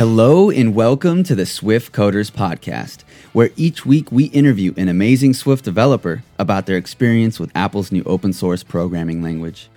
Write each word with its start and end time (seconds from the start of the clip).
Hello 0.00 0.48
and 0.48 0.74
welcome 0.74 1.22
to 1.24 1.34
the 1.34 1.44
Swift 1.44 1.92
Coders 1.92 2.32
Podcast, 2.32 3.02
where 3.34 3.50
each 3.54 3.84
week 3.84 4.10
we 4.10 4.24
interview 4.28 4.72
an 4.78 4.88
amazing 4.88 5.34
Swift 5.34 5.62
developer 5.62 6.22
about 6.38 6.64
their 6.64 6.78
experience 6.78 7.38
with 7.38 7.54
Apple's 7.54 7.92
new 7.92 8.02
open 8.06 8.32
source 8.32 8.62
programming 8.62 9.22
language. 9.22 9.68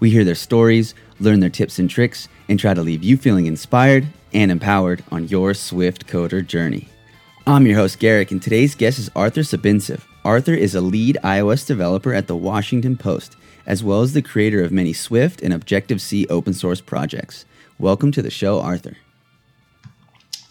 We 0.00 0.10
hear 0.10 0.24
their 0.24 0.34
stories, 0.34 0.96
learn 1.20 1.38
their 1.38 1.48
tips 1.48 1.78
and 1.78 1.88
tricks, 1.88 2.26
and 2.48 2.58
try 2.58 2.74
to 2.74 2.82
leave 2.82 3.04
you 3.04 3.16
feeling 3.16 3.46
inspired 3.46 4.08
and 4.34 4.50
empowered 4.50 5.04
on 5.12 5.28
your 5.28 5.54
Swift 5.54 6.08
coder 6.08 6.44
journey. 6.44 6.88
I'm 7.46 7.64
your 7.64 7.76
host, 7.76 8.00
Garrick, 8.00 8.32
and 8.32 8.42
today's 8.42 8.74
guest 8.74 8.98
is 8.98 9.12
Arthur 9.14 9.42
Sabintsev. 9.42 10.00
Arthur 10.24 10.54
is 10.54 10.74
a 10.74 10.80
lead 10.80 11.18
iOS 11.22 11.64
developer 11.64 12.12
at 12.12 12.26
the 12.26 12.34
Washington 12.34 12.96
Post, 12.96 13.36
as 13.64 13.84
well 13.84 14.02
as 14.02 14.12
the 14.12 14.22
creator 14.22 14.60
of 14.60 14.72
many 14.72 14.92
Swift 14.92 15.40
and 15.40 15.54
Objective 15.54 16.00
C 16.00 16.26
open 16.26 16.52
source 16.52 16.80
projects. 16.80 17.44
Welcome 17.78 18.10
to 18.10 18.22
the 18.22 18.28
show, 18.32 18.60
Arthur. 18.60 18.96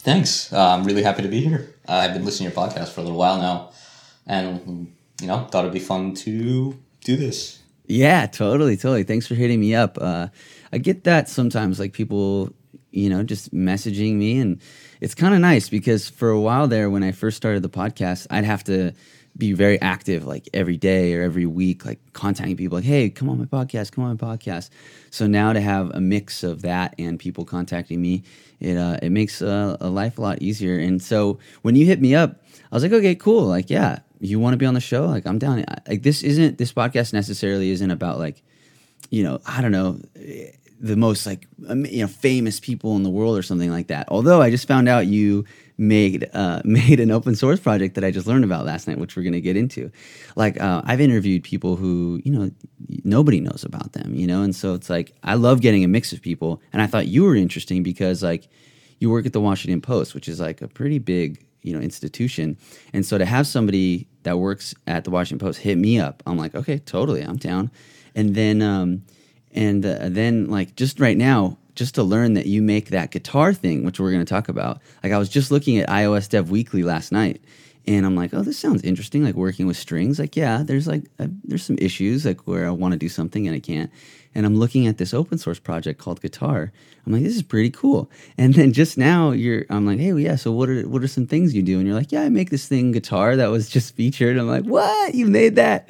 Thanks. 0.08 0.54
Uh, 0.54 0.70
I'm 0.70 0.86
really 0.86 1.04
happy 1.04 1.22
to 1.24 1.28
be 1.28 1.42
here. 1.42 1.76
Uh, 1.86 1.96
I've 1.96 2.14
been 2.14 2.24
listening 2.24 2.50
to 2.50 2.56
your 2.56 2.66
podcast 2.66 2.94
for 2.94 3.02
a 3.02 3.04
little 3.04 3.20
while 3.20 3.40
now, 3.40 3.72
and 4.26 4.96
you 5.20 5.28
know, 5.28 5.40
thought 5.52 5.66
it'd 5.66 5.74
be 5.74 5.82
fun 5.82 6.14
to 6.14 6.80
do 7.04 7.18
this. 7.18 7.60
Yeah, 7.88 8.26
totally, 8.26 8.78
totally. 8.78 9.04
Thanks 9.04 9.28
for 9.28 9.36
hitting 9.36 9.60
me 9.60 9.76
up. 9.76 9.98
Uh, 10.00 10.30
I 10.72 10.78
get 10.78 11.04
that 11.04 11.28
sometimes, 11.28 11.78
like 11.78 11.92
people, 11.92 12.54
you 12.92 13.10
know, 13.10 13.22
just 13.22 13.54
messaging 13.54 14.14
me, 14.14 14.40
and 14.40 14.62
it's 15.02 15.14
kind 15.14 15.34
of 15.34 15.42
nice 15.42 15.68
because 15.68 16.08
for 16.08 16.30
a 16.30 16.40
while 16.40 16.70
there, 16.70 16.90
when 16.90 17.04
I 17.04 17.12
first 17.12 17.36
started 17.36 17.62
the 17.62 17.70
podcast, 17.70 18.28
I'd 18.30 18.46
have 18.46 18.64
to 18.64 18.94
be 19.38 19.54
very 19.54 19.80
active 19.82 20.26
like 20.26 20.50
every 20.54 20.78
day 20.78 21.14
or 21.14 21.22
every 21.22 21.46
week 21.46 21.86
like 21.86 22.00
contacting 22.14 22.58
people 22.58 22.78
like 22.78 22.86
hey 22.86 23.10
come 23.10 23.30
on 23.30 23.38
my 23.38 23.46
podcast 23.46 23.92
come 23.92 24.04
on 24.04 24.18
my 24.20 24.36
podcast 24.36 24.70
so 25.12 25.28
now 25.28 25.54
to 25.54 25.62
have 25.62 25.92
a 25.92 26.02
mix 26.02 26.44
of 26.44 26.64
that 26.64 26.96
and 26.98 27.20
people 27.20 27.46
contacting 27.46 28.02
me 28.02 28.24
it 28.60 28.78
uh, 28.78 28.98
it 29.02 29.12
makes 29.12 29.42
uh, 29.42 29.78
a 29.80 29.90
life 29.90 30.18
a 30.18 30.22
lot 30.22 30.42
easier. 30.42 30.80
And 30.80 31.02
so 31.02 31.40
when 31.62 31.76
you 31.76 31.86
hit 31.86 32.02
me 32.02 32.16
up 32.16 32.42
i 32.72 32.76
was 32.76 32.84
like 32.84 32.92
okay 32.92 33.16
cool. 33.16 33.46
Like 33.46 33.70
yeah 33.70 34.00
you 34.20 34.40
want 34.40 34.54
to 34.54 34.58
be 34.58 34.66
on 34.66 34.74
the 34.74 34.82
show? 34.82 35.06
Like 35.06 35.26
i'm 35.26 35.40
down. 35.40 35.64
Like 35.88 36.04
this 36.04 36.24
isn't 36.24 36.58
this 36.58 36.74
podcast 36.74 37.14
necessarily 37.14 37.72
isn't 37.72 37.92
about 37.92 38.20
like 38.20 38.42
you 39.10 39.24
know 39.24 39.40
i 39.46 39.62
don't 39.62 39.72
know 39.72 40.00
the 40.80 40.96
most 40.96 41.26
like 41.26 41.48
you 41.60 42.02
know 42.02 42.08
famous 42.08 42.60
people 42.60 42.96
in 42.96 43.04
the 43.04 43.10
world 43.10 43.38
or 43.38 43.42
something 43.42 43.72
like 43.72 43.88
that. 43.88 44.08
Although 44.10 44.42
i 44.42 44.50
just 44.50 44.68
found 44.68 44.90
out 44.90 45.08
you 45.08 45.46
made 45.78 46.30
uh, 46.34 46.62
made 46.66 47.00
an 47.00 47.12
open 47.12 47.36
source 47.36 47.60
project 47.60 47.96
that 47.96 48.04
I 48.04 48.12
just 48.12 48.28
learned 48.28 48.44
about 48.44 48.66
last 48.66 48.88
night, 48.88 48.98
which 48.98 49.16
we're 49.16 49.24
going 49.24 49.34
to 49.34 49.42
get 49.42 49.58
into. 49.58 49.92
Like 50.36 50.60
uh, 50.60 50.82
I've 50.86 51.02
interviewed 51.02 51.44
people 51.44 51.76
who 51.76 52.22
you 52.24 52.32
know 52.32 52.52
nobody 53.04 53.40
knows 53.40 53.64
about 53.64 53.94
them, 53.94 54.16
you 54.16 54.28
know, 54.28 54.42
and 54.42 54.56
so 54.56 54.74
it's 54.74 54.90
like 54.90 55.14
I 55.24 55.36
love 55.36 55.62
getting 55.62 55.84
a 55.84 55.88
mix 55.88 56.14
of 56.14 56.22
people. 56.22 56.62
And 56.74 56.82
I 56.82 56.88
thought 56.88 57.08
you 57.08 57.24
were 57.24 57.36
interesting 57.36 57.84
because 57.84 58.24
like 58.24 58.48
you 59.00 59.10
work 59.10 59.26
at 59.26 59.34
the 59.34 59.42
Washington 59.42 59.82
Post, 59.82 60.14
which 60.14 60.28
is 60.28 60.40
like 60.40 60.62
a 60.62 60.68
pretty 60.68 61.00
big 61.00 61.46
you 61.62 61.74
know 61.74 61.80
institution, 61.80 62.58
and 62.94 63.06
so 63.06 63.18
to 63.18 63.26
have 63.26 63.48
somebody 63.48 64.08
that 64.24 64.38
works 64.38 64.74
at 64.88 65.04
the 65.04 65.12
Washington 65.12 65.46
Post 65.46 65.60
hit 65.60 65.78
me 65.78 66.00
up, 66.00 66.24
I'm 66.26 66.38
like, 66.38 66.56
okay, 66.56 66.80
totally, 66.80 67.22
I'm 67.22 67.38
down. 67.38 67.72
And 68.16 68.34
then 68.36 68.62
um, 68.62 69.04
and 69.52 69.86
uh, 69.86 70.10
then 70.10 70.50
like 70.50 70.76
just 70.76 71.00
right 71.00 71.18
now 71.18 71.58
just 71.78 71.96
to 71.96 72.04
learn 72.04 72.34
that 72.34 72.48
you 72.48 72.62
make 72.62 72.90
that 72.90 73.12
guitar 73.12 73.54
thing, 73.54 73.86
which 73.86 74.00
we're 74.00 74.12
going 74.12 74.26
to 74.26 74.30
talk 74.30 74.50
about. 74.50 74.82
Like 75.04 75.14
I 75.14 75.18
was 75.18 75.30
just 75.30 75.52
looking 75.52 75.78
at 75.78 75.88
iOS 75.88 76.28
Dev 76.28 76.50
Weekly 76.50 76.84
last 76.84 77.12
night, 77.12 77.42
and 77.86 78.06
I'm 78.06 78.16
like, 78.16 78.34
oh, 78.34 78.42
this 78.42 78.58
sounds 78.58 78.84
interesting. 78.84 79.24
Like 79.24 79.36
working 79.36 79.68
with 79.68 79.78
strings. 79.78 80.20
Like 80.20 80.36
yeah, 80.36 80.64
there's 80.64 80.88
like 80.88 81.04
there's 81.18 81.64
some 81.64 81.78
issues 81.80 82.26
like 82.26 82.48
where 82.48 82.68
I 82.68 82.72
want 82.72 82.92
to 82.92 82.98
do 82.98 83.08
something 83.08 83.48
and 83.48 83.56
I 83.56 83.60
can't. 83.60 83.90
And 84.36 84.46
I'm 84.46 84.56
looking 84.56 84.86
at 84.86 84.98
this 84.98 85.14
open 85.14 85.38
source 85.38 85.58
project 85.60 86.00
called 86.00 86.22
Guitar. 86.22 86.72
I'm 87.06 87.14
like, 87.14 87.24
this 87.24 87.36
is 87.36 87.42
pretty 87.42 87.72
cool. 87.72 88.12
And 88.38 88.54
then 88.54 88.72
just 88.72 88.96
now, 88.98 89.32
you're, 89.32 89.66
I'm 89.70 89.88
like, 89.88 89.98
hey, 89.98 90.14
well, 90.14 90.20
yeah. 90.20 90.36
So 90.36 90.52
what 90.52 90.70
are 90.70 90.88
what 90.88 91.02
are 91.02 91.08
some 91.08 91.26
things 91.26 91.56
you 91.56 91.64
do? 91.64 91.78
And 91.78 91.88
you're 91.88 91.96
like, 91.96 92.12
yeah, 92.12 92.24
I 92.24 92.30
make 92.30 92.50
this 92.50 92.68
thing 92.68 92.92
Guitar 92.92 93.36
that 93.38 93.48
was 93.48 93.70
just 93.70 93.96
featured. 93.96 94.38
I'm 94.38 94.48
like, 94.48 94.66
what? 94.66 95.16
You 95.16 95.26
made 95.26 95.56
that? 95.56 95.90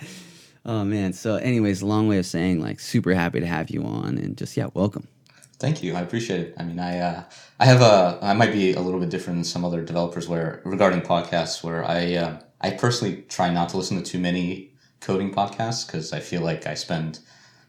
Oh 0.66 0.84
man. 0.84 1.14
So, 1.14 1.36
anyways, 1.36 1.81
long 1.81 2.09
way 2.09 2.19
of 2.19 2.25
saying 2.25 2.62
like 2.62 2.81
super 2.81 3.14
happy 3.14 3.40
to 3.40 3.48
have 3.48 3.69
you 3.69 3.84
on 3.84 4.18
and 4.18 4.38
just 4.38 4.56
yeah, 4.58 4.68
welcome. 4.74 5.08
Thank 5.59 5.81
you. 5.81 5.95
I 5.95 6.01
appreciate 6.01 6.40
it. 6.40 6.56
I 6.57 6.63
mean, 6.63 6.79
I 6.79 7.00
uh, 7.00 7.23
I 7.59 7.66
have 7.66 7.81
a 7.81 8.19
I 8.22 8.34
might 8.34 8.51
be 8.51 8.73
a 8.73 8.81
little 8.81 9.00
bit 9.00 9.09
different 9.09 9.38
than 9.38 9.44
some 9.44 9.66
other 9.66 9.84
developers 9.84 10.28
where 10.28 10.62
regarding 10.63 11.01
podcasts 11.01 11.63
where 11.63 11.84
I 11.84 12.13
uh, 12.13 12.40
I 12.62 12.72
personally 12.72 13.23
try 13.28 13.50
not 13.50 13.69
to 13.69 13.78
listen 13.78 13.97
to 13.97 14.03
too 14.03 14.19
many 14.19 14.73
coding 15.00 15.34
podcasts 15.34 15.85
because 15.85 16.13
I 16.13 16.19
feel 16.19 16.41
like 16.41 16.68
I 16.68 16.75
spend 16.75 17.19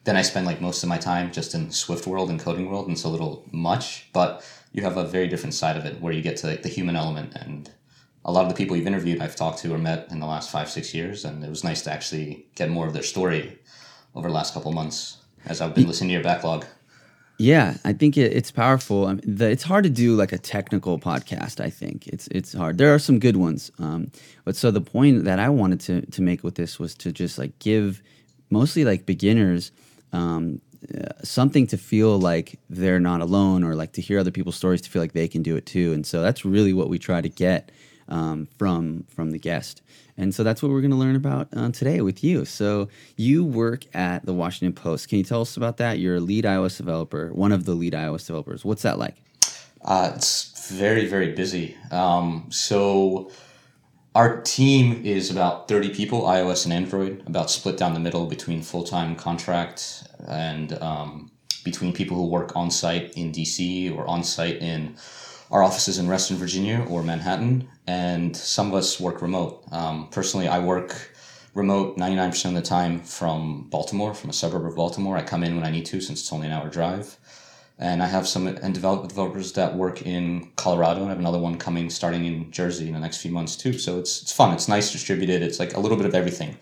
then 0.04 0.16
I 0.16 0.22
spend 0.22 0.46
like 0.46 0.60
most 0.60 0.82
of 0.82 0.88
my 0.88 0.98
time 0.98 1.32
just 1.32 1.54
in 1.54 1.70
Swift 1.70 2.06
world 2.06 2.30
and 2.30 2.40
coding 2.40 2.68
world 2.70 2.86
and 2.86 2.94
it's 2.94 3.04
a 3.04 3.08
little 3.08 3.44
much. 3.52 4.08
But 4.12 4.44
you 4.72 4.82
have 4.82 4.96
a 4.98 5.04
very 5.04 5.28
different 5.28 5.54
side 5.54 5.76
of 5.76 5.86
it 5.86 6.00
where 6.00 6.12
you 6.12 6.22
get 6.22 6.36
to 6.38 6.48
like, 6.48 6.62
the 6.62 6.68
human 6.68 6.96
element 6.96 7.34
and 7.36 7.70
a 8.24 8.32
lot 8.32 8.42
of 8.42 8.50
the 8.50 8.54
people 8.54 8.76
you've 8.76 8.86
interviewed 8.86 9.20
I've 9.20 9.36
talked 9.36 9.60
to 9.60 9.72
or 9.72 9.78
met 9.78 10.08
in 10.10 10.20
the 10.20 10.26
last 10.26 10.50
five 10.50 10.68
six 10.70 10.94
years 10.94 11.24
and 11.24 11.42
it 11.42 11.48
was 11.48 11.64
nice 11.64 11.82
to 11.82 11.92
actually 11.92 12.46
get 12.54 12.68
more 12.68 12.86
of 12.86 12.92
their 12.92 13.02
story 13.02 13.58
over 14.14 14.28
the 14.28 14.34
last 14.34 14.52
couple 14.52 14.72
months 14.72 15.18
as 15.46 15.62
I've 15.62 15.74
been 15.74 15.86
listening 15.86 16.08
to 16.08 16.14
your 16.14 16.22
backlog. 16.22 16.66
Yeah, 17.40 17.76
I 17.84 17.92
think 17.92 18.16
it, 18.16 18.32
it's 18.32 18.50
powerful. 18.50 19.06
I 19.06 19.12
mean, 19.14 19.20
the, 19.24 19.48
it's 19.48 19.62
hard 19.62 19.84
to 19.84 19.90
do 19.90 20.16
like 20.16 20.32
a 20.32 20.38
technical 20.38 20.98
podcast. 20.98 21.60
I 21.60 21.70
think 21.70 22.08
it's 22.08 22.26
it's 22.28 22.52
hard. 22.52 22.78
There 22.78 22.92
are 22.92 22.98
some 22.98 23.20
good 23.20 23.36
ones, 23.36 23.70
um, 23.78 24.10
but 24.44 24.56
so 24.56 24.72
the 24.72 24.80
point 24.80 25.24
that 25.24 25.38
I 25.38 25.48
wanted 25.48 25.78
to 25.82 26.00
to 26.02 26.22
make 26.22 26.42
with 26.42 26.56
this 26.56 26.80
was 26.80 26.94
to 26.96 27.12
just 27.12 27.38
like 27.38 27.56
give 27.60 28.02
mostly 28.50 28.84
like 28.84 29.06
beginners 29.06 29.70
um, 30.12 30.60
uh, 30.92 31.12
something 31.22 31.68
to 31.68 31.78
feel 31.78 32.18
like 32.18 32.58
they're 32.68 32.98
not 32.98 33.20
alone, 33.20 33.62
or 33.62 33.76
like 33.76 33.92
to 33.92 34.00
hear 34.02 34.18
other 34.18 34.32
people's 34.32 34.56
stories 34.56 34.80
to 34.82 34.90
feel 34.90 35.00
like 35.00 35.12
they 35.12 35.28
can 35.28 35.42
do 35.44 35.54
it 35.54 35.64
too. 35.64 35.92
And 35.92 36.04
so 36.04 36.22
that's 36.22 36.44
really 36.44 36.72
what 36.72 36.88
we 36.88 36.98
try 36.98 37.20
to 37.20 37.28
get 37.28 37.70
um, 38.08 38.48
from 38.58 39.04
from 39.08 39.30
the 39.30 39.38
guest. 39.38 39.82
And 40.16 40.34
so 40.34 40.42
that's 40.42 40.62
what 40.62 40.72
we're 40.72 40.80
going 40.80 40.90
to 40.90 40.96
learn 40.96 41.14
about 41.14 41.48
uh, 41.56 41.70
today 41.70 42.00
with 42.00 42.24
you. 42.24 42.44
So 42.44 42.88
you 43.16 43.44
work 43.44 43.84
at 43.94 44.26
the 44.26 44.34
Washington 44.34 44.72
Post. 44.72 45.08
Can 45.08 45.18
you 45.18 45.24
tell 45.24 45.42
us 45.42 45.56
about 45.56 45.76
that? 45.76 46.00
You're 46.00 46.16
a 46.16 46.20
lead 46.20 46.44
iOS 46.44 46.76
developer, 46.76 47.32
one 47.32 47.52
of 47.52 47.64
the 47.64 47.74
lead 47.74 47.92
iOS 47.92 48.26
developers. 48.26 48.64
What's 48.64 48.82
that 48.82 48.98
like? 48.98 49.16
Uh, 49.82 50.12
it's 50.14 50.70
very 50.70 51.06
very 51.06 51.32
busy. 51.32 51.76
Um, 51.90 52.46
so 52.50 53.30
our 54.14 54.40
team 54.42 55.04
is 55.04 55.30
about 55.30 55.68
30 55.68 55.90
people, 55.90 56.22
iOS 56.22 56.64
and 56.64 56.72
Android, 56.72 57.22
about 57.26 57.50
split 57.50 57.76
down 57.76 57.94
the 57.94 58.00
middle 58.00 58.26
between 58.26 58.62
full 58.62 58.82
time 58.82 59.14
contract 59.14 60.08
and 60.26 60.72
um, 60.82 61.30
between 61.64 61.92
people 61.92 62.16
who 62.16 62.26
work 62.26 62.56
on 62.56 62.70
site 62.70 63.12
in 63.12 63.30
DC 63.30 63.94
or 63.94 64.06
on 64.08 64.24
site 64.24 64.56
in 64.56 64.96
our 65.50 65.62
offices 65.62 65.98
in 65.98 66.08
Reston, 66.08 66.36
Virginia 66.36 66.84
or 66.88 67.02
Manhattan, 67.02 67.68
and 67.88 68.36
some 68.36 68.68
of 68.68 68.74
us 68.74 69.00
work 69.00 69.22
remote. 69.22 69.64
Um, 69.72 70.08
personally, 70.10 70.46
I 70.46 70.58
work 70.58 71.10
remote 71.54 71.96
99% 71.96 72.44
of 72.44 72.54
the 72.54 72.60
time 72.60 73.00
from 73.00 73.66
Baltimore, 73.70 74.12
from 74.12 74.28
a 74.28 74.34
suburb 74.34 74.66
of 74.66 74.76
Baltimore. 74.76 75.16
I 75.16 75.22
come 75.22 75.42
in 75.42 75.56
when 75.56 75.64
I 75.64 75.70
need 75.70 75.86
to 75.86 76.00
since 76.02 76.20
it's 76.20 76.30
only 76.30 76.48
an 76.48 76.52
hour 76.52 76.68
drive. 76.68 77.16
And 77.78 78.02
I 78.02 78.06
have 78.06 78.28
some 78.28 78.46
and 78.46 78.74
develop, 78.74 79.08
developers 79.08 79.54
that 79.54 79.74
work 79.74 80.02
in 80.02 80.50
Colorado, 80.56 81.00
and 81.00 81.06
I 81.06 81.10
have 81.10 81.18
another 81.18 81.38
one 81.38 81.56
coming 81.56 81.88
starting 81.88 82.26
in 82.26 82.50
Jersey 82.50 82.88
in 82.88 82.92
the 82.92 83.00
next 83.00 83.22
few 83.22 83.30
months 83.30 83.56
too. 83.56 83.72
So 83.72 83.98
it's 83.98 84.20
it's 84.22 84.32
fun. 84.32 84.52
It's 84.52 84.68
nice 84.68 84.92
distributed. 84.92 85.42
It's 85.42 85.58
like 85.58 85.74
a 85.74 85.80
little 85.80 85.96
bit 85.96 86.06
of 86.06 86.14
everything. 86.14 86.58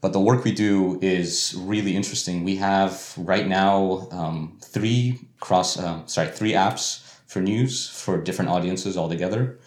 But 0.00 0.12
the 0.12 0.20
work 0.20 0.44
we 0.44 0.52
do 0.52 1.00
is 1.02 1.54
really 1.58 1.96
interesting. 1.96 2.44
We 2.44 2.56
have 2.56 3.14
right 3.16 3.48
now 3.48 4.08
um, 4.12 4.58
three 4.60 5.18
cross, 5.40 5.78
uh, 5.78 6.06
sorry, 6.06 6.28
three 6.28 6.52
apps 6.52 7.02
for 7.26 7.40
news 7.40 7.88
for 7.88 8.20
different 8.20 8.50
audiences 8.50 8.96
altogether. 8.96 9.58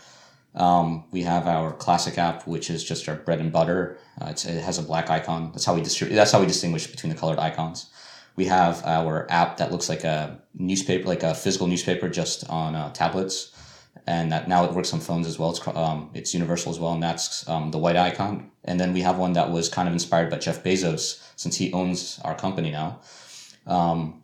Um, 0.55 1.03
we 1.11 1.23
have 1.23 1.47
our 1.47 1.73
classic 1.73 2.17
app, 2.17 2.47
which 2.47 2.69
is 2.69 2.83
just 2.83 3.07
our 3.09 3.15
bread 3.15 3.39
and 3.39 3.51
butter. 3.51 3.97
Uh, 4.19 4.27
it 4.29 4.41
has 4.41 4.77
a 4.77 4.83
black 4.83 5.09
icon. 5.09 5.51
That's 5.51 5.65
how 5.65 5.75
we 5.75 5.81
distribute. 5.81 6.15
That's 6.15 6.31
how 6.31 6.39
we 6.39 6.45
distinguish 6.45 6.87
between 6.87 7.11
the 7.11 7.19
colored 7.19 7.39
icons. 7.39 7.89
We 8.37 8.45
have 8.45 8.83
our 8.85 9.29
app 9.29 9.57
that 9.57 9.71
looks 9.71 9.89
like 9.89 10.03
a 10.03 10.39
newspaper, 10.53 11.07
like 11.07 11.23
a 11.23 11.35
physical 11.35 11.67
newspaper, 11.67 12.09
just 12.09 12.49
on 12.49 12.75
uh, 12.75 12.91
tablets, 12.91 13.53
and 14.07 14.31
that 14.31 14.47
now 14.47 14.65
it 14.65 14.73
works 14.73 14.93
on 14.93 14.99
phones 14.99 15.27
as 15.27 15.37
well. 15.37 15.51
It's 15.51 15.67
um, 15.67 16.09
it's 16.13 16.33
universal 16.33 16.71
as 16.71 16.79
well, 16.79 16.93
and 16.93 17.03
that's 17.03 17.47
um, 17.49 17.71
the 17.71 17.77
white 17.77 17.95
icon. 17.95 18.51
And 18.63 18.79
then 18.79 18.93
we 18.93 19.01
have 19.01 19.17
one 19.17 19.33
that 19.33 19.51
was 19.51 19.69
kind 19.69 19.87
of 19.87 19.93
inspired 19.93 20.29
by 20.29 20.37
Jeff 20.37 20.63
Bezos, 20.63 21.21
since 21.35 21.55
he 21.55 21.71
owns 21.73 22.19
our 22.23 22.35
company 22.35 22.71
now. 22.71 22.99
Um, 23.67 24.21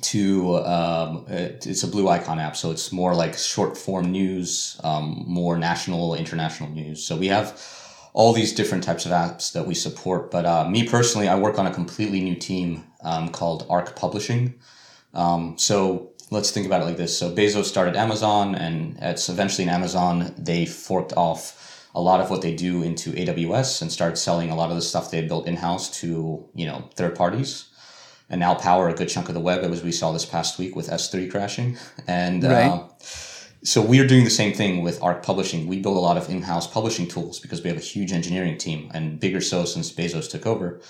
to 0.00 0.56
um, 0.58 1.24
it's 1.28 1.82
a 1.82 1.88
blue 1.88 2.08
icon 2.08 2.38
app 2.38 2.56
so 2.56 2.70
it's 2.70 2.92
more 2.92 3.14
like 3.14 3.36
short 3.36 3.76
form 3.76 4.10
news 4.10 4.80
um, 4.84 5.24
more 5.26 5.56
national 5.58 6.14
international 6.14 6.70
news. 6.70 7.04
So 7.04 7.16
we 7.16 7.28
have 7.28 7.60
all 8.12 8.32
these 8.32 8.52
different 8.52 8.84
types 8.84 9.06
of 9.06 9.12
apps 9.12 9.52
that 9.52 9.66
we 9.66 9.74
support 9.74 10.30
but 10.30 10.44
uh, 10.44 10.68
me 10.68 10.86
personally 10.86 11.28
i 11.28 11.36
work 11.36 11.58
on 11.58 11.66
a 11.66 11.72
completely 11.72 12.20
new 12.20 12.34
team 12.34 12.84
um, 13.02 13.28
called 13.28 13.66
arc 13.68 13.96
publishing. 13.96 14.54
Um, 15.12 15.56
so 15.58 16.12
let's 16.30 16.50
think 16.50 16.66
about 16.66 16.80
it 16.82 16.86
like 16.86 16.96
this. 16.96 17.16
So 17.16 17.34
bezos 17.34 17.64
started 17.64 17.96
amazon 17.96 18.54
and 18.54 18.98
it's 19.00 19.28
eventually 19.28 19.64
in 19.64 19.70
amazon 19.70 20.34
they 20.38 20.66
forked 20.66 21.12
off 21.16 21.60
a 21.94 22.00
lot 22.00 22.20
of 22.20 22.28
what 22.28 22.42
they 22.42 22.54
do 22.54 22.82
into 22.82 23.12
aws 23.12 23.80
and 23.80 23.92
started 23.92 24.16
selling 24.16 24.50
a 24.50 24.56
lot 24.56 24.70
of 24.70 24.76
the 24.76 24.82
stuff 24.82 25.10
they 25.10 25.22
built 25.22 25.46
in-house 25.46 26.00
to 26.00 26.44
you 26.54 26.66
know 26.66 26.88
third 26.96 27.14
parties 27.14 27.66
and 28.34 28.40
now 28.40 28.52
power 28.52 28.88
a 28.88 28.94
good 28.94 29.08
chunk 29.08 29.28
of 29.28 29.34
the 29.34 29.40
web, 29.40 29.62
as 29.62 29.84
we 29.84 29.92
saw 29.92 30.10
this 30.10 30.24
past 30.24 30.58
week 30.58 30.74
with 30.74 30.88
S3 30.88 31.30
crashing. 31.30 31.78
And 32.08 32.42
right. 32.42 32.66
uh, 32.66 32.88
so 33.62 33.80
we 33.80 34.00
are 34.00 34.06
doing 34.08 34.24
the 34.24 34.30
same 34.30 34.52
thing 34.52 34.82
with 34.82 35.00
Arc 35.00 35.22
Publishing. 35.22 35.68
We 35.68 35.78
build 35.78 35.96
a 35.96 36.00
lot 36.00 36.16
of 36.16 36.28
in-house 36.28 36.66
publishing 36.66 37.06
tools 37.06 37.38
because 37.38 37.62
we 37.62 37.68
have 37.68 37.76
a 37.76 37.80
huge 37.80 38.10
engineering 38.10 38.58
team, 38.58 38.90
and 38.92 39.20
bigger 39.20 39.40
so 39.40 39.64
since 39.64 39.92
Bezos 39.92 40.28
took 40.28 40.46
over. 40.48 40.80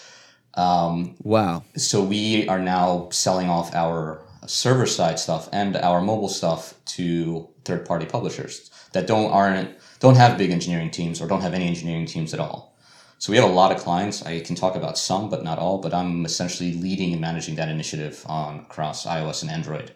Um, 0.55 1.17
Wow. 1.23 1.65
so 1.77 2.03
we 2.03 2.49
are 2.49 2.61
now 2.61 3.11
selling 3.11 3.51
off 3.51 3.75
our 3.75 4.23
server 4.47 4.87
side 4.87 5.19
stuff 5.19 5.51
and 5.53 5.77
our 5.77 6.01
mobile 6.01 6.31
stuff 6.31 6.73
to 6.97 7.51
third 7.67 7.85
party 7.85 8.07
publishers 8.07 8.71
that 8.93 9.07
don't 9.07 9.31
aren't 9.31 9.69
don't 10.01 10.17
have 10.17 10.39
big 10.39 10.51
engineering 10.51 10.91
teams 10.91 11.21
or 11.21 11.27
don't 11.29 11.43
have 11.43 11.53
any 11.53 11.67
engineering 11.67 12.07
teams 12.07 12.33
at 12.33 12.41
all. 12.41 12.74
So 13.19 13.33
we 13.33 13.39
have 13.39 13.49
a 13.49 13.53
lot 13.53 13.73
of 13.73 13.79
clients. 13.79 14.25
I 14.25 14.41
can 14.41 14.55
talk 14.55 14.77
about 14.77 14.99
some, 14.99 15.31
but 15.31 15.45
not 15.45 15.59
all. 15.59 15.79
But 15.79 15.95
I'm 15.95 16.25
essentially 16.25 16.75
leading 16.75 17.13
and 17.13 17.21
managing 17.21 17.55
that 17.57 17.69
initiative 17.69 18.25
on 18.27 18.61
across 18.61 19.07
iOS 19.07 19.43
and 19.43 19.51
Android. 19.51 19.93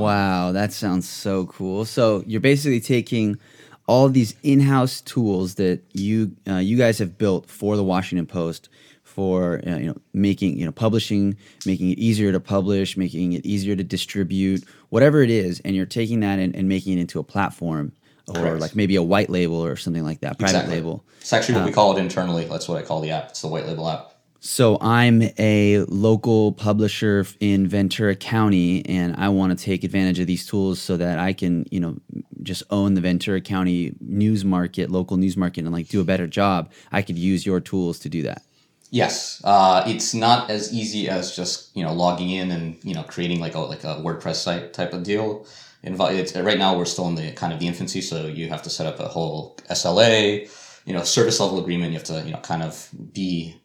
wow, 0.00 0.52
that 0.52 0.72
sounds 0.72 1.08
so 1.08 1.46
cool. 1.46 1.84
So 1.84 2.22
you're 2.26 2.40
basically 2.40 2.80
taking 2.80 3.38
all 3.86 4.08
these 4.08 4.34
in-house 4.42 5.00
tools 5.00 5.56
that 5.56 5.82
you 5.92 6.32
uh, 6.48 6.56
you 6.56 6.76
guys 6.76 6.98
have 6.98 7.18
built 7.18 7.48
for 7.48 7.76
the 7.76 7.84
Washington 7.84 8.26
Post 8.26 8.68
for 9.02 9.60
uh, 9.66 9.76
you 9.76 9.86
know 9.86 9.96
making 10.12 10.58
you 10.58 10.64
know 10.64 10.72
publishing, 10.72 11.36
making 11.66 11.90
it 11.90 11.98
easier 11.98 12.32
to 12.32 12.40
publish, 12.40 12.96
making 12.96 13.32
it 13.32 13.44
easier 13.44 13.76
to 13.76 13.84
distribute, 13.84 14.64
whatever 14.88 15.22
it 15.22 15.30
is, 15.30 15.60
and 15.64 15.76
you're 15.76 15.86
taking 15.86 16.20
that 16.20 16.38
and, 16.38 16.54
and 16.56 16.68
making 16.68 16.98
it 16.98 17.00
into 17.00 17.18
a 17.18 17.24
platform 17.24 17.92
or 18.28 18.34
Correct. 18.34 18.60
like 18.60 18.76
maybe 18.76 18.96
a 18.96 19.02
white 19.02 19.30
label 19.30 19.56
or 19.64 19.76
something 19.76 20.04
like 20.04 20.20
that, 20.20 20.38
private 20.38 20.56
Exactly. 20.56 20.76
label. 20.76 21.04
It's 21.20 21.32
actually 21.32 21.56
what 21.56 21.64
we 21.64 21.72
call 21.72 21.96
it 21.96 22.00
internally. 22.00 22.44
That's 22.46 22.68
what 22.68 22.78
I 22.78 22.82
call 22.82 23.00
the 23.00 23.10
app. 23.10 23.30
It's 23.30 23.42
the 23.42 23.48
white 23.48 23.66
label 23.66 23.88
app. 23.88 24.12
So 24.44 24.76
I'm 24.80 25.22
a 25.38 25.84
local 25.86 26.50
publisher 26.50 27.24
in 27.38 27.68
Ventura 27.68 28.16
County, 28.16 28.84
and 28.86 29.14
I 29.16 29.28
want 29.28 29.56
to 29.56 29.64
take 29.64 29.84
advantage 29.84 30.18
of 30.18 30.26
these 30.26 30.44
tools 30.44 30.82
so 30.82 30.96
that 30.96 31.20
I 31.20 31.32
can, 31.32 31.64
you 31.70 31.78
know, 31.78 31.96
just 32.42 32.64
own 32.68 32.94
the 32.94 33.00
Ventura 33.00 33.40
County 33.40 33.94
news 34.00 34.44
market, 34.44 34.90
local 34.90 35.16
news 35.16 35.36
market, 35.36 35.60
and 35.64 35.72
like 35.72 35.86
do 35.86 36.00
a 36.00 36.04
better 36.04 36.26
job. 36.26 36.72
I 36.90 37.02
could 37.02 37.16
use 37.16 37.46
your 37.46 37.60
tools 37.60 38.00
to 38.00 38.08
do 38.08 38.22
that. 38.22 38.42
Yes, 38.90 39.40
uh, 39.44 39.84
it's 39.86 40.12
not 40.12 40.50
as 40.50 40.74
easy 40.74 41.08
as 41.08 41.36
just 41.36 41.74
you 41.76 41.84
know 41.84 41.92
logging 41.94 42.30
in 42.30 42.50
and 42.50 42.76
you 42.82 42.94
know 42.94 43.04
creating 43.04 43.38
like 43.38 43.54
a 43.54 43.60
like 43.60 43.84
a 43.84 44.02
WordPress 44.02 44.34
site 44.36 44.72
type 44.74 44.92
of 44.92 45.04
deal. 45.04 45.46
Right 45.84 46.58
now 46.58 46.76
we're 46.76 46.84
still 46.84 47.08
in 47.08 47.16
the 47.16 47.32
kind 47.32 47.52
of 47.52 47.58
the 47.58 47.66
infancy, 47.66 48.00
so 48.00 48.26
you 48.26 48.48
have 48.48 48.62
to 48.62 48.70
set 48.70 48.86
up 48.86 49.00
a 49.00 49.08
whole 49.08 49.56
SLA, 49.70 50.48
you 50.84 50.92
know, 50.92 51.02
service 51.02 51.40
level 51.40 51.58
agreement. 51.58 51.92
You 51.92 51.98
have 51.98 52.06
to 52.06 52.22
you 52.22 52.32
know 52.32 52.38
kind 52.38 52.62
of 52.62 52.88
be, 53.12 53.56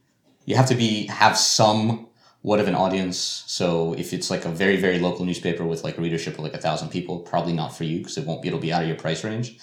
you 0.46 0.56
have 0.56 0.68
to 0.68 0.76
be 0.76 1.08
have 1.08 1.38
some 1.38 2.08
what 2.42 2.60
of 2.60 2.68
an 2.68 2.76
audience. 2.76 3.44
So 3.48 3.94
if 3.94 4.14
it's 4.14 4.30
like 4.30 4.46
a 4.46 4.50
very 4.50 4.78
very 4.78 5.00
local 5.00 5.26
newspaper 5.26 5.66
with 5.66 5.84
like 5.84 5.98
a 5.98 6.02
readership 6.02 6.36
of 6.36 6.40
like 6.40 6.54
a 6.54 6.60
thousand 6.60 6.90
people, 6.90 7.20
probably 7.20 7.54
not 7.54 7.76
for 7.76 7.84
you 7.84 8.00
because 8.00 8.18
it 8.18 8.26
won't 8.26 8.42
be 8.42 8.48
it'll 8.48 8.60
be 8.60 8.74
out 8.74 8.82
of 8.82 8.88
your 8.88 8.98
price 8.98 9.24
range. 9.24 9.60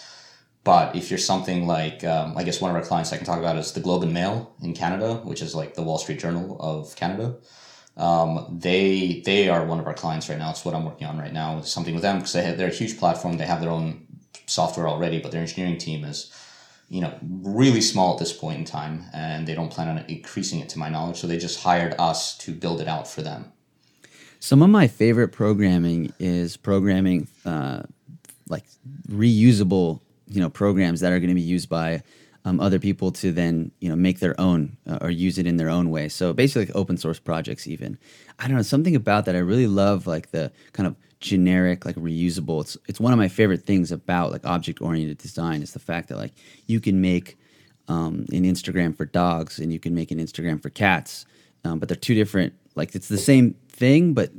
But 0.64 0.96
if 0.96 1.10
you're 1.10 1.18
something 1.18 1.66
like, 1.66 2.02
um, 2.04 2.38
I 2.38 2.42
guess 2.42 2.60
one 2.60 2.70
of 2.70 2.76
our 2.76 2.82
clients 2.82 3.12
I 3.12 3.18
can 3.18 3.26
talk 3.26 3.38
about 3.38 3.58
is 3.58 3.72
the 3.72 3.80
Globe 3.80 4.02
and 4.02 4.14
Mail 4.14 4.54
in 4.62 4.72
Canada, 4.72 5.16
which 5.16 5.42
is 5.42 5.54
like 5.54 5.74
the 5.74 5.82
Wall 5.82 5.98
Street 5.98 6.18
Journal 6.18 6.56
of 6.58 6.96
Canada. 6.96 7.36
Um, 7.96 8.58
they 8.60 9.22
they 9.24 9.48
are 9.48 9.64
one 9.64 9.78
of 9.78 9.86
our 9.86 9.94
clients 9.94 10.28
right 10.28 10.38
now. 10.38 10.50
It's 10.50 10.64
what 10.64 10.74
I'm 10.74 10.84
working 10.84 11.06
on 11.06 11.18
right 11.18 11.32
now. 11.32 11.58
Is 11.58 11.70
something 11.70 11.94
with 11.94 12.02
them 12.02 12.18
because 12.18 12.32
they 12.32 12.52
they're 12.54 12.68
a 12.68 12.72
huge 12.72 12.98
platform. 12.98 13.36
They 13.38 13.46
have 13.46 13.60
their 13.60 13.70
own 13.70 14.06
software 14.46 14.88
already, 14.88 15.20
but 15.20 15.30
their 15.30 15.40
engineering 15.40 15.78
team 15.78 16.04
is, 16.04 16.32
you 16.88 17.00
know, 17.00 17.16
really 17.22 17.80
small 17.80 18.12
at 18.14 18.18
this 18.18 18.32
point 18.32 18.58
in 18.58 18.64
time, 18.64 19.04
and 19.12 19.46
they 19.46 19.54
don't 19.54 19.70
plan 19.70 19.88
on 19.88 20.04
increasing 20.08 20.60
it 20.60 20.68
to 20.70 20.78
my 20.78 20.88
knowledge. 20.88 21.18
So 21.18 21.26
they 21.26 21.38
just 21.38 21.62
hired 21.62 21.94
us 21.98 22.36
to 22.38 22.52
build 22.52 22.80
it 22.80 22.88
out 22.88 23.06
for 23.06 23.22
them. 23.22 23.52
Some 24.40 24.60
of 24.60 24.68
my 24.68 24.88
favorite 24.88 25.28
programming 25.28 26.12
is 26.18 26.56
programming 26.56 27.28
uh, 27.46 27.84
like 28.48 28.64
reusable, 29.08 30.00
you 30.28 30.40
know, 30.40 30.50
programs 30.50 31.00
that 31.00 31.12
are 31.12 31.18
going 31.20 31.30
to 31.30 31.34
be 31.34 31.40
used 31.40 31.68
by 31.68 32.02
um, 32.44 32.60
other 32.60 32.78
people 32.78 33.10
to 33.10 33.32
then, 33.32 33.70
you 33.80 33.88
know, 33.88 33.96
make 33.96 34.20
their 34.20 34.38
own 34.38 34.76
uh, 34.86 34.98
or 35.00 35.10
use 35.10 35.38
it 35.38 35.46
in 35.46 35.56
their 35.56 35.70
own 35.70 35.90
way. 35.90 36.08
So 36.08 36.32
basically, 36.32 36.66
like 36.66 36.76
open 36.76 36.96
source 36.96 37.18
projects. 37.18 37.66
Even 37.66 37.98
I 38.38 38.46
don't 38.46 38.56
know 38.56 38.62
something 38.62 38.94
about 38.94 39.24
that. 39.24 39.34
I 39.34 39.40
really 39.40 39.66
love 39.66 40.06
like 40.06 40.30
the 40.30 40.52
kind 40.72 40.86
of 40.86 40.96
generic, 41.20 41.86
like 41.86 41.96
reusable. 41.96 42.60
It's 42.60 42.76
it's 42.86 43.00
one 43.00 43.12
of 43.12 43.18
my 43.18 43.28
favorite 43.28 43.64
things 43.64 43.90
about 43.90 44.30
like 44.30 44.44
object 44.44 44.82
oriented 44.82 45.18
design 45.18 45.62
is 45.62 45.72
the 45.72 45.78
fact 45.78 46.08
that 46.08 46.18
like 46.18 46.32
you 46.66 46.80
can 46.80 47.00
make 47.00 47.38
um, 47.88 48.26
an 48.32 48.44
Instagram 48.44 48.96
for 48.96 49.06
dogs 49.06 49.58
and 49.58 49.72
you 49.72 49.80
can 49.80 49.94
make 49.94 50.10
an 50.10 50.18
Instagram 50.18 50.62
for 50.62 50.70
cats, 50.70 51.26
um, 51.64 51.78
but 51.78 51.88
they're 51.88 51.96
two 51.96 52.14
different. 52.14 52.52
Like 52.74 52.94
it's 52.94 53.08
the 53.08 53.18
same 53.18 53.54
thing, 53.68 54.14
but 54.14 54.30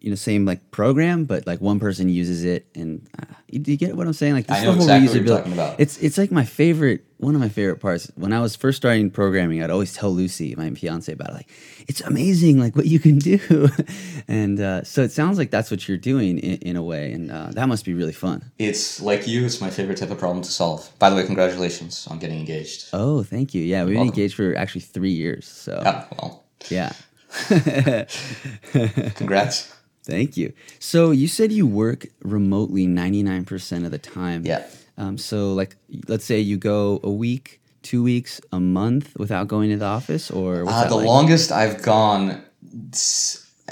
you 0.00 0.10
know, 0.10 0.16
same 0.16 0.44
like 0.44 0.70
program, 0.70 1.24
but 1.24 1.46
like 1.46 1.60
one 1.60 1.80
person 1.80 2.08
uses 2.08 2.44
it, 2.44 2.66
and 2.74 3.06
uh, 3.18 3.34
you, 3.48 3.62
you 3.66 3.76
get 3.76 3.96
what 3.96 4.06
I'm 4.06 4.12
saying? 4.12 4.34
Like 4.34 4.50
I 4.50 4.54
this 4.54 4.64
know 4.64 4.72
whole 4.72 4.82
exactly 4.82 5.08
what 5.08 5.26
you're 5.26 5.36
talking 5.36 5.52
about. 5.52 5.80
It's 5.80 5.98
it's 5.98 6.16
like 6.16 6.30
my 6.30 6.44
favorite, 6.44 7.04
one 7.18 7.34
of 7.34 7.40
my 7.40 7.48
favorite 7.48 7.80
parts. 7.80 8.10
When 8.14 8.32
I 8.32 8.40
was 8.40 8.56
first 8.56 8.76
starting 8.76 9.10
programming, 9.10 9.62
I'd 9.62 9.70
always 9.70 9.92
tell 9.92 10.10
Lucy, 10.10 10.54
my 10.56 10.70
fiance, 10.70 11.12
about 11.12 11.30
it. 11.30 11.34
Like 11.34 11.50
it's 11.88 12.00
amazing, 12.00 12.58
like 12.58 12.76
what 12.76 12.86
you 12.86 12.98
can 12.98 13.18
do, 13.18 13.68
and 14.28 14.60
uh, 14.60 14.84
so 14.84 15.02
it 15.02 15.12
sounds 15.12 15.36
like 15.36 15.50
that's 15.50 15.70
what 15.70 15.88
you're 15.88 15.98
doing 15.98 16.38
in, 16.38 16.58
in 16.58 16.76
a 16.76 16.82
way, 16.82 17.12
and 17.12 17.30
uh, 17.30 17.48
that 17.50 17.68
must 17.68 17.84
be 17.84 17.94
really 17.94 18.12
fun. 18.12 18.50
It's 18.58 19.00
like 19.00 19.26
you. 19.26 19.44
It's 19.44 19.60
my 19.60 19.70
favorite 19.70 19.98
type 19.98 20.10
of 20.10 20.18
problem 20.18 20.42
to 20.42 20.50
solve. 20.50 20.90
By 20.98 21.10
the 21.10 21.16
way, 21.16 21.26
congratulations 21.26 22.06
on 22.06 22.18
getting 22.18 22.38
engaged. 22.38 22.88
Oh, 22.92 23.22
thank 23.22 23.54
you. 23.54 23.62
Yeah, 23.62 23.84
we've 23.84 23.94
been 23.94 24.06
engaged 24.06 24.34
for 24.36 24.54
actually 24.54 24.82
three 24.82 25.12
years. 25.12 25.46
So 25.46 25.80
Yeah, 25.84 26.04
well, 26.16 26.44
yeah. 26.70 26.92
congrats. 29.16 29.74
Thank 30.04 30.36
you. 30.36 30.52
So 30.78 31.10
you 31.10 31.28
said 31.28 31.52
you 31.52 31.66
work 31.66 32.06
remotely 32.22 32.86
99% 32.86 33.84
of 33.84 33.90
the 33.90 33.98
time. 33.98 34.44
Yeah. 34.46 34.64
Um, 34.96 35.18
so 35.18 35.52
like, 35.52 35.76
let's 36.08 36.24
say 36.24 36.40
you 36.40 36.56
go 36.56 37.00
a 37.02 37.10
week, 37.10 37.60
two 37.82 38.02
weeks, 38.02 38.40
a 38.50 38.58
month 38.60 39.14
without 39.18 39.48
going 39.48 39.70
to 39.70 39.76
the 39.76 39.84
office 39.84 40.30
or 40.30 40.64
Uh, 40.68 40.88
the 40.88 40.96
like? 40.96 41.06
longest 41.06 41.52
I've 41.52 41.82
gone 41.82 42.42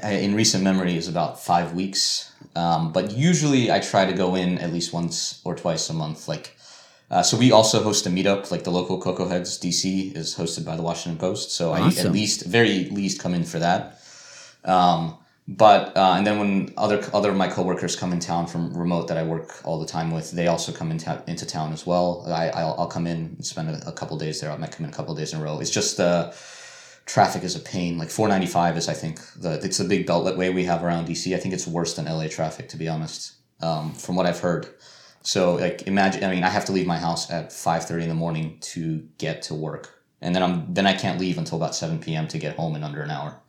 in 0.03 0.35
recent 0.35 0.63
memory 0.63 0.97
is 0.97 1.09
about 1.09 1.43
five 1.43 1.73
weeks. 1.75 2.33
Um, 2.55 2.93
but 2.93 3.13
usually 3.13 3.71
I 3.73 3.81
try 3.81 4.05
to 4.07 4.13
go 4.13 4.35
in 4.35 4.59
at 4.59 4.73
least 4.73 4.93
once 4.93 5.41
or 5.45 5.55
twice 5.55 5.89
a 5.91 5.95
month. 5.95 6.29
Like, 6.29 6.56
uh, 7.11 7.23
so 7.23 7.37
we 7.37 7.53
also 7.53 7.83
host 7.83 8.07
a 8.07 8.11
meetup. 8.11 8.51
Like 8.51 8.65
the 8.65 8.71
local 8.71 9.01
Cocoa 9.01 9.29
Heads 9.29 9.59
DC 9.59 10.17
is 10.17 10.37
hosted 10.37 10.65
by 10.65 10.77
the 10.77 10.83
Washington 10.83 11.19
Post. 11.19 11.53
So 11.53 11.73
I 11.73 11.89
at 11.89 12.13
least, 12.13 12.47
very 12.47 12.85
least, 12.91 13.21
come 13.21 13.35
in 13.35 13.45
for 13.45 13.59
that. 13.61 14.01
Um, 14.65 15.17
but 15.49 15.97
uh, 15.97 16.15
and 16.17 16.27
then 16.27 16.41
when 16.41 16.75
other 16.77 17.01
other 17.15 17.31
of 17.31 17.37
my 17.37 17.47
coworkers 17.47 17.95
come 17.95 18.13
in 18.13 18.19
town 18.19 18.49
from 18.49 18.77
remote 18.77 19.07
that 19.07 19.17
I 19.17 19.23
work 19.23 19.61
all 19.65 19.79
the 19.79 19.87
time 19.87 20.11
with, 20.11 20.33
they 20.33 20.49
also 20.49 20.73
come 20.73 20.91
into 20.91 21.23
into 21.29 21.47
town 21.47 21.73
as 21.73 21.87
well. 21.87 22.25
I 22.27 22.49
I'll, 22.49 22.75
I'll 22.79 22.89
come 22.89 23.07
in 23.07 23.37
and 23.37 23.47
spend 23.47 23.71
a, 23.71 23.89
a 23.89 23.93
couple 23.93 24.19
days 24.19 24.41
there. 24.41 24.51
I 24.51 24.57
might 24.57 24.73
come 24.73 24.85
in 24.85 24.91
a 24.91 24.95
couple 24.95 25.15
days 25.15 25.33
in 25.33 25.41
a 25.41 25.43
row. 25.45 25.61
It's 25.61 25.71
just 25.71 25.97
the 25.99 26.35
traffic 27.05 27.45
is 27.45 27.55
a 27.55 27.61
pain. 27.61 27.97
Like 27.97 28.11
495 28.11 28.77
is 28.77 28.89
I 28.89 28.95
think 28.95 29.21
the 29.37 29.65
it's 29.65 29.79
the 29.79 29.85
big 29.85 30.09
beltway 30.09 30.53
we 30.53 30.65
have 30.65 30.83
around 30.83 31.07
DC. 31.07 31.33
I 31.33 31.39
think 31.39 31.55
it's 31.55 31.69
worse 31.69 31.95
than 31.95 32.07
LA 32.07 32.27
traffic 32.27 32.69
to 32.71 32.77
be 32.77 32.89
honest. 32.89 33.35
Um, 33.61 33.93
from 33.95 34.17
what 34.17 34.27
I've 34.27 34.41
heard. 34.41 34.67
So 35.27 35.57
like 35.57 35.89
imagine 35.89 36.23
I 36.23 36.31
mean 36.31 36.45
I 36.45 36.49
have 36.49 36.65
to 36.67 36.73
leave 36.73 36.87
my 36.87 36.99
house 36.99 37.31
at 37.33 37.51
5:30 37.51 38.05
in 38.05 38.09
the 38.09 38.15
morning 38.15 38.59
to 38.73 39.09
get 39.19 39.43
to 39.43 39.55
work. 39.55 40.05
And 40.23 40.35
then 40.35 40.43
I'm 40.43 40.73
then 40.73 40.87
I 40.87 40.95
can't 40.95 41.19
leave 41.19 41.37
until 41.37 41.59
about 41.59 41.75
7 41.75 41.99
p.m. 41.99 42.29
to 42.29 42.39
get 42.39 42.57
home 42.57 42.77
in 42.77 42.85
under 42.85 43.03
an 43.03 43.11
hour. 43.11 43.41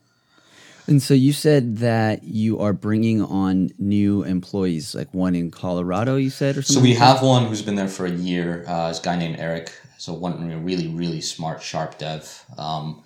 And 0.88 1.00
so 1.00 1.14
you 1.14 1.32
said 1.32 1.76
that 1.78 2.24
you 2.24 2.58
are 2.58 2.72
bringing 2.72 3.22
on 3.22 3.70
new 3.78 4.24
employees, 4.24 4.94
like 4.94 5.12
one 5.12 5.34
in 5.36 5.50
Colorado, 5.50 6.16
you 6.16 6.30
said, 6.30 6.56
or 6.56 6.62
something. 6.62 6.76
So 6.76 6.82
we 6.82 6.94
like 6.94 6.98
have 6.98 7.22
one 7.22 7.46
who's 7.46 7.62
been 7.62 7.76
there 7.76 7.88
for 7.88 8.06
a 8.06 8.10
year. 8.10 8.64
Uh, 8.66 8.88
this 8.88 8.98
guy 8.98 9.16
named 9.16 9.38
Eric. 9.38 9.70
So 9.98 10.14
one 10.14 10.64
really 10.64 10.88
really 10.88 11.20
smart, 11.20 11.62
sharp 11.62 11.96
dev. 11.98 12.44
Um, 12.56 13.04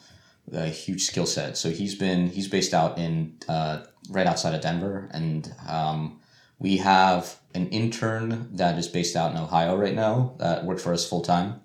a 0.50 0.66
huge 0.66 1.02
skill 1.02 1.26
set. 1.26 1.58
So 1.58 1.68
he's 1.68 1.94
been 1.94 2.28
he's 2.28 2.48
based 2.48 2.72
out 2.72 2.96
in 2.96 3.36
uh, 3.48 3.84
right 4.08 4.26
outside 4.26 4.54
of 4.54 4.62
Denver, 4.62 5.10
and 5.12 5.52
um, 5.68 6.20
we 6.58 6.78
have 6.78 7.38
an 7.54 7.68
intern 7.68 8.48
that 8.52 8.78
is 8.78 8.88
based 8.88 9.16
out 9.16 9.32
in 9.32 9.36
Ohio 9.36 9.76
right 9.76 9.94
now 9.94 10.34
that 10.38 10.64
worked 10.64 10.80
for 10.80 10.92
us 10.92 11.08
full 11.08 11.22
time. 11.22 11.60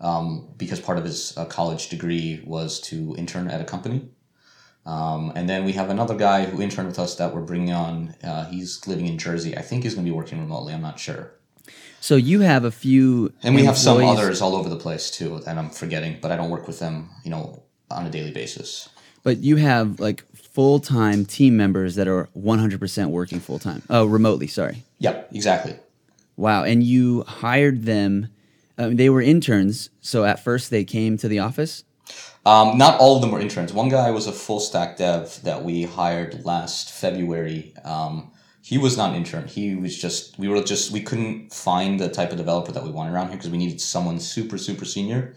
Um, 0.00 0.48
because 0.56 0.80
part 0.80 0.98
of 0.98 1.04
his 1.04 1.36
uh, 1.36 1.46
college 1.46 1.88
degree 1.88 2.42
was 2.44 2.80
to 2.82 3.14
intern 3.16 3.48
at 3.48 3.60
a 3.60 3.64
company. 3.64 4.08
Um, 4.86 5.32
and 5.34 5.48
then 5.48 5.64
we 5.64 5.72
have 5.72 5.88
another 5.88 6.14
guy 6.14 6.44
who 6.44 6.60
interned 6.60 6.88
with 6.88 6.98
us 6.98 7.16
that 7.16 7.34
we're 7.34 7.40
bringing 7.40 7.72
on. 7.72 8.14
Uh, 8.22 8.44
he's 8.46 8.86
living 8.86 9.06
in 9.06 9.16
Jersey. 9.16 9.56
I 9.56 9.62
think 9.62 9.84
he's 9.84 9.94
going 9.94 10.04
to 10.04 10.10
be 10.10 10.16
working 10.16 10.40
remotely. 10.40 10.74
I'm 10.74 10.82
not 10.82 10.98
sure. 10.98 11.32
So 12.00 12.16
you 12.16 12.40
have 12.40 12.64
a 12.64 12.70
few. 12.70 13.32
And 13.42 13.54
we 13.54 13.64
have 13.64 13.78
some 13.78 14.04
others 14.04 14.42
all 14.42 14.54
over 14.54 14.68
the 14.68 14.76
place 14.76 15.10
too, 15.10 15.40
and 15.46 15.58
I'm 15.58 15.70
forgetting, 15.70 16.18
but 16.20 16.30
I 16.30 16.36
don't 16.36 16.50
work 16.50 16.66
with 16.66 16.78
them, 16.78 17.08
you 17.24 17.30
know, 17.30 17.62
on 17.90 18.04
a 18.04 18.10
daily 18.10 18.30
basis. 18.30 18.90
But 19.22 19.38
you 19.38 19.56
have 19.56 20.00
like 20.00 20.22
full 20.34 20.80
time 20.80 21.24
team 21.24 21.56
members 21.56 21.94
that 21.94 22.06
are 22.06 22.28
100% 22.36 23.06
working 23.06 23.40
full 23.40 23.58
time. 23.58 23.82
Oh, 23.88 24.04
remotely, 24.04 24.48
sorry. 24.48 24.82
Yep, 25.04 25.28
exactly. 25.32 25.76
Wow. 26.36 26.64
And 26.64 26.82
you 26.82 27.24
hired 27.24 27.82
them. 27.82 28.28
Mean, 28.78 28.96
they 28.96 29.10
were 29.10 29.20
interns. 29.20 29.90
So 30.00 30.24
at 30.24 30.42
first 30.42 30.70
they 30.70 30.82
came 30.82 31.18
to 31.18 31.28
the 31.28 31.40
office. 31.40 31.84
Um, 32.46 32.78
not 32.78 32.98
all 32.98 33.16
of 33.16 33.20
them 33.22 33.30
were 33.30 33.40
interns. 33.40 33.72
One 33.72 33.90
guy 33.90 34.10
was 34.10 34.26
a 34.26 34.32
full 34.32 34.60
stack 34.60 34.96
dev 34.96 35.40
that 35.42 35.62
we 35.62 35.82
hired 35.82 36.44
last 36.46 36.90
February. 36.90 37.74
Um, 37.84 38.32
he 38.62 38.78
was 38.78 38.96
not 38.96 39.10
an 39.10 39.16
intern. 39.16 39.46
He 39.46 39.74
was 39.74 39.96
just 39.96 40.38
we 40.38 40.48
were 40.48 40.62
just 40.62 40.90
we 40.90 41.02
couldn't 41.02 41.52
find 41.52 42.00
the 42.00 42.08
type 42.08 42.30
of 42.30 42.38
developer 42.38 42.72
that 42.72 42.82
we 42.82 42.90
wanted 42.90 43.12
around 43.12 43.28
here 43.28 43.36
because 43.36 43.50
we 43.50 43.58
needed 43.58 43.80
someone 43.80 44.18
super 44.18 44.58
super 44.58 44.86
senior, 44.86 45.34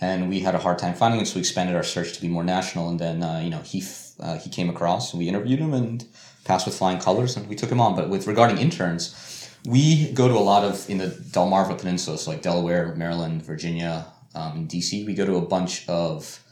and 0.00 0.28
we 0.28 0.40
had 0.40 0.54
a 0.54 0.58
hard 0.58 0.78
time 0.78 0.94
finding 0.94 1.20
him. 1.20 1.26
So 1.26 1.36
we 1.36 1.40
expanded 1.40 1.76
our 1.76 1.82
search 1.82 2.12
to 2.14 2.20
be 2.20 2.28
more 2.28 2.44
national. 2.44 2.88
And 2.90 2.98
then 2.98 3.22
uh, 3.22 3.40
you 3.40 3.50
know 3.50 3.62
he 3.62 3.82
uh, 4.20 4.38
he 4.38 4.50
came 4.50 4.68
across 4.70 5.12
and 5.12 5.18
we 5.18 5.28
interviewed 5.28 5.60
him 5.60 5.72
and 5.72 6.06
passed 6.48 6.66
with 6.66 6.76
flying 6.76 6.98
colors 6.98 7.36
and 7.36 7.48
we 7.48 7.54
took 7.54 7.70
him 7.70 7.80
on. 7.80 7.94
But 7.94 8.08
with 8.08 8.26
regarding 8.26 8.58
interns, 8.58 9.48
we 9.64 10.10
go 10.12 10.26
to 10.26 10.34
a 10.34 10.40
lot 10.52 10.64
of 10.64 10.88
in 10.90 10.98
the 10.98 11.06
Delmarva 11.06 11.78
Peninsula, 11.78 12.18
so 12.18 12.30
like 12.30 12.42
Delaware, 12.42 12.94
Maryland, 12.96 13.42
Virginia, 13.42 14.06
um, 14.34 14.66
DC. 14.66 15.06
We 15.06 15.14
go 15.14 15.26
to 15.26 15.36
a 15.36 15.42
bunch 15.42 15.88
of 15.88 16.42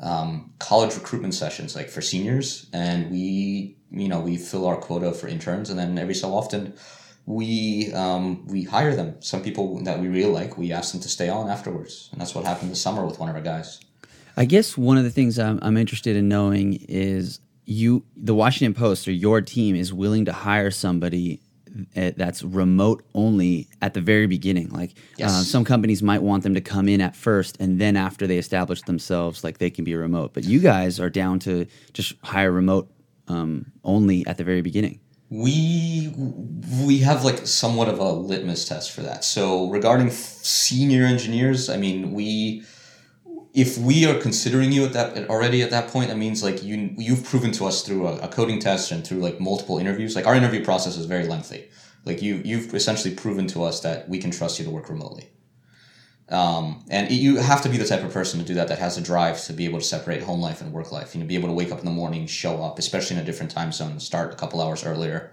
um, 0.00 0.52
college 0.58 0.94
recruitment 0.94 1.34
sessions 1.34 1.74
like 1.74 1.88
for 1.88 2.02
seniors 2.02 2.66
and 2.72 3.10
we 3.10 3.76
you 3.90 4.08
know 4.08 4.20
we 4.20 4.36
fill 4.36 4.66
our 4.66 4.76
quota 4.76 5.12
for 5.12 5.26
interns 5.26 5.70
and 5.70 5.78
then 5.78 5.96
every 5.96 6.14
so 6.14 6.34
often 6.34 6.74
we 7.24 7.92
um, 7.94 8.46
we 8.46 8.62
hire 8.64 8.94
them 8.94 9.16
some 9.20 9.42
people 9.42 9.82
that 9.84 9.98
we 9.98 10.08
really 10.08 10.30
like 10.30 10.58
we 10.58 10.70
ask 10.70 10.92
them 10.92 11.00
to 11.00 11.08
stay 11.08 11.28
on 11.28 11.48
afterwards 11.48 12.10
and 12.12 12.20
that's 12.20 12.34
what 12.34 12.44
happened 12.44 12.70
this 12.70 12.80
summer 12.80 13.06
with 13.06 13.18
one 13.18 13.30
of 13.30 13.34
our 13.34 13.40
guys 13.40 13.80
i 14.36 14.44
guess 14.44 14.76
one 14.76 14.98
of 14.98 15.04
the 15.04 15.10
things 15.10 15.38
i'm, 15.38 15.58
I'm 15.62 15.78
interested 15.78 16.14
in 16.14 16.28
knowing 16.28 16.74
is 16.88 17.40
you 17.66 18.04
the 18.16 18.34
washington 18.34 18.72
post 18.72 19.06
or 19.06 19.12
your 19.12 19.42
team 19.42 19.76
is 19.76 19.92
willing 19.92 20.24
to 20.24 20.32
hire 20.32 20.70
somebody 20.70 21.40
uh, 21.96 22.12
that's 22.16 22.42
remote 22.42 23.04
only 23.14 23.68
at 23.82 23.94
the 23.94 24.00
very 24.00 24.26
beginning. 24.26 24.70
Like 24.70 24.94
yes. 25.16 25.30
uh, 25.30 25.42
some 25.42 25.64
companies 25.64 26.02
might 26.02 26.22
want 26.22 26.42
them 26.42 26.54
to 26.54 26.60
come 26.60 26.88
in 26.88 27.00
at 27.00 27.14
first, 27.14 27.56
and 27.60 27.80
then 27.80 27.96
after 27.96 28.26
they 28.26 28.38
establish 28.38 28.82
themselves, 28.82 29.44
like 29.44 29.58
they 29.58 29.70
can 29.70 29.84
be 29.84 29.94
remote. 29.94 30.32
But 30.34 30.44
you 30.44 30.60
guys 30.60 30.98
are 31.00 31.10
down 31.10 31.38
to 31.40 31.66
just 31.92 32.14
hire 32.22 32.50
remote 32.50 32.90
um, 33.28 33.72
only 33.84 34.26
at 34.26 34.38
the 34.38 34.44
very 34.44 34.62
beginning. 34.62 35.00
We 35.28 36.14
we 36.84 36.98
have 36.98 37.24
like 37.24 37.46
somewhat 37.46 37.88
of 37.88 37.98
a 37.98 38.10
litmus 38.10 38.66
test 38.66 38.92
for 38.92 39.02
that. 39.02 39.24
So 39.24 39.68
regarding 39.68 40.10
senior 40.10 41.04
engineers, 41.04 41.68
I 41.68 41.76
mean 41.76 42.12
we 42.12 42.62
if 43.56 43.78
we 43.78 44.04
are 44.04 44.20
considering 44.20 44.70
you 44.70 44.84
at 44.84 44.92
that 44.92 45.30
already 45.30 45.62
at 45.62 45.70
that 45.70 45.88
point, 45.88 46.10
that 46.10 46.18
means 46.18 46.42
like 46.42 46.62
you 46.62 46.94
you've 46.98 47.24
proven 47.24 47.50
to 47.52 47.64
us 47.64 47.82
through 47.82 48.06
a, 48.06 48.18
a, 48.18 48.28
coding 48.28 48.60
test 48.60 48.92
and 48.92 49.04
through 49.04 49.20
like 49.20 49.40
multiple 49.40 49.78
interviews. 49.78 50.14
Like 50.14 50.26
our 50.26 50.34
interview 50.34 50.62
process 50.62 50.98
is 50.98 51.06
very 51.06 51.26
lengthy. 51.26 51.70
Like 52.04 52.20
you 52.20 52.42
you've 52.44 52.74
essentially 52.74 53.14
proven 53.14 53.46
to 53.48 53.64
us 53.64 53.80
that 53.80 54.10
we 54.10 54.18
can 54.18 54.30
trust 54.30 54.58
you 54.58 54.66
to 54.66 54.70
work 54.70 54.90
remotely. 54.90 55.30
Um, 56.28 56.84
and 56.90 57.10
you 57.10 57.36
have 57.36 57.62
to 57.62 57.70
be 57.70 57.78
the 57.78 57.86
type 57.86 58.04
of 58.04 58.12
person 58.12 58.40
to 58.40 58.44
do 58.44 58.54
that 58.54 58.68
that 58.68 58.78
has 58.78 58.98
a 58.98 59.00
drive 59.00 59.42
to 59.44 59.54
be 59.54 59.64
able 59.64 59.78
to 59.78 59.84
separate 59.84 60.22
home 60.22 60.40
life 60.40 60.60
and 60.60 60.70
work 60.70 60.92
life. 60.92 61.14
You 61.14 61.22
know, 61.22 61.26
be 61.26 61.36
able 61.36 61.48
to 61.48 61.54
wake 61.54 61.72
up 61.72 61.78
in 61.78 61.86
the 61.86 61.90
morning, 61.90 62.26
show 62.26 62.62
up, 62.62 62.78
especially 62.78 63.16
in 63.16 63.22
a 63.22 63.24
different 63.24 63.52
time 63.52 63.72
zone, 63.72 63.98
start 64.00 64.34
a 64.34 64.36
couple 64.36 64.60
hours 64.60 64.84
earlier. 64.84 65.32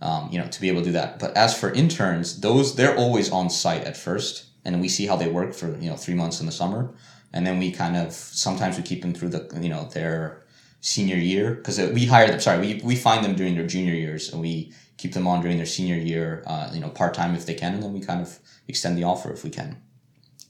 Um, 0.00 0.28
you 0.30 0.38
know, 0.38 0.46
to 0.46 0.60
be 0.60 0.68
able 0.68 0.82
to 0.82 0.86
do 0.86 0.92
that. 0.92 1.18
But 1.18 1.36
as 1.36 1.58
for 1.58 1.72
interns, 1.72 2.40
those 2.42 2.76
they're 2.76 2.96
always 2.96 3.32
on 3.32 3.50
site 3.50 3.82
at 3.84 3.96
first, 3.96 4.44
and 4.64 4.80
we 4.80 4.88
see 4.88 5.06
how 5.06 5.16
they 5.16 5.28
work 5.28 5.52
for 5.52 5.76
you 5.78 5.90
know 5.90 5.96
three 5.96 6.14
months 6.14 6.38
in 6.38 6.46
the 6.46 6.52
summer 6.52 6.94
and 7.36 7.46
then 7.46 7.58
we 7.58 7.70
kind 7.70 7.96
of 7.96 8.12
sometimes 8.12 8.78
we 8.78 8.82
keep 8.82 9.02
them 9.02 9.12
through 9.12 9.28
the 9.28 9.58
you 9.60 9.68
know 9.68 9.84
their 9.92 10.42
senior 10.80 11.16
year 11.16 11.54
because 11.54 11.78
we 11.78 12.06
hire 12.06 12.28
them. 12.28 12.40
Sorry, 12.40 12.58
we, 12.58 12.80
we 12.82 12.96
find 12.96 13.22
them 13.24 13.34
during 13.34 13.54
their 13.56 13.66
junior 13.66 13.92
years 13.92 14.32
and 14.32 14.40
we 14.40 14.72
keep 14.96 15.12
them 15.12 15.26
on 15.26 15.42
during 15.42 15.58
their 15.58 15.66
senior 15.66 15.96
year. 15.96 16.42
Uh, 16.46 16.70
you 16.72 16.80
know, 16.80 16.88
part 16.88 17.12
time 17.12 17.34
if 17.34 17.44
they 17.44 17.54
can, 17.54 17.74
and 17.74 17.82
then 17.82 17.92
we 17.92 18.00
kind 18.00 18.22
of 18.22 18.38
extend 18.68 18.96
the 18.96 19.04
offer 19.04 19.30
if 19.30 19.44
we 19.44 19.50
can. 19.50 19.76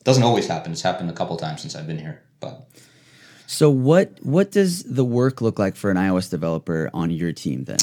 Doesn't 0.05 0.23
always 0.23 0.47
happen. 0.47 0.71
It's 0.71 0.83
happened 0.83 1.11
a 1.11 1.13
couple 1.13 1.37
times 1.37 1.63
since 1.63 1.75
I've 1.75 1.89
been 1.89 1.99
here, 1.99 2.23
but. 2.39 2.69
So 3.49 3.69
what 3.69 4.19
what 4.23 4.53
does 4.53 4.85
the 4.85 5.05
work 5.05 5.41
look 5.41 5.59
like 5.59 5.75
for 5.75 5.91
an 5.91 5.97
iOS 5.97 6.31
developer 6.31 6.89
on 6.95 7.11
your 7.11 7.33
team 7.33 7.65
then? 7.65 7.79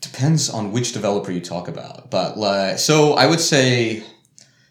Depends 0.00 0.50
on 0.50 0.72
which 0.72 0.92
developer 0.92 1.30
you 1.30 1.40
talk 1.40 1.68
about, 1.68 2.10
but 2.10 2.38
like, 2.38 2.78
so 2.78 3.14
I 3.14 3.26
would 3.26 3.40
say, 3.40 4.04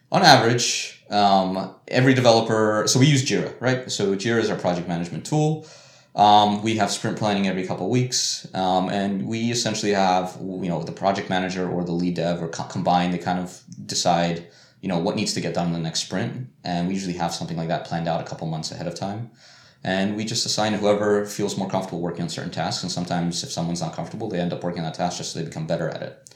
on 0.09 0.23
average, 0.23 0.96
um, 1.09 1.73
every 1.87 2.13
developer, 2.13 2.83
so 2.87 2.99
we 2.99 3.05
use 3.05 3.25
Jira, 3.25 3.53
right? 3.59 3.89
So 3.91 4.15
Jira 4.15 4.39
is 4.39 4.49
our 4.49 4.57
project 4.57 4.87
management 4.87 5.25
tool. 5.25 5.67
Um, 6.15 6.63
we 6.63 6.77
have 6.77 6.89
sprint 6.89 7.17
planning 7.17 7.47
every 7.47 7.65
couple 7.67 7.89
weeks, 7.89 8.47
um, 8.55 8.89
and 8.89 9.27
we 9.27 9.51
essentially 9.51 9.91
have 9.91 10.35
you 10.41 10.67
know 10.67 10.81
the 10.81 10.91
project 10.91 11.29
manager 11.29 11.69
or 11.69 11.83
the 11.83 11.91
lead 11.91 12.15
dev 12.15 12.41
or 12.41 12.47
co- 12.47 12.63
combined. 12.63 13.13
They 13.13 13.19
kind 13.19 13.39
of 13.39 13.61
decide 13.85 14.47
you 14.81 14.89
know 14.89 14.97
what 14.97 15.15
needs 15.15 15.33
to 15.35 15.41
get 15.41 15.53
done 15.53 15.67
in 15.67 15.73
the 15.73 15.79
next 15.79 15.99
sprint, 16.01 16.47
and 16.63 16.87
we 16.87 16.95
usually 16.95 17.13
have 17.13 17.33
something 17.35 17.55
like 17.55 17.67
that 17.67 17.85
planned 17.85 18.07
out 18.07 18.19
a 18.19 18.23
couple 18.23 18.47
months 18.47 18.71
ahead 18.71 18.87
of 18.87 18.95
time. 18.95 19.29
And 19.83 20.17
we 20.17 20.25
just 20.25 20.45
assign 20.45 20.73
whoever 20.73 21.23
feels 21.25 21.55
more 21.55 21.69
comfortable 21.69 22.01
working 22.01 22.23
on 22.23 22.29
certain 22.29 22.51
tasks. 22.51 22.81
And 22.81 22.91
sometimes, 22.91 23.43
if 23.43 23.51
someone's 23.51 23.79
not 23.79 23.93
comfortable, 23.93 24.27
they 24.27 24.39
end 24.39 24.51
up 24.51 24.63
working 24.63 24.79
on 24.79 24.85
that 24.85 24.95
task 24.95 25.17
just 25.17 25.33
so 25.33 25.39
they 25.39 25.45
become 25.45 25.67
better 25.67 25.87
at 25.87 26.01
it. 26.01 26.35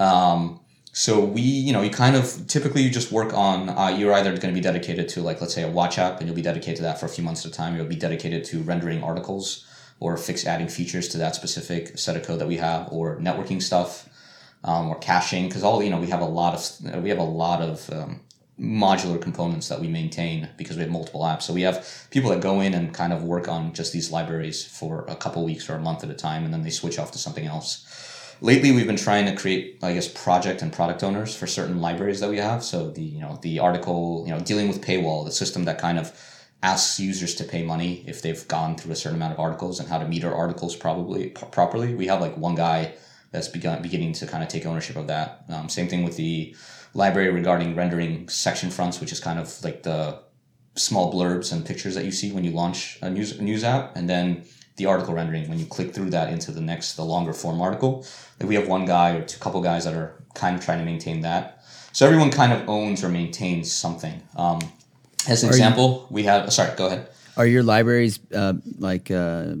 Um, 0.00 0.60
so 0.94 1.24
we, 1.24 1.40
you 1.40 1.72
know, 1.72 1.80
you 1.80 1.90
kind 1.90 2.16
of 2.16 2.46
typically 2.46 2.82
you 2.82 2.90
just 2.90 3.10
work 3.10 3.32
on. 3.32 3.70
Uh, 3.70 3.88
you're 3.88 4.12
either 4.12 4.28
going 4.30 4.52
to 4.52 4.52
be 4.52 4.60
dedicated 4.60 5.08
to 5.10 5.22
like 5.22 5.40
let's 5.40 5.54
say 5.54 5.62
a 5.62 5.70
watch 5.70 5.98
app, 5.98 6.18
and 6.18 6.26
you'll 6.26 6.36
be 6.36 6.42
dedicated 6.42 6.76
to 6.76 6.82
that 6.82 7.00
for 7.00 7.06
a 7.06 7.08
few 7.08 7.24
months 7.24 7.46
at 7.46 7.50
a 7.50 7.54
time. 7.54 7.74
You'll 7.74 7.86
be 7.86 7.96
dedicated 7.96 8.44
to 8.44 8.62
rendering 8.62 9.02
articles 9.02 9.66
or 10.00 10.18
fix 10.18 10.46
adding 10.46 10.68
features 10.68 11.08
to 11.08 11.18
that 11.18 11.34
specific 11.34 11.96
set 11.96 12.14
of 12.14 12.24
code 12.24 12.40
that 12.40 12.48
we 12.48 12.58
have, 12.58 12.92
or 12.92 13.16
networking 13.16 13.62
stuff, 13.62 14.06
um, 14.64 14.90
or 14.90 14.98
caching. 14.98 15.48
Because 15.48 15.64
all 15.64 15.82
you 15.82 15.88
know, 15.88 15.98
we 15.98 16.08
have 16.08 16.20
a 16.20 16.26
lot 16.26 16.54
of 16.54 17.02
we 17.02 17.08
have 17.08 17.18
a 17.18 17.22
lot 17.22 17.62
of 17.62 17.88
um, 17.90 18.20
modular 18.60 19.20
components 19.20 19.68
that 19.68 19.80
we 19.80 19.88
maintain 19.88 20.50
because 20.58 20.76
we 20.76 20.82
have 20.82 20.90
multiple 20.90 21.22
apps. 21.22 21.42
So 21.42 21.54
we 21.54 21.62
have 21.62 22.06
people 22.10 22.28
that 22.28 22.42
go 22.42 22.60
in 22.60 22.74
and 22.74 22.92
kind 22.92 23.14
of 23.14 23.22
work 23.22 23.48
on 23.48 23.72
just 23.72 23.94
these 23.94 24.12
libraries 24.12 24.62
for 24.62 25.06
a 25.08 25.16
couple 25.16 25.42
weeks 25.42 25.70
or 25.70 25.74
a 25.74 25.80
month 25.80 26.04
at 26.04 26.10
a 26.10 26.14
time, 26.14 26.44
and 26.44 26.52
then 26.52 26.62
they 26.62 26.70
switch 26.70 26.98
off 26.98 27.12
to 27.12 27.18
something 27.18 27.46
else 27.46 28.11
lately 28.42 28.72
we've 28.72 28.88
been 28.88 28.96
trying 28.96 29.24
to 29.24 29.34
create 29.34 29.78
i 29.82 29.94
guess 29.94 30.08
project 30.08 30.62
and 30.62 30.72
product 30.72 31.02
owners 31.02 31.34
for 31.34 31.46
certain 31.46 31.80
libraries 31.80 32.20
that 32.20 32.28
we 32.28 32.38
have. 32.38 32.62
So 32.62 32.90
the 32.90 33.02
you 33.02 33.20
know 33.20 33.38
the 33.40 33.60
article 33.60 34.24
you 34.26 34.34
know 34.34 34.40
dealing 34.40 34.68
with 34.68 34.82
paywall 34.82 35.24
the 35.24 35.32
system 35.32 35.64
that 35.64 35.78
kind 35.78 35.98
of 35.98 36.12
asks 36.62 37.00
users 37.00 37.34
to 37.36 37.44
pay 37.44 37.62
money 37.64 38.04
if 38.06 38.22
they've 38.22 38.46
gone 38.46 38.76
through 38.76 38.92
a 38.92 38.96
certain 38.96 39.16
amount 39.16 39.32
of 39.32 39.40
articles 39.40 39.80
and 39.80 39.88
how 39.88 39.98
to 39.98 40.06
meter 40.06 40.32
articles 40.32 40.76
probably 40.76 41.30
p- 41.30 41.46
properly. 41.50 41.94
We 41.94 42.06
have 42.06 42.20
like 42.20 42.36
one 42.36 42.54
guy 42.54 42.94
that's 43.32 43.48
begun 43.48 43.82
beginning 43.82 44.12
to 44.14 44.26
kind 44.26 44.42
of 44.44 44.48
take 44.48 44.66
ownership 44.66 44.96
of 44.96 45.06
that. 45.08 45.44
Um, 45.48 45.68
same 45.68 45.88
thing 45.88 46.04
with 46.04 46.16
the 46.16 46.54
library 46.94 47.30
regarding 47.30 47.74
rendering 47.74 48.28
section 48.28 48.70
fronts 48.70 49.00
which 49.00 49.12
is 49.12 49.20
kind 49.20 49.38
of 49.38 49.64
like 49.64 49.82
the 49.82 50.20
small 50.74 51.12
blurbs 51.12 51.52
and 51.52 51.66
pictures 51.66 51.94
that 51.94 52.04
you 52.04 52.12
see 52.12 52.32
when 52.32 52.44
you 52.44 52.50
launch 52.50 52.98
a 53.02 53.10
news 53.10 53.40
news 53.40 53.64
app. 53.64 53.96
And 53.96 54.08
then 54.08 54.44
the 54.82 54.88
article 54.88 55.14
rendering 55.14 55.48
when 55.48 55.58
you 55.58 55.66
click 55.66 55.94
through 55.94 56.10
that 56.10 56.32
into 56.32 56.50
the 56.50 56.60
next 56.60 56.94
the 56.94 57.04
longer 57.04 57.32
form 57.32 57.60
article 57.60 58.04
like 58.40 58.48
we 58.48 58.54
have 58.54 58.66
one 58.66 58.84
guy 58.84 59.12
or 59.12 59.22
two 59.22 59.38
couple 59.38 59.60
guys 59.62 59.84
that 59.84 59.94
are 59.94 60.14
kind 60.34 60.56
of 60.56 60.64
trying 60.64 60.78
to 60.78 60.84
maintain 60.84 61.20
that 61.20 61.64
so 61.92 62.06
everyone 62.06 62.30
kind 62.30 62.52
of 62.52 62.68
owns 62.68 63.04
or 63.04 63.08
maintains 63.08 63.70
something 63.70 64.20
um, 64.36 64.58
as 65.28 65.42
an 65.42 65.48
are 65.48 65.52
example 65.52 66.06
you, 66.08 66.14
we 66.14 66.22
have 66.24 66.52
sorry 66.52 66.74
go 66.76 66.86
ahead 66.86 67.08
are 67.36 67.46
your 67.46 67.62
libraries 67.62 68.20
uh, 68.34 68.54
like 68.78 69.10
uh, 69.10 69.54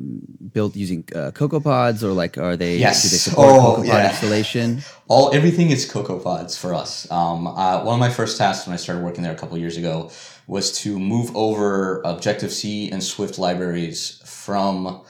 built 0.52 0.76
using 0.76 1.04
uh, 1.14 1.30
CocoaPods 1.30 2.02
or 2.02 2.12
like 2.12 2.36
are 2.36 2.56
they 2.56 2.76
yes. 2.76 3.02
do 3.02 3.08
they 3.08 3.16
support 3.16 3.48
oh, 3.48 3.76
CocoaPod 3.78 3.86
yeah. 3.86 4.10
installation? 4.10 4.82
All 5.08 5.34
everything 5.34 5.70
is 5.70 5.90
CocoaPods 5.90 6.58
for 6.58 6.74
us. 6.74 7.10
Um, 7.10 7.46
uh, 7.46 7.82
one 7.82 7.94
of 7.94 8.00
my 8.00 8.10
first 8.10 8.36
tasks 8.36 8.66
when 8.66 8.74
I 8.74 8.76
started 8.76 9.02
working 9.02 9.22
there 9.22 9.32
a 9.32 9.36
couple 9.36 9.56
years 9.56 9.78
ago 9.78 10.10
was 10.46 10.72
to 10.80 10.98
move 10.98 11.34
over 11.34 12.02
Objective 12.04 12.52
C 12.52 12.90
and 12.90 13.02
Swift 13.02 13.38
libraries 13.38 14.20
from 14.24 15.02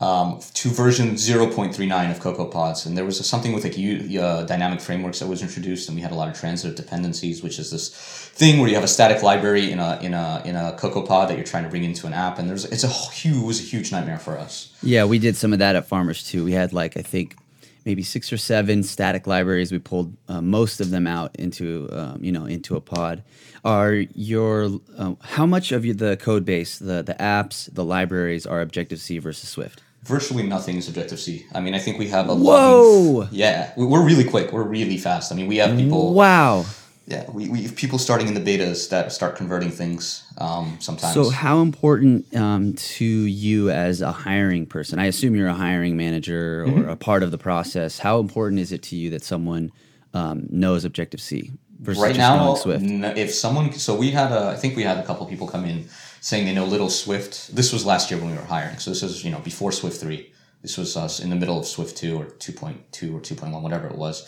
um, 0.00 0.40
to 0.54 0.68
version 0.68 1.14
0.39 1.14 2.10
of 2.10 2.20
CocoaPods. 2.20 2.86
And 2.86 2.96
there 2.96 3.04
was 3.04 3.18
a, 3.18 3.24
something 3.24 3.52
with 3.52 3.64
like 3.64 3.74
uh, 3.76 4.44
dynamic 4.44 4.80
frameworks 4.80 5.18
that 5.18 5.26
was 5.26 5.42
introduced, 5.42 5.88
and 5.88 5.96
we 5.96 6.02
had 6.02 6.12
a 6.12 6.14
lot 6.14 6.28
of 6.28 6.38
transitive 6.38 6.76
dependencies, 6.76 7.42
which 7.42 7.58
is 7.58 7.70
this 7.70 7.88
thing 8.34 8.60
where 8.60 8.68
you 8.68 8.76
have 8.76 8.84
a 8.84 8.88
static 8.88 9.22
library 9.22 9.72
in 9.72 9.80
a 9.80 9.98
in 10.00 10.14
a 10.14 10.42
in 10.44 10.54
a 10.54 10.76
CocoaPod 10.78 11.28
that 11.28 11.36
you're 11.36 11.46
trying 11.46 11.64
to 11.64 11.70
bring 11.70 11.84
into 11.84 12.06
an 12.06 12.12
app, 12.12 12.38
and 12.38 12.48
there's 12.48 12.64
it's 12.66 12.84
a 12.84 12.88
huge 12.88 13.42
was 13.42 13.60
a 13.60 13.64
huge 13.64 13.90
nightmare 13.90 14.18
for 14.18 14.38
us. 14.38 14.72
Yeah, 14.82 15.04
we 15.04 15.18
did 15.18 15.36
some 15.36 15.52
of 15.52 15.58
that 15.58 15.74
at 15.74 15.86
Farmers 15.86 16.22
too. 16.22 16.44
We 16.44 16.52
had 16.52 16.72
like 16.72 16.96
I 16.96 17.02
think 17.02 17.36
maybe 17.84 18.02
six 18.02 18.32
or 18.32 18.36
seven 18.36 18.82
static 18.82 19.26
libraries. 19.26 19.72
We 19.72 19.78
pulled 19.78 20.16
uh, 20.28 20.42
most 20.42 20.80
of 20.80 20.90
them 20.90 21.06
out 21.06 21.34
into 21.36 21.88
um, 21.90 22.22
you 22.22 22.30
know 22.30 22.44
into 22.44 22.76
a 22.76 22.80
pod. 22.80 23.24
Are 23.64 23.94
your 24.14 24.70
uh, 24.96 25.14
how 25.22 25.46
much 25.46 25.72
of 25.72 25.82
the 25.82 26.16
code 26.20 26.44
base, 26.44 26.78
the 26.78 27.02
the 27.02 27.14
apps, 27.14 27.68
the 27.74 27.84
libraries 27.84 28.46
are 28.46 28.60
Objective 28.60 29.00
C 29.00 29.18
versus 29.18 29.48
Swift? 29.48 29.82
Virtually 30.02 30.44
nothing 30.44 30.76
is 30.76 30.88
Objective 30.88 31.20
C. 31.20 31.46
I 31.54 31.60
mean, 31.60 31.74
I 31.74 31.78
think 31.78 31.98
we 31.98 32.08
have 32.08 32.28
a 32.28 32.34
whoa. 32.34 33.28
yeah, 33.30 33.72
we're 33.76 34.04
really 34.04 34.24
quick. 34.24 34.52
We're 34.52 34.62
really 34.62 34.96
fast. 34.96 35.32
I 35.32 35.34
mean, 35.34 35.48
we 35.48 35.56
have 35.58 35.76
people. 35.76 36.14
Wow. 36.14 36.64
Yeah, 37.08 37.24
we, 37.30 37.48
we 37.48 37.62
have 37.62 37.74
people 37.74 37.98
starting 37.98 38.28
in 38.28 38.34
the 38.34 38.40
betas 38.40 38.90
that 38.90 39.12
start 39.12 39.34
converting 39.34 39.70
things 39.70 40.30
um, 40.36 40.76
sometimes. 40.78 41.14
So, 41.14 41.30
how 41.30 41.62
important 41.62 42.36
um, 42.36 42.74
to 42.74 43.04
you 43.04 43.70
as 43.70 44.02
a 44.02 44.12
hiring 44.12 44.66
person? 44.66 44.98
I 44.98 45.06
assume 45.06 45.34
you're 45.34 45.48
a 45.48 45.54
hiring 45.54 45.96
manager 45.96 46.64
or 46.64 46.66
mm-hmm. 46.66 46.88
a 46.90 46.96
part 46.96 47.22
of 47.22 47.30
the 47.30 47.38
process. 47.38 47.98
How 47.98 48.20
important 48.20 48.60
is 48.60 48.72
it 48.72 48.82
to 48.84 48.96
you 48.96 49.08
that 49.10 49.24
someone 49.24 49.72
um, 50.12 50.48
knows 50.50 50.84
Objective 50.84 51.22
C 51.22 51.50
versus 51.80 52.02
right 52.02 52.14
now? 52.14 52.54
Swift? 52.56 52.84
if 52.84 53.34
someone, 53.34 53.72
so 53.72 53.96
we 53.96 54.10
had 54.10 54.30
a, 54.30 54.48
I 54.48 54.56
think 54.56 54.76
we 54.76 54.82
had 54.82 54.98
a 54.98 55.02
couple 55.02 55.24
people 55.24 55.46
come 55.46 55.64
in 55.64 55.88
saying 56.20 56.46
they 56.46 56.54
know 56.54 56.64
little 56.64 56.90
Swift. 56.90 57.54
This 57.54 57.72
was 57.72 57.84
last 57.86 58.10
year 58.10 58.20
when 58.20 58.30
we 58.30 58.36
were 58.36 58.44
hiring, 58.44 58.78
so 58.78 58.90
this 58.90 59.02
is 59.02 59.24
you 59.24 59.30
know 59.30 59.40
before 59.40 59.72
Swift 59.72 60.00
three. 60.00 60.32
This 60.62 60.76
was 60.76 60.96
us 60.96 61.20
in 61.20 61.30
the 61.30 61.36
middle 61.36 61.58
of 61.58 61.66
Swift 61.66 61.96
2 61.96 62.18
or 62.18 62.24
2.2 62.24 63.14
or 63.14 63.20
2.1, 63.20 63.62
whatever 63.62 63.86
it 63.86 63.96
was. 63.96 64.26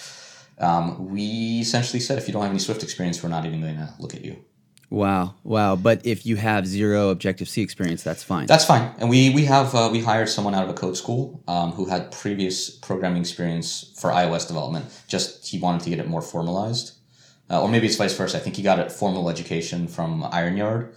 Um, 0.59 1.11
we 1.11 1.61
essentially 1.61 2.01
said, 2.01 2.19
if 2.19 2.29
you 2.29 2.33
don't 2.33 2.43
have 2.43 2.51
any 2.51 2.61
Swift 2.61 2.83
experience, 2.83 3.23
we're 3.23 3.31
not 3.31 3.47
even 3.47 3.61
going 3.61 3.77
to 3.77 3.93
look 3.99 4.15
at 4.15 4.25
you. 4.25 4.45
Wow, 4.91 5.37
wow! 5.45 5.77
But 5.77 6.05
if 6.05 6.27
you 6.27 6.35
have 6.35 6.67
zero 6.67 7.11
Objective 7.11 7.49
C 7.49 7.63
experience, 7.63 8.03
that's 8.03 8.25
fine. 8.25 8.47
That's 8.47 8.65
fine. 8.65 8.93
And 8.99 9.09
we 9.09 9.31
we 9.31 9.45
have 9.45 9.73
uh, 9.73 9.89
we 9.91 10.01
hired 10.01 10.29
someone 10.29 10.53
out 10.53 10.65
of 10.65 10.71
a 10.71 10.75
code 10.75 10.97
school 10.97 11.45
um, 11.47 11.71
who 11.71 11.85
had 11.85 12.11
previous 12.11 12.71
programming 12.71 13.21
experience 13.21 13.93
for 13.97 14.11
iOS 14.11 14.49
development. 14.49 14.87
Just 15.07 15.47
he 15.47 15.61
wanted 15.61 15.83
to 15.83 15.91
get 15.91 16.01
it 16.01 16.09
more 16.09 16.21
formalized, 16.21 16.95
uh, 17.49 17.63
or 17.63 17.69
maybe 17.69 17.87
it's 17.87 17.95
vice 17.95 18.17
versa. 18.17 18.39
I 18.39 18.41
think 18.41 18.57
he 18.57 18.65
got 18.65 18.81
a 18.81 18.91
formal 18.91 19.31
education 19.31 19.87
from 19.87 20.25
IronYard, 20.25 20.93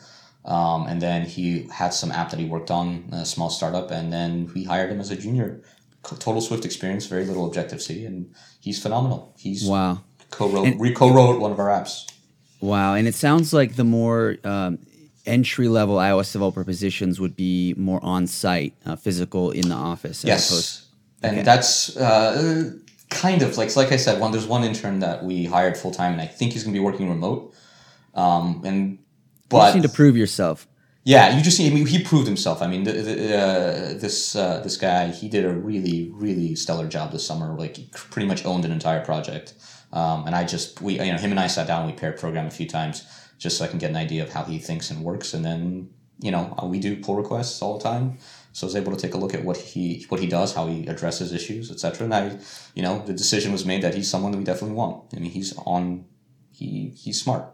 um, 0.45 0.87
and 0.87 1.01
then 1.01 1.25
he 1.25 1.67
had 1.71 1.93
some 1.93 2.11
app 2.11 2.29
that 2.31 2.39
he 2.39 2.45
worked 2.45 2.69
on, 2.69 3.09
a 3.11 3.25
small 3.25 3.49
startup, 3.49 3.91
and 3.91 4.11
then 4.11 4.51
we 4.53 4.65
hired 4.65 4.91
him 4.91 4.99
as 4.99 5.09
a 5.09 5.15
junior. 5.15 5.61
Total 6.03 6.41
Swift 6.41 6.65
experience, 6.65 7.05
very 7.05 7.25
little 7.25 7.45
Objective 7.47 7.81
C, 7.81 8.05
and 8.05 8.33
he's 8.59 8.81
phenomenal. 8.81 9.33
He's 9.37 9.65
wow. 9.65 10.01
Co-wrote, 10.31 10.67
and, 10.67 10.81
re 10.81 10.93
co-wrote 10.93 11.39
one 11.39 11.51
of 11.51 11.59
our 11.59 11.67
apps. 11.67 12.11
Wow, 12.59 12.95
and 12.95 13.07
it 13.07 13.15
sounds 13.15 13.53
like 13.53 13.75
the 13.75 13.85
more 13.85 14.37
um, 14.43 14.79
entry 15.25 15.69
level 15.69 15.95
iOS 15.95 16.33
developer 16.33 16.65
positions 16.65 17.21
would 17.21 17.35
be 17.37 17.73
more 17.77 18.03
on 18.03 18.27
site, 18.27 18.73
uh, 18.85 18.97
physical 18.97 19.51
in 19.51 19.69
the 19.69 19.75
office. 19.75 20.25
yes, 20.25 20.49
opposed, 20.49 20.81
and 21.21 21.37
okay. 21.37 21.43
that's 21.43 21.95
uh, 21.95 22.71
kind 23.09 23.41
of 23.41 23.57
like 23.57 23.73
like 23.77 23.91
I 23.93 23.97
said. 23.97 24.19
One 24.19 24.31
there's 24.31 24.47
one 24.47 24.63
intern 24.63 24.99
that 24.99 25.23
we 25.23 25.45
hired 25.45 25.77
full 25.77 25.91
time, 25.91 26.13
and 26.13 26.21
I 26.21 26.25
think 26.25 26.51
he's 26.53 26.63
going 26.63 26.73
to 26.73 26.79
be 26.79 26.83
working 26.83 27.09
remote. 27.09 27.53
Um, 28.13 28.61
and 28.65 28.99
but 29.53 29.59
you 29.59 29.65
just 29.65 29.75
need 29.75 29.89
to 29.89 29.95
prove 29.95 30.17
yourself. 30.17 30.67
Yeah, 31.05 31.35
you 31.35 31.43
just 31.43 31.59
need. 31.59 31.71
I 31.71 31.75
mean, 31.75 31.85
he 31.85 32.01
proved 32.01 32.27
himself. 32.27 32.61
I 32.61 32.67
mean, 32.67 32.83
the, 32.85 32.93
the, 32.93 33.37
uh, 33.37 33.93
this 33.99 34.35
uh, 34.35 34.61
this 34.61 34.77
guy, 34.77 35.11
he 35.11 35.27
did 35.27 35.43
a 35.45 35.53
really 35.53 36.11
really 36.13 36.55
stellar 36.55 36.87
job 36.87 37.11
this 37.11 37.25
summer. 37.25 37.57
Like, 37.57 37.75
he 37.75 37.89
pretty 37.93 38.27
much 38.27 38.45
owned 38.45 38.63
an 38.63 38.71
entire 38.71 39.03
project. 39.03 39.53
Um, 39.93 40.25
and 40.25 40.35
I 40.35 40.43
just 40.43 40.81
we 40.81 40.93
you 40.93 41.11
know 41.11 41.17
him 41.17 41.31
and 41.31 41.39
I 41.39 41.47
sat 41.47 41.67
down. 41.67 41.85
We 41.85 41.93
paired 41.93 42.17
program 42.17 42.47
a 42.47 42.51
few 42.51 42.67
times 42.67 43.05
just 43.37 43.57
so 43.57 43.65
I 43.65 43.67
can 43.67 43.79
get 43.79 43.89
an 43.89 43.95
idea 43.95 44.23
of 44.23 44.31
how 44.31 44.43
he 44.43 44.57
thinks 44.57 44.89
and 44.89 45.03
works. 45.03 45.33
And 45.33 45.45
then 45.45 45.89
you 46.19 46.31
know 46.31 46.57
we 46.63 46.79
do 46.79 46.95
pull 46.97 47.15
requests 47.15 47.61
all 47.61 47.77
the 47.77 47.83
time, 47.83 48.17
so 48.53 48.65
I 48.65 48.67
was 48.67 48.75
able 48.75 48.95
to 48.95 48.97
take 48.97 49.13
a 49.13 49.17
look 49.17 49.33
at 49.33 49.43
what 49.43 49.57
he 49.57 50.05
what 50.09 50.19
he 50.19 50.27
does, 50.27 50.55
how 50.55 50.67
he 50.67 50.87
addresses 50.87 51.31
issues, 51.31 51.69
etc. 51.69 52.05
And 52.05 52.13
I 52.13 52.39
you 52.73 52.81
know 52.81 53.03
the 53.05 53.13
decision 53.13 53.51
was 53.51 53.65
made 53.65 53.83
that 53.83 53.93
he's 53.93 54.09
someone 54.09 54.31
that 54.31 54.37
we 54.39 54.43
definitely 54.43 54.75
want. 54.75 55.13
I 55.15 55.19
mean 55.19 55.31
he's 55.31 55.55
on 55.57 56.05
he 56.51 56.93
he's 56.95 57.21
smart. 57.21 57.53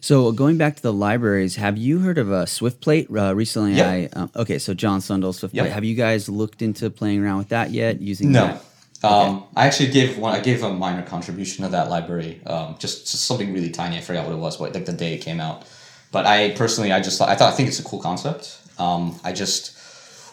So 0.00 0.32
going 0.32 0.58
back 0.58 0.76
to 0.76 0.82
the 0.82 0.92
libraries, 0.92 1.56
have 1.56 1.76
you 1.76 1.98
heard 2.00 2.18
of 2.18 2.30
a 2.30 2.44
SwiftPlate? 2.44 3.10
Uh, 3.10 3.34
recently, 3.34 3.74
yep. 3.74 3.86
I 4.14 4.18
um, 4.18 4.30
okay. 4.36 4.58
So 4.58 4.74
John 4.74 5.00
Sundell 5.00 5.32
SwiftPlate. 5.32 5.54
Yep. 5.54 5.70
Have 5.70 5.84
you 5.84 5.94
guys 5.94 6.28
looked 6.28 6.62
into 6.62 6.90
playing 6.90 7.22
around 7.22 7.38
with 7.38 7.48
that 7.48 7.70
yet? 7.70 8.00
Using 8.00 8.32
no. 8.32 8.46
That? 8.46 8.64
Um, 9.04 9.36
okay. 9.36 9.46
I 9.56 9.66
actually 9.66 9.90
gave 9.90 10.18
one. 10.18 10.34
I 10.34 10.40
gave 10.40 10.62
a 10.62 10.72
minor 10.72 11.02
contribution 11.02 11.64
to 11.64 11.70
that 11.70 11.88
library, 11.88 12.40
um, 12.46 12.76
just, 12.78 13.10
just, 13.10 13.24
something 13.24 13.52
really 13.52 13.70
tiny. 13.70 13.96
I 13.96 14.00
forgot 14.00 14.26
what 14.26 14.34
it 14.34 14.38
was, 14.38 14.56
but 14.56 14.74
like 14.74 14.84
the 14.84 14.92
day 14.92 15.14
it 15.14 15.18
came 15.18 15.40
out. 15.40 15.64
But 16.10 16.26
I 16.26 16.50
personally, 16.50 16.92
I 16.92 17.00
just 17.00 17.20
I 17.20 17.34
thought 17.34 17.52
I 17.52 17.56
think 17.56 17.68
it's 17.68 17.78
a 17.78 17.84
cool 17.84 18.00
concept. 18.00 18.58
Um, 18.78 19.18
I 19.22 19.32
just 19.32 19.76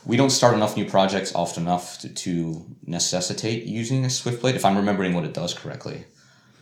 we 0.05 0.17
don't 0.17 0.29
start 0.29 0.53
enough 0.55 0.77
new 0.77 0.85
projects 0.85 1.33
often 1.35 1.63
enough 1.63 1.99
to, 1.99 2.09
to 2.09 2.65
necessitate 2.85 3.65
using 3.65 4.05
a 4.05 4.09
Swift 4.09 4.39
plate. 4.39 4.55
If 4.55 4.65
I'm 4.65 4.77
remembering 4.77 5.13
what 5.13 5.25
it 5.25 5.33
does 5.33 5.53
correctly, 5.53 6.05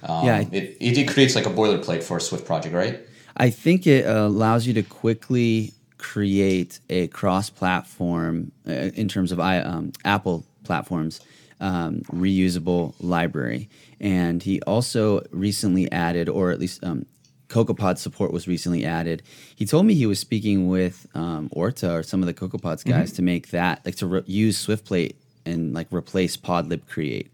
um, 0.04 0.26
yeah, 0.26 0.44
it, 0.52 0.78
it, 0.80 1.08
creates 1.08 1.36
like 1.36 1.46
a 1.46 1.50
boilerplate 1.50 2.04
for 2.04 2.18
a 2.18 2.22
Swift 2.22 2.46
project, 2.46 2.76
right? 2.76 3.00
I 3.38 3.50
think 3.50 3.88
it 3.88 4.06
uh, 4.06 4.28
allows 4.28 4.68
you 4.68 4.74
to 4.74 4.84
quickly 4.84 5.74
create 5.98 6.80
a 6.90 7.08
cross-platform 7.08 8.52
uh, 8.68 8.72
in 8.72 9.08
terms 9.08 9.32
of 9.32 9.40
I, 9.40 9.60
um, 9.60 9.94
Apple 10.04 10.46
platforms 10.66 11.22
um, 11.62 12.02
reusable 12.12 12.94
library. 13.00 13.70
And 14.00 14.44
he 14.44 14.62
also 14.64 15.26
recently 15.32 15.90
added, 15.92 16.28
or 16.28 16.52
at 16.52 16.60
least 16.60 16.84
um, 16.84 17.06
CocoaPod 17.48 17.98
support 17.98 18.34
was 18.34 18.48
recently 18.48 18.86
added. 18.86 19.24
He 19.56 19.66
told 19.66 19.86
me 19.86 19.94
he 19.94 20.06
was 20.06 20.20
speaking 20.20 20.68
with 20.68 21.08
um, 21.16 21.48
Orta 21.52 21.94
or 21.94 22.04
some 22.04 22.22
of 22.22 22.28
the 22.28 22.34
CocoaPods 22.34 22.84
guys 22.84 23.10
mm-hmm. 23.10 23.16
to 23.16 23.22
make 23.22 23.50
that, 23.52 23.86
like 23.86 23.96
to 23.98 24.08
re- 24.08 24.24
use 24.26 24.66
SwiftPlate 24.66 25.16
and 25.46 25.74
like 25.74 25.88
replace 25.92 26.36
Podlib 26.36 26.88
Create 26.88 27.34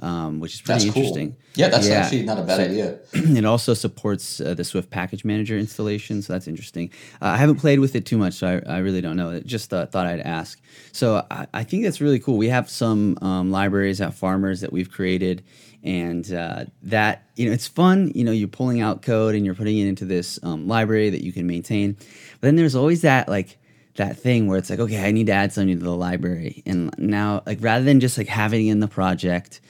um, 0.00 0.40
which 0.40 0.54
is 0.54 0.60
pretty 0.60 0.86
that's 0.86 0.96
interesting. 0.96 1.32
Cool. 1.32 1.40
Yeah, 1.56 1.68
that's 1.68 1.88
yeah. 1.88 1.94
actually 1.94 2.24
not 2.24 2.38
a 2.38 2.42
bad 2.42 2.56
so, 2.56 2.64
idea. 2.64 2.98
it 3.12 3.44
also 3.44 3.74
supports 3.74 4.40
uh, 4.40 4.54
the 4.54 4.64
Swift 4.64 4.90
Package 4.90 5.24
Manager 5.24 5.56
installation, 5.56 6.20
so 6.20 6.32
that's 6.32 6.48
interesting. 6.48 6.90
Uh, 7.22 7.26
I 7.26 7.36
haven't 7.36 7.56
played 7.56 7.78
with 7.78 7.94
it 7.94 8.04
too 8.04 8.18
much, 8.18 8.34
so 8.34 8.60
I, 8.66 8.74
I 8.74 8.78
really 8.78 9.00
don't 9.00 9.16
know. 9.16 9.30
I 9.30 9.40
just 9.40 9.72
uh, 9.72 9.86
thought 9.86 10.06
I'd 10.06 10.20
ask. 10.20 10.60
So 10.92 11.24
I, 11.30 11.46
I, 11.54 11.64
think 11.64 11.84
that's 11.84 12.00
really 12.00 12.18
cool. 12.18 12.36
We 12.36 12.48
have 12.48 12.68
some 12.68 13.18
um, 13.22 13.50
libraries 13.52 14.00
at 14.00 14.14
Farmers 14.14 14.62
that 14.62 14.72
we've 14.72 14.90
created, 14.90 15.44
and 15.84 16.30
uh, 16.32 16.64
that 16.82 17.28
you 17.36 17.46
know 17.46 17.52
it's 17.52 17.68
fun. 17.68 18.10
You 18.14 18.24
know, 18.24 18.32
you're 18.32 18.48
pulling 18.48 18.80
out 18.80 19.02
code 19.02 19.36
and 19.36 19.44
you're 19.44 19.54
putting 19.54 19.78
it 19.78 19.86
into 19.86 20.04
this 20.04 20.40
um, 20.42 20.66
library 20.66 21.10
that 21.10 21.22
you 21.22 21.32
can 21.32 21.46
maintain. 21.46 21.92
But 21.92 22.48
then 22.48 22.56
there's 22.56 22.74
always 22.74 23.02
that 23.02 23.28
like 23.28 23.58
that 23.96 24.18
thing 24.18 24.46
where 24.46 24.58
it's 24.58 24.70
like, 24.70 24.80
okay, 24.80 25.04
I 25.06 25.12
need 25.12 25.26
to 25.26 25.32
add 25.32 25.52
something 25.52 25.78
to 25.78 25.84
the 25.84 25.94
library. 25.94 26.62
And 26.66 26.92
now, 26.98 27.42
like, 27.46 27.58
rather 27.60 27.84
than 27.84 28.00
just 28.00 28.18
like 28.18 28.26
having 28.26 28.66
it 28.66 28.72
in 28.72 28.80
the 28.80 28.88
project 28.88 29.60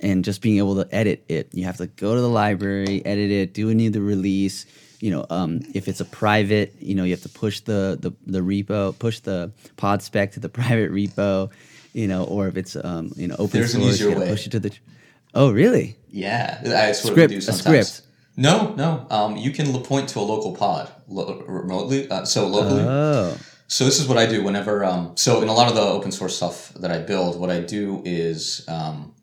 and 0.00 0.24
just 0.24 0.40
being 0.40 0.58
able 0.58 0.82
to 0.82 0.94
edit 0.94 1.24
it. 1.28 1.48
You 1.52 1.64
have 1.64 1.76
to 1.78 1.86
go 1.86 2.14
to 2.14 2.20
the 2.20 2.28
library, 2.28 3.04
edit 3.04 3.30
it, 3.30 3.54
do 3.54 3.70
a 3.70 3.74
new 3.74 3.90
the 3.90 4.00
release. 4.00 4.66
You 5.00 5.10
know, 5.10 5.26
um, 5.28 5.60
if 5.74 5.88
it's 5.88 6.00
a 6.00 6.04
private, 6.04 6.74
you 6.80 6.94
know, 6.94 7.04
you 7.04 7.10
have 7.10 7.22
to 7.22 7.28
push 7.28 7.60
the, 7.60 7.98
the 8.00 8.12
the 8.26 8.40
repo, 8.40 8.98
push 8.98 9.20
the 9.20 9.52
pod 9.76 10.02
spec 10.02 10.32
to 10.32 10.40
the 10.40 10.48
private 10.60 10.90
repo. 10.90 11.50
You 11.92 12.08
know, 12.08 12.24
or 12.24 12.48
if 12.48 12.56
it's 12.56 12.76
um, 12.76 13.12
you 13.16 13.28
know 13.28 13.36
open 13.38 13.60
There's 13.60 13.72
source, 13.72 14.00
you 14.00 14.18
way. 14.18 14.28
push 14.28 14.46
it 14.46 14.50
to 14.50 14.60
the. 14.60 14.72
Oh, 15.34 15.50
really? 15.52 15.96
Yeah, 16.10 16.60
I 16.64 16.92
script, 16.92 17.32
do 17.32 17.40
sometimes. 17.40 17.66
A 17.66 17.84
script. 17.84 18.08
No, 18.36 18.74
no. 18.74 19.06
Um, 19.10 19.36
you 19.36 19.50
can 19.50 19.72
point 19.82 20.08
to 20.10 20.20
a 20.20 20.22
local 20.22 20.56
pod 20.56 20.90
lo- 21.08 21.42
remotely. 21.46 22.08
Uh, 22.08 22.24
so 22.24 22.46
locally. 22.46 22.82
Oh. 22.82 23.36
So 23.66 23.84
this 23.84 23.98
is 23.98 24.06
what 24.06 24.18
I 24.18 24.26
do 24.26 24.44
whenever. 24.44 24.84
Um, 24.84 25.16
so 25.16 25.42
in 25.42 25.48
a 25.48 25.54
lot 25.54 25.68
of 25.68 25.74
the 25.74 25.82
open 25.82 26.12
source 26.12 26.36
stuff 26.36 26.72
that 26.74 26.90
I 26.90 26.98
build, 26.98 27.38
what 27.40 27.50
I 27.50 27.60
do 27.60 28.02
is 28.04 28.64
um, 28.68 29.14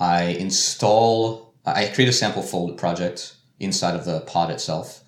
I 0.00 0.24
install, 0.24 1.54
I 1.64 1.86
create 1.86 2.08
a 2.08 2.12
sample 2.12 2.42
folder 2.42 2.74
project 2.74 3.36
inside 3.60 3.94
of 3.94 4.04
the 4.04 4.20
pod 4.20 4.50
itself. 4.50 5.04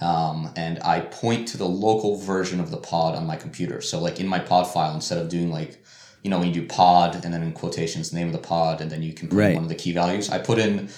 Um, 0.00 0.52
and 0.56 0.78
I 0.82 1.00
point 1.00 1.48
to 1.48 1.56
the 1.56 1.66
local 1.66 2.16
version 2.16 2.60
of 2.60 2.70
the 2.70 2.76
pod 2.76 3.14
on 3.14 3.26
my 3.26 3.36
computer. 3.36 3.80
So, 3.80 3.98
like 3.98 4.20
in 4.20 4.28
my 4.28 4.38
pod 4.38 4.66
file, 4.70 4.94
instead 4.94 5.18
of 5.18 5.30
doing 5.30 5.50
like, 5.50 5.82
you 6.22 6.28
know, 6.28 6.38
when 6.38 6.48
you 6.48 6.54
do 6.54 6.66
pod 6.66 7.24
and 7.24 7.32
then 7.32 7.42
in 7.42 7.52
quotations, 7.52 8.10
the 8.10 8.16
name 8.16 8.26
of 8.26 8.34
the 8.34 8.38
pod, 8.38 8.82
and 8.82 8.90
then 8.90 9.02
you 9.02 9.14
can 9.14 9.28
put 9.28 9.36
right. 9.36 9.54
one 9.54 9.62
of 9.62 9.70
the 9.70 9.74
key 9.74 9.92
values, 9.92 10.28
I 10.28 10.38
put 10.38 10.58
in 10.58 10.90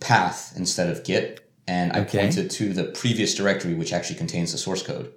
path 0.00 0.52
instead 0.56 0.90
of 0.90 1.02
git, 1.04 1.48
and 1.66 1.92
I 1.92 2.00
okay. 2.00 2.28
it 2.28 2.50
to 2.50 2.74
the 2.74 2.84
previous 2.84 3.34
directory, 3.34 3.72
which 3.72 3.92
actually 3.92 4.16
contains 4.16 4.52
the 4.52 4.58
source 4.58 4.82
code. 4.82 5.14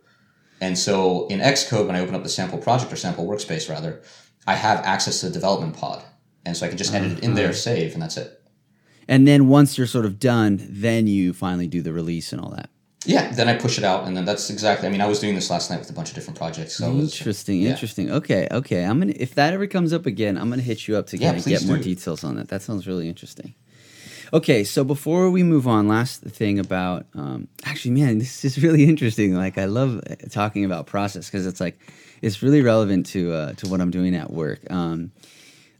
And 0.62 0.78
so 0.78 1.28
in 1.28 1.40
Xcode, 1.40 1.88
when 1.88 1.96
I 1.96 2.00
open 2.00 2.16
up 2.16 2.24
the 2.24 2.30
sample 2.30 2.58
project 2.58 2.92
or 2.92 2.96
sample 2.96 3.28
workspace, 3.28 3.70
rather, 3.70 4.02
I 4.48 4.56
have 4.56 4.80
access 4.86 5.20
to 5.20 5.28
the 5.28 5.34
development 5.34 5.76
pod 5.76 6.04
and 6.46 6.56
so 6.56 6.66
I 6.66 6.70
can 6.70 6.78
just 6.78 6.94
edit 6.94 7.18
it 7.18 7.24
in 7.24 7.34
there, 7.34 7.46
uh-huh. 7.46 7.54
save, 7.54 7.94
and 7.94 8.02
that's 8.02 8.18
it. 8.18 8.42
And 9.08 9.28
then 9.28 9.48
once 9.48 9.78
you're 9.78 9.88
sort 9.88 10.06
of 10.06 10.20
done, 10.20 10.66
then 10.70 11.08
you 11.08 11.34
finally 11.34 11.68
do 11.68 11.82
the 11.82 11.94
release 11.94 12.32
and 12.32 12.42
all 12.42 12.52
that. 12.52 12.70
Yeah, 13.06 13.32
then 13.32 13.48
I 13.48 13.56
push 13.56 13.78
it 13.78 13.84
out, 13.84 14.08
and 14.08 14.18
then 14.18 14.26
that's 14.26 14.50
exactly. 14.50 14.88
I 14.88 14.92
mean, 14.92 15.02
I 15.02 15.06
was 15.06 15.20
doing 15.20 15.36
this 15.36 15.52
last 15.52 15.70
night 15.70 15.80
with 15.80 15.90
a 15.92 15.94
bunch 15.94 16.10
of 16.10 16.16
different 16.16 16.38
projects. 16.38 16.76
So 16.76 16.92
interesting, 16.92 17.62
yeah. 17.62 17.72
interesting. 17.72 18.12
Okay, 18.12 18.48
okay. 18.50 18.84
I'm 18.84 19.00
gonna 19.00 19.14
if 19.16 19.36
that 19.36 19.54
ever 19.54 19.68
comes 19.68 19.94
up 19.94 20.08
again, 20.08 20.38
I'm 20.38 20.50
gonna 20.50 20.64
hit 20.64 20.88
you 20.88 20.98
up 20.98 21.08
to 21.08 21.18
get, 21.18 21.44
get 21.46 21.66
more 21.68 21.78
details 21.78 22.24
on 22.24 22.36
that. 22.38 22.48
That 22.48 22.64
sounds 22.64 22.88
really 22.88 23.08
interesting. 23.08 23.54
Okay, 24.34 24.64
so 24.64 24.84
before 24.84 25.30
we 25.30 25.44
move 25.44 25.68
on, 25.68 25.88
last 25.88 26.22
thing 26.22 26.60
about 26.60 27.06
um, 27.16 27.48
actually, 27.64 27.92
man, 27.92 28.20
this 28.20 28.46
is 28.46 28.62
really 28.62 28.84
interesting. 28.84 29.36
Like, 29.36 29.58
I 29.58 29.66
love 29.66 30.02
talking 30.32 30.66
about 30.66 30.88
process 30.88 31.30
because 31.30 31.46
it's 31.46 31.60
like 31.60 31.78
it's 32.22 32.42
really 32.42 32.62
relevant 32.62 33.06
to 33.08 33.34
uh, 33.34 33.54
to 33.54 33.68
what 33.68 33.82
I'm 33.82 33.92
doing 33.92 34.16
at 34.16 34.32
work. 34.32 34.60
Um, 34.72 35.12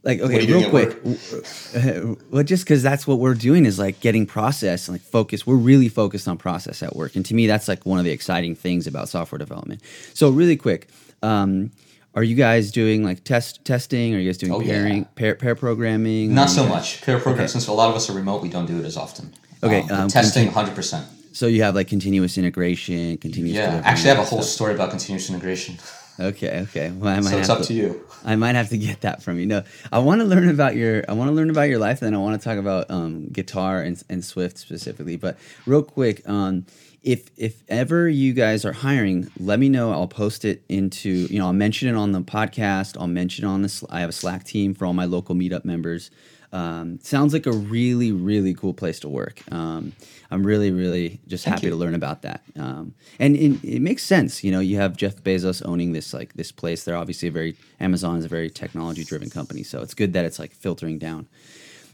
like 0.06 0.20
okay 0.20 0.46
real 0.46 0.70
quick 0.70 0.96
well 2.30 2.44
just 2.44 2.64
because 2.64 2.80
that's 2.80 3.08
what 3.08 3.18
we're 3.18 3.34
doing 3.34 3.66
is 3.66 3.76
like 3.76 3.98
getting 3.98 4.24
process 4.24 4.86
and 4.86 4.94
like 4.94 5.02
focus 5.02 5.44
we're 5.44 5.56
really 5.56 5.88
focused 5.88 6.28
on 6.28 6.38
process 6.38 6.80
at 6.80 6.94
work 6.94 7.16
and 7.16 7.26
to 7.26 7.34
me 7.34 7.48
that's 7.48 7.66
like 7.66 7.84
one 7.84 7.98
of 7.98 8.04
the 8.04 8.12
exciting 8.12 8.54
things 8.54 8.86
about 8.86 9.08
software 9.08 9.38
development 9.38 9.82
so 10.14 10.30
really 10.30 10.56
quick 10.56 10.88
um, 11.22 11.72
are 12.16 12.24
you 12.24 12.34
guys 12.34 12.72
doing 12.72 13.04
like 13.04 13.22
test 13.22 13.64
testing 13.64 14.14
are 14.14 14.18
you 14.18 14.28
guys 14.28 14.38
doing 14.38 14.52
oh, 14.52 14.60
pairing 14.60 14.98
yeah. 14.98 15.08
pair, 15.14 15.34
pair 15.34 15.54
programming 15.54 16.34
not 16.34 16.50
so 16.50 16.66
much 16.66 17.02
pair 17.02 17.18
programming 17.18 17.44
okay. 17.44 17.52
since 17.52 17.68
a 17.68 17.72
lot 17.72 17.90
of 17.90 17.94
us 17.94 18.10
are 18.10 18.14
remote 18.14 18.42
we 18.42 18.48
don't 18.48 18.66
do 18.66 18.78
it 18.78 18.84
as 18.84 18.96
often 18.96 19.32
okay 19.62 19.82
um, 19.82 20.02
um, 20.02 20.08
testing 20.08 20.48
100% 20.48 21.04
so 21.32 21.46
you 21.46 21.62
have 21.62 21.74
like 21.74 21.86
continuous 21.86 22.36
integration 22.38 23.16
continuous 23.18 23.56
yeah 23.56 23.82
actually 23.84 24.10
i 24.10 24.14
have 24.14 24.24
a 24.24 24.28
whole 24.28 24.42
stuff. 24.42 24.54
story 24.54 24.74
about 24.74 24.90
continuous 24.90 25.30
integration 25.30 25.76
Okay, 26.18 26.60
okay. 26.60 26.90
Well, 26.90 27.14
I 27.14 27.20
might 27.20 27.30
so 27.30 27.38
it's 27.38 27.48
up 27.50 27.58
to, 27.58 27.64
to, 27.64 27.74
you. 27.74 28.06
I 28.24 28.36
might 28.36 28.54
have 28.54 28.70
to 28.70 28.78
get 28.78 29.02
that 29.02 29.22
from 29.22 29.38
you. 29.38 29.44
No, 29.44 29.62
I 29.92 29.98
want 29.98 30.22
to 30.22 30.24
learn 30.26 30.48
about 30.48 30.74
your. 30.74 31.04
I 31.08 31.12
want 31.12 31.28
to 31.28 31.34
learn 31.34 31.50
about 31.50 31.68
your 31.68 31.78
life, 31.78 32.00
and 32.00 32.14
I 32.14 32.18
want 32.18 32.40
to 32.40 32.44
talk 32.48 32.58
about 32.58 32.90
um, 32.90 33.28
guitar 33.28 33.82
and, 33.82 34.02
and 34.08 34.24
Swift 34.24 34.56
specifically. 34.56 35.16
But 35.16 35.36
real 35.66 35.82
quick, 35.82 36.26
um, 36.26 36.64
if 37.06 37.30
if 37.36 37.62
ever 37.68 38.08
you 38.08 38.32
guys 38.32 38.64
are 38.64 38.72
hiring, 38.72 39.30
let 39.38 39.60
me 39.60 39.68
know. 39.68 39.92
I'll 39.92 40.08
post 40.08 40.44
it 40.44 40.64
into 40.68 41.08
you 41.30 41.38
know 41.38 41.46
I'll 41.46 41.52
mention 41.52 41.88
it 41.88 41.94
on 41.94 42.10
the 42.10 42.20
podcast. 42.20 43.00
I'll 43.00 43.06
mention 43.06 43.44
it 43.44 43.48
on 43.48 43.62
this. 43.62 43.84
I 43.88 44.00
have 44.00 44.10
a 44.10 44.12
Slack 44.12 44.42
team 44.42 44.74
for 44.74 44.84
all 44.84 44.92
my 44.92 45.04
local 45.04 45.36
meetup 45.36 45.64
members. 45.64 46.10
Um, 46.52 46.98
sounds 47.02 47.32
like 47.32 47.46
a 47.46 47.52
really 47.52 48.10
really 48.10 48.54
cool 48.54 48.74
place 48.74 48.98
to 49.00 49.08
work. 49.08 49.40
Um, 49.52 49.92
I'm 50.32 50.44
really 50.44 50.72
really 50.72 51.20
just 51.28 51.44
Thank 51.44 51.58
happy 51.58 51.66
you. 51.68 51.70
to 51.70 51.76
learn 51.76 51.94
about 51.94 52.22
that. 52.22 52.42
Um, 52.58 52.94
and 53.20 53.36
it, 53.36 53.62
it 53.62 53.80
makes 53.80 54.02
sense. 54.02 54.42
You 54.42 54.50
know, 54.50 54.60
you 54.60 54.76
have 54.78 54.96
Jeff 54.96 55.14
Bezos 55.22 55.62
owning 55.64 55.92
this 55.92 56.12
like 56.12 56.34
this 56.34 56.50
place. 56.50 56.82
They're 56.82 56.96
obviously 56.96 57.28
a 57.28 57.32
very 57.32 57.54
Amazon 57.78 58.18
is 58.18 58.24
a 58.24 58.28
very 58.28 58.50
technology 58.50 59.04
driven 59.04 59.30
company, 59.30 59.62
so 59.62 59.80
it's 59.80 59.94
good 59.94 60.12
that 60.14 60.24
it's 60.24 60.40
like 60.40 60.52
filtering 60.52 60.98
down. 60.98 61.28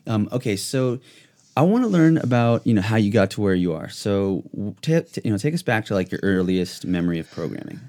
Um, 0.07 0.31
okay, 0.33 0.57
so 0.57 1.01
I 1.57 1.63
want 1.63 1.85
to 1.85 1.89
learn 1.89 2.17
about 2.19 2.67
you 2.67 2.75
know 2.75 2.83
how 2.83 2.97
you 2.97 3.11
got 3.11 3.31
to 3.33 3.41
where 3.41 3.55
you 3.55 3.75
are. 3.75 3.89
So 3.89 4.43
ta- 4.81 5.01
t- 5.01 5.21
you 5.25 5.31
know, 5.31 5.39
take 5.39 5.55
us 5.55 5.63
back 5.63 5.87
to 5.87 5.95
like 5.95 6.11
your 6.11 6.21
earliest 6.23 6.87
memory 6.87 7.19
of 7.19 7.31
programming. 7.31 7.81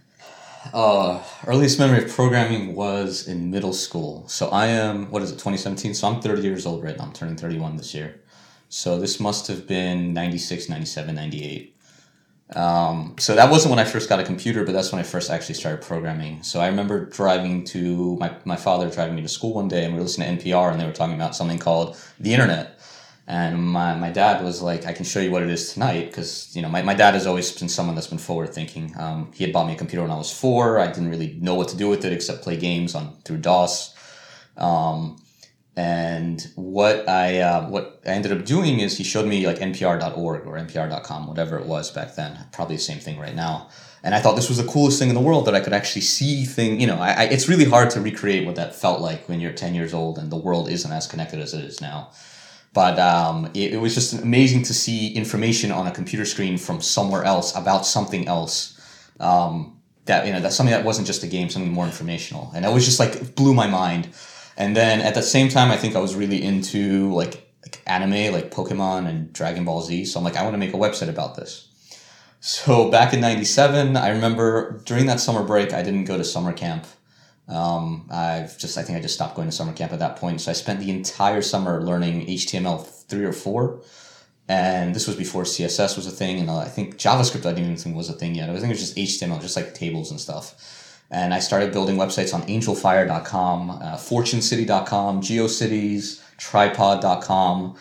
Uh, 0.74 1.22
earliest 1.46 1.78
memory 1.80 2.04
of 2.04 2.10
programming 2.10 2.76
was 2.76 3.28
in 3.28 3.52
middle 3.52 3.74
school. 3.74 4.28
So 4.28 4.48
I 4.50 4.68
am, 4.68 5.12
what 5.12 5.22
is 5.22 5.30
it, 5.32 5.36
2017? 5.36 5.94
So 5.94 6.08
I'm 6.08 6.22
30 6.22 6.42
years 6.42 6.66
old 6.66 6.84
right 6.84 6.98
now. 6.98 7.04
I'm 7.04 7.14
turning 7.14 7.36
31 7.36 7.76
this 7.76 7.94
year. 7.94 8.22
So 8.70 8.98
this 8.98 9.20
must 9.20 9.48
have 9.48 9.68
been 9.68 10.14
96, 10.14 10.70
97, 10.70 11.16
98. 11.16 11.76
Um, 12.56 13.16
so 13.20 13.36
that 13.36 13.50
wasn't 13.50 13.72
when 13.72 13.80
I 13.80 13.84
first 13.84 14.10
got 14.10 14.20
a 14.20 14.24
computer, 14.24 14.64
but 14.64 14.74
that's 14.74 14.92
when 14.92 15.00
I 15.00 15.04
first 15.04 15.32
actually 15.32 15.56
started 15.56 15.82
programming. 15.82 16.44
So 16.44 16.60
I 16.60 16.68
remember 16.68 17.06
driving 17.06 17.64
to 17.66 18.16
my, 18.18 18.36
my 18.46 18.56
father 18.56 18.90
driving 18.90 19.16
me 19.16 19.22
to 19.22 19.28
school 19.28 19.54
one 19.54 19.68
day 19.68 19.84
and 19.86 19.94
we 19.94 20.00
were 20.00 20.04
listening 20.04 20.38
to 20.38 20.44
NPR 20.44 20.72
and 20.72 20.80
they 20.80 20.86
were 20.86 20.92
talking 20.92 21.16
about 21.16 21.36
something 21.36 21.60
called 21.60 21.98
the 22.20 22.34
internet. 22.34 22.73
And 23.26 23.64
my, 23.64 23.96
my 23.96 24.10
dad 24.10 24.44
was 24.44 24.62
like, 24.62 24.86
I 24.86 24.92
can 24.92 25.06
show 25.06 25.22
you 25.22 25.32
what 25.32 25.44
it 25.44 25.50
is 25.50 25.74
tonight. 25.74 26.08
Because, 26.08 26.54
you 26.56 26.62
know, 26.62 26.68
my, 26.68 26.82
my 26.82 26.94
dad 26.94 27.14
has 27.14 27.26
always 27.26 27.52
been 27.58 27.70
someone 27.70 27.96
that's 27.96 28.08
been 28.08 28.18
forward 28.18 28.54
thinking. 28.54 28.94
Um, 28.98 29.32
he 29.34 29.46
had 29.46 29.54
bought 29.54 29.66
me 29.66 29.74
a 29.74 29.78
computer 29.78 30.02
when 30.02 30.12
I 30.12 30.18
was 30.18 30.32
four. 30.32 30.80
I 30.80 30.88
didn't 30.88 31.10
really 31.10 31.38
know 31.42 31.56
what 31.56 31.70
to 31.70 31.78
do 31.78 31.88
with 31.88 32.04
it 32.04 32.12
except 32.12 32.44
play 32.44 32.58
games 32.58 32.96
on 32.96 33.16
through 33.24 33.38
DOS. 33.38 33.96
Um, 34.58 35.24
and 35.76 36.46
what 36.56 37.10
I 37.10 37.40
uh, 37.40 37.68
what 37.68 38.02
I 38.06 38.10
ended 38.10 38.32
up 38.32 38.46
doing 38.46 38.80
is 38.80 38.96
he 38.98 39.04
showed 39.04 39.26
me 39.26 39.48
like 39.48 39.58
npr.org 39.58 40.46
or 40.46 40.56
npr.com, 40.56 41.28
whatever 41.28 41.58
it 41.58 41.66
was 41.66 41.90
back 41.90 42.16
then. 42.16 42.38
Probably 42.52 42.76
the 42.76 42.82
same 42.82 43.00
thing 43.00 43.18
right 43.18 43.34
now. 43.34 43.70
And 44.04 44.14
I 44.14 44.20
thought 44.20 44.36
this 44.36 44.50
was 44.50 44.58
the 44.58 44.70
coolest 44.70 45.00
thing 45.00 45.10
in 45.10 45.16
the 45.16 45.22
world 45.22 45.46
that 45.46 45.56
I 45.56 45.62
could 45.62 45.74
actually 45.74 46.02
see 46.02 46.44
thing. 46.44 46.80
You 46.80 46.88
know, 46.88 47.00
I, 47.00 47.12
I, 47.12 47.24
it's 47.24 47.48
really 47.48 47.66
hard 47.66 47.90
to 47.92 48.02
recreate 48.02 48.46
what 48.46 48.56
that 48.58 48.76
felt 48.76 49.00
like 49.00 49.28
when 49.30 49.40
you're 49.40 49.54
10 49.54 49.74
years 49.74 49.94
old 49.94 50.18
and 50.20 50.30
the 50.30 50.36
world 50.36 50.70
isn't 50.70 50.92
as 50.92 51.08
connected 51.08 51.40
as 51.40 51.54
it 51.54 51.64
is 51.64 51.80
now. 51.80 52.12
But 52.74 52.98
um, 52.98 53.46
it, 53.54 53.74
it 53.74 53.78
was 53.78 53.94
just 53.94 54.14
amazing 54.14 54.64
to 54.64 54.74
see 54.74 55.14
information 55.14 55.72
on 55.72 55.86
a 55.86 55.92
computer 55.92 56.26
screen 56.26 56.58
from 56.58 56.82
somewhere 56.82 57.24
else 57.24 57.56
about 57.56 57.86
something 57.86 58.28
else. 58.28 58.80
Um, 59.20 59.80
that 60.06 60.26
you 60.26 60.34
know, 60.34 60.42
that's 60.42 60.56
something 60.56 60.74
that 60.74 60.84
wasn't 60.84 61.08
just 61.08 61.24
a 61.24 61.28
game, 61.28 61.50
something 61.50 61.72
more 61.72 61.86
informational, 61.86 62.52
and 62.56 62.66
it 62.66 62.74
was 62.74 62.86
just 62.86 63.00
like 63.00 63.36
blew 63.36 63.54
my 63.54 63.68
mind. 63.68 64.10
And 64.58 64.76
then 64.76 65.02
at 65.02 65.16
the 65.16 65.22
same 65.22 65.50
time, 65.50 65.72
I 65.72 65.78
think 65.78 65.96
I 65.96 66.00
was 66.00 66.16
really 66.16 66.44
into 66.44 67.12
like, 67.14 67.50
like 67.64 67.82
anime, 67.88 68.34
like 68.34 68.52
Pokemon 68.52 69.08
and 69.08 69.34
Dragon 69.34 69.66
Ball 69.66 69.82
Z. 69.82 70.06
So 70.06 70.20
I'm 70.20 70.24
like, 70.24 70.36
I 70.36 70.44
want 70.44 70.54
to 70.54 70.60
make 70.60 70.74
a 70.74 70.78
website 70.78 71.10
about 71.10 71.36
this. 71.36 71.70
So 72.40 72.92
back 72.92 73.14
in 73.14 73.22
'97, 73.22 73.96
I 73.96 74.10
remember 74.10 74.82
during 74.86 75.06
that 75.06 75.20
summer 75.20 75.44
break, 75.44 75.74
I 75.74 75.82
didn't 75.82 76.06
go 76.06 76.18
to 76.18 76.24
summer 76.24 76.52
camp. 76.52 76.86
Um, 77.48 78.08
I've 78.10 78.58
just, 78.58 78.78
I 78.78 78.84
think 78.84 78.98
I 78.98 79.02
just 79.02 79.16
stopped 79.16 79.36
going 79.36 79.48
to 79.48 79.52
summer 79.52 79.74
camp 79.74 79.92
at 79.92 80.00
that 80.00 80.16
point. 80.16 80.42
So 80.42 80.52
I 80.52 80.54
spent 80.54 80.80
the 80.80 80.90
entire 80.90 81.42
summer 81.42 81.82
learning 81.84 82.28
HTML 82.28 82.86
three 82.86 83.26
or 83.26 83.34
four. 83.34 83.82
And 84.48 84.94
this 84.94 85.08
was 85.08 85.16
before 85.16 85.44
CSS 85.44 85.96
was 85.96 86.06
a 86.06 86.12
thing. 86.12 86.40
And 86.40 86.50
I 86.52 86.66
think 86.66 86.98
JavaScript, 86.98 87.46
I 87.46 87.54
didn't 87.54 87.66
even 87.66 87.78
think 87.78 87.96
was 87.96 88.10
a 88.10 88.14
thing 88.14 88.36
yet. 88.36 88.50
I 88.50 88.54
think 88.54 88.66
it 88.66 88.70
was 88.70 88.94
just 88.94 88.98
HTML, 88.98 89.42
just 89.42 89.56
like 89.56 89.74
tables 89.74 90.12
and 90.12 90.20
stuff. 90.20 91.00
And 91.10 91.34
I 91.34 91.40
started 91.40 91.72
building 91.72 91.96
websites 91.96 92.34
on 92.34 92.42
angelfire.com, 92.44 93.70
uh, 93.70 93.98
fortunecity.com, 93.98 95.22
geocities, 95.22 96.22
tripod.com. 96.38 97.76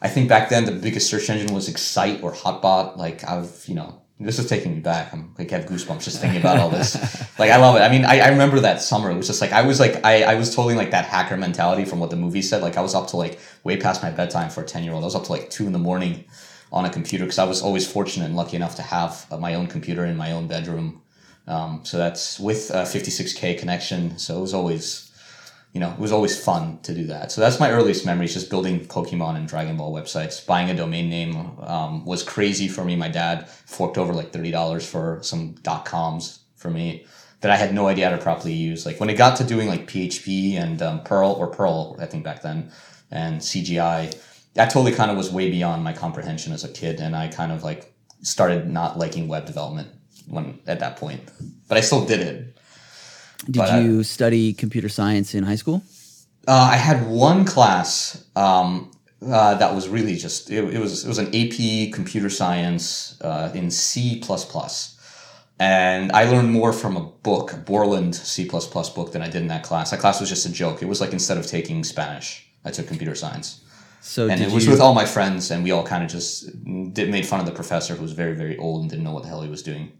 I 0.00 0.08
think 0.08 0.28
back 0.28 0.50
then 0.50 0.66
the 0.66 0.72
biggest 0.72 1.10
search 1.10 1.28
engine 1.28 1.54
was 1.54 1.68
Excite 1.68 2.22
or 2.22 2.32
Hotbot. 2.32 2.96
Like 2.96 3.28
I've, 3.28 3.64
you 3.66 3.74
know, 3.74 4.00
this 4.18 4.38
is 4.38 4.48
taking 4.48 4.74
me 4.74 4.80
back. 4.80 5.12
I'm 5.12 5.34
like 5.38 5.50
have 5.50 5.66
goosebumps 5.66 6.04
just 6.04 6.20
thinking 6.20 6.40
about 6.40 6.58
all 6.58 6.70
this. 6.70 6.94
like 7.38 7.50
I 7.50 7.58
love 7.58 7.76
it. 7.76 7.80
I 7.80 7.90
mean, 7.90 8.04
I, 8.04 8.20
I 8.20 8.28
remember 8.28 8.60
that 8.60 8.80
summer. 8.80 9.10
It 9.10 9.16
was 9.16 9.26
just 9.26 9.40
like 9.40 9.52
I 9.52 9.62
was 9.62 9.78
like 9.78 10.04
I, 10.04 10.22
I 10.22 10.34
was 10.36 10.54
totally 10.54 10.74
like 10.74 10.90
that 10.92 11.04
hacker 11.04 11.36
mentality 11.36 11.84
from 11.84 12.00
what 12.00 12.10
the 12.10 12.16
movie 12.16 12.42
said. 12.42 12.62
Like 12.62 12.76
I 12.76 12.80
was 12.80 12.94
up 12.94 13.08
to 13.08 13.16
like 13.16 13.38
way 13.62 13.76
past 13.76 14.02
my 14.02 14.10
bedtime 14.10 14.48
for 14.48 14.62
a 14.62 14.66
ten 14.66 14.84
year 14.84 14.94
old. 14.94 15.04
I 15.04 15.06
was 15.06 15.14
up 15.14 15.24
to 15.24 15.32
like 15.32 15.50
two 15.50 15.66
in 15.66 15.72
the 15.72 15.78
morning 15.78 16.24
on 16.72 16.84
a 16.84 16.90
computer 16.90 17.24
because 17.24 17.38
I 17.38 17.44
was 17.44 17.62
always 17.62 17.90
fortunate 17.90 18.26
and 18.26 18.36
lucky 18.36 18.56
enough 18.56 18.76
to 18.76 18.82
have 18.82 19.26
uh, 19.30 19.36
my 19.36 19.54
own 19.54 19.66
computer 19.66 20.04
in 20.04 20.16
my 20.16 20.32
own 20.32 20.46
bedroom. 20.46 21.02
Um, 21.46 21.80
so 21.84 21.96
that's 21.96 22.40
with 22.40 22.70
a 22.70 22.82
56k 22.82 23.58
connection. 23.58 24.18
So 24.18 24.38
it 24.38 24.40
was 24.40 24.54
always, 24.54 25.05
you 25.76 25.80
know, 25.80 25.92
it 25.92 25.98
was 25.98 26.10
always 26.10 26.42
fun 26.42 26.78
to 26.84 26.94
do 26.94 27.04
that. 27.04 27.30
So 27.30 27.42
that's 27.42 27.60
my 27.60 27.70
earliest 27.70 28.06
memories, 28.06 28.32
just 28.32 28.48
building 28.48 28.86
Pokemon 28.86 29.36
and 29.36 29.46
Dragon 29.46 29.76
Ball 29.76 29.92
websites. 29.92 30.46
Buying 30.46 30.70
a 30.70 30.74
domain 30.74 31.10
name 31.10 31.36
um, 31.60 32.02
was 32.06 32.22
crazy 32.22 32.66
for 32.66 32.82
me. 32.82 32.96
My 32.96 33.10
dad 33.10 33.46
forked 33.46 33.98
over 33.98 34.14
like 34.14 34.32
thirty 34.32 34.50
dollars 34.50 34.88
for 34.88 35.18
some 35.20 35.52
dot 35.56 35.84
coms 35.84 36.38
for 36.56 36.70
me 36.70 37.04
that 37.42 37.50
I 37.50 37.56
had 37.56 37.74
no 37.74 37.88
idea 37.88 38.08
how 38.08 38.16
to 38.16 38.22
properly 38.22 38.54
use. 38.54 38.86
Like 38.86 39.00
when 39.00 39.10
it 39.10 39.18
got 39.18 39.36
to 39.36 39.44
doing 39.44 39.68
like 39.68 39.86
PHP 39.86 40.54
and 40.54 40.80
um, 40.80 41.02
Perl 41.02 41.32
or 41.32 41.48
Perl, 41.48 41.98
I 42.00 42.06
think 42.06 42.24
back 42.24 42.40
then, 42.40 42.72
and 43.10 43.42
CGI, 43.42 44.18
that 44.54 44.70
totally 44.70 44.92
kind 44.92 45.10
of 45.10 45.18
was 45.18 45.30
way 45.30 45.50
beyond 45.50 45.84
my 45.84 45.92
comprehension 45.92 46.54
as 46.54 46.64
a 46.64 46.70
kid, 46.70 47.00
and 47.00 47.14
I 47.14 47.28
kind 47.28 47.52
of 47.52 47.62
like 47.62 47.92
started 48.22 48.66
not 48.66 48.98
liking 48.98 49.28
web 49.28 49.44
development 49.44 49.88
when 50.26 50.58
at 50.66 50.80
that 50.80 50.96
point. 50.96 51.30
But 51.68 51.76
I 51.76 51.82
still 51.82 52.06
did 52.06 52.20
it. 52.20 52.55
Did 53.44 53.56
But 53.56 53.70
I- 53.70 53.80
you 53.80 54.02
study 54.02 54.52
computer 54.52 54.88
science 54.88 55.34
in 55.34 55.44
high 55.44 55.56
school? 55.56 55.82
Uh, 56.48 56.70
I 56.72 56.76
had 56.76 57.08
one 57.08 57.44
class 57.44 58.24
um, 58.36 58.92
uh, 59.20 59.54
that 59.54 59.74
was 59.74 59.88
really 59.88 60.16
just 60.16 60.50
it, 60.50 60.62
it 60.74 60.78
was 60.78 61.04
it 61.04 61.08
was 61.08 61.18
an 61.18 61.28
AP 61.34 61.92
computer 61.92 62.30
science 62.30 63.20
uh, 63.20 63.50
in 63.54 63.70
C 63.70 64.22
and 65.58 66.12
I 66.12 66.24
learned 66.24 66.52
more 66.52 66.72
from 66.72 66.96
a 66.96 67.00
book, 67.00 67.52
a 67.52 67.56
Borland 67.56 68.14
C 68.14 68.44
book, 68.44 69.12
than 69.12 69.22
I 69.22 69.26
did 69.26 69.42
in 69.42 69.48
that 69.48 69.62
class. 69.62 69.90
That 69.90 70.00
class 70.00 70.20
was 70.20 70.28
just 70.28 70.46
a 70.46 70.52
joke. 70.52 70.82
It 70.82 70.86
was 70.86 71.00
like 71.00 71.12
instead 71.12 71.38
of 71.38 71.46
taking 71.46 71.82
Spanish, 71.82 72.46
I 72.64 72.70
took 72.70 72.86
computer 72.86 73.14
science, 73.14 73.62
So 74.00 74.28
and 74.28 74.40
it 74.40 74.50
was 74.50 74.66
you, 74.66 74.70
with 74.70 74.80
all 74.80 74.94
my 74.94 75.06
friends, 75.06 75.50
and 75.50 75.64
we 75.64 75.70
all 75.70 75.84
kind 75.84 76.04
of 76.04 76.10
just 76.10 76.50
did 76.92 77.10
made 77.10 77.26
fun 77.26 77.40
of 77.40 77.46
the 77.46 77.52
professor 77.52 77.94
who 77.96 78.02
was 78.02 78.12
very 78.12 78.34
very 78.34 78.56
old 78.58 78.82
and 78.82 78.90
didn't 78.90 79.04
know 79.04 79.12
what 79.12 79.22
the 79.22 79.28
hell 79.28 79.42
he 79.42 79.48
was 79.50 79.62
doing. 79.62 79.92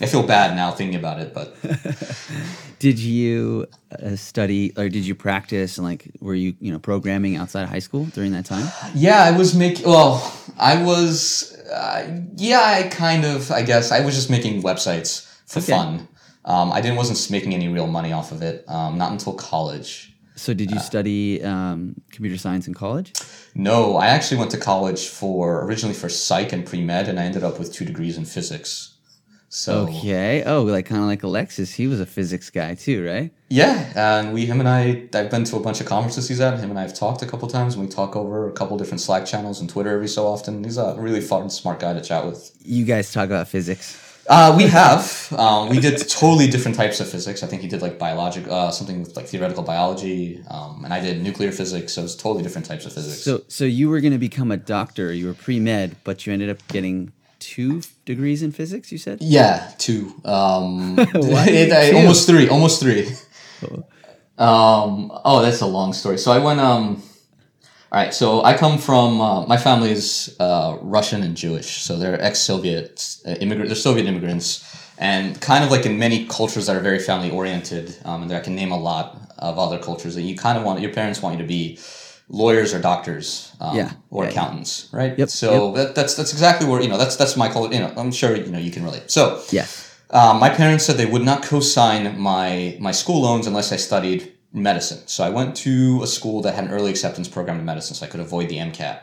I 0.00 0.06
feel 0.06 0.22
bad 0.26 0.56
now 0.56 0.70
thinking 0.72 0.96
about 0.98 1.20
it, 1.20 1.32
but 1.32 1.56
did 2.78 2.98
you 2.98 3.66
uh, 4.02 4.16
study 4.16 4.72
or 4.76 4.88
did 4.88 5.06
you 5.06 5.14
practice 5.14 5.78
and 5.78 5.86
like 5.86 6.10
were 6.20 6.34
you 6.34 6.54
you 6.60 6.72
know 6.72 6.78
programming 6.78 7.36
outside 7.36 7.62
of 7.62 7.68
high 7.68 7.78
school 7.80 8.06
during 8.06 8.32
that 8.32 8.44
time? 8.44 8.66
Yeah, 8.94 9.22
I 9.22 9.30
was 9.30 9.54
making. 9.54 9.86
Well, 9.86 10.20
I 10.58 10.82
was. 10.82 11.56
Uh, 11.70 12.20
yeah, 12.36 12.62
I 12.62 12.88
kind 12.88 13.24
of. 13.24 13.50
I 13.52 13.62
guess 13.62 13.92
I 13.92 14.00
was 14.04 14.14
just 14.14 14.30
making 14.30 14.62
websites 14.62 15.26
for 15.46 15.60
Okay. 15.60 15.72
fun. 15.72 16.08
Um, 16.44 16.72
I 16.72 16.80
didn't 16.80 16.96
wasn't 16.96 17.30
making 17.30 17.54
any 17.54 17.68
real 17.68 17.86
money 17.86 18.12
off 18.12 18.32
of 18.32 18.42
it. 18.42 18.64
Um, 18.68 18.96
not 18.98 19.12
until 19.12 19.34
college. 19.34 20.14
So 20.36 20.54
did 20.54 20.70
you 20.70 20.78
Uh, 20.78 20.80
study 20.80 21.42
um, 21.44 21.94
computer 22.10 22.38
science 22.38 22.66
in 22.66 22.72
college? 22.74 23.12
No, 23.54 23.96
I 23.96 24.06
actually 24.06 24.38
went 24.38 24.50
to 24.52 24.56
college 24.58 25.06
for 25.08 25.62
originally 25.64 25.94
for 25.94 26.08
psych 26.08 26.52
and 26.52 26.64
pre 26.64 26.80
med, 26.80 27.08
and 27.08 27.20
I 27.20 27.24
ended 27.24 27.44
up 27.44 27.58
with 27.58 27.72
two 27.72 27.84
degrees 27.84 28.16
in 28.16 28.24
physics. 28.24 28.89
So 29.52 29.88
Okay. 29.88 30.44
Oh, 30.44 30.62
like 30.62 30.86
kind 30.86 31.00
of 31.00 31.08
like 31.08 31.24
Alexis. 31.24 31.74
He 31.74 31.88
was 31.88 32.00
a 32.00 32.06
physics 32.06 32.50
guy 32.50 32.74
too, 32.74 33.04
right? 33.04 33.32
yeah, 33.48 33.92
and 33.96 34.32
we, 34.32 34.46
him 34.46 34.60
and 34.60 34.68
I, 34.68 35.08
I've 35.12 35.28
been 35.28 35.42
to 35.42 35.56
a 35.56 35.60
bunch 35.60 35.80
of 35.80 35.86
conferences 35.88 36.28
he's 36.28 36.40
at. 36.40 36.60
Him 36.60 36.70
and 36.70 36.78
I 36.78 36.82
have 36.82 36.94
talked 36.94 37.20
a 37.22 37.26
couple 37.26 37.48
times, 37.48 37.74
and 37.74 37.84
we 37.84 37.90
talk 37.90 38.14
over 38.14 38.48
a 38.48 38.52
couple 38.52 38.78
different 38.78 39.00
Slack 39.00 39.26
channels 39.26 39.60
and 39.60 39.68
Twitter 39.68 39.90
every 39.90 40.06
so 40.06 40.24
often. 40.24 40.62
He's 40.62 40.78
a 40.78 40.94
really 40.96 41.20
fun, 41.20 41.50
smart 41.50 41.80
guy 41.80 41.92
to 41.92 42.00
chat 42.00 42.24
with. 42.24 42.56
You 42.62 42.84
guys 42.84 43.12
talk 43.12 43.26
about 43.26 43.48
physics. 43.48 44.06
Uh, 44.28 44.54
we 44.56 44.68
have. 44.68 45.32
Um, 45.36 45.68
we 45.68 45.80
did 45.80 45.98
totally 46.08 46.46
different 46.46 46.76
types 46.76 47.00
of 47.00 47.08
physics. 47.08 47.42
I 47.42 47.48
think 47.48 47.62
he 47.62 47.66
did 47.66 47.82
like 47.82 47.98
biologic, 47.98 48.46
uh, 48.46 48.70
something 48.70 49.00
with 49.00 49.16
like 49.16 49.26
theoretical 49.26 49.64
biology, 49.64 50.40
um, 50.48 50.84
and 50.84 50.94
I 50.94 51.00
did 51.00 51.20
nuclear 51.20 51.50
physics. 51.50 51.92
So 51.92 52.04
it's 52.04 52.14
totally 52.14 52.44
different 52.44 52.68
types 52.68 52.86
of 52.86 52.92
physics. 52.92 53.22
So, 53.22 53.42
so 53.48 53.64
you 53.64 53.90
were 53.90 54.00
going 54.00 54.12
to 54.12 54.18
become 54.18 54.52
a 54.52 54.56
doctor. 54.56 55.12
You 55.12 55.26
were 55.26 55.34
pre 55.34 55.58
med, 55.58 55.96
but 56.04 56.24
you 56.24 56.32
ended 56.32 56.50
up 56.50 56.64
getting 56.68 57.12
two 57.40 57.82
degrees 58.04 58.42
in 58.42 58.52
physics. 58.52 58.92
You 58.92 58.98
said. 58.98 59.18
yeah, 59.20 59.72
two. 59.78 60.14
Um, 60.24 60.96
it- 60.98 61.72
I- 61.72 61.90
two? 61.90 61.96
almost 61.96 62.28
three. 62.28 62.48
Almost 62.48 62.80
three. 62.80 63.08
Um, 64.38 65.12
oh, 65.24 65.42
that's 65.42 65.60
a 65.60 65.66
long 65.66 65.92
story. 65.92 66.16
So 66.16 66.32
I 66.32 66.38
went. 66.38 66.60
Um, 66.60 67.02
all 67.92 68.00
right. 68.02 68.14
So 68.14 68.42
I 68.42 68.56
come 68.56 68.78
from. 68.78 69.20
Uh, 69.20 69.46
my 69.46 69.58
family 69.58 69.90
is 69.90 70.34
uh, 70.40 70.78
Russian 70.80 71.22
and 71.22 71.36
Jewish. 71.36 71.82
So 71.82 71.98
they're 71.98 72.18
ex-Soviet 72.20 73.16
uh, 73.26 73.32
immigrant. 73.32 73.68
They're 73.68 73.76
Soviet 73.76 74.06
immigrants, 74.06 74.64
and 74.96 75.38
kind 75.42 75.62
of 75.62 75.70
like 75.70 75.84
in 75.84 75.98
many 75.98 76.26
cultures 76.26 76.66
that 76.66 76.76
are 76.76 76.80
very 76.80 76.98
family 77.00 77.30
oriented. 77.30 77.94
Um, 78.06 78.22
and 78.22 78.30
there 78.30 78.40
I 78.40 78.42
can 78.42 78.54
name 78.54 78.72
a 78.72 78.78
lot 78.78 79.18
of 79.38 79.58
other 79.58 79.78
cultures 79.78 80.14
that 80.14 80.22
you 80.22 80.36
kind 80.38 80.56
of 80.56 80.64
want. 80.64 80.80
Your 80.80 80.92
parents 80.94 81.20
want 81.20 81.36
you 81.36 81.42
to 81.42 81.48
be 81.48 81.78
lawyers 82.32 82.72
or 82.72 82.80
doctors 82.80 83.52
um, 83.60 83.76
Yeah. 83.76 83.90
or 84.10 84.22
Yeah, 84.24 84.30
yeah. 84.30 84.32
accountants, 84.32 84.88
right? 84.92 85.18
Yep, 85.18 85.28
So 85.30 85.72
That, 85.72 85.94
that's 85.94 86.14
that's 86.14 86.32
exactly 86.32 86.66
where 86.68 86.80
you 86.80 86.88
know 86.88 86.96
that's 86.98 87.16
that's 87.16 87.36
my 87.36 87.48
call. 87.52 87.72
You 87.74 87.80
know, 87.80 87.92
I'm 87.96 88.12
sure 88.12 88.34
you 88.36 88.50
know 88.54 88.58
you 88.58 88.70
can 88.70 88.84
relate. 88.84 89.10
So 89.10 89.42
Yes. 89.50 89.68
um, 90.10 90.38
my 90.40 90.48
parents 90.50 90.84
said 90.84 90.96
they 90.96 91.06
would 91.14 91.24
not 91.24 91.42
co-sign 91.42 92.02
my 92.18 92.76
my 92.80 92.92
school 92.92 93.20
loans 93.22 93.46
unless 93.46 93.72
I 93.72 93.76
studied 93.76 94.32
medicine. 94.52 95.00
So 95.06 95.24
I 95.24 95.30
went 95.30 95.56
to 95.66 96.00
a 96.02 96.06
school 96.06 96.40
that 96.42 96.54
had 96.54 96.64
an 96.64 96.70
early 96.70 96.90
acceptance 96.90 97.28
program 97.28 97.58
in 97.58 97.64
medicine, 97.64 97.94
so 97.96 98.06
I 98.06 98.08
could 98.08 98.20
avoid 98.20 98.48
the 98.48 98.58
MCAT, 98.58 98.98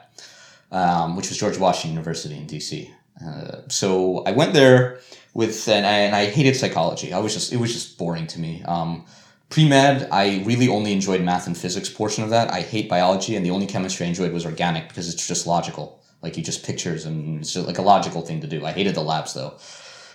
um, 0.71 1.15
which 1.17 1.29
was 1.29 1.37
George 1.37 1.57
Washington 1.57 1.91
University 1.91 2.35
in 2.35 2.47
DC. 2.47 2.89
Uh, 3.25 3.61
so 3.69 4.23
I 4.25 4.31
went 4.31 4.53
there 4.53 4.99
with, 5.33 5.67
and 5.67 5.85
I, 5.85 5.97
and 6.07 6.15
I 6.15 6.25
hated 6.25 6.55
psychology. 6.55 7.13
I 7.13 7.19
was 7.19 7.33
just 7.33 7.51
it 7.53 7.57
was 7.57 7.73
just 7.73 7.97
boring 7.97 8.27
to 8.27 8.39
me. 8.39 8.61
Um, 8.63 9.05
Pre 9.49 9.67
med, 9.67 10.09
I 10.11 10.43
really 10.45 10.67
only 10.67 10.91
enjoyed 10.91 11.21
math 11.21 11.47
and 11.47 11.57
physics 11.57 11.89
portion 11.89 12.23
of 12.23 12.29
that. 12.31 12.51
I 12.51 12.61
hate 12.61 12.89
biology, 12.89 13.35
and 13.35 13.45
the 13.45 13.51
only 13.51 13.65
chemistry 13.65 14.05
I 14.05 14.09
enjoyed 14.09 14.33
was 14.33 14.45
organic 14.45 14.89
because 14.89 15.11
it's 15.11 15.25
just 15.25 15.47
logical. 15.47 16.03
Like 16.21 16.35
you 16.35 16.43
just 16.43 16.65
pictures, 16.65 17.05
and 17.05 17.39
it's 17.39 17.53
just 17.53 17.67
like 17.67 17.77
a 17.77 17.81
logical 17.81 18.21
thing 18.21 18.41
to 18.41 18.47
do. 18.47 18.65
I 18.65 18.71
hated 18.71 18.95
the 18.95 19.01
labs 19.01 19.33
though. 19.33 19.53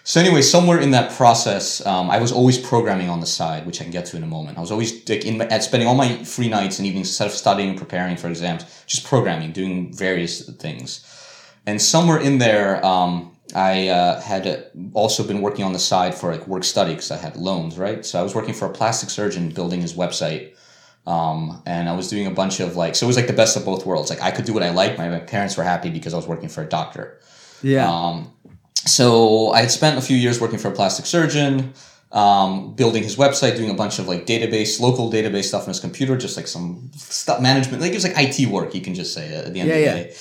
So 0.04 0.20
anyway, 0.20 0.42
somewhere 0.42 0.80
in 0.80 0.90
that 0.90 1.12
process, 1.12 1.84
um, 1.86 2.10
I 2.10 2.18
was 2.18 2.32
always 2.32 2.58
programming 2.58 3.08
on 3.08 3.20
the 3.20 3.26
side, 3.26 3.64
which 3.66 3.80
I 3.80 3.84
can 3.84 3.92
get 3.92 4.04
to 4.06 4.16
in 4.16 4.24
a 4.24 4.26
moment. 4.26 4.58
I 4.58 4.60
was 4.60 4.72
always 4.72 5.08
like 5.08 5.24
in 5.24 5.40
at 5.40 5.62
spending 5.62 5.88
all 5.88 5.94
my 5.94 6.24
free 6.24 6.48
nights 6.48 6.78
and 6.78 6.86
evenings 6.86 7.08
instead 7.08 7.28
of 7.28 7.32
studying, 7.32 7.78
preparing 7.78 8.16
for 8.16 8.28
exams, 8.28 8.64
just 8.86 9.06
programming, 9.06 9.52
doing 9.52 9.94
various 9.94 10.50
things. 10.56 11.06
And 11.66 11.80
somewhere 11.80 12.18
in 12.18 12.38
there, 12.38 12.84
um, 12.84 13.31
I 13.54 13.88
uh, 13.88 14.20
had 14.20 14.70
also 14.94 15.26
been 15.26 15.40
working 15.40 15.64
on 15.64 15.72
the 15.72 15.78
side 15.78 16.14
for 16.14 16.32
like 16.32 16.46
work 16.46 16.64
study 16.64 16.92
because 16.92 17.10
I 17.10 17.16
had 17.16 17.36
loans, 17.36 17.78
right? 17.78 18.04
So 18.04 18.18
I 18.18 18.22
was 18.22 18.34
working 18.34 18.54
for 18.54 18.66
a 18.66 18.70
plastic 18.70 19.10
surgeon 19.10 19.50
building 19.50 19.80
his 19.80 19.94
website. 19.94 20.54
Um, 21.06 21.62
and 21.66 21.88
I 21.88 21.96
was 21.96 22.08
doing 22.08 22.26
a 22.26 22.30
bunch 22.30 22.60
of 22.60 22.76
like, 22.76 22.94
so 22.94 23.06
it 23.06 23.08
was 23.08 23.16
like 23.16 23.26
the 23.26 23.32
best 23.32 23.56
of 23.56 23.64
both 23.64 23.84
worlds. 23.84 24.08
Like 24.10 24.22
I 24.22 24.30
could 24.30 24.44
do 24.44 24.52
what 24.52 24.62
I 24.62 24.70
liked. 24.70 24.98
My, 24.98 25.08
my 25.08 25.18
parents 25.18 25.56
were 25.56 25.64
happy 25.64 25.90
because 25.90 26.14
I 26.14 26.16
was 26.16 26.28
working 26.28 26.48
for 26.48 26.62
a 26.62 26.68
doctor. 26.68 27.18
Yeah. 27.62 27.90
Um, 27.90 28.32
so 28.74 29.50
I 29.50 29.60
had 29.62 29.70
spent 29.70 29.98
a 29.98 30.00
few 30.00 30.16
years 30.16 30.40
working 30.40 30.58
for 30.58 30.68
a 30.68 30.72
plastic 30.72 31.06
surgeon, 31.06 31.72
um, 32.12 32.74
building 32.74 33.02
his 33.02 33.16
website, 33.16 33.56
doing 33.56 33.70
a 33.70 33.74
bunch 33.74 33.98
of 33.98 34.06
like 34.06 34.26
database, 34.26 34.80
local 34.80 35.10
database 35.10 35.44
stuff 35.44 35.62
on 35.62 35.68
his 35.68 35.80
computer, 35.80 36.16
just 36.16 36.36
like 36.36 36.46
some 36.46 36.90
stuff 36.94 37.40
management, 37.40 37.82
like 37.82 37.92
it 37.92 37.94
was 37.94 38.04
like 38.04 38.14
IT 38.16 38.48
work, 38.48 38.74
you 38.74 38.80
can 38.80 38.94
just 38.94 39.14
say 39.14 39.34
at 39.34 39.52
the 39.52 39.60
end 39.60 39.68
Yeah, 39.68 39.74
of 39.74 39.80
the 39.80 39.86
yeah. 39.86 39.94
day. 39.94 40.14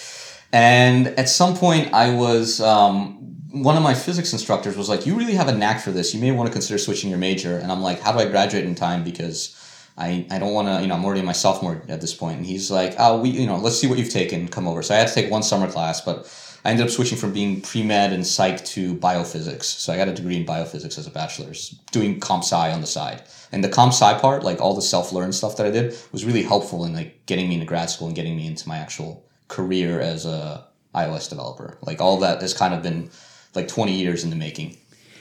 And 0.53 1.07
at 1.19 1.29
some 1.29 1.55
point, 1.55 1.93
I 1.93 2.13
was 2.13 2.59
um, 2.59 3.20
one 3.51 3.77
of 3.77 3.83
my 3.83 3.93
physics 3.93 4.33
instructors 4.33 4.77
was 4.77 4.89
like, 4.89 5.05
"You 5.05 5.15
really 5.15 5.33
have 5.33 5.47
a 5.47 5.53
knack 5.53 5.81
for 5.81 5.91
this. 5.91 6.13
You 6.13 6.21
may 6.21 6.31
want 6.31 6.47
to 6.47 6.53
consider 6.53 6.77
switching 6.77 7.09
your 7.09 7.19
major." 7.19 7.57
And 7.57 7.71
I'm 7.71 7.81
like, 7.81 8.01
"How 8.01 8.11
do 8.11 8.19
I 8.19 8.25
graduate 8.25 8.65
in 8.65 8.75
time?" 8.75 9.03
Because 9.03 9.55
I, 9.97 10.25
I 10.31 10.39
don't 10.39 10.53
want 10.53 10.67
to, 10.67 10.81
you 10.81 10.87
know, 10.87 10.95
I'm 10.95 11.05
already 11.05 11.21
my 11.21 11.33
sophomore 11.33 11.81
at 11.89 12.01
this 12.01 12.13
point. 12.13 12.37
And 12.37 12.45
he's 12.45 12.71
like, 12.71 12.95
"Oh, 12.97 13.19
we, 13.19 13.29
you 13.29 13.45
know, 13.45 13.57
let's 13.57 13.77
see 13.77 13.87
what 13.87 13.97
you've 13.99 14.09
taken. 14.09 14.47
Come 14.47 14.67
over." 14.67 14.81
So 14.81 14.95
I 14.95 14.99
had 14.99 15.07
to 15.07 15.13
take 15.13 15.29
one 15.29 15.43
summer 15.43 15.69
class, 15.69 16.01
but 16.01 16.27
I 16.63 16.71
ended 16.71 16.85
up 16.85 16.91
switching 16.91 17.17
from 17.17 17.33
being 17.33 17.61
pre 17.61 17.83
med 17.83 18.13
and 18.13 18.25
psych 18.25 18.63
to 18.65 18.95
biophysics. 18.95 19.63
So 19.63 19.91
I 19.91 19.97
got 19.97 20.07
a 20.07 20.13
degree 20.13 20.37
in 20.37 20.45
biophysics 20.45 20.97
as 20.97 21.07
a 21.07 21.11
bachelor's, 21.11 21.69
doing 21.91 22.19
comp 22.19 22.43
sci 22.43 22.71
on 22.71 22.81
the 22.81 22.87
side. 22.87 23.23
And 23.51 23.63
the 23.63 23.69
comp 23.69 23.93
sci 23.93 24.13
part, 24.19 24.43
like 24.43 24.61
all 24.61 24.75
the 24.75 24.81
self-learned 24.81 25.35
stuff 25.35 25.57
that 25.57 25.65
I 25.65 25.71
did, 25.71 25.97
was 26.11 26.23
really 26.23 26.43
helpful 26.43 26.85
in 26.85 26.93
like 26.93 27.25
getting 27.25 27.49
me 27.49 27.55
into 27.55 27.65
grad 27.65 27.89
school 27.89 28.07
and 28.07 28.15
getting 28.15 28.37
me 28.37 28.47
into 28.47 28.67
my 28.67 28.77
actual 28.77 29.25
career 29.47 29.99
as 29.99 30.25
a 30.25 30.65
iOS 30.95 31.29
developer. 31.29 31.77
Like 31.81 31.99
all 31.99 32.17
that 32.17 32.41
has 32.41 32.53
kind 32.53 32.73
of 32.73 32.83
been 32.83 33.09
like 33.55 33.67
20 33.67 33.93
years 33.93 34.23
in 34.23 34.29
the 34.29 34.35
making. 34.35 34.77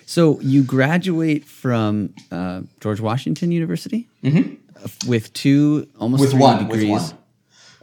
So 0.07 0.41
you 0.41 0.63
graduate 0.65 1.45
from 1.45 2.15
uh, 2.33 2.63
George 2.81 3.01
Washington 3.01 3.53
University 3.53 4.09
with 5.07 5.33
two 5.33 5.89
almost 5.99 6.23
Mm-hmm. 6.23 6.33
With 6.33 6.41
one, 6.43 6.59
degrees. 6.67 6.91
with 6.91 7.03
one. 7.03 7.17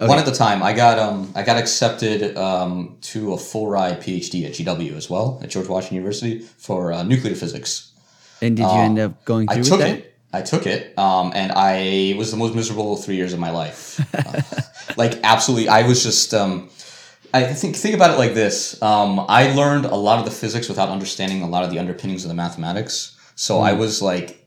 One 0.10 0.20
at 0.20 0.26
the 0.26 0.32
time, 0.32 0.62
I 0.62 0.74
got 0.74 1.00
um, 1.00 1.32
I 1.36 1.42
got 1.42 1.58
accepted 1.58 2.38
um, 2.38 2.98
to 3.02 3.34
a 3.34 3.38
full 3.38 3.68
ride 3.68 4.00
PhD 4.00 4.46
at 4.46 4.52
GW 4.54 4.96
as 4.96 5.10
well 5.10 5.40
at 5.42 5.50
George 5.50 5.68
Washington 5.68 5.96
University 5.96 6.40
for 6.40 6.92
uh, 6.94 7.02
nuclear 7.02 7.34
physics. 7.34 7.92
And 8.42 8.56
did 8.56 8.62
you 8.64 8.70
end 8.78 9.00
up 9.00 9.26
going 9.26 9.48
through 9.48 9.58
I 9.58 9.62
took 9.64 9.80
that? 9.80 9.90
it. 9.98 10.14
I 10.34 10.42
took 10.44 10.68
it, 10.68 10.96
um, 11.00 11.32
and 11.34 11.52
I 11.56 12.14
was 12.16 12.30
the 12.30 12.38
most 12.38 12.54
miserable 12.54 12.96
three 12.98 13.16
years 13.16 13.34
of 13.34 13.40
my 13.40 13.50
life. 13.52 14.00
Uh, 14.18 14.42
like 14.98 15.20
absolutely, 15.24 15.70
I 15.70 15.82
was 15.88 16.04
just. 16.04 16.34
Um, 16.34 16.70
I 17.34 17.44
think 17.44 17.76
think 17.76 17.96
about 17.96 18.12
it 18.12 18.18
like 18.18 18.34
this. 18.34 18.82
Um, 18.82 19.26
I 19.28 19.54
learned 19.54 19.86
a 19.86 19.96
lot 19.96 20.20
of 20.20 20.26
the 20.26 20.32
physics 20.32 20.70
without 20.70 20.90
understanding 20.90 21.42
a 21.42 21.48
lot 21.48 21.64
of 21.64 21.72
the 21.72 21.80
underpinnings 21.80 22.24
of 22.24 22.30
the 22.30 22.36
mathematics. 22.36 23.18
So 23.36 23.60
I 23.60 23.74
was 23.74 24.02
like, 24.02 24.46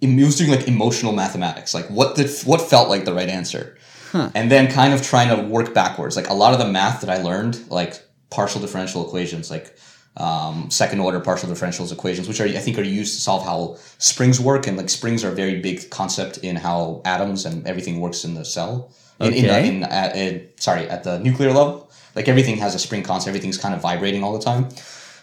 it 0.00 0.24
was 0.24 0.36
doing 0.36 0.50
like 0.50 0.66
emotional 0.68 1.12
mathematics, 1.12 1.74
like 1.74 1.86
what 1.88 2.16
did 2.16 2.30
what 2.44 2.60
felt 2.60 2.88
like 2.88 3.04
the 3.04 3.14
right 3.14 3.28
answer, 3.28 3.76
and 4.12 4.50
then 4.50 4.70
kind 4.70 4.94
of 4.94 5.02
trying 5.02 5.28
to 5.36 5.42
work 5.42 5.74
backwards. 5.74 6.16
Like 6.16 6.28
a 6.28 6.34
lot 6.34 6.52
of 6.52 6.58
the 6.58 6.68
math 6.68 7.00
that 7.02 7.10
I 7.10 7.22
learned, 7.22 7.70
like 7.70 8.02
partial 8.30 8.60
differential 8.60 9.06
equations, 9.06 9.50
like 9.50 9.76
um, 10.16 10.70
second 10.70 11.00
order 11.00 11.20
partial 11.20 11.48
differentials 11.48 11.92
equations, 11.92 12.26
which 12.26 12.40
are 12.40 12.46
I 12.46 12.58
think 12.58 12.78
are 12.78 12.82
used 12.82 13.14
to 13.14 13.20
solve 13.20 13.44
how 13.44 13.76
springs 13.98 14.40
work, 14.40 14.66
and 14.66 14.76
like 14.76 14.88
springs 14.88 15.24
are 15.24 15.32
a 15.32 15.34
very 15.34 15.60
big 15.60 15.90
concept 15.90 16.38
in 16.38 16.56
how 16.56 17.02
atoms 17.04 17.44
and 17.44 17.66
everything 17.66 18.00
works 18.00 18.24
in 18.24 18.34
the 18.34 18.44
cell. 18.44 18.90
In, 19.20 19.32
in, 19.32 19.44
Okay. 19.46 19.68
in, 19.68 19.82
at, 19.82 20.14
in 20.16 20.48
sorry, 20.60 20.88
at 20.88 21.02
the 21.02 21.18
nuclear 21.18 21.52
level, 21.52 21.87
like 22.14 22.28
everything 22.28 22.56
has 22.58 22.74
a 22.74 22.78
spring 22.78 23.02
constant. 23.02 23.34
Everything's 23.34 23.58
kind 23.58 23.74
of 23.74 23.80
vibrating 23.80 24.22
all 24.22 24.36
the 24.36 24.44
time. 24.44 24.68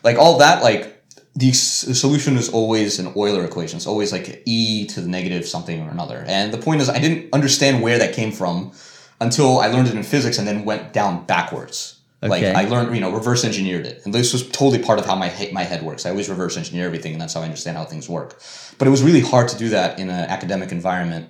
Like 0.03 0.17
all 0.17 0.37
that, 0.37 0.63
like 0.63 1.03
the 1.35 1.51
solution 1.51 2.37
is 2.37 2.49
always 2.49 2.99
an 2.99 3.07
Euler 3.07 3.43
equation. 3.43 3.77
It's 3.77 3.87
always 3.87 4.11
like 4.11 4.41
e 4.45 4.85
to 4.87 5.01
the 5.01 5.07
negative 5.07 5.45
something 5.45 5.81
or 5.81 5.89
another. 5.89 6.23
And 6.27 6.53
the 6.53 6.57
point 6.57 6.81
is, 6.81 6.89
I 6.89 6.99
didn't 6.99 7.33
understand 7.33 7.81
where 7.81 7.97
that 7.97 8.13
came 8.13 8.31
from 8.31 8.71
until 9.19 9.59
I 9.59 9.67
learned 9.67 9.87
it 9.89 9.95
in 9.95 10.03
physics 10.03 10.37
and 10.37 10.47
then 10.47 10.65
went 10.65 10.93
down 10.93 11.25
backwards. 11.25 11.99
Like 12.21 12.43
I 12.43 12.67
learned, 12.67 12.95
you 12.95 13.01
know, 13.01 13.11
reverse 13.11 13.45
engineered 13.45 13.85
it, 13.85 14.01
and 14.03 14.13
this 14.13 14.33
was 14.33 14.49
totally 14.49 14.79
part 14.79 14.97
of 14.97 15.05
how 15.05 15.15
my 15.15 15.31
my 15.51 15.63
head 15.63 15.83
works. 15.83 16.07
I 16.07 16.09
always 16.09 16.27
reverse 16.27 16.57
engineer 16.57 16.87
everything, 16.87 17.13
and 17.13 17.21
that's 17.21 17.35
how 17.35 17.41
I 17.41 17.43
understand 17.43 17.77
how 17.77 17.83
things 17.83 18.09
work. 18.09 18.41
But 18.79 18.87
it 18.87 18.91
was 18.91 19.03
really 19.03 19.19
hard 19.19 19.47
to 19.49 19.57
do 19.57 19.69
that 19.69 19.99
in 19.99 20.09
an 20.09 20.27
academic 20.29 20.71
environment 20.71 21.29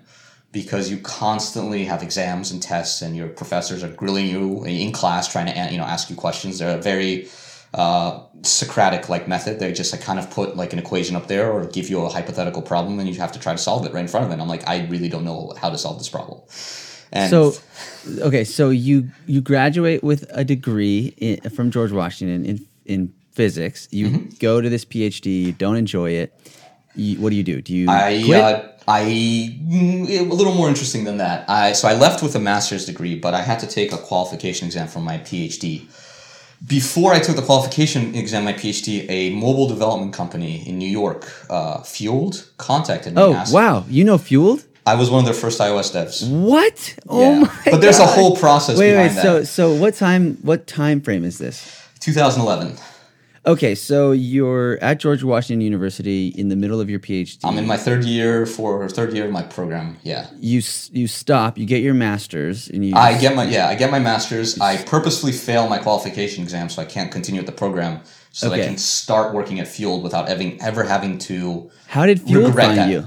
because 0.55 0.89
you 0.89 0.97
constantly 0.99 1.83
have 1.83 2.01
exams 2.01 2.49
and 2.51 2.63
tests, 2.63 3.01
and 3.01 3.13
your 3.13 3.27
professors 3.27 3.83
are 3.83 3.89
grilling 3.89 4.27
you 4.27 4.63
in 4.63 4.93
class, 4.93 5.27
trying 5.27 5.47
to 5.47 5.71
you 5.73 5.77
know 5.77 5.83
ask 5.83 6.09
you 6.09 6.15
questions. 6.15 6.57
They're 6.59 6.77
a 6.79 6.81
very 6.81 7.27
uh, 7.73 8.21
Socratic 8.41 9.09
like 9.09 9.27
method. 9.27 9.59
They 9.59 9.73
just 9.73 9.91
like 9.91 10.01
kind 10.01 10.17
of 10.17 10.31
put 10.31 10.55
like 10.55 10.71
an 10.71 10.79
equation 10.79 11.15
up 11.17 11.27
there 11.27 11.51
or 11.51 11.65
give 11.65 11.89
you 11.89 11.99
a 12.05 12.09
hypothetical 12.09 12.61
problem, 12.61 12.99
and 12.99 13.07
you 13.09 13.15
have 13.15 13.33
to 13.33 13.39
try 13.39 13.51
to 13.51 13.57
solve 13.57 13.85
it 13.85 13.91
right 13.93 14.01
in 14.01 14.07
front 14.07 14.25
of 14.25 14.31
it. 14.31 14.35
And 14.35 14.41
I'm 14.41 14.47
like, 14.47 14.65
I 14.65 14.87
really 14.87 15.09
don't 15.09 15.25
know 15.25 15.53
how 15.61 15.69
to 15.69 15.77
solve 15.77 15.97
this 15.97 16.09
problem. 16.09 16.39
And 17.11 17.29
So, 17.29 17.53
okay, 18.21 18.45
so 18.45 18.69
you 18.69 19.09
you 19.27 19.41
graduate 19.41 20.03
with 20.03 20.25
a 20.29 20.45
degree 20.45 21.13
in, 21.17 21.49
from 21.49 21.69
George 21.69 21.91
Washington 21.91 22.45
in 22.45 22.65
in 22.85 23.13
physics. 23.33 23.89
You 23.91 24.07
Mm-hmm. 24.07 24.29
go 24.39 24.61
to 24.61 24.69
this 24.69 24.85
PhD. 24.85 25.43
You 25.47 25.51
don't 25.51 25.75
enjoy 25.75 26.11
it. 26.11 26.31
You, 26.95 27.19
what 27.19 27.31
do 27.31 27.35
you 27.35 27.43
do? 27.43 27.61
Do 27.61 27.73
you 27.75 27.89
I 27.89 28.23
quit? 28.25 28.41
uh, 28.41 28.69
I 28.88 29.58
mm, 29.67 30.30
little 30.30 30.54
more 30.54 30.67
interesting 30.67 31.06
than 31.06 31.17
that. 31.17 31.50
I 31.50 31.74
so 31.74 31.88
I 31.88 31.93
left 31.93 32.21
with 32.21 32.36
a 32.36 32.39
master's 32.39 32.86
degree, 32.86 33.15
but 33.15 33.34
I 33.34 33.41
had 33.41 33.60
to 33.60 33.67
take 33.67 33.91
a 33.91 33.98
qualification 33.98 34.67
exam 34.67 34.88
for 34.88 35.00
my 35.00 35.17
PhD. 35.17 35.88
Before 36.65 37.13
I 37.13 37.19
took 37.19 37.36
the 37.36 37.41
qualification 37.41 38.15
exam, 38.15 38.45
my 38.45 38.54
PhD, 38.54 39.06
a 39.10 39.30
mobile 39.32 39.67
development 39.67 40.13
company 40.13 40.67
in 40.67 40.78
New 40.78 40.89
York, 40.89 41.30
uh, 41.50 41.82
Fueled, 41.84 42.50
contacted 42.58 43.15
me. 43.15 43.21
oh 43.21 43.34
asked- 43.34 43.54
wow, 43.54 43.86
you 43.89 44.04
know 44.04 44.17
Fueled? 44.17 44.63
I 44.88 44.93
was 44.93 45.10
one 45.10 45.19
of 45.19 45.26
their 45.26 45.34
first 45.34 45.60
iOS 45.60 45.91
devs. 45.91 46.30
What? 46.30 46.95
Oh 47.10 47.19
Yeah. 47.19 47.39
my! 47.39 47.52
But 47.71 47.82
there's 47.82 48.00
a 48.00 48.06
whole 48.06 48.36
process 48.38 48.78
Wait, 48.78 48.91
behind 48.91 49.15
wait. 49.15 49.21
So 49.21 49.43
so 49.43 49.74
what 49.74 49.95
time? 49.95 50.38
What 50.43 50.67
time 50.67 51.02
frame 51.02 51.24
is 51.24 51.39
this? 51.39 51.58
2011. 52.02 52.78
Okay, 53.47 53.75
so 53.75 54.12
you're 54.12 54.79
at 54.81 54.99
George 54.99 55.23
Washington 55.23 55.62
University 55.62 56.29
in 56.29 56.49
the 56.49 56.55
middle 56.55 56.81
of 56.81 56.89
your 56.89 56.99
PhD. 56.99 57.38
I'm 57.43 57.60
in 57.60 57.67
my 57.67 57.77
third 57.77 58.03
year 58.03 58.47
for 58.47 58.89
third 58.89 59.13
year 59.13 59.25
of 59.25 59.31
my 59.31 59.43
program. 59.43 59.97
Yeah. 60.01 60.27
you 60.39 60.62
you 60.91 61.08
stop. 61.08 61.58
You 61.58 61.67
get 61.67 61.84
your 61.84 61.93
master's, 61.93 62.67
and 62.69 62.84
you. 62.84 62.95
I 62.95 63.19
get 63.19 63.36
my 63.36 63.43
yeah, 63.45 63.67
I 63.67 63.75
get 63.75 63.91
my 63.91 63.99
master's. 63.99 64.60
I 64.60 64.81
purposefully 64.84 65.31
fail 65.31 65.69
my 65.69 65.77
qualification 65.77 66.43
exam 66.43 66.69
so 66.69 66.81
I 66.81 66.86
can't 66.86 67.12
continue 67.12 67.39
with 67.39 67.45
the 67.45 67.51
program 67.51 68.01
so 68.31 68.49
that 68.49 68.60
I 68.60 68.63
can 68.63 68.77
start 68.77 69.34
working 69.34 69.60
at 69.60 69.67
Fueled 69.67 70.01
without 70.01 70.27
having 70.27 70.60
ever 70.62 70.84
having 70.84 71.19
to 71.19 71.69
How 71.88 72.08
did 72.08 72.21
Fueled 72.21 72.47
regret 72.47 72.65
find 72.67 72.77
that. 72.79 72.89
you? 72.89 73.05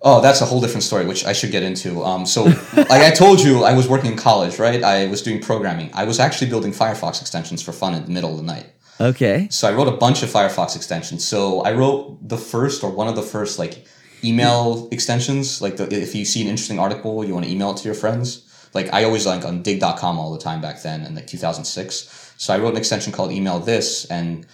Oh, 0.00 0.20
that's 0.20 0.40
a 0.40 0.44
whole 0.44 0.60
different 0.60 0.84
story, 0.84 1.06
which 1.06 1.24
I 1.24 1.32
should 1.32 1.50
get 1.50 1.64
into. 1.64 2.04
Um, 2.04 2.24
so, 2.24 2.44
like 2.76 2.90
I 2.90 3.10
told 3.10 3.40
you, 3.40 3.64
I 3.64 3.72
was 3.72 3.88
working 3.88 4.12
in 4.12 4.18
college, 4.18 4.58
right? 4.58 4.82
I 4.84 5.06
was 5.06 5.22
doing 5.22 5.40
programming. 5.40 5.90
I 5.94 6.04
was 6.04 6.20
actually 6.20 6.50
building 6.50 6.72
Firefox 6.72 7.20
extensions 7.20 7.62
for 7.62 7.72
fun 7.72 7.94
in 7.94 8.04
the 8.04 8.10
middle 8.10 8.30
of 8.30 8.36
the 8.36 8.44
night. 8.44 8.66
Okay. 9.00 9.48
So 9.50 9.68
I 9.68 9.72
wrote 9.72 9.88
a 9.88 9.96
bunch 9.96 10.22
of 10.22 10.30
Firefox 10.30 10.74
extensions. 10.74 11.26
So 11.26 11.60
I 11.62 11.72
wrote 11.72 12.18
the 12.26 12.38
first 12.38 12.82
or 12.82 12.90
one 12.90 13.08
of 13.08 13.16
the 13.16 13.22
first 13.22 13.58
like 13.58 13.86
email 14.24 14.88
extensions. 14.90 15.62
Like 15.62 15.76
the, 15.76 15.84
if 15.90 16.14
you 16.14 16.24
see 16.24 16.42
an 16.42 16.48
interesting 16.48 16.78
article, 16.78 17.24
you 17.24 17.32
want 17.32 17.46
to 17.46 17.52
email 17.52 17.70
it 17.70 17.76
to 17.78 17.84
your 17.84 17.94
friends. 17.94 18.44
Like 18.74 18.92
I 18.92 19.04
always 19.04 19.26
like 19.26 19.44
on 19.44 19.62
digg.com 19.62 20.18
all 20.18 20.32
the 20.32 20.38
time 20.38 20.60
back 20.60 20.82
then 20.82 21.04
in 21.04 21.14
like 21.14 21.26
2006. 21.26 22.34
So 22.36 22.52
I 22.52 22.58
wrote 22.58 22.70
an 22.70 22.76
extension 22.76 23.12
called 23.12 23.32
email 23.32 23.58
this 23.60 24.04
and 24.06 24.46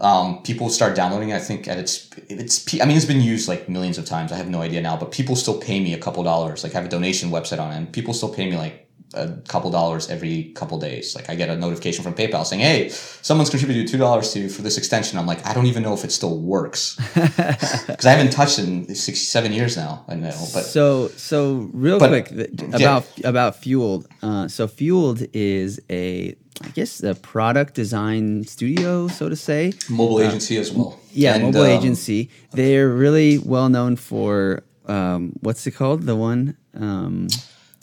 um, 0.00 0.42
people 0.42 0.70
start 0.70 0.96
downloading 0.96 1.28
it. 1.28 1.36
I 1.36 1.38
think 1.38 1.68
at 1.68 1.78
its 1.78 2.08
it's 2.28 2.80
I 2.80 2.86
mean 2.86 2.96
it's 2.96 3.06
been 3.06 3.20
used 3.20 3.48
like 3.48 3.68
millions 3.68 3.98
of 3.98 4.06
times. 4.06 4.32
I 4.32 4.36
have 4.36 4.48
no 4.48 4.62
idea 4.62 4.80
now, 4.80 4.96
but 4.96 5.12
people 5.12 5.36
still 5.36 5.58
pay 5.58 5.78
me 5.78 5.92
a 5.92 5.98
couple 5.98 6.22
dollars. 6.24 6.64
Like 6.64 6.74
I 6.74 6.78
have 6.78 6.86
a 6.86 6.88
donation 6.88 7.30
website 7.30 7.60
on 7.60 7.72
it, 7.72 7.76
and 7.76 7.92
people 7.92 8.14
still 8.14 8.32
pay 8.32 8.48
me 8.48 8.56
like 8.56 8.89
a 9.14 9.28
couple 9.48 9.70
dollars 9.70 10.08
every 10.08 10.44
couple 10.54 10.78
days. 10.78 11.14
Like 11.16 11.28
I 11.30 11.34
get 11.34 11.48
a 11.48 11.56
notification 11.56 12.04
from 12.04 12.14
PayPal 12.14 12.44
saying, 12.46 12.62
"Hey, 12.62 12.88
someone's 13.22 13.50
contributed 13.50 13.88
two 13.88 13.98
dollars 13.98 14.32
to 14.34 14.48
for 14.48 14.62
this 14.62 14.78
extension." 14.78 15.18
I'm 15.18 15.26
like, 15.26 15.44
I 15.46 15.52
don't 15.54 15.66
even 15.66 15.82
know 15.82 15.94
if 15.94 16.04
it 16.04 16.12
still 16.12 16.38
works 16.38 16.96
because 17.14 18.06
I 18.06 18.10
haven't 18.10 18.30
touched 18.32 18.58
it 18.58 18.66
in 18.68 18.94
six, 18.94 19.20
seven 19.20 19.52
years 19.52 19.76
now. 19.76 20.04
I 20.08 20.14
know, 20.14 20.30
but 20.54 20.64
So 20.64 21.08
so 21.16 21.68
real 21.72 21.98
But- 21.98 22.26
quick 22.28 22.50
about 22.72 23.06
about 23.24 23.56
Fueled. 23.56 24.06
Uh, 24.22 24.48
so 24.48 24.66
Fueled 24.68 25.26
is 25.32 25.80
a 25.90 26.34
I 26.62 26.68
guess 26.74 27.02
a 27.02 27.14
product 27.14 27.74
design 27.74 28.44
studio, 28.44 29.08
so 29.08 29.28
to 29.28 29.36
say. 29.36 29.72
mobile 29.88 30.20
agency 30.20 30.58
as 30.58 30.70
well. 30.72 30.98
Yeah, 31.12 31.34
And, 31.34 31.44
mobile 31.44 31.62
um, 31.62 31.70
agency. 31.70 32.28
They're 32.52 32.88
really 32.90 33.38
well 33.38 33.68
known 33.70 33.96
for 33.96 34.62
um, 34.86 35.32
what's 35.40 35.66
it 35.66 35.70
called? 35.72 36.02
The 36.02 36.16
one 36.16 36.56
um, 36.74 37.28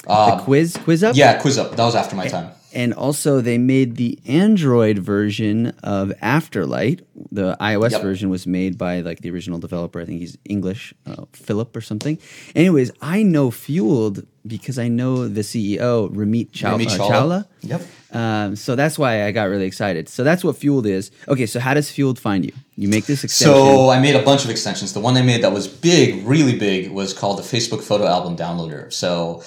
the 0.08 0.42
quiz 0.44 0.78
quiz 0.84 1.04
up. 1.04 1.16
Yeah, 1.16 1.40
Quiz 1.42 1.58
Up. 1.58 1.76
That 1.76 1.84
was 1.86 1.96
after 1.96 2.16
my 2.16 2.28
time. 2.28 2.52
And 2.74 2.94
also, 2.94 3.42
they 3.42 3.58
made 3.58 3.96
the 3.96 4.20
Android 4.28 5.00
version 5.00 5.68
of 5.84 6.10
Afterlight. 6.22 7.00
The 7.32 7.56
iOS 7.60 7.92
Yep. 7.92 8.02
version 8.02 8.30
was 8.30 8.46
made 8.46 8.78
by 8.78 9.00
like 9.02 9.22
the 9.22 9.32
original 9.32 9.58
developer. 9.58 10.00
I 10.02 10.06
think 10.06 10.20
he's 10.20 10.38
English, 10.46 10.94
uh, 11.08 11.24
Philip 11.34 11.76
or 11.76 11.82
something. 11.82 12.20
Anyways, 12.56 12.92
I 13.02 13.24
know 13.24 13.50
Fueled 13.52 14.26
because 14.46 14.78
I 14.78 14.90
know 14.90 15.28
the 15.28 15.42
CEO 15.42 16.10
Ramit, 16.14 16.52
Chow- 16.52 16.78
Ramit 16.78 16.88
uh, 16.88 16.98
Chawla. 16.98 17.10
Chawla. 17.10 17.46
Yep. 17.62 17.82
Um, 18.14 18.56
so 18.56 18.76
that's 18.76 19.00
why 19.00 19.26
I 19.26 19.32
got 19.32 19.46
really 19.46 19.66
excited. 19.66 20.08
So 20.10 20.24
that's 20.24 20.44
what 20.44 20.58
Fueled 20.58 20.86
is. 20.86 21.10
Okay, 21.28 21.46
so 21.46 21.60
how 21.60 21.74
does 21.74 21.90
Fueled 21.90 22.20
find 22.20 22.46
you? 22.46 22.54
You 22.76 22.90
make 22.90 23.06
this 23.06 23.24
extension. 23.24 23.56
So 23.56 23.90
I 23.90 24.00
made 24.00 24.16
a 24.16 24.22
bunch 24.24 24.44
of 24.46 24.52
extensions. 24.52 24.94
The 24.94 25.00
one 25.00 25.18
I 25.18 25.22
made 25.24 25.42
that 25.44 25.52
was 25.54 25.68
big, 25.68 26.26
really 26.28 26.58
big, 26.60 26.92
was 26.92 27.14
called 27.14 27.40
the 27.40 27.44
Facebook 27.44 27.82
Photo 27.82 28.06
Album 28.06 28.36
Downloader. 28.38 28.92
So 28.94 29.42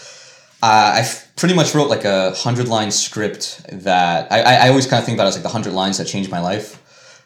I 0.62 1.00
f- 1.00 1.32
pretty 1.36 1.54
much 1.54 1.74
wrote 1.74 1.88
like 1.88 2.04
a 2.04 2.32
hundred 2.32 2.68
line 2.68 2.90
script 2.90 3.62
that 3.72 4.30
I, 4.30 4.40
I, 4.42 4.54
I 4.66 4.68
always 4.68 4.86
kind 4.86 5.00
of 5.00 5.06
think 5.06 5.16
about 5.16 5.24
it 5.24 5.28
as 5.28 5.34
like 5.36 5.42
the 5.42 5.48
hundred 5.48 5.72
lines 5.72 5.98
that 5.98 6.06
changed 6.06 6.30
my 6.30 6.40
life. 6.40 6.76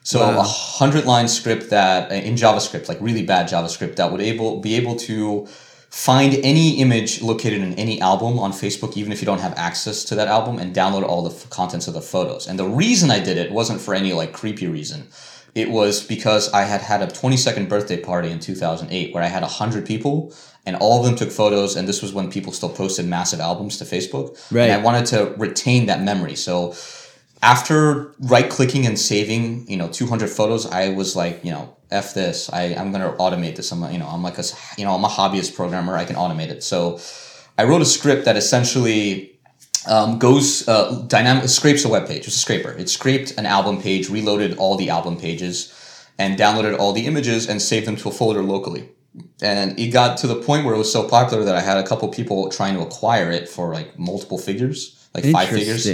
So 0.03 0.20
Wow. 0.20 0.40
a 0.40 0.42
hundred 0.42 1.07
line 1.07 1.29
script 1.29 1.70
that 1.70 2.11
uh, 2.12 2.14
in 2.14 2.35
JavaScript, 2.35 2.88
like 2.88 2.99
really 3.01 3.23
bad 3.25 3.49
JavaScript, 3.49 3.97
that 3.97 4.12
would 4.12 4.20
able 4.20 4.61
be 4.61 4.75
able 4.77 4.97
to 4.97 5.47
find 5.90 6.35
any 6.42 6.79
image 6.81 7.23
located 7.23 7.62
in 7.62 7.73
any 7.75 8.01
album 8.01 8.38
on 8.38 8.53
Facebook, 8.53 8.97
even 8.97 9.12
if 9.12 9.20
you 9.23 9.27
don't 9.27 9.40
have 9.40 9.55
access 9.57 10.05
to 10.05 10.14
that 10.16 10.29
album, 10.29 10.59
and 10.59 10.75
download 10.75 11.05
all 11.05 11.23
the 11.23 11.31
f- 11.35 11.49
contents 11.51 11.87
of 11.88 11.94
the 11.94 12.01
photos. 12.03 12.47
And 12.49 12.59
the 12.59 12.66
reason 12.68 13.11
I 13.11 13.18
did 13.20 13.37
it 13.38 13.51
wasn't 13.53 13.81
for 13.81 13.94
any 13.94 14.12
like 14.12 14.33
creepy 14.33 14.66
reason. 14.66 15.07
It 15.55 15.70
was 15.70 16.03
because 16.05 16.53
I 16.53 16.62
had 16.64 16.81
had 16.81 17.01
a 17.01 17.07
22nd 17.07 17.68
birthday 17.68 17.97
party 18.01 18.29
in 18.31 18.40
2008 18.40 19.14
where 19.14 19.23
I 19.23 19.29
had 19.29 19.42
100 19.42 19.87
people 19.87 20.35
and 20.66 20.77
all 20.77 21.00
of 21.00 21.07
them 21.07 21.16
took 21.16 21.31
photos. 21.31 21.77
And 21.77 21.87
this 21.87 22.03
was 22.03 22.12
when 22.12 22.31
people 22.31 22.53
still 22.53 22.70
posted 22.70 23.07
massive 23.07 23.40
albums 23.40 23.79
to 23.79 23.85
Facebook. 23.85 24.38
Right. 24.50 24.70
And 24.70 24.72
I 24.72 24.79
wanted 24.79 25.07
to 25.07 25.35
retain 25.37 25.87
that 25.87 26.03
memory. 26.03 26.37
So 26.37 26.74
after 27.42 28.14
right 28.20 28.48
clicking 28.48 28.87
and 28.87 28.98
saving, 28.98 29.68
you 29.68 29.77
know, 29.77 29.88
200 29.88 30.29
photos, 30.29 30.66
I 30.66 30.90
was 30.90 31.14
like, 31.14 31.44
you 31.44 31.50
know, 31.50 31.77
F 31.90 32.14
this. 32.14 32.50
I, 32.53 32.74
I'm 32.74 32.92
going 32.92 33.03
to 33.03 33.16
automate 33.18 33.57
this. 33.57 33.70
I'm, 33.70 33.92
you 33.92 33.98
know, 33.98 34.09
I'm 34.09 34.22
like 34.22 34.38
a, 34.38 34.44
you 34.79 34.85
know, 34.85 34.94
I'm 34.94 35.05
a 35.05 35.09
hobbyist 35.09 35.55
programmer. 35.55 35.96
I 35.96 36.05
can 36.05 36.16
automate 36.16 36.48
it. 36.48 36.62
So 36.62 36.98
I 37.59 37.64
wrote 37.64 37.83
a 37.83 37.87
script 37.87 38.24
that 38.24 38.37
essentially 38.37 39.38
um, 39.87 40.18
goes 40.18 40.66
uh, 40.66 41.05
dynamic 41.07 41.48
scrapes 41.48 41.85
a 41.85 41.88
web 41.88 42.07
page. 42.09 42.27
It's 42.27 42.37
a 42.37 42.40
scraper. 42.40 42.70
It 42.70 42.88
scraped 42.88 43.33
an 43.33 43.46
album 43.46 43.81
page, 43.81 44.09
reloaded 44.09 44.57
all 44.57 44.77
the 44.77 44.88
album 44.88 45.18
pages, 45.18 45.72
and 46.18 46.38
downloaded 46.38 46.79
all 46.79 46.92
the 46.92 47.07
images 47.07 47.48
and 47.48 47.61
saved 47.61 47.87
them 47.87 47.96
to 47.96 48.09
a 48.09 48.12
folder 48.12 48.42
locally. 48.42 48.88
And 49.42 49.79
it 49.79 49.88
got 49.88 50.16
to 50.18 50.27
the 50.27 50.37
point 50.37 50.64
where 50.64 50.74
it 50.74 50.79
was 50.79 50.92
so 50.92 51.09
popular 51.09 51.44
that 51.44 51.55
I 51.55 51.61
had 51.61 51.77
a 51.77 51.87
couple 51.87 52.09
people 52.09 52.48
trying 52.50 52.74
to 52.74 52.81
acquire 52.81 53.31
it 53.31 53.48
for 53.48 53.72
like 53.72 53.98
multiple 53.98 54.38
figures, 54.38 55.09
like 55.14 55.24
five 55.27 55.48
figures. 55.48 55.87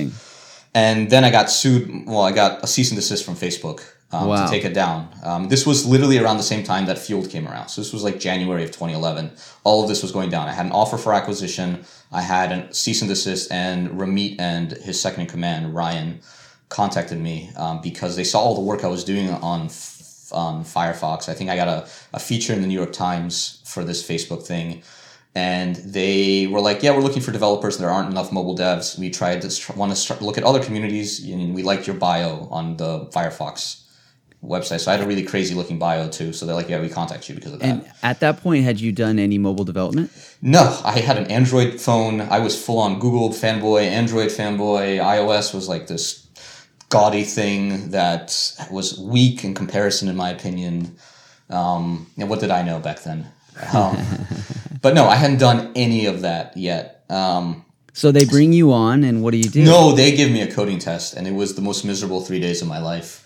And 0.75 1.11
then 1.11 1.25
I 1.25 1.31
got 1.31 1.51
sued. 1.51 2.07
Well, 2.07 2.23
I 2.23 2.33
got 2.33 2.63
a 2.63 2.67
cease 2.67 2.91
and 2.91 2.99
desist 2.99 3.25
from 3.25 3.35
Facebook 3.35 3.83
um, 4.13 4.29
Wow. 4.29 4.45
to 4.45 4.51
take 4.51 4.65
it 4.65 4.73
down. 4.73 5.09
Um, 5.23 5.49
this 5.49 5.67
was 5.67 5.87
literally 5.87 6.19
around 6.19 6.37
the 6.37 6.43
same 6.43 6.63
time 6.63 6.87
that 6.87 6.99
Fueled 6.99 7.29
came 7.29 7.47
around. 7.47 7.69
So 7.69 7.81
this 7.81 7.93
was 7.93 8.03
like 8.05 8.19
January 8.21 8.63
of 8.65 8.71
2011. 8.71 9.33
All 9.65 9.83
of 9.83 9.89
this 9.89 10.03
was 10.03 10.13
going 10.13 10.31
down. 10.31 10.49
I 10.49 10.53
had 10.53 10.67
an 10.67 10.73
offer 10.73 10.97
for 10.97 11.13
acquisition. 11.13 11.85
I 12.13 12.23
had 12.23 12.53
a 12.53 12.75
cease 12.75 13.03
and 13.03 13.11
desist, 13.11 13.53
and 13.53 13.91
Ramit 13.91 14.37
and 14.39 14.73
his 14.73 15.01
second 15.01 15.23
in 15.23 15.27
command, 15.29 15.75
Ryan, 15.75 16.21
contacted 16.69 17.19
me 17.19 17.51
um, 17.57 17.81
because 17.83 18.17
they 18.17 18.25
saw 18.25 18.41
all 18.41 18.55
the 18.55 18.61
work 18.61 18.85
I 18.85 18.89
was 18.89 19.05
doing 19.05 19.29
on 19.31 19.69
on 20.33 20.65
Firefox. 20.65 21.29
I 21.29 21.35
think 21.35 21.51
I 21.51 21.57
got 21.57 21.69
a, 21.69 21.89
a 22.13 22.21
feature 22.21 22.53
in 22.53 22.61
the 22.61 22.67
New 22.67 22.79
York 22.79 22.93
Times 22.93 23.61
for 23.65 23.85
this 23.85 24.07
Facebook 24.07 24.45
thing. 24.45 24.83
And 25.35 25.77
they 25.77 26.49
were 26.49 26.61
like, 26.61 26.83
"Yeah, 26.83 26.91
we're 26.91 27.03
looking 27.03 27.23
for 27.23 27.31
developers. 27.31 27.79
There 27.79 27.89
aren't 27.89 28.11
enough 28.11 28.33
mobile 28.33 28.57
devs. 28.57 28.99
We 28.99 29.11
tried 29.11 29.43
to 29.43 29.73
want 29.75 29.93
to 29.93 29.97
start, 29.97 30.23
look 30.23 30.37
at 30.37 30.45
other 30.45 30.63
communities, 30.63 31.25
and 31.25 31.55
we 31.55 31.63
liked 31.63 31.87
your 31.87 31.95
bio 31.95 32.49
on 32.51 32.77
the 32.77 33.07
Firefox 33.07 33.85
website. 34.45 34.81
So 34.81 34.91
I 34.91 34.97
had 34.97 35.05
a 35.05 35.07
really 35.07 35.23
crazy 35.23 35.55
looking 35.55 35.79
bio 35.79 36.09
too. 36.09 36.33
So 36.33 36.47
they're 36.47 36.55
like, 36.57 36.69
"Yeah, 36.69 36.81
we 36.81 36.89
contact 36.89 37.29
you 37.29 37.37
because 37.37 37.53
of 37.53 37.61
that." 37.61 37.69
And 37.69 37.93
at 38.03 38.19
that 38.21 38.43
point, 38.43 38.65
had 38.65 38.81
you 38.81 38.91
done 38.91 39.21
any 39.21 39.39
mobile 39.39 39.65
development? 39.65 40.11
No, 40.43 40.81
I 40.85 40.99
had 40.99 41.17
an 41.17 41.27
Android 41.27 41.81
phone. 41.81 42.23
I 42.23 42.41
was 42.41 42.61
full 42.61 42.79
on 42.79 42.99
Google 42.99 43.31
fanboy, 43.31 43.83
Android 43.83 44.31
fanboy. 44.31 44.99
iOS 44.99 45.55
was 45.55 45.69
like 45.69 45.87
this 45.87 46.20
gaudy 46.91 47.25
thing 47.25 47.91
that 47.91 48.53
was 48.71 48.99
weak 49.01 49.45
in 49.45 49.55
comparison, 49.55 50.09
in 50.09 50.17
my 50.17 50.31
opinion. 50.31 50.97
Um, 51.49 52.07
and 52.19 52.29
what 52.29 52.41
did 52.41 52.51
I 52.51 52.63
know 52.63 52.79
back 52.79 53.03
then? 53.03 53.27
Um, 53.73 53.97
but 54.83 54.95
no, 54.95 55.07
I 55.07 55.17
hadn't 55.17 55.39
done 55.39 55.73
any 55.75 56.07
of 56.07 56.21
that 56.23 56.57
yet. 56.57 57.05
Um, 57.09 57.65
So 57.93 58.13
they 58.13 58.25
bring 58.25 58.53
you 58.53 58.73
on, 58.73 59.03
and 59.05 59.23
what 59.23 59.33
do 59.33 59.39
you 59.39 59.51
do? 59.51 59.65
no, 59.65 59.93
they 59.93 60.15
give 60.15 60.31
me 60.31 60.43
a 60.43 60.53
coding 60.53 60.79
test, 60.79 61.15
and 61.15 61.27
it 61.27 61.35
was 61.35 61.55
the 61.55 61.63
most 61.63 61.85
miserable 61.85 62.21
three 62.21 62.41
days 62.41 62.63
of 62.63 62.69
my 62.69 62.79
life. 62.79 63.25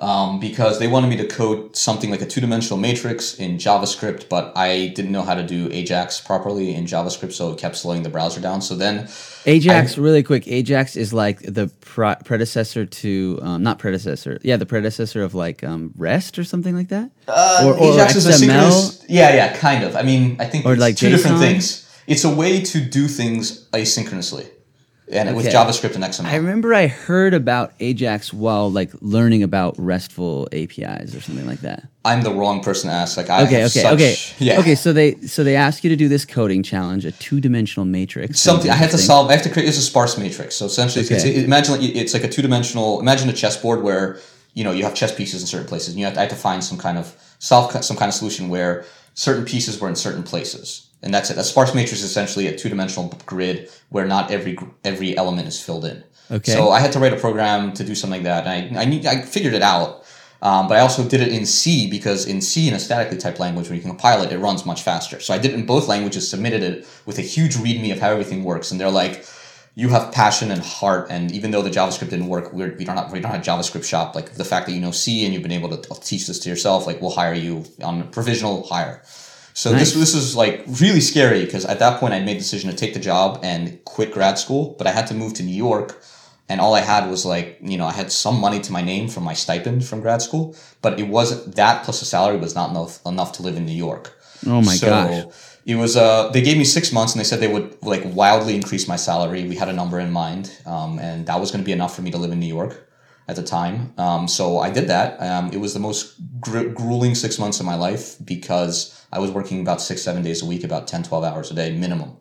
Um, 0.00 0.38
because 0.38 0.78
they 0.78 0.86
wanted 0.86 1.08
me 1.08 1.16
to 1.16 1.26
code 1.26 1.74
something 1.74 2.08
like 2.08 2.22
a 2.22 2.26
two-dimensional 2.26 2.78
matrix 2.78 3.34
in 3.34 3.56
JavaScript, 3.56 4.28
but 4.28 4.52
I 4.56 4.92
didn't 4.94 5.10
know 5.10 5.22
how 5.22 5.34
to 5.34 5.42
do 5.44 5.68
Ajax 5.72 6.20
properly 6.20 6.72
in 6.72 6.84
JavaScript, 6.84 7.32
so 7.32 7.50
it 7.50 7.58
kept 7.58 7.74
slowing 7.74 8.04
the 8.04 8.08
browser 8.08 8.40
down. 8.40 8.62
So 8.62 8.76
then, 8.76 9.08
Ajax, 9.44 9.98
really 9.98 10.22
quick. 10.22 10.46
Ajax 10.46 10.94
is 10.94 11.12
like 11.12 11.40
the 11.40 11.66
pro- 11.80 12.14
predecessor 12.24 12.86
to, 12.86 13.40
um, 13.42 13.64
not 13.64 13.80
predecessor, 13.80 14.38
yeah, 14.44 14.56
the 14.56 14.66
predecessor 14.66 15.24
of 15.24 15.34
like 15.34 15.64
um, 15.64 15.92
REST 15.96 16.38
or 16.38 16.44
something 16.44 16.76
like 16.76 16.88
that. 16.90 17.10
uh, 17.26 17.64
or, 17.66 17.74
or 17.74 17.94
Ajax 17.94 18.14
is 18.14 18.26
a 18.26 18.34
synchronous. 18.34 19.04
Yeah, 19.08 19.34
yeah, 19.34 19.56
kind 19.56 19.82
of. 19.82 19.96
I 19.96 20.02
mean, 20.02 20.36
I 20.38 20.44
think 20.44 20.64
Or 20.64 20.74
it's 20.74 20.80
like 20.80 20.96
two 20.96 21.08
different 21.10 21.38
things. 21.38 21.84
It's 22.06 22.22
a 22.22 22.32
way 22.32 22.62
to 22.62 22.80
do 22.80 23.08
things 23.08 23.66
asynchronously, 23.70 24.48
and 25.10 25.34
with 25.36 25.46
JavaScript 25.46 25.94
and 25.94 26.04
XML. 26.04 26.26
I 26.26 26.36
remember 26.36 26.74
I 26.74 26.86
heard 26.86 27.34
about 27.34 27.72
Ajax 27.80 28.32
while 28.32 28.70
like 28.70 28.90
learning 29.00 29.42
about 29.42 29.74
RESTful 29.78 30.48
APIs 30.52 31.14
or 31.14 31.20
something 31.20 31.46
like 31.46 31.60
that. 31.60 31.88
I'm 32.04 32.22
the 32.22 32.32
wrong 32.32 32.62
person 32.62 32.88
to 32.90 32.94
ask. 32.96 33.16
Like, 33.16 33.28
I 33.30 33.42
Okay, 33.44 33.64
okay, 33.64 33.68
such- 33.68 33.92
okay, 33.94 34.16
yeah. 34.38 34.60
okay. 34.60 34.74
So 34.74 34.92
they 34.92 35.14
so 35.22 35.44
they 35.44 35.56
ask 35.56 35.84
you 35.84 35.90
to 35.90 35.96
do 35.96 36.08
this 36.08 36.24
coding 36.24 36.62
challenge, 36.62 37.04
a 37.04 37.12
two 37.12 37.40
dimensional 37.40 37.84
matrix. 37.84 38.40
something 38.40 38.70
I 38.70 38.74
have 38.74 38.90
to 38.92 38.98
solve. 38.98 39.28
I 39.28 39.32
have 39.32 39.42
to 39.42 39.50
create. 39.50 39.68
It's 39.68 39.78
a 39.78 39.82
sparse 39.82 40.16
matrix. 40.18 40.54
So 40.56 40.66
essentially, 40.66 41.02
it's, 41.02 41.10
Okay. 41.12 41.30
it's, 41.34 41.44
imagine 41.44 41.74
like, 41.80 41.82
it's 41.82 42.14
like 42.14 42.24
a 42.24 42.28
two 42.28 42.42
dimensional. 42.42 43.00
Imagine 43.00 43.28
a 43.28 43.32
chessboard 43.34 43.82
where 43.82 44.18
you 44.54 44.64
know 44.64 44.72
you 44.72 44.84
have 44.84 44.94
chess 44.94 45.14
pieces 45.14 45.40
in 45.42 45.46
certain 45.46 45.66
places. 45.68 45.90
And 45.90 45.98
you 45.98 46.04
have 46.06 46.14
to, 46.14 46.20
I 46.20 46.22
have 46.24 46.30
to 46.30 46.36
find 46.36 46.64
some 46.64 46.78
kind 46.78 46.98
of 46.98 47.14
solve 47.38 47.72
some 47.84 47.96
kind 47.96 48.08
of 48.08 48.14
solution 48.14 48.48
where 48.48 48.84
certain 49.14 49.44
pieces 49.44 49.80
were 49.80 49.88
in 49.88 49.96
certain 49.96 50.22
places, 50.22 50.87
and 51.02 51.14
that's 51.14 51.30
it. 51.30 51.38
A 51.38 51.44
sparse 51.44 51.74
matrix 51.74 52.00
is 52.00 52.04
essentially 52.04 52.46
a 52.48 52.56
two 52.56 52.68
dimensional 52.68 53.12
grid 53.26 53.70
where 53.90 54.06
not 54.06 54.30
every 54.30 54.58
every 54.84 55.16
element 55.16 55.48
is 55.48 55.60
filled 55.60 55.84
in. 55.84 56.02
Okay. 56.30 56.52
So 56.52 56.70
I 56.70 56.80
had 56.80 56.92
to 56.92 56.98
write 56.98 57.12
a 57.12 57.16
program 57.16 57.72
to 57.74 57.84
do 57.84 57.94
something 57.94 58.22
like 58.22 58.24
that, 58.24 58.46
and 58.46 58.78
I 58.78 58.82
I, 58.82 58.84
knew, 58.84 59.08
I 59.08 59.22
figured 59.22 59.54
it 59.54 59.62
out. 59.62 60.04
Um, 60.40 60.68
but 60.68 60.76
I 60.76 60.80
also 60.80 61.06
did 61.08 61.20
it 61.20 61.32
in 61.32 61.44
C 61.46 61.90
because 61.90 62.24
in 62.26 62.40
C, 62.40 62.68
in 62.68 62.74
a 62.74 62.78
statically 62.78 63.18
typed 63.18 63.40
language, 63.40 63.68
when 63.68 63.74
you 63.74 63.82
can 63.82 63.90
compile 63.90 64.22
it, 64.22 64.30
it 64.30 64.38
runs 64.38 64.64
much 64.64 64.82
faster. 64.82 65.18
So 65.18 65.34
I 65.34 65.38
did 65.38 65.50
it 65.50 65.54
in 65.54 65.66
both 65.66 65.88
languages, 65.88 66.30
submitted 66.30 66.62
it 66.62 66.86
with 67.06 67.18
a 67.18 67.22
huge 67.22 67.56
README 67.56 67.90
of 67.92 67.98
how 67.98 68.10
everything 68.10 68.44
works, 68.44 68.70
and 68.70 68.80
they're 68.80 68.90
like, 68.90 69.26
"You 69.74 69.88
have 69.88 70.12
passion 70.12 70.52
and 70.52 70.62
heart." 70.62 71.08
And 71.10 71.32
even 71.32 71.50
though 71.50 71.62
the 71.62 71.70
JavaScript 71.70 72.10
didn't 72.10 72.28
work, 72.28 72.52
we're, 72.52 72.74
we 72.76 72.84
don't 72.84 72.96
have, 72.96 73.10
we 73.10 73.18
don't 73.20 73.32
have 73.32 73.40
a 73.40 73.44
JavaScript 73.44 73.84
shop. 73.84 74.14
Like 74.14 74.34
the 74.34 74.44
fact 74.44 74.66
that 74.66 74.72
you 74.72 74.80
know 74.80 74.92
C 74.92 75.24
and 75.24 75.34
you've 75.34 75.42
been 75.42 75.50
able 75.50 75.76
to 75.76 76.00
teach 76.00 76.28
this 76.28 76.38
to 76.40 76.48
yourself, 76.48 76.86
like 76.86 77.00
we'll 77.00 77.10
hire 77.10 77.34
you 77.34 77.64
on 77.82 78.08
provisional 78.10 78.64
hire. 78.64 79.02
So 79.58 79.72
this 79.72 79.92
Nice. 79.92 80.12
this 80.12 80.14
is 80.14 80.36
like 80.36 80.62
really 80.80 81.00
scary 81.00 81.44
because 81.44 81.64
at 81.64 81.80
that 81.80 81.98
point 81.98 82.14
I'd 82.14 82.24
made 82.24 82.36
the 82.36 82.46
decision 82.46 82.70
to 82.70 82.76
take 82.76 82.94
the 82.94 83.00
job 83.00 83.40
and 83.42 83.84
quit 83.84 84.12
grad 84.12 84.38
school, 84.38 84.76
but 84.78 84.86
I 84.86 84.92
had 84.92 85.08
to 85.08 85.14
move 85.14 85.34
to 85.34 85.42
New 85.42 85.58
York, 85.68 86.00
and 86.48 86.60
all 86.60 86.74
I 86.76 86.82
had 86.92 87.10
was 87.10 87.26
like 87.26 87.58
you 87.60 87.76
know 87.76 87.86
I 87.86 87.90
had 88.00 88.12
some 88.12 88.38
money 88.40 88.60
to 88.60 88.70
my 88.70 88.82
name 88.82 89.08
from 89.08 89.24
my 89.24 89.34
stipend 89.34 89.84
from 89.84 90.00
grad 90.00 90.22
school, 90.22 90.54
but 90.80 91.00
it 91.00 91.08
wasn't 91.08 91.56
that 91.56 91.82
plus 91.82 91.98
the 91.98 92.06
salary 92.06 92.38
was 92.38 92.54
not 92.54 92.70
enough 92.70 93.04
enough 93.04 93.32
to 93.32 93.42
live 93.42 93.56
in 93.56 93.66
New 93.66 93.80
York. 93.88 94.16
Oh 94.46 94.62
my 94.62 94.76
so 94.76 94.86
gosh. 94.86 95.24
It 95.66 95.74
was 95.74 95.96
uh 95.96 96.30
they 96.34 96.42
gave 96.48 96.56
me 96.56 96.64
six 96.64 96.92
months 96.92 97.14
and 97.14 97.20
they 97.20 97.28
said 97.28 97.40
they 97.40 97.52
would 97.56 97.82
like 97.82 98.04
wildly 98.20 98.54
increase 98.54 98.86
my 98.86 98.98
salary. 99.10 99.42
We 99.42 99.56
had 99.56 99.68
a 99.68 99.76
number 99.80 99.98
in 99.98 100.12
mind, 100.12 100.56
um, 100.66 101.00
and 101.00 101.26
that 101.26 101.40
was 101.40 101.50
going 101.50 101.64
to 101.64 101.66
be 101.66 101.72
enough 101.72 101.96
for 101.96 102.02
me 102.02 102.12
to 102.12 102.18
live 102.18 102.30
in 102.30 102.38
New 102.38 102.54
York 102.60 102.87
at 103.28 103.36
the 103.36 103.42
time. 103.42 103.92
Um, 103.98 104.26
so 104.26 104.58
I 104.58 104.70
did 104.70 104.88
that. 104.88 105.20
Um, 105.20 105.52
it 105.52 105.58
was 105.58 105.74
the 105.74 105.80
most 105.80 106.14
gr- 106.40 106.68
grueling 106.68 107.14
six 107.14 107.38
months 107.38 107.60
of 107.60 107.66
my 107.66 107.74
life 107.74 108.16
because 108.24 108.98
I 109.12 109.18
was 109.18 109.30
working 109.30 109.60
about 109.60 109.80
six, 109.82 110.02
seven 110.02 110.22
days 110.22 110.42
a 110.42 110.46
week, 110.46 110.64
about 110.64 110.86
10, 110.88 111.04
12 111.04 111.24
hours 111.24 111.50
a 111.50 111.54
day 111.54 111.76
minimum. 111.76 112.16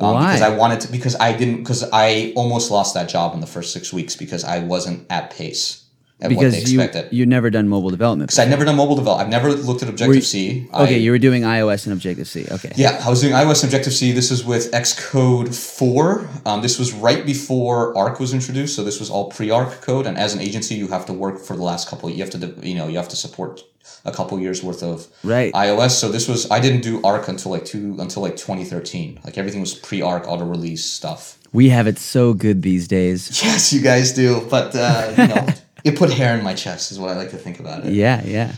Um, 0.00 0.14
Why? 0.14 0.26
Because 0.26 0.42
I 0.42 0.56
wanted 0.56 0.80
to. 0.80 0.92
Because 0.92 1.16
I 1.16 1.36
didn't. 1.36 1.58
Because 1.58 1.84
I 1.92 2.32
almost 2.34 2.70
lost 2.70 2.94
that 2.94 3.08
job 3.08 3.34
in 3.34 3.40
the 3.40 3.46
first 3.46 3.72
six 3.72 3.92
weeks 3.92 4.16
because 4.16 4.42
I 4.42 4.60
wasn't 4.60 5.06
at 5.10 5.30
pace 5.30 5.44
at 5.50 5.50
what 5.52 5.70
they 5.70 5.81
because 6.28 6.72
you 6.72 6.88
you've 7.10 7.28
never 7.28 7.50
done 7.50 7.68
mobile 7.68 7.90
development. 7.90 8.28
Because 8.30 8.38
I'd 8.38 8.50
never 8.50 8.64
done 8.64 8.76
mobile 8.76 8.94
development. 8.96 9.26
I've 9.26 9.42
never 9.42 9.52
looked 9.52 9.82
at 9.82 9.88
Objective 9.88 10.16
you- 10.16 10.22
C. 10.22 10.68
okay, 10.72 10.94
I- 10.94 10.98
you 10.98 11.10
were 11.10 11.18
doing 11.18 11.42
iOS 11.42 11.86
and 11.86 11.92
Objective 11.92 12.28
C. 12.28 12.46
Okay. 12.50 12.72
Yeah, 12.76 13.00
I 13.04 13.10
was 13.10 13.20
doing 13.20 13.32
iOS 13.34 13.62
and 13.62 13.72
Objective 13.72 13.92
C. 13.92 14.12
This 14.12 14.30
is 14.30 14.44
with 14.44 14.70
Xcode 14.72 15.54
4. 15.54 16.28
Um, 16.46 16.62
this 16.62 16.78
was 16.78 16.92
right 16.92 17.24
before 17.26 17.96
Arc 17.96 18.20
was 18.20 18.32
introduced, 18.32 18.76
so 18.76 18.84
this 18.84 19.00
was 19.00 19.10
all 19.10 19.30
pre-Arc 19.30 19.80
code. 19.80 20.06
And 20.06 20.16
as 20.18 20.34
an 20.34 20.40
agency, 20.40 20.74
you 20.74 20.88
have 20.88 21.06
to 21.06 21.12
work 21.12 21.40
for 21.40 21.56
the 21.56 21.62
last 21.62 21.88
couple. 21.88 22.10
You 22.10 22.18
have 22.22 22.30
to, 22.30 22.54
you 22.62 22.74
know, 22.74 22.88
you 22.88 22.96
have 22.96 23.08
to 23.08 23.16
support 23.16 23.62
a 24.04 24.12
couple 24.12 24.38
years 24.40 24.62
worth 24.62 24.82
of 24.82 25.06
Right. 25.22 25.52
iOS. 25.54 25.92
So 25.92 26.10
this 26.10 26.26
was 26.28 26.50
I 26.50 26.58
didn't 26.60 26.82
do 26.82 27.00
Arc 27.04 27.28
until 27.28 27.52
like 27.52 27.64
two 27.64 27.96
until 27.98 28.22
like 28.22 28.36
2013. 28.36 29.20
Like 29.24 29.38
everything 29.38 29.60
was 29.60 29.74
pre-Arc 29.74 30.26
auto 30.28 30.44
release 30.44 30.84
stuff. 30.84 31.38
We 31.52 31.68
have 31.68 31.86
it 31.86 31.98
so 31.98 32.32
good 32.32 32.62
these 32.62 32.88
days. 32.88 33.42
Yes, 33.44 33.72
you 33.72 33.80
guys 33.82 34.12
do, 34.12 34.46
but 34.50 34.74
uh, 34.74 35.12
you 35.18 35.26
know, 35.28 35.46
it 35.84 35.96
put 35.96 36.10
hair 36.12 36.36
in 36.36 36.44
my 36.44 36.54
chest 36.54 36.92
is 36.92 36.98
what 36.98 37.10
I 37.10 37.16
like 37.16 37.30
to 37.30 37.36
think 37.36 37.60
about 37.60 37.84
it. 37.84 37.92
Yeah, 37.92 38.22
yeah. 38.24 38.54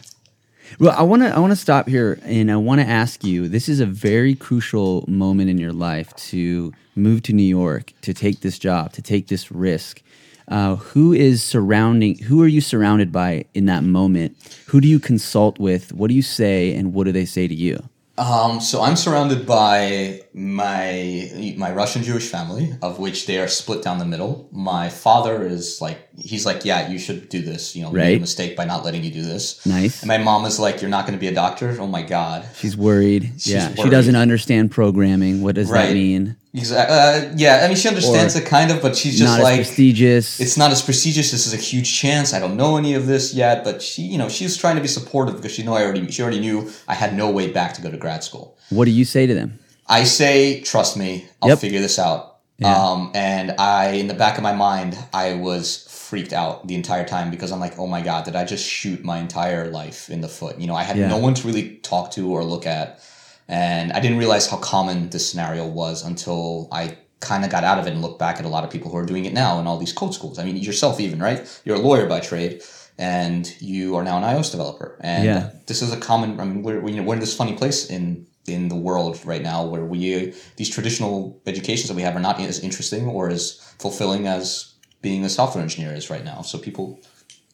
Well, 0.79 0.95
I 0.97 1.03
want 1.03 1.22
to 1.22 1.35
I 1.35 1.39
want 1.39 1.53
to 1.53 1.57
stop 1.57 1.89
here 1.89 2.18
and 2.25 2.51
I 2.51 2.57
want 2.57 2.81
to 2.81 2.87
ask 2.87 3.22
you. 3.22 3.49
This 3.49 3.68
is 3.68 3.81
a 3.81 3.87
very 3.87 4.35
crucial 4.35 5.05
moment 5.07 5.51
in 5.51 5.59
your 5.59 5.72
life 5.72 6.14
to 6.16 6.72
move 6.97 7.22
to 7.25 7.33
New 7.33 7.43
York, 7.43 7.93
to 8.03 8.14
take 8.14 8.41
this 8.41 8.59
job, 8.59 8.93
to 8.93 9.03
take 9.03 9.29
this 9.29 9.53
risk. 9.53 10.03
Uh, 10.49 10.77
who 10.77 11.12
is 11.12 11.43
surrounding? 11.43 12.18
Who 12.18 12.43
are 12.43 12.47
you 12.47 12.61
surrounded 12.61 13.12
by 13.12 13.47
in 13.55 13.66
that 13.66 13.83
moment? 13.83 14.37
Who 14.68 14.81
do 14.81 14.89
you 14.89 14.99
consult 14.99 15.59
with? 15.59 15.93
What 15.93 16.09
do 16.09 16.14
you 16.14 16.22
say, 16.22 16.75
and 16.75 16.93
what 16.93 17.05
do 17.05 17.12
they 17.12 17.25
say 17.25 17.49
to 17.49 17.55
you? 17.55 17.83
Um, 18.17 18.61
so 18.61 18.81
I'm 18.83 18.95
surrounded 18.95 19.45
by 19.45 20.23
my 20.33 21.55
my 21.57 21.73
Russian 21.73 22.03
Jewish 22.05 22.29
family, 22.29 22.73
of 22.81 22.99
which 23.01 23.27
they 23.27 23.39
are 23.39 23.49
split 23.49 23.83
down 23.83 23.99
the 23.99 24.05
middle. 24.05 24.49
My 24.53 24.89
father 24.89 25.45
is 25.45 25.81
like 25.81 26.09
he's 26.17 26.47
like, 26.47 26.65
yeah, 26.65 26.89
you 26.89 26.99
should 26.99 27.29
do 27.29 27.43
this. 27.43 27.75
You 27.75 27.83
know, 27.83 27.91
we 27.91 27.99
made 27.99 28.17
a 28.19 28.21
mistake 28.21 28.57
by 28.57 28.67
not 28.67 28.85
letting 28.85 29.03
you 29.03 29.11
do 29.11 29.23
this. 29.23 29.65
Nice. 29.67 30.03
And 30.03 30.09
my 30.09 30.19
mom 30.19 30.45
is 30.45 30.61
like, 30.61 30.81
you're 30.81 30.91
not 30.91 31.07
going 31.07 31.19
to 31.19 31.21
be 31.21 31.27
a 31.27 31.35
doctor. 31.35 31.77
Oh 31.81 31.89
my 31.89 32.03
god. 32.03 32.47
She's 32.57 32.77
worried. 32.77 33.33
yeah, 33.39 33.75
she 33.75 33.91
doesn't 33.91 34.17
understand 34.17 34.71
programming. 34.71 35.43
What 35.43 35.57
does 35.57 35.71
that 35.71 35.93
mean? 35.93 36.37
Exactly. 36.57 36.97
Uh, 36.97 37.35
yeah, 37.37 37.63
I 37.65 37.67
mean, 37.69 37.77
she 37.77 37.89
understands 37.89 38.37
Or 38.37 38.41
it 38.41 38.47
kind 38.47 38.71
of, 38.71 38.81
but 38.81 38.95
she's 38.97 39.19
just 39.19 39.41
like. 39.43 39.57
prestigious. 39.57 40.39
it's 40.41 40.57
not 40.57 40.71
as 40.71 40.83
prestigious. 40.83 41.33
This 41.33 41.47
is 41.49 41.53
a 41.53 41.57
huge 41.57 41.93
chance. 41.93 42.33
I 42.33 42.39
don't 42.39 42.57
know 42.57 42.77
any 42.77 42.95
of 42.95 43.07
this 43.07 43.35
yet, 43.35 43.65
but 43.65 43.83
she, 43.83 44.03
you 44.03 44.19
know, 44.19 44.29
she's 44.29 44.57
trying 44.57 44.77
to 44.77 44.83
be 44.83 44.87
supportive 44.89 45.37
because 45.37 45.51
she 45.53 45.65
know 45.65 45.75
I 45.75 45.83
already, 45.83 46.09
she 46.13 46.23
already 46.23 46.39
knew 46.41 46.71
I 46.87 46.95
had 46.95 47.17
no 47.17 47.29
way 47.29 47.51
back 47.51 47.75
to 47.75 47.83
go 47.83 47.91
to 47.91 47.97
grad 47.97 48.23
school. 48.23 48.57
what 48.71 48.85
do 48.85 48.93
you 48.93 49.05
say 49.05 49.27
to 49.27 49.35
them? 49.35 49.59
I 49.89 50.05
say, 50.05 50.61
trust 50.61 50.97
me, 50.97 51.27
I'll 51.43 51.51
Yep. 51.51 51.59
figure 51.59 51.81
this 51.81 51.99
out. 51.99 52.37
Yeah. 52.59 52.73
Um, 52.75 53.11
and 53.15 53.51
I, 53.59 53.89
in 53.89 54.07
the 54.07 54.15
back 54.15 54.37
of 54.39 54.45
my 54.45 54.55
mind, 54.55 54.97
I 55.13 55.35
was 55.35 55.87
freaked 55.91 56.33
out 56.33 56.67
the 56.69 56.77
entire 56.77 57.05
time 57.05 57.31
because 57.33 57.51
I'm 57.51 57.59
like, 57.59 57.79
oh 57.81 57.89
my 57.89 58.01
god, 58.01 58.25
did 58.27 58.37
I 58.37 58.45
just 58.45 58.65
shoot 58.65 59.03
my 59.05 59.19
entire 59.19 59.71
life 59.73 60.09
in 60.09 60.21
the 60.21 60.29
foot? 60.29 60.61
You 60.61 60.69
know, 60.69 60.77
I 60.77 60.85
had 60.85 60.97
Yeah. 60.97 61.09
no 61.09 61.19
one 61.19 61.35
to 61.35 61.47
really 61.49 61.79
talk 61.83 62.13
to 62.13 62.31
or 62.31 62.45
look 62.45 62.65
at, 62.65 63.01
and 63.49 63.93
I 63.93 64.01
didn't 64.01 64.19
realize 64.19 64.47
how 64.49 64.57
common 64.59 65.11
this 65.11 65.29
scenario 65.31 65.67
was 65.67 66.05
until 66.05 66.69
I 66.73 66.97
kind 67.21 67.45
of 67.45 67.51
got 67.51 67.65
out 67.65 67.79
of 67.79 67.87
it 67.87 67.93
and 67.93 68.03
looked 68.03 68.19
back 68.19 68.39
at 68.39 68.45
a 68.45 68.49
lot 68.49 68.65
of 68.65 68.71
people 68.71 68.91
who 68.91 68.97
are 68.99 69.07
doing 69.07 69.25
it 69.25 69.33
now 69.33 69.59
in 69.61 69.67
all 69.67 69.79
these 69.79 69.93
code 69.93 70.15
schools. 70.15 70.39
I 70.39 70.45
mean, 70.45 70.57
yourself 70.57 71.01
even, 71.01 71.21
right? 71.21 71.41
You're 71.65 71.77
a 71.77 71.81
lawyer 71.81 72.07
by 72.07 72.21
trade. 72.21 72.63
And 72.97 73.53
you 73.61 73.97
are 73.97 74.05
now 74.05 74.19
an 74.19 74.23
iOS 74.23 74.53
developer, 74.53 74.97
and 75.01 75.25
Yeah. 75.25 75.51
this 75.67 75.83
is 75.83 75.93
a 75.93 75.97
common. 75.97 76.39
I 76.39 76.45
mean, 76.45 76.63
we're 76.63 76.81
we, 76.81 76.93
you 76.93 76.99
know, 76.99 77.03
we're 77.03 77.15
in 77.15 77.21
this 77.21 77.35
funny 77.35 77.55
place 77.55 77.91
in 77.91 78.25
in 78.47 78.69
the 78.69 78.77
world 78.77 79.19
right 79.25 79.43
now 79.43 79.65
where 79.65 79.85
we 79.85 80.33
these 80.55 80.71
traditional 80.71 81.41
educations 81.45 81.89
that 81.89 81.97
we 81.97 82.03
have 82.03 82.15
are 82.15 82.21
not 82.21 82.39
as 82.41 82.61
interesting 82.61 83.09
or 83.09 83.31
as 83.31 83.59
fulfilling 83.81 84.29
as 84.29 84.75
being 85.03 85.25
a 85.25 85.29
software 85.29 85.63
engineer 85.63 85.93
is 85.93 86.09
right 86.09 86.25
now. 86.25 86.43
So 86.43 86.57
people, 86.57 87.01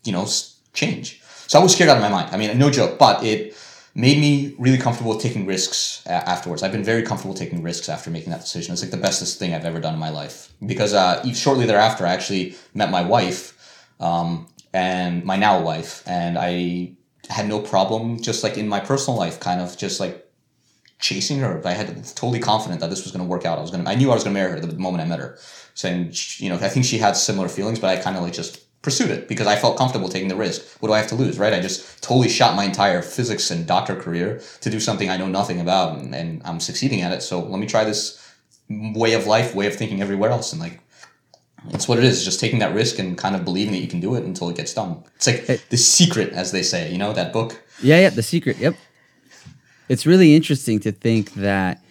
you 0.04 0.12
know, 0.12 0.26
change. 0.74 1.22
So 1.46 1.58
I 1.58 1.62
was 1.62 1.72
scared 1.72 1.88
out 1.88 1.96
of 1.96 2.02
my 2.02 2.10
mind. 2.10 2.34
I 2.34 2.36
mean, 2.36 2.58
no 2.58 2.68
joke, 2.70 2.98
but 2.98 3.24
it 3.24 3.56
made 3.94 4.18
me 4.18 4.54
really 4.58 4.78
comfortable 4.78 5.12
with 5.12 5.22
taking 5.22 5.46
risks 5.46 6.02
a- 6.06 6.10
afterwards. 6.28 6.62
I've 6.62 6.72
been 6.72 6.84
very 6.84 7.02
comfortable 7.02 7.34
taking 7.34 7.62
risks 7.62 7.88
after 7.88 8.10
making 8.10 8.30
that 8.30 8.40
decision. 8.40 8.72
It's 8.72 8.82
like 8.82 8.90
the 8.90 8.96
bestest 8.96 9.38
thing 9.38 9.52
I've 9.54 9.64
ever 9.64 9.80
done 9.80 9.94
in 9.94 10.00
my 10.00 10.10
life 10.10 10.52
because 10.64 10.94
uh, 10.94 11.24
shortly 11.32 11.66
thereafter, 11.66 12.06
I 12.06 12.12
actually 12.12 12.54
met 12.74 12.90
my 12.90 13.02
wife 13.02 13.56
um, 13.98 14.48
and 14.72 15.24
my 15.24 15.36
now 15.36 15.60
wife, 15.60 16.02
and 16.06 16.38
I 16.38 16.92
had 17.28 17.48
no 17.48 17.60
problem 17.60 18.20
just 18.22 18.42
like 18.44 18.56
in 18.56 18.68
my 18.68 18.80
personal 18.80 19.18
life, 19.18 19.40
kind 19.40 19.60
of 19.60 19.76
just 19.76 20.00
like 20.00 20.26
chasing 21.00 21.38
her. 21.40 21.60
I 21.66 21.72
had 21.72 21.88
totally 22.14 22.40
confident 22.40 22.80
that 22.80 22.90
this 22.90 23.02
was 23.04 23.12
going 23.12 23.24
to 23.24 23.28
work 23.28 23.44
out. 23.44 23.58
I 23.58 23.62
was 23.62 23.70
going 23.70 23.84
to, 23.84 23.90
I 23.90 23.94
knew 23.94 24.10
I 24.10 24.14
was 24.14 24.22
going 24.24 24.34
to 24.34 24.40
marry 24.40 24.52
her 24.52 24.60
the 24.60 24.76
moment 24.78 25.02
I 25.02 25.06
met 25.06 25.18
her. 25.18 25.38
So, 25.74 25.88
and 25.88 26.14
she- 26.14 26.44
you 26.44 26.50
know, 26.50 26.56
I 26.56 26.68
think 26.68 26.84
she 26.86 26.98
had 26.98 27.16
similar 27.16 27.48
feelings, 27.48 27.78
but 27.78 27.90
I 27.90 28.00
kind 28.00 28.16
of 28.16 28.22
like 28.22 28.32
just 28.32 28.60
pursued 28.82 29.10
it 29.10 29.28
because 29.28 29.46
I 29.46 29.56
felt 29.56 29.76
comfortable 29.76 30.08
taking 30.08 30.28
the 30.28 30.36
risk. 30.36 30.80
What 30.80 30.88
do 30.88 30.94
I 30.94 30.98
have 30.98 31.08
to 31.08 31.14
lose, 31.14 31.38
right? 31.38 31.52
I 31.52 31.60
just 31.60 32.02
totally 32.02 32.28
shot 32.28 32.56
my 32.56 32.64
entire 32.64 33.02
physics 33.02 33.50
and 33.50 33.66
doctor 33.66 33.94
career 33.94 34.40
to 34.62 34.70
do 34.70 34.80
something 34.80 35.10
I 35.10 35.16
know 35.16 35.28
nothing 35.28 35.60
about, 35.60 35.98
and, 35.98 36.14
and 36.14 36.42
I'm 36.44 36.60
succeeding 36.60 37.02
at 37.02 37.12
it. 37.12 37.22
So 37.22 37.40
let 37.40 37.60
me 37.60 37.66
try 37.66 37.84
this 37.84 38.16
way 38.68 39.12
of 39.12 39.26
life, 39.26 39.54
way 39.54 39.66
of 39.66 39.74
thinking 39.74 40.00
everywhere 40.00 40.30
else, 40.30 40.52
and 40.52 40.60
like. 40.60 40.80
It's 41.68 41.86
what 41.86 41.98
it 41.98 42.04
is. 42.04 42.24
Just 42.24 42.40
taking 42.40 42.60
that 42.60 42.74
risk 42.74 42.98
and 42.98 43.18
kind 43.18 43.36
of 43.36 43.44
believing 43.44 43.74
that 43.74 43.80
you 43.80 43.86
can 43.86 44.00
do 44.00 44.14
it 44.14 44.24
until 44.24 44.48
it 44.48 44.56
gets 44.56 44.72
done. 44.72 45.04
It's 45.16 45.26
like 45.26 45.68
the 45.68 45.76
secret, 45.76 46.32
as 46.32 46.52
they 46.52 46.62
say. 46.62 46.90
You 46.90 46.96
know 46.96 47.12
that 47.12 47.34
book. 47.34 47.62
Yeah, 47.82 48.00
yeah, 48.00 48.08
the 48.08 48.22
secret. 48.22 48.56
Yep. 48.56 48.76
It's 49.90 50.06
really 50.06 50.34
interesting 50.34 50.80
to 50.80 50.90
think 50.90 51.34
that 51.34 51.82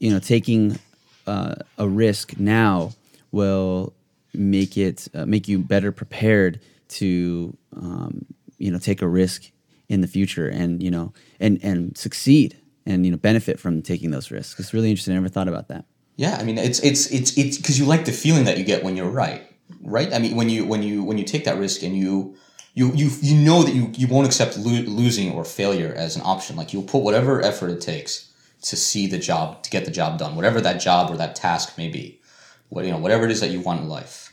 you 0.00 0.10
know 0.10 0.18
taking 0.18 0.80
uh, 1.28 1.54
a 1.78 1.86
risk 1.86 2.40
now 2.40 2.90
will 3.30 3.92
make 4.38 4.76
it 4.76 5.08
uh, 5.14 5.26
make 5.26 5.48
you 5.48 5.58
better 5.58 5.92
prepared 5.92 6.60
to 6.88 7.56
um, 7.76 8.24
you 8.58 8.70
know 8.70 8.78
take 8.78 9.02
a 9.02 9.08
risk 9.08 9.50
in 9.88 10.00
the 10.00 10.06
future 10.06 10.48
and 10.48 10.82
you 10.82 10.90
know 10.90 11.12
and 11.40 11.58
and 11.62 11.96
succeed 11.96 12.56
and 12.86 13.04
you 13.04 13.10
know 13.10 13.18
benefit 13.18 13.60
from 13.60 13.82
taking 13.82 14.10
those 14.10 14.30
risks. 14.30 14.58
It's 14.58 14.72
really 14.72 14.90
interesting. 14.90 15.14
I 15.14 15.16
never 15.16 15.28
thought 15.28 15.48
about 15.48 15.68
that. 15.68 15.84
Yeah, 16.16 16.36
I 16.40 16.42
mean, 16.42 16.58
it's 16.58 16.80
it's 16.80 17.10
it's 17.12 17.36
it's 17.36 17.58
because 17.58 17.78
you 17.78 17.84
like 17.84 18.04
the 18.04 18.12
feeling 18.12 18.44
that 18.44 18.58
you 18.58 18.64
get 18.64 18.82
when 18.82 18.96
you're 18.96 19.10
right, 19.10 19.42
right? 19.82 20.12
I 20.12 20.18
mean, 20.18 20.34
when 20.36 20.48
you 20.48 20.64
when 20.64 20.82
you 20.82 21.04
when 21.04 21.18
you 21.18 21.24
take 21.24 21.44
that 21.44 21.58
risk 21.58 21.82
and 21.82 21.96
you 21.96 22.36
you 22.74 22.92
you 22.94 23.10
you 23.20 23.36
know 23.36 23.62
that 23.62 23.74
you 23.74 23.92
you 23.94 24.08
won't 24.08 24.26
accept 24.26 24.58
lo- 24.58 24.82
losing 24.86 25.32
or 25.32 25.44
failure 25.44 25.92
as 25.96 26.16
an 26.16 26.22
option. 26.24 26.56
Like 26.56 26.72
you'll 26.72 26.82
put 26.82 27.02
whatever 27.02 27.42
effort 27.42 27.70
it 27.70 27.80
takes 27.80 28.32
to 28.62 28.76
see 28.76 29.06
the 29.06 29.18
job 29.18 29.62
to 29.62 29.70
get 29.70 29.84
the 29.84 29.90
job 29.90 30.18
done, 30.18 30.34
whatever 30.34 30.60
that 30.60 30.80
job 30.80 31.10
or 31.10 31.16
that 31.16 31.36
task 31.36 31.78
may 31.78 31.88
be. 31.88 32.20
What 32.68 32.84
you 32.84 32.90
know, 32.90 32.98
whatever 32.98 33.24
it 33.24 33.30
is 33.30 33.40
that 33.40 33.50
you 33.50 33.60
want 33.60 33.82
in 33.82 33.88
life. 33.88 34.27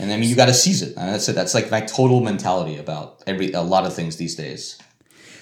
And 0.00 0.10
I 0.12 0.16
mean, 0.16 0.30
you 0.30 0.34
got 0.34 0.46
to 0.46 0.54
seize 0.54 0.80
it. 0.82 0.96
And 0.96 1.12
that's 1.12 1.28
it. 1.28 1.34
That's 1.34 1.54
like 1.54 1.70
my 1.70 1.82
total 1.82 2.20
mentality 2.20 2.78
about 2.78 3.22
every 3.26 3.52
a 3.52 3.60
lot 3.60 3.84
of 3.84 3.94
things 3.94 4.16
these 4.16 4.34
days. 4.34 4.78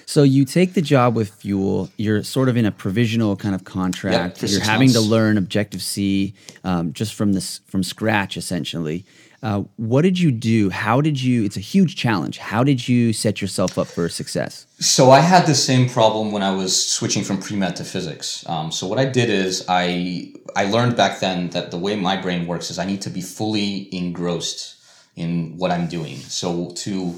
So 0.05 0.23
you 0.23 0.43
take 0.43 0.73
the 0.73 0.81
job 0.81 1.15
with 1.15 1.29
Fuel. 1.35 1.89
You're 1.97 2.23
sort 2.23 2.49
of 2.49 2.57
in 2.57 2.65
a 2.65 2.71
provisional 2.71 3.35
kind 3.35 3.53
of 3.55 3.63
contract. 3.63 4.41
Yep, 4.41 4.51
you're 4.51 4.61
having 4.61 4.91
to 4.93 5.01
learn 5.01 5.37
Objective 5.37 5.81
C 5.81 6.33
um, 6.63 6.93
just 6.93 7.13
from 7.13 7.33
this 7.33 7.61
from 7.67 7.83
scratch, 7.83 8.35
essentially. 8.35 9.05
Uh, 9.41 9.63
what 9.77 10.01
did 10.01 10.19
you 10.19 10.31
do? 10.31 10.69
How 10.69 10.99
did 10.99 11.21
you? 11.21 11.45
It's 11.45 11.55
a 11.55 11.61
huge 11.61 11.95
challenge. 11.95 12.37
How 12.37 12.63
did 12.63 12.87
you 12.87 13.13
set 13.13 13.41
yourself 13.41 13.77
up 13.77 13.87
for 13.87 14.09
success? 14.09 14.67
So 14.79 15.11
I 15.11 15.19
had 15.19 15.45
the 15.45 15.55
same 15.55 15.87
problem 15.87 16.31
when 16.31 16.43
I 16.43 16.53
was 16.53 16.89
switching 16.89 17.23
from 17.23 17.39
pre 17.39 17.55
med 17.55 17.77
to 17.77 17.85
physics. 17.85 18.47
Um, 18.49 18.71
so 18.71 18.85
what 18.85 18.99
I 18.99 19.05
did 19.05 19.29
is 19.29 19.65
I 19.69 20.33
I 20.55 20.65
learned 20.65 20.97
back 20.97 21.19
then 21.21 21.49
that 21.51 21.71
the 21.71 21.77
way 21.77 21.95
my 21.95 22.17
brain 22.17 22.47
works 22.47 22.69
is 22.69 22.77
I 22.77 22.85
need 22.85 23.01
to 23.03 23.09
be 23.09 23.21
fully 23.21 23.93
engrossed 23.95 24.75
in 25.15 25.55
what 25.57 25.71
I'm 25.71 25.87
doing. 25.87 26.17
So 26.17 26.71
to 26.71 27.15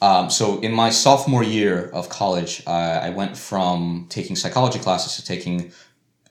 um, 0.00 0.30
so 0.30 0.60
in 0.60 0.72
my 0.72 0.88
sophomore 0.88 1.44
year 1.44 1.90
of 1.90 2.08
college, 2.08 2.62
uh, 2.66 3.00
I 3.02 3.10
went 3.10 3.36
from 3.36 4.06
taking 4.08 4.34
psychology 4.34 4.78
classes 4.78 5.16
to 5.16 5.24
taking 5.24 5.72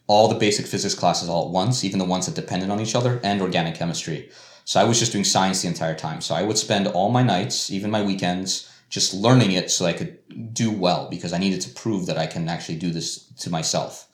all 0.07 0.27
the 0.27 0.35
basic 0.35 0.65
physics 0.65 0.95
classes 0.95 1.29
all 1.29 1.45
at 1.45 1.51
once, 1.51 1.83
even 1.83 1.99
the 1.99 2.05
ones 2.05 2.25
that 2.25 2.33
depended 2.33 2.71
on 2.71 2.79
each 2.79 2.95
other, 2.95 3.19
and 3.23 3.43
organic 3.43 3.75
chemistry. 3.75 4.31
So 4.69 4.79
I 4.79 4.83
was 4.83 4.99
just 4.99 5.11
doing 5.11 5.23
science 5.23 5.63
the 5.63 5.67
entire 5.67 5.95
time. 5.95 6.21
So 6.21 6.35
I 6.35 6.43
would 6.43 6.55
spend 6.55 6.85
all 6.85 7.09
my 7.09 7.23
nights, 7.23 7.71
even 7.71 7.89
my 7.89 8.03
weekends, 8.03 8.71
just 8.87 9.15
learning 9.15 9.53
it 9.53 9.71
so 9.71 9.87
I 9.87 9.93
could 9.93 10.19
do 10.53 10.69
well 10.69 11.09
because 11.09 11.33
I 11.33 11.39
needed 11.39 11.61
to 11.61 11.71
prove 11.71 12.05
that 12.05 12.19
I 12.19 12.27
can 12.27 12.47
actually 12.47 12.75
do 12.75 12.91
this 12.91 13.23
to 13.39 13.49
myself. 13.49 14.05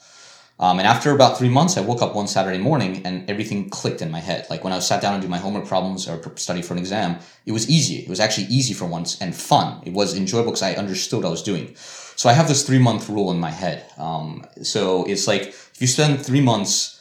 Um, 0.57 0.79
and 0.79 0.87
after 0.87 1.11
about 1.11 1.37
three 1.37 1.49
months, 1.49 1.75
I 1.75 1.81
woke 1.81 2.01
up 2.01 2.15
one 2.15 2.27
Saturday 2.27 2.57
morning 2.57 3.05
and 3.05 3.29
everything 3.29 3.69
clicked 3.69 4.01
in 4.01 4.09
my 4.09 4.21
head. 4.21 4.47
Like 4.49 4.63
when 4.63 4.71
I 4.71 4.79
sat 4.79 5.01
down 5.01 5.15
and 5.15 5.21
do 5.21 5.27
my 5.27 5.39
homework 5.39 5.65
problems 5.65 6.07
or 6.07 6.21
study 6.37 6.61
for 6.61 6.71
an 6.71 6.79
exam, 6.79 7.19
it 7.45 7.51
was 7.51 7.69
easy. 7.69 7.97
It 7.97 8.07
was 8.07 8.21
actually 8.21 8.47
easy 8.47 8.73
for 8.73 8.85
once 8.85 9.21
and 9.21 9.35
fun. 9.35 9.81
It 9.85 9.91
was 9.91 10.15
enjoyable 10.15 10.51
because 10.51 10.63
I 10.63 10.75
understood 10.75 11.23
what 11.23 11.27
I 11.27 11.31
was 11.31 11.43
doing. 11.43 11.75
So 12.15 12.29
I 12.29 12.33
have 12.33 12.47
this 12.47 12.65
three 12.65 12.79
month 12.79 13.09
rule 13.09 13.29
in 13.31 13.41
my 13.41 13.51
head. 13.51 13.91
Um, 13.97 14.45
so 14.63 15.03
it's 15.03 15.27
like 15.27 15.47
if 15.47 15.81
you 15.81 15.87
spend 15.87 16.25
three 16.25 16.39
months 16.39 16.94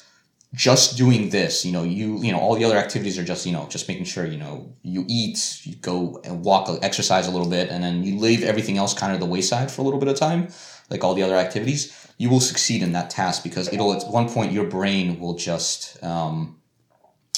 just 0.54 0.96
doing 0.96 1.30
this, 1.30 1.64
you 1.64 1.72
know, 1.72 1.82
you 1.82 2.22
you 2.22 2.32
know 2.32 2.38
all 2.38 2.54
the 2.54 2.64
other 2.64 2.76
activities 2.76 3.18
are 3.18 3.24
just 3.24 3.44
you 3.44 3.52
know 3.52 3.66
just 3.68 3.88
making 3.88 4.04
sure 4.04 4.24
you 4.24 4.38
know 4.38 4.72
you 4.82 5.04
eat, 5.08 5.60
you 5.64 5.74
go 5.76 6.20
and 6.24 6.44
walk, 6.44 6.70
exercise 6.82 7.26
a 7.26 7.30
little 7.30 7.50
bit, 7.50 7.68
and 7.70 7.82
then 7.82 8.04
you 8.04 8.18
leave 8.18 8.42
everything 8.42 8.78
else 8.78 8.94
kind 8.94 9.12
of 9.12 9.20
the 9.20 9.26
wayside 9.26 9.70
for 9.70 9.82
a 9.82 9.84
little 9.84 10.00
bit 10.00 10.08
of 10.08 10.16
time. 10.16 10.48
like 10.90 11.02
all 11.02 11.14
the 11.14 11.22
other 11.22 11.36
activities, 11.36 11.92
you 12.18 12.30
will 12.30 12.40
succeed 12.40 12.82
in 12.82 12.92
that 12.92 13.10
task 13.10 13.42
because 13.42 13.72
it'll 13.72 13.92
at 13.92 14.08
one 14.10 14.28
point 14.28 14.52
your 14.52 14.64
brain 14.64 15.18
will 15.18 15.34
just 15.34 16.02
um, 16.04 16.56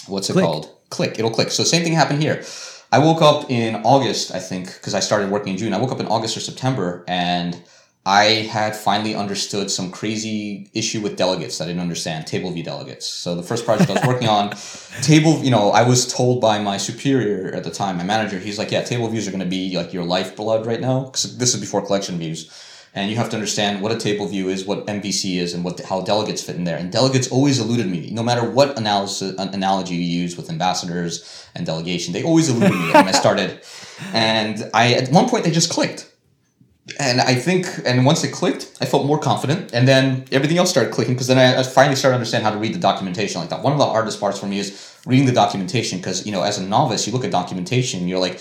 what's 0.06 0.28
it 0.28 0.34
Click. 0.34 0.44
called? 0.44 0.76
Click. 0.90 1.18
It'll 1.18 1.30
click. 1.30 1.50
So 1.50 1.64
same 1.64 1.82
thing 1.82 1.94
happened 1.94 2.22
here. 2.22 2.44
I 2.92 2.98
woke 2.98 3.20
up 3.20 3.50
in 3.50 3.76
August, 3.76 4.32
I 4.34 4.38
think, 4.38 4.72
because 4.74 4.94
I 4.94 5.00
started 5.00 5.30
working 5.30 5.52
in 5.54 5.58
June. 5.58 5.74
I 5.74 5.78
woke 5.78 5.90
up 5.90 6.00
in 6.00 6.06
August 6.06 6.36
or 6.36 6.40
September, 6.40 7.04
and 7.08 7.60
I 8.06 8.46
had 8.52 8.76
finally 8.76 9.16
understood 9.16 9.68
some 9.68 9.90
crazy 9.90 10.70
issue 10.72 11.00
with 11.00 11.16
delegates 11.16 11.58
that 11.58 11.64
I 11.64 11.66
didn't 11.66 11.80
understand, 11.80 12.28
table 12.28 12.52
view 12.52 12.62
delegates. 12.62 13.04
So 13.04 13.34
the 13.34 13.42
first 13.42 13.64
project 13.64 13.90
I 13.90 13.94
was 13.94 14.06
working 14.06 14.28
on, 14.28 14.50
table, 15.02 15.42
you 15.42 15.50
know, 15.50 15.72
I 15.72 15.82
was 15.82 16.06
told 16.06 16.40
by 16.40 16.60
my 16.60 16.76
superior 16.76 17.52
at 17.52 17.64
the 17.64 17.70
time, 17.72 17.96
my 17.96 18.04
manager, 18.04 18.38
he's 18.38 18.60
like, 18.60 18.70
yeah, 18.70 18.82
table 18.82 19.08
views 19.08 19.26
are 19.26 19.32
going 19.32 19.42
to 19.42 19.50
be 19.50 19.76
like 19.76 19.92
your 19.92 20.04
lifeblood 20.04 20.66
right 20.66 20.80
now, 20.80 21.06
because 21.06 21.36
this 21.36 21.52
is 21.52 21.60
before 21.60 21.84
collection 21.84 22.16
views. 22.16 22.48
And 22.94 23.10
you 23.10 23.16
have 23.16 23.28
to 23.30 23.36
understand 23.36 23.82
what 23.82 23.90
a 23.90 23.98
table 23.98 24.28
view 24.28 24.50
is, 24.50 24.64
what 24.64 24.86
MVC 24.86 25.38
is, 25.38 25.52
and 25.52 25.64
what 25.64 25.80
how 25.80 26.00
delegates 26.00 26.42
fit 26.42 26.54
in 26.54 26.62
there. 26.62 26.78
And 26.78 26.92
delegates 26.92 27.28
always 27.28 27.58
eluded 27.58 27.88
me, 27.88 28.10
no 28.12 28.22
matter 28.22 28.48
what 28.48 28.78
analysis 28.78 29.36
an 29.36 29.48
analogy 29.48 29.96
you 29.96 30.22
use 30.22 30.36
with 30.36 30.48
ambassadors 30.48 31.44
and 31.56 31.66
delegation. 31.66 32.14
They 32.14 32.22
always 32.22 32.48
eluded 32.48 32.70
me 32.70 32.92
when 32.92 33.08
I 33.08 33.12
started. 33.12 33.62
And 34.12 34.70
I 34.74 34.92
at 34.92 35.10
one 35.10 35.26
point 35.26 35.44
they 35.44 35.50
just 35.50 35.70
clicked 35.70 36.10
and 37.00 37.20
I 37.20 37.34
think, 37.34 37.66
and 37.84 38.06
once 38.06 38.22
it 38.22 38.32
clicked, 38.32 38.72
I 38.80 38.86
felt 38.86 39.06
more 39.06 39.18
confident, 39.18 39.72
and 39.74 39.88
then 39.88 40.24
everything 40.30 40.56
else 40.56 40.70
started 40.70 40.92
clicking 40.92 41.14
because 41.14 41.26
then 41.26 41.38
I, 41.38 41.62
finally 41.64 41.96
started 41.96 42.12
to 42.12 42.16
understand 42.16 42.44
how 42.44 42.52
to 42.52 42.58
read 42.58 42.74
the 42.74 42.78
documentation 42.78 43.40
like 43.40 43.50
that. 43.50 43.62
One 43.62 43.72
of 43.72 43.78
the 43.78 43.86
hardest 43.86 44.20
parts 44.20 44.38
for 44.38 44.46
me 44.46 44.60
is 44.60 44.94
reading 45.04 45.26
the 45.26 45.32
documentation 45.32 45.98
because 45.98 46.24
you 46.24 46.32
know, 46.32 46.42
as 46.42 46.58
a 46.58 46.62
novice, 46.62 47.06
you 47.06 47.12
look 47.12 47.24
at 47.24 47.32
documentation, 47.32 48.06
you're 48.06 48.20
like, 48.20 48.40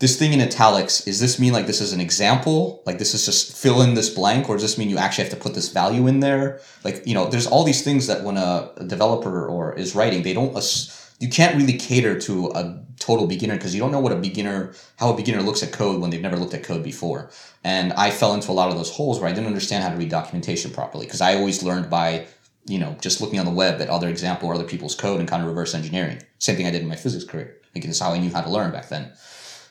this 0.00 0.16
thing 0.18 0.32
in 0.32 0.40
italics, 0.40 1.06
is 1.08 1.18
this 1.18 1.40
mean 1.40 1.52
like 1.52 1.66
this 1.66 1.80
is 1.80 1.92
an 1.92 2.00
example? 2.00 2.82
Like 2.84 2.98
this 2.98 3.14
is 3.14 3.24
just 3.24 3.56
fill 3.56 3.80
in 3.80 3.94
this 3.94 4.10
blank, 4.10 4.50
or 4.50 4.56
does 4.56 4.62
this 4.62 4.78
mean 4.78 4.90
you 4.90 4.98
actually 4.98 5.24
have 5.24 5.32
to 5.32 5.40
put 5.40 5.54
this 5.54 5.70
value 5.70 6.06
in 6.06 6.20
there? 6.20 6.60
Like 6.84 7.06
you 7.06 7.14
know, 7.14 7.28
there's 7.28 7.46
all 7.46 7.64
these 7.64 7.82
things 7.82 8.06
that 8.06 8.22
when 8.22 8.36
a, 8.36 8.70
a 8.76 8.84
developer 8.84 9.46
or 9.46 9.72
is 9.74 9.94
writing, 9.94 10.22
they 10.22 10.34
don't. 10.34 10.54
ass- 10.56 10.97
You 11.18 11.28
can't 11.28 11.56
really 11.56 11.76
cater 11.76 12.18
to 12.20 12.52
a 12.54 12.84
total 12.98 13.26
beginner 13.26 13.54
because 13.56 13.74
you 13.74 13.80
don't 13.80 13.90
know 13.90 14.00
what 14.00 14.12
a 14.12 14.16
beginner, 14.16 14.74
how 14.96 15.12
a 15.12 15.16
beginner 15.16 15.42
looks 15.42 15.62
at 15.62 15.72
code 15.72 16.00
when 16.00 16.10
they've 16.10 16.20
never 16.20 16.36
looked 16.36 16.54
at 16.54 16.62
code 16.62 16.82
before. 16.82 17.30
And 17.64 17.92
I 17.94 18.10
fell 18.10 18.34
into 18.34 18.50
a 18.50 18.52
lot 18.52 18.70
of 18.70 18.76
those 18.76 18.90
holes 18.90 19.18
where 19.18 19.28
I 19.28 19.32
didn't 19.32 19.46
understand 19.46 19.82
how 19.82 19.90
to 19.90 19.96
read 19.96 20.10
documentation 20.10 20.70
properly 20.70 21.06
because 21.06 21.20
I 21.20 21.34
always 21.34 21.62
learned 21.62 21.90
by, 21.90 22.26
you 22.66 22.78
know, 22.78 22.96
just 23.00 23.20
looking 23.20 23.40
on 23.40 23.46
the 23.46 23.52
web 23.52 23.80
at 23.80 23.88
other 23.88 24.08
example 24.08 24.48
or 24.48 24.54
other 24.54 24.64
people's 24.64 24.94
code 24.94 25.20
and 25.20 25.28
kind 25.28 25.42
of 25.42 25.48
reverse 25.48 25.74
engineering. 25.74 26.22
Same 26.38 26.56
thing 26.56 26.66
I 26.66 26.70
did 26.70 26.82
in 26.82 26.88
my 26.88 26.96
physics 26.96 27.24
career. 27.24 27.56
Like 27.74 27.84
it's 27.84 28.00
how 28.00 28.12
I 28.12 28.18
knew 28.18 28.30
how 28.30 28.42
to 28.42 28.50
learn 28.50 28.70
back 28.70 28.88
then. 28.88 29.12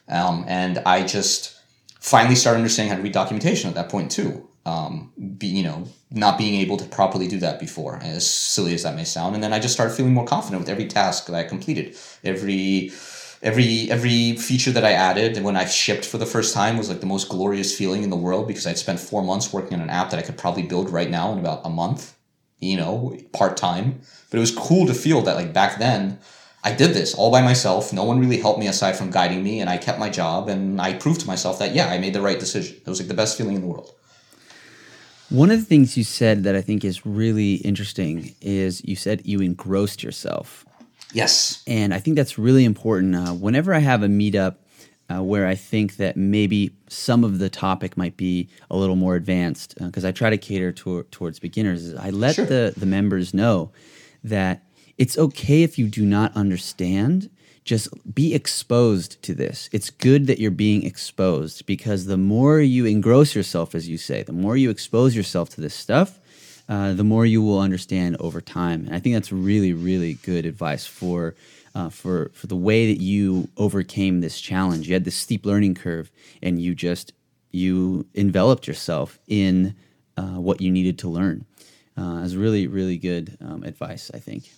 Um, 0.09 0.45
and 0.47 0.79
I 0.79 1.03
just 1.03 1.57
finally 1.99 2.35
started 2.35 2.57
understanding 2.57 2.91
how 2.91 2.97
to 2.97 3.03
read 3.03 3.13
documentation 3.13 3.69
at 3.69 3.75
that 3.75 3.89
point 3.89 4.11
too. 4.11 4.47
Um, 4.68 5.13
be, 5.38 5.47
you 5.47 5.63
know, 5.63 5.88
not 6.11 6.38
being 6.38 6.59
able 6.59 6.76
to 6.76 6.86
properly 6.86 7.28
do 7.28 7.39
that 7.39 7.57
before, 7.57 7.99
as 8.03 8.30
silly 8.30 8.74
as 8.74 8.84
that 8.84 8.95
may 8.95 9.05
sound. 9.05 9.34
And 9.34 9.41
then 9.41 9.53
I 9.53 9.59
just 9.59 9.74
started 9.74 9.95
feeling 9.95 10.13
more 10.13 10.26
confident 10.26 10.59
with 10.59 10.70
every 10.70 10.88
task 10.88 11.28
that 11.28 11.36
I 11.36 11.43
completed. 11.43 11.95
Every 12.22 12.91
every 13.41 13.89
every 13.89 14.36
feature 14.36 14.72
that 14.72 14.84
I 14.84 14.91
added 14.91 15.38
and 15.38 15.45
when 15.45 15.55
I 15.55 15.65
shipped 15.65 16.05
for 16.05 16.18
the 16.18 16.26
first 16.26 16.53
time 16.53 16.78
was 16.78 16.89
like 16.89 16.99
the 16.99 17.13
most 17.15 17.30
glorious 17.30 17.78
feeling 17.78 18.03
in 18.03 18.09
the 18.09 18.15
world 18.15 18.47
because 18.47 18.65
I'd 18.68 18.78
spent 18.78 18.99
four 18.99 19.22
months 19.22 19.53
working 19.53 19.76
on 19.76 19.82
an 19.82 19.89
app 19.89 20.09
that 20.09 20.20
I 20.20 20.24
could 20.24 20.38
probably 20.38 20.63
build 20.63 20.89
right 20.89 21.09
now 21.09 21.32
in 21.32 21.39
about 21.39 21.61
a 21.63 21.70
month, 21.70 22.15
you 22.59 22.78
know, 22.78 23.15
part 23.32 23.55
time. 23.55 24.01
But 24.30 24.38
it 24.38 24.41
was 24.41 24.51
cool 24.51 24.86
to 24.88 24.93
feel 24.93 25.22
that 25.22 25.36
like 25.36 25.53
back 25.53 25.80
then 25.80 26.20
I 26.63 26.74
did 26.74 26.93
this 26.93 27.13
all 27.13 27.32
by 27.32 27.41
myself. 27.41 27.93
No 27.93 28.03
one 28.03 28.20
really 28.20 28.41
helped 28.41 28.59
me 28.59 28.68
aside 28.68 28.97
from 28.97 29.11
guiding 29.11 29.43
me, 29.43 29.61
and 29.61 29.70
I 29.70 29.78
kept 29.78 29.99
my 29.99 30.09
job 30.09 30.49
and 30.49 30.82
I 30.82 30.93
proved 30.93 31.22
to 31.22 31.28
myself 31.28 31.59
that 31.59 31.74
yeah, 31.74 31.88
I 31.88 31.97
made 31.99 32.13
the 32.13 32.22
right 32.22 32.39
decision. 32.39 32.76
It 32.76 32.89
was 32.89 32.99
like 32.99 33.07
the 33.07 33.22
best 33.22 33.38
feeling 33.38 33.55
in 33.55 33.61
the 33.61 33.68
world. 33.68 33.93
One 35.30 35.51
of 35.51 35.59
the 35.59 35.65
things 35.65 35.97
you 35.97 36.03
said 36.03 36.43
that 36.43 36.55
I 36.55 36.61
think 36.61 36.86
is 36.86 37.05
really 37.05 37.55
interesting 37.55 38.34
is 38.41 38.82
you 38.86 38.95
said 38.95 39.25
you 39.25 39.39
engrossed 39.39 40.01
yourself. 40.01 40.65
Yes. 41.13 41.63
And 41.67 41.93
I 41.93 41.99
think 41.99 42.15
that's 42.15 42.38
really 42.38 42.63
important. 42.63 43.15
Uh, 43.15 43.34
whenever 43.34 43.73
I 43.73 43.80
have 43.80 44.03
a 44.03 44.07
meetup 44.07 44.55
uh, 45.09 45.21
where 45.23 45.45
I 45.47 45.55
think 45.55 45.97
that 45.97 46.15
maybe 46.17 46.75
some 46.88 47.23
of 47.23 47.39
the 47.39 47.49
topic 47.49 47.97
might 47.97 48.17
be 48.17 48.49
a 48.69 48.78
little 48.78 48.95
more 48.95 49.15
advanced, 49.15 49.75
because 49.80 50.05
I 50.05 50.11
try 50.11 50.30
to 50.30 50.38
cater 50.38 50.71
to, 50.71 51.03
towards 51.11 51.39
beginners, 51.39 51.93
I 51.95 52.09
let 52.09 52.36
Sure. 52.36 52.45
the, 52.45 52.73
the 52.75 52.86
members 52.86 53.34
know 53.34 53.71
that 54.23 54.63
it's 54.97 55.17
okay 55.17 55.63
if 55.63 55.78
you 55.78 55.88
do 55.88 56.05
not 56.05 56.36
understand. 56.36 57.30
Just 57.68 57.89
be 58.15 58.34
exposed 58.34 59.22
to 59.24 59.34
this. 59.34 59.70
It's 59.74 59.89
good 59.89 60.28
that 60.28 60.39
you're 60.39 60.51
being 60.51 60.84
exposed 60.84 61.65
because 61.65 62.05
the 62.05 62.15
more 62.15 62.61
you 62.61 62.86
engross 62.86 63.36
yourself, 63.36 63.76
as 63.76 63.89
you 63.89 63.97
say, 63.97 64.24
the 64.24 64.32
more 64.32 64.55
you 64.55 64.70
expose 64.70 65.18
yourself 65.18 65.49
to 65.49 65.61
this 65.61 65.76
stuff, 65.76 66.18
uh, 66.70 66.93
the 66.93 67.03
more 67.03 67.26
you 67.26 67.41
will 67.41 67.59
understand 67.59 68.15
over 68.22 68.39
time. 68.39 68.86
And 68.86 68.95
I 68.95 68.99
think 68.99 69.15
that's 69.15 69.34
really, 69.34 69.74
really 69.74 70.13
good 70.13 70.45
advice 70.45 70.86
for 70.86 71.36
uh, 71.76 71.89
for 71.89 72.32
for 72.34 72.47
the 72.47 72.55
way 72.55 72.88
that 72.93 73.01
you 73.01 73.49
overcame 73.57 74.22
this 74.22 74.39
challenge. 74.39 74.88
You 74.88 74.93
had 74.93 75.03
this 75.03 75.18
steep 75.18 75.45
learning 75.45 75.76
curve, 75.76 76.09
and 76.41 76.61
you 76.61 76.74
just 76.74 77.11
you 77.51 78.07
enveloped 78.15 78.65
yourself 78.65 79.20
in 79.28 79.76
uh, 80.15 80.39
what 80.39 80.61
you 80.61 80.72
needed 80.72 80.97
to 80.99 81.09
learn. 81.09 81.45
Uh, 81.97 82.22
is 82.24 82.38
really, 82.38 82.65
really 82.68 82.97
good 82.97 83.38
um, 83.41 83.63
advice, 83.63 84.09
I 84.13 84.20
think. 84.20 84.51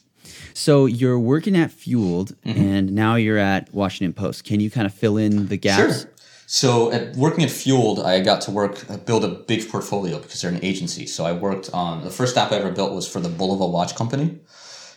So 0.54 0.86
you're 0.86 1.20
working 1.20 1.56
at 1.58 1.72
Fueled, 1.72 2.36
and 2.44 2.92
now 2.94 3.16
you're 3.16 3.38
at 3.38 3.74
Washington 3.74 4.14
Post. 4.14 4.44
Can 4.44 4.60
you 4.60 4.70
kind 4.70 4.86
of 4.86 4.94
fill 4.94 5.18
in 5.18 5.48
the 5.48 5.58
gaps? 5.58 6.02
Sure. 6.02 6.12
So, 6.52 6.92
at 6.92 7.16
working 7.16 7.44
at 7.44 7.52
Fueled, 7.52 8.00
I 8.00 8.22
got 8.22 8.42
to 8.42 8.52
work 8.52 8.84
uh, 8.90 8.98
build 8.98 9.24
a 9.24 9.28
big 9.28 9.70
portfolio 9.70 10.18
because 10.20 10.42
they're 10.42 10.52
an 10.52 10.64
agency. 10.64 11.06
So, 11.06 11.24
I 11.24 11.32
worked 11.32 11.70
on 11.74 12.04
the 12.04 12.10
first 12.10 12.38
app 12.38 12.52
I 12.52 12.56
ever 12.56 12.72
built 12.72 12.92
was 12.92 13.08
for 13.08 13.20
the 13.20 13.30
Bulova 13.30 13.70
watch 13.72 13.96
company, 13.96 14.40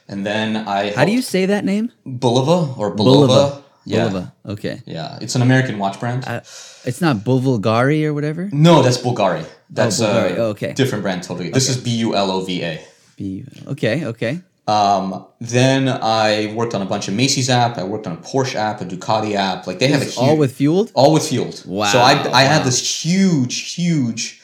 and 0.09 0.25
then 0.25 0.57
I 0.57 0.93
How 0.93 1.05
do 1.05 1.13
you 1.13 1.21
say 1.21 1.45
that 1.47 1.65
name? 1.67 1.93
Bulova 2.07 2.77
or 2.79 2.97
Bulova? 2.97 3.63
Yeah, 3.85 4.09
Bulova. 4.09 4.33
Okay. 4.47 4.81
yeah, 4.87 5.19
it's 5.21 5.35
an 5.35 5.43
American 5.43 5.79
watch 5.79 6.01
brand. 6.01 6.25
Uh, 6.27 6.41
it's 6.89 7.01
not 7.03 7.17
Bulgari 7.19 8.03
or 8.07 8.15
whatever. 8.15 8.49
no, 8.53 8.81
that's 8.83 8.97
Bulgari. 8.99 9.45
That's 9.69 10.01
Bulgari. 10.01 10.33
a 10.33 10.37
Oh, 10.39 10.49
okay. 10.55 10.73
different 10.73 11.03
brand 11.03 11.23
totally. 11.23 11.51
This 11.51 11.69
is 11.69 11.77
B 11.77 11.91
U 12.07 12.15
L 12.17 12.31
O 12.31 12.41
V 12.45 12.63
A. 12.65 12.81
B- 13.17 13.45
Okay. 13.67 14.07
Okay. 14.07 14.41
Um, 14.67 15.27
then 15.41 15.89
I 15.89 16.53
worked 16.55 16.75
on 16.75 16.83
a 16.83 16.87
bunch 16.87 17.09
of 17.09 17.15
Macy's 17.15 17.51
app. 17.51 17.79
I 17.79 17.85
worked 17.85 18.07
on 18.07 18.13
a 18.13 18.21
Porsche 18.21 18.55
app, 18.55 18.81
a 18.81 18.85
Ducati 18.85 19.35
app. 19.35 19.67
Like 19.67 19.81
they 19.81 19.89
have 19.89 20.03
a 20.03 20.05
huge, 20.05 20.19
All 20.19 20.37
with 20.37 20.55
Fueled. 20.55 20.93
all 20.95 21.13
with 21.13 21.29
Fueled. 21.29 21.65
Wow, 21.67 21.87
So 21.87 21.99
I, 21.99 22.13
I 22.33 22.43
had 22.45 22.65
this 22.65 23.05
huge, 23.05 23.75
huge. 23.75 24.41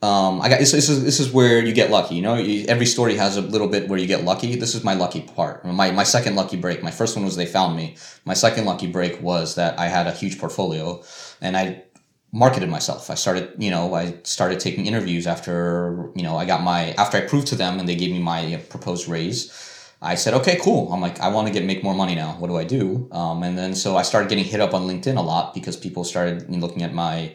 Um, 0.00 0.40
I 0.40 0.48
got 0.48 0.58
this, 0.58 0.72
this 0.72 0.88
is 0.88 1.04
this 1.04 1.20
is 1.20 1.30
where 1.32 1.64
you 1.64 1.72
get 1.72 1.90
lucky. 1.90 2.16
You 2.16 2.22
know, 2.22 2.34
you, 2.34 2.64
every 2.66 2.86
story 2.86 3.14
has 3.16 3.36
a 3.36 3.40
little 3.40 3.68
bit 3.68 3.88
where 3.88 3.98
you 4.00 4.08
get 4.08 4.24
lucky. 4.24 4.56
This 4.56 4.74
is 4.74 4.82
my 4.82 4.94
lucky 4.94 5.20
part. 5.20 5.64
My 5.64 5.92
my 5.92 6.02
second 6.02 6.34
lucky 6.34 6.56
break. 6.56 6.82
My 6.82 6.90
first 6.90 7.14
one 7.14 7.24
was 7.24 7.36
they 7.36 7.46
found 7.46 7.76
me. 7.76 7.94
My 8.24 8.34
second 8.34 8.64
lucky 8.64 8.88
break 8.88 9.22
was 9.22 9.54
that 9.54 9.78
I 9.78 9.86
had 9.86 10.08
a 10.08 10.12
huge 10.12 10.40
portfolio, 10.40 11.04
and 11.40 11.56
I 11.56 11.84
marketed 12.32 12.70
myself. 12.70 13.10
I 13.10 13.14
started, 13.14 13.52
you 13.58 13.70
know, 13.70 13.94
I 13.94 14.14
started 14.24 14.58
taking 14.58 14.86
interviews 14.86 15.26
after, 15.26 16.10
you 16.14 16.22
know, 16.22 16.36
I 16.36 16.46
got 16.46 16.62
my 16.62 16.92
after 16.92 17.18
I 17.18 17.20
proved 17.22 17.46
to 17.48 17.56
them 17.56 17.78
and 17.78 17.88
they 17.88 17.94
gave 17.94 18.10
me 18.10 18.20
my 18.20 18.62
proposed 18.70 19.06
raise. 19.06 19.68
I 20.00 20.16
said, 20.16 20.34
okay, 20.34 20.58
cool. 20.60 20.92
I'm 20.92 21.00
like, 21.00 21.20
I 21.20 21.28
want 21.28 21.46
to 21.46 21.52
get 21.52 21.64
make 21.64 21.84
more 21.84 21.94
money 21.94 22.16
now. 22.16 22.32
What 22.32 22.48
do 22.48 22.56
I 22.56 22.64
do? 22.64 23.08
Um, 23.12 23.42
and 23.42 23.56
then 23.56 23.74
so 23.74 23.96
I 23.96 24.02
started 24.02 24.28
getting 24.28 24.44
hit 24.44 24.60
up 24.60 24.74
on 24.74 24.88
LinkedIn 24.88 25.16
a 25.16 25.20
lot 25.20 25.54
because 25.54 25.76
people 25.76 26.04
started 26.04 26.50
looking 26.50 26.82
at 26.82 26.92
my 26.92 27.34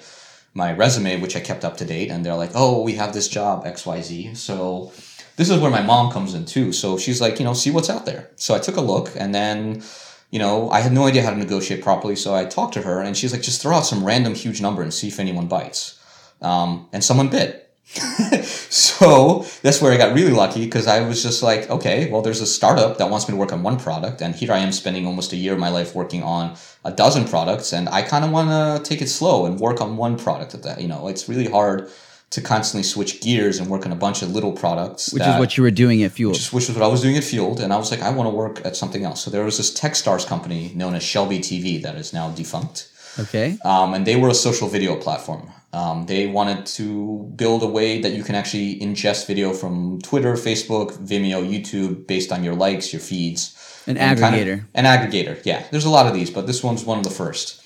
my 0.53 0.73
resume, 0.73 1.21
which 1.21 1.35
I 1.35 1.39
kept 1.39 1.63
up 1.63 1.77
to 1.77 1.85
date, 1.85 2.09
and 2.09 2.25
they're 2.25 2.35
like, 2.35 2.51
oh, 2.55 2.81
we 2.81 2.95
have 2.95 3.13
this 3.13 3.27
job 3.27 3.65
X 3.65 3.85
Y 3.85 4.01
Z. 4.01 4.33
So 4.33 4.91
this 5.35 5.49
is 5.51 5.59
where 5.59 5.69
my 5.69 5.83
mom 5.83 6.11
comes 6.11 6.33
in 6.33 6.45
too. 6.45 6.73
So 6.73 6.97
she's 6.97 7.21
like, 7.21 7.37
you 7.39 7.45
know, 7.45 7.53
see 7.53 7.69
what's 7.69 7.91
out 7.91 8.05
there. 8.07 8.31
So 8.35 8.55
I 8.55 8.59
took 8.59 8.75
a 8.75 8.81
look, 8.81 9.11
and 9.15 9.33
then 9.33 9.83
you 10.29 10.39
know, 10.39 10.69
I 10.69 10.81
had 10.81 10.91
no 10.91 11.05
idea 11.05 11.23
how 11.23 11.29
to 11.29 11.37
negotiate 11.37 11.81
properly. 11.81 12.15
So 12.15 12.35
I 12.35 12.45
talked 12.45 12.73
to 12.73 12.81
her, 12.81 13.01
and 13.01 13.15
she's 13.15 13.31
like, 13.31 13.41
just 13.41 13.61
throw 13.61 13.75
out 13.75 13.85
some 13.85 14.03
random 14.03 14.35
huge 14.35 14.61
number 14.61 14.81
and 14.81 14.93
see 14.93 15.07
if 15.07 15.19
anyone 15.19 15.47
bites. 15.47 15.99
Um, 16.41 16.87
and 16.91 17.03
someone 17.03 17.29
bit. 17.29 17.63
so 18.43 19.45
that's 19.61 19.81
where 19.81 19.93
I 19.93 19.97
got 19.97 20.13
really 20.13 20.33
lucky 20.33 20.65
because 20.65 20.87
I 20.87 21.07
was 21.07 21.23
just 21.23 21.41
like, 21.41 21.69
okay, 21.69 22.11
well, 22.11 22.21
there's 22.21 22.41
a 22.41 22.45
startup 22.45 22.97
that 22.97 23.09
wants 23.09 23.29
me 23.29 23.33
to 23.33 23.39
work 23.39 23.53
on 23.53 23.63
one 23.63 23.79
product, 23.79 24.21
and 24.21 24.35
here 24.35 24.51
I 24.51 24.57
am 24.57 24.73
spending 24.73 25.07
almost 25.07 25.31
a 25.31 25.37
year 25.37 25.53
of 25.53 25.59
my 25.59 25.69
life 25.69 25.95
working 25.95 26.21
on 26.21 26.57
a 26.83 26.91
dozen 26.91 27.25
products, 27.25 27.71
and 27.71 27.87
I 27.87 28.01
kind 28.01 28.25
of 28.25 28.31
want 28.31 28.49
to 28.49 28.87
take 28.87 29.01
it 29.01 29.07
slow 29.07 29.45
and 29.45 29.57
work 29.57 29.79
on 29.79 29.95
one 29.95 30.17
product 30.17 30.53
at 30.53 30.63
that. 30.63 30.81
You 30.81 30.89
know, 30.89 31.07
it's 31.07 31.29
really 31.29 31.49
hard 31.49 31.89
to 32.29 32.41
constantly 32.41 32.83
switch 32.83 33.21
gears 33.21 33.57
and 33.59 33.69
work 33.69 33.85
on 33.85 33.91
a 33.91 33.95
bunch 33.95 34.21
of 34.21 34.31
little 34.31 34.51
products. 34.51 35.13
Which 35.13 35.23
that- 35.23 35.35
is 35.35 35.39
what 35.39 35.55
you 35.57 35.63
were 35.63 35.71
doing 35.71 36.03
at 36.03 36.11
Fueled. 36.11 36.35
which 36.51 36.67
was 36.67 36.75
what 36.77 36.83
I 36.83 36.87
was 36.87 37.01
doing 37.01 37.15
at 37.17 37.23
Fueled, 37.23 37.59
and 37.61 37.71
I 37.71 37.77
was 37.77 37.89
like, 37.91 38.01
I 38.01 38.09
want 38.09 38.29
to 38.29 38.35
work 38.35 38.61
at 38.65 38.75
something 38.75 39.05
else. 39.05 39.21
So 39.23 39.31
there 39.31 39.45
was 39.45 39.57
this 39.57 39.71
Techstars 39.73 40.25
company 40.27 40.71
known 40.75 40.93
as 40.95 41.03
Shelby 41.03 41.39
TV 41.39 41.81
that 41.83 41.95
is 41.95 42.11
now 42.13 42.29
defunct, 42.31 42.89
Okay. 43.19 43.57
um, 43.63 43.93
and 43.93 44.05
they 44.05 44.15
were 44.17 44.29
a 44.29 44.33
social 44.35 44.67
video 44.67 44.95
platform. 44.97 45.51
Um, 45.73 46.05
they 46.05 46.27
wanted 46.27 46.65
to 46.77 47.31
build 47.35 47.63
a 47.63 47.67
way 47.67 48.01
that 48.01 48.13
you 48.13 48.23
can 48.23 48.35
actually 48.35 48.79
ingest 48.79 49.25
video 49.25 49.53
from 49.53 49.99
Twitter, 50.01 50.33
Facebook, 50.33 50.97
Vimeo, 50.97 51.39
YouTube 51.47 52.07
based 52.07 52.31
on 52.31 52.43
your 52.43 52.55
likes, 52.55 52.91
your 52.91 53.01
feeds. 53.01 53.53
An 53.85 53.95
and 53.97 54.19
kind 54.19 54.35
of- 54.35 54.41
aggregator. 54.41 54.65
an 54.75 54.85
aggregator, 54.85 55.37
yeah. 55.45 55.63
There's 55.71 55.85
a 55.85 55.89
lot 55.89 56.07
of 56.07 56.13
these, 56.13 56.29
but 56.29 56.45
this 56.45 56.61
one's 56.61 56.83
one 56.83 56.97
of 56.97 57.05
the 57.05 57.09
first. 57.09 57.61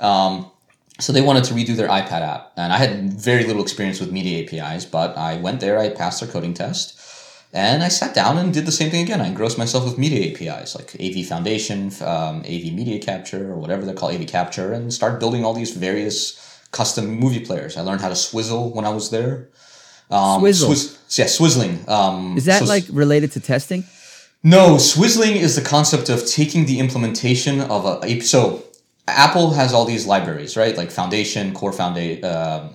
Um, 0.00 0.50
So 1.02 1.12
they 1.12 1.20
wanted 1.20 1.42
to 1.44 1.54
redo 1.54 1.74
their 1.74 1.88
iPad 1.88 2.22
app, 2.22 2.52
and 2.56 2.72
I 2.72 2.76
had 2.78 3.12
very 3.12 3.42
little 3.44 3.60
experience 3.62 3.98
with 3.98 4.12
media 4.12 4.44
APIs, 4.44 4.84
but 4.84 5.18
I 5.18 5.36
went 5.36 5.58
there, 5.58 5.76
I 5.76 5.88
passed 5.88 6.20
their 6.20 6.28
coding 6.30 6.54
test, 6.54 6.96
and 7.52 7.82
I 7.82 7.88
sat 7.88 8.14
down 8.14 8.38
and 8.38 8.54
did 8.54 8.66
the 8.66 8.72
same 8.80 8.88
thing 8.92 9.02
again. 9.02 9.20
I 9.20 9.26
engrossed 9.26 9.58
myself 9.58 9.84
with 9.84 9.98
media 9.98 10.30
APIs 10.30 10.76
like 10.76 10.94
AV 11.00 11.26
Foundation, 11.26 11.90
um, 12.02 12.36
AV 12.54 12.66
Media 12.80 13.00
Capture, 13.00 13.50
or 13.52 13.56
whatever 13.56 13.84
they're 13.84 13.96
called, 13.96 14.14
AV 14.14 14.28
Capture, 14.28 14.72
and 14.72 14.94
started 14.94 15.18
building 15.18 15.44
all 15.44 15.54
these 15.54 15.72
various 15.72 16.38
custom 16.70 17.06
movie 17.08 17.44
players. 17.44 17.76
I 17.76 17.80
learned 17.80 18.00
how 18.00 18.08
to 18.08 18.16
swizzle 18.16 18.70
when 18.70 18.84
I 18.84 18.90
was 18.90 19.10
there. 19.10 19.48
Um, 20.08 20.40
Swizzle? 20.40 20.70
Swizz- 20.70 21.18
yeah, 21.18 21.24
swizzling. 21.24 21.88
Um, 21.88 22.36
Is 22.36 22.44
that 22.44 22.60
so- 22.60 22.66
like 22.66 22.84
related 22.90 23.32
to 23.32 23.40
testing? 23.40 23.82
no, 24.44 24.76
swizzling 24.76 25.34
is 25.36 25.56
the 25.56 25.62
concept 25.62 26.08
of 26.08 26.24
taking 26.26 26.66
the 26.66 26.78
implementation 26.78 27.60
of 27.60 27.84
a 27.86 27.98
a- 28.04 28.20
so 28.20 28.62
Apple 29.08 29.50
has 29.52 29.72
all 29.72 29.84
these 29.84 30.06
libraries, 30.06 30.56
right? 30.56 30.76
Like 30.76 30.90
Foundation, 30.90 31.52
Core 31.54 31.72
Foundation. 31.72 32.24
Um, 32.24 32.70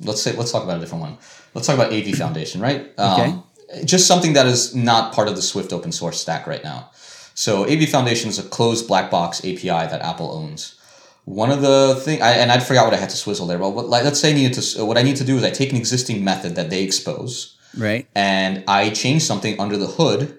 let's 0.00 0.22
say 0.22 0.32
let's 0.36 0.52
talk 0.52 0.64
about 0.64 0.76
a 0.76 0.80
different 0.80 1.02
one. 1.02 1.18
Let's 1.54 1.66
talk 1.66 1.76
about 1.76 1.92
AV 1.92 2.14
Foundation, 2.14 2.60
right? 2.60 2.90
Um, 2.98 3.44
Just 3.84 4.06
something 4.06 4.34
that 4.34 4.46
is 4.46 4.74
not 4.74 5.14
part 5.14 5.28
of 5.28 5.36
the 5.36 5.42
Swift 5.42 5.72
open 5.72 5.92
source 5.92 6.20
stack 6.20 6.46
right 6.46 6.62
now. 6.62 6.90
So 7.34 7.64
AV 7.64 7.88
Foundation 7.88 8.28
is 8.28 8.38
a 8.38 8.42
closed 8.42 8.86
black 8.86 9.10
box 9.10 9.40
API 9.40 9.62
that 9.68 10.02
Apple 10.02 10.30
owns. 10.30 10.78
One 11.24 11.50
of 11.50 11.62
the 11.62 12.00
thing, 12.04 12.20
I, 12.20 12.32
and 12.32 12.50
I 12.50 12.58
forgot 12.58 12.84
what 12.84 12.94
I 12.94 12.96
had 12.96 13.08
to 13.10 13.16
swizzle 13.16 13.46
there. 13.46 13.58
But 13.58 13.70
what, 13.70 13.88
like, 13.88 14.02
let's 14.04 14.18
say 14.20 14.30
I 14.30 14.34
needed 14.34 14.54
to. 14.60 14.84
What 14.84 14.98
I 14.98 15.02
need 15.02 15.16
to 15.16 15.24
do 15.24 15.36
is 15.36 15.44
I 15.44 15.50
take 15.50 15.70
an 15.70 15.76
existing 15.76 16.22
method 16.24 16.56
that 16.56 16.68
they 16.68 16.82
expose 16.82 17.56
Right. 17.78 18.06
and 18.14 18.64
I 18.68 18.90
change 18.90 19.22
something 19.22 19.58
under 19.58 19.76
the 19.78 19.86
hood. 19.86 20.38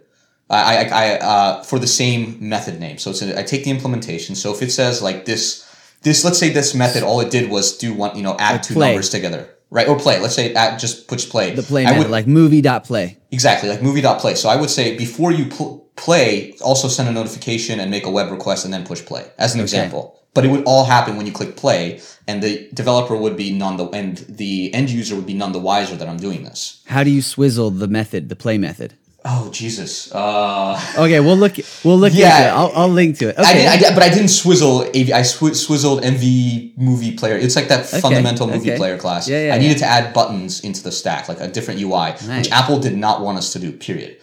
I, 0.50 0.78
I, 0.78 0.84
I 0.84 1.20
uh, 1.20 1.64
for 1.64 1.80
the 1.80 1.88
same 1.88 2.38
method 2.40 2.80
name. 2.80 2.98
So 2.98 3.12
it's 3.12 3.22
a, 3.22 3.40
I 3.40 3.44
take 3.44 3.64
the 3.64 3.72
implementation. 3.72 4.36
So 4.36 4.54
if 4.54 4.62
it 4.62 4.72
says 4.72 5.02
like 5.02 5.26
this, 5.26 5.66
this 6.02 6.24
let's 6.24 6.38
say 6.38 6.50
this 6.50 6.76
method, 6.76 7.04
all 7.04 7.22
it 7.22 7.32
did 7.32 7.50
was 7.50 7.78
do 7.78 7.94
one, 7.94 8.16
you 8.16 8.24
know, 8.24 8.36
add 8.40 8.64
two 8.64 8.74
play. 8.74 8.90
numbers 8.90 9.10
together, 9.10 9.50
right? 9.70 9.88
Or 9.88 9.98
play. 9.98 10.20
Let's 10.20 10.36
say 10.36 10.54
add 10.54 10.80
just 10.80 11.08
push 11.08 11.30
play. 11.30 11.56
The 11.56 11.64
play 11.64 11.86
I 11.86 11.92
method, 11.92 12.00
would, 12.00 12.12
like 12.12 12.28
movie 12.28 12.62
dot 12.62 12.84
play. 12.84 13.18
exactly 13.32 13.70
like 13.70 13.82
movie.play. 13.82 14.36
So 14.36 14.50
I 14.50 14.56
would 14.58 14.70
say 14.70 14.98
before 14.98 15.32
you 15.32 15.46
pl- 15.46 15.88
play, 15.96 16.54
also 16.62 16.88
send 16.88 17.08
a 17.10 17.12
notification 17.12 17.80
and 17.80 17.90
make 17.90 18.06
a 18.06 18.12
web 18.12 18.32
request 18.32 18.66
and 18.66 18.74
then 18.74 18.86
push 18.86 19.04
play 19.04 19.26
as 19.38 19.56
an 19.56 19.62
example. 19.62 20.20
But 20.34 20.46
it 20.46 20.50
would 20.50 20.64
all 20.66 20.86
happen 20.86 21.16
when 21.16 21.28
you 21.28 21.32
click 21.32 21.56
play, 21.56 22.02
and 22.28 22.42
the 22.42 22.68
developer 22.74 23.16
would 23.16 23.38
be 23.38 23.54
none 23.54 23.78
the 23.78 23.86
and 23.90 24.18
the 24.18 24.74
end 24.74 24.90
user 24.90 25.16
would 25.16 25.28
be 25.28 25.36
none 25.36 25.52
the 25.52 25.60
wiser 25.60 25.96
that 25.96 26.10
I'm 26.10 26.18
doing 26.18 26.44
this. 26.44 26.82
How 26.88 27.04
do 27.04 27.12
you 27.12 27.22
swizzle 27.22 27.70
the 27.70 27.88
method, 27.88 28.30
the 28.30 28.36
play 28.36 28.58
method? 28.58 28.96
Oh 29.26 29.50
Jesus! 29.52 30.12
Uh, 30.14 30.80
Okay, 30.98 31.20
we'll 31.22 31.38
look. 31.38 31.54
We'll 31.84 31.98
look 31.98 32.14
Yeah. 32.14 32.54
I'll, 32.54 32.72
I'll 32.76 32.90
link 32.90 33.20
to 33.20 33.30
it. 33.30 33.36
I, 33.38 33.42
Okay. 33.42 33.54
did, 33.54 33.68
I 33.68 33.78
did, 33.78 33.94
but 33.94 34.04
I 34.04 34.10
didn't 34.10 34.28
swizzle. 34.30 34.82
AV, 34.82 35.12
I 35.12 35.22
swi- 35.24 35.56
swizzled 35.56 36.02
MP 36.04 36.78
movie 36.78 37.16
player. 37.16 37.38
It's 37.38 37.56
like 37.56 37.70
that 37.70 37.86
fundamental 37.86 38.48
movie 38.48 38.72
okay. 38.72 38.78
player 38.78 38.98
class. 38.98 39.30
Yeah, 39.30 39.48
yeah, 39.48 39.56
I 39.56 39.60
needed 39.60 39.80
yeah. 39.80 39.88
to 39.88 40.08
add 40.08 40.14
buttons 40.14 40.60
into 40.62 40.84
the 40.84 40.92
stack, 40.92 41.30
like 41.30 41.40
a 41.40 41.48
different 41.48 41.80
UI, 41.80 41.90
Nice. 41.92 42.28
which 42.28 42.52
Apple 42.52 42.80
did 42.80 42.98
not 42.98 43.22
want 43.22 43.38
us 43.38 43.54
to 43.54 43.60
do. 43.60 43.72
Period. 43.72 44.18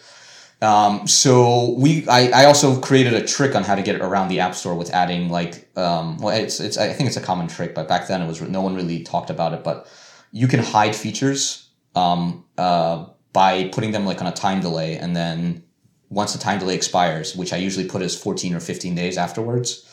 Um, 0.61 1.07
so 1.07 1.71
we, 1.79 2.07
I, 2.07 2.43
I 2.43 2.45
also 2.45 2.79
created 2.79 3.15
a 3.15 3.25
trick 3.25 3.55
on 3.55 3.63
how 3.63 3.73
to 3.73 3.81
get 3.81 3.95
around 3.99 4.27
the 4.29 4.41
App 4.41 4.53
Store 4.53 4.75
with 4.75 4.91
adding 4.91 5.29
like, 5.29 5.75
um, 5.75 6.17
well, 6.19 6.35
it's, 6.37 6.59
it's, 6.59 6.77
I 6.77 6.93
think 6.93 7.07
it's 7.07 7.17
a 7.17 7.21
common 7.21 7.47
trick, 7.47 7.73
but 7.73 7.87
back 7.87 8.07
then 8.07 8.21
it 8.21 8.27
was 8.27 8.39
no 8.41 8.61
one 8.61 8.75
really 8.75 9.01
talked 9.01 9.31
about 9.31 9.53
it. 9.53 9.63
But 9.63 9.87
you 10.31 10.47
can 10.47 10.59
hide 10.59 10.95
features 10.95 11.69
um, 11.95 12.45
uh, 12.59 13.07
by 13.33 13.69
putting 13.69 13.91
them 13.91 14.05
like 14.05 14.21
on 14.21 14.27
a 14.27 14.31
time 14.31 14.61
delay, 14.61 14.97
and 14.97 15.15
then 15.15 15.63
once 16.09 16.33
the 16.33 16.39
time 16.39 16.59
delay 16.59 16.75
expires, 16.75 17.35
which 17.35 17.53
I 17.53 17.57
usually 17.57 17.87
put 17.87 18.01
as 18.01 18.19
14 18.19 18.53
or 18.53 18.59
15 18.59 18.95
days 18.95 19.17
afterwards, 19.17 19.87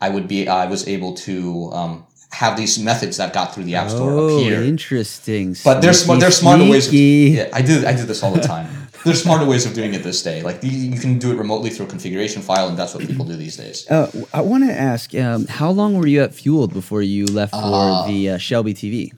I 0.00 0.08
would 0.08 0.28
be 0.28 0.48
I 0.48 0.66
was 0.66 0.86
able 0.86 1.14
to 1.14 1.70
um, 1.72 2.06
have 2.30 2.56
these 2.56 2.78
methods 2.78 3.16
that 3.16 3.32
got 3.32 3.54
through 3.54 3.64
the 3.64 3.76
App 3.76 3.90
Store 3.90 4.10
oh, 4.10 4.38
appear. 4.38 4.62
interesting. 4.62 5.56
But 5.64 5.80
there's 5.80 6.04
sm- 6.04 6.18
there's 6.18 6.38
smarter 6.38 6.68
ways. 6.68 6.88
Of, 6.88 6.94
yeah, 6.94 7.48
I 7.52 7.62
do 7.62 7.86
I 7.86 7.94
do 7.94 8.04
this 8.04 8.22
all 8.22 8.32
the 8.32 8.40
time. 8.40 8.68
there's 9.04 9.22
smarter 9.22 9.44
ways 9.44 9.66
of 9.66 9.74
doing 9.74 9.94
it 9.94 10.02
this 10.02 10.22
day. 10.22 10.42
Like 10.42 10.62
you, 10.62 10.98
can 10.98 11.18
do 11.18 11.32
it 11.32 11.36
remotely 11.36 11.70
through 11.70 11.86
a 11.86 11.88
configuration 11.88 12.42
file, 12.42 12.68
and 12.68 12.78
that's 12.78 12.94
what 12.94 13.06
people 13.06 13.24
do 13.24 13.36
these 13.36 13.56
days. 13.56 13.88
Uh, 13.90 14.10
I 14.32 14.40
want 14.40 14.64
to 14.64 14.72
ask, 14.72 15.14
um, 15.14 15.46
how 15.46 15.70
long 15.70 15.94
were 15.96 16.06
you 16.06 16.22
at 16.22 16.34
Fueled 16.34 16.72
before 16.72 17.02
you 17.02 17.26
left 17.26 17.52
for 17.52 18.06
the 18.06 18.30
uh, 18.30 18.38
Shelby 18.38 18.74
TV? 18.74 19.12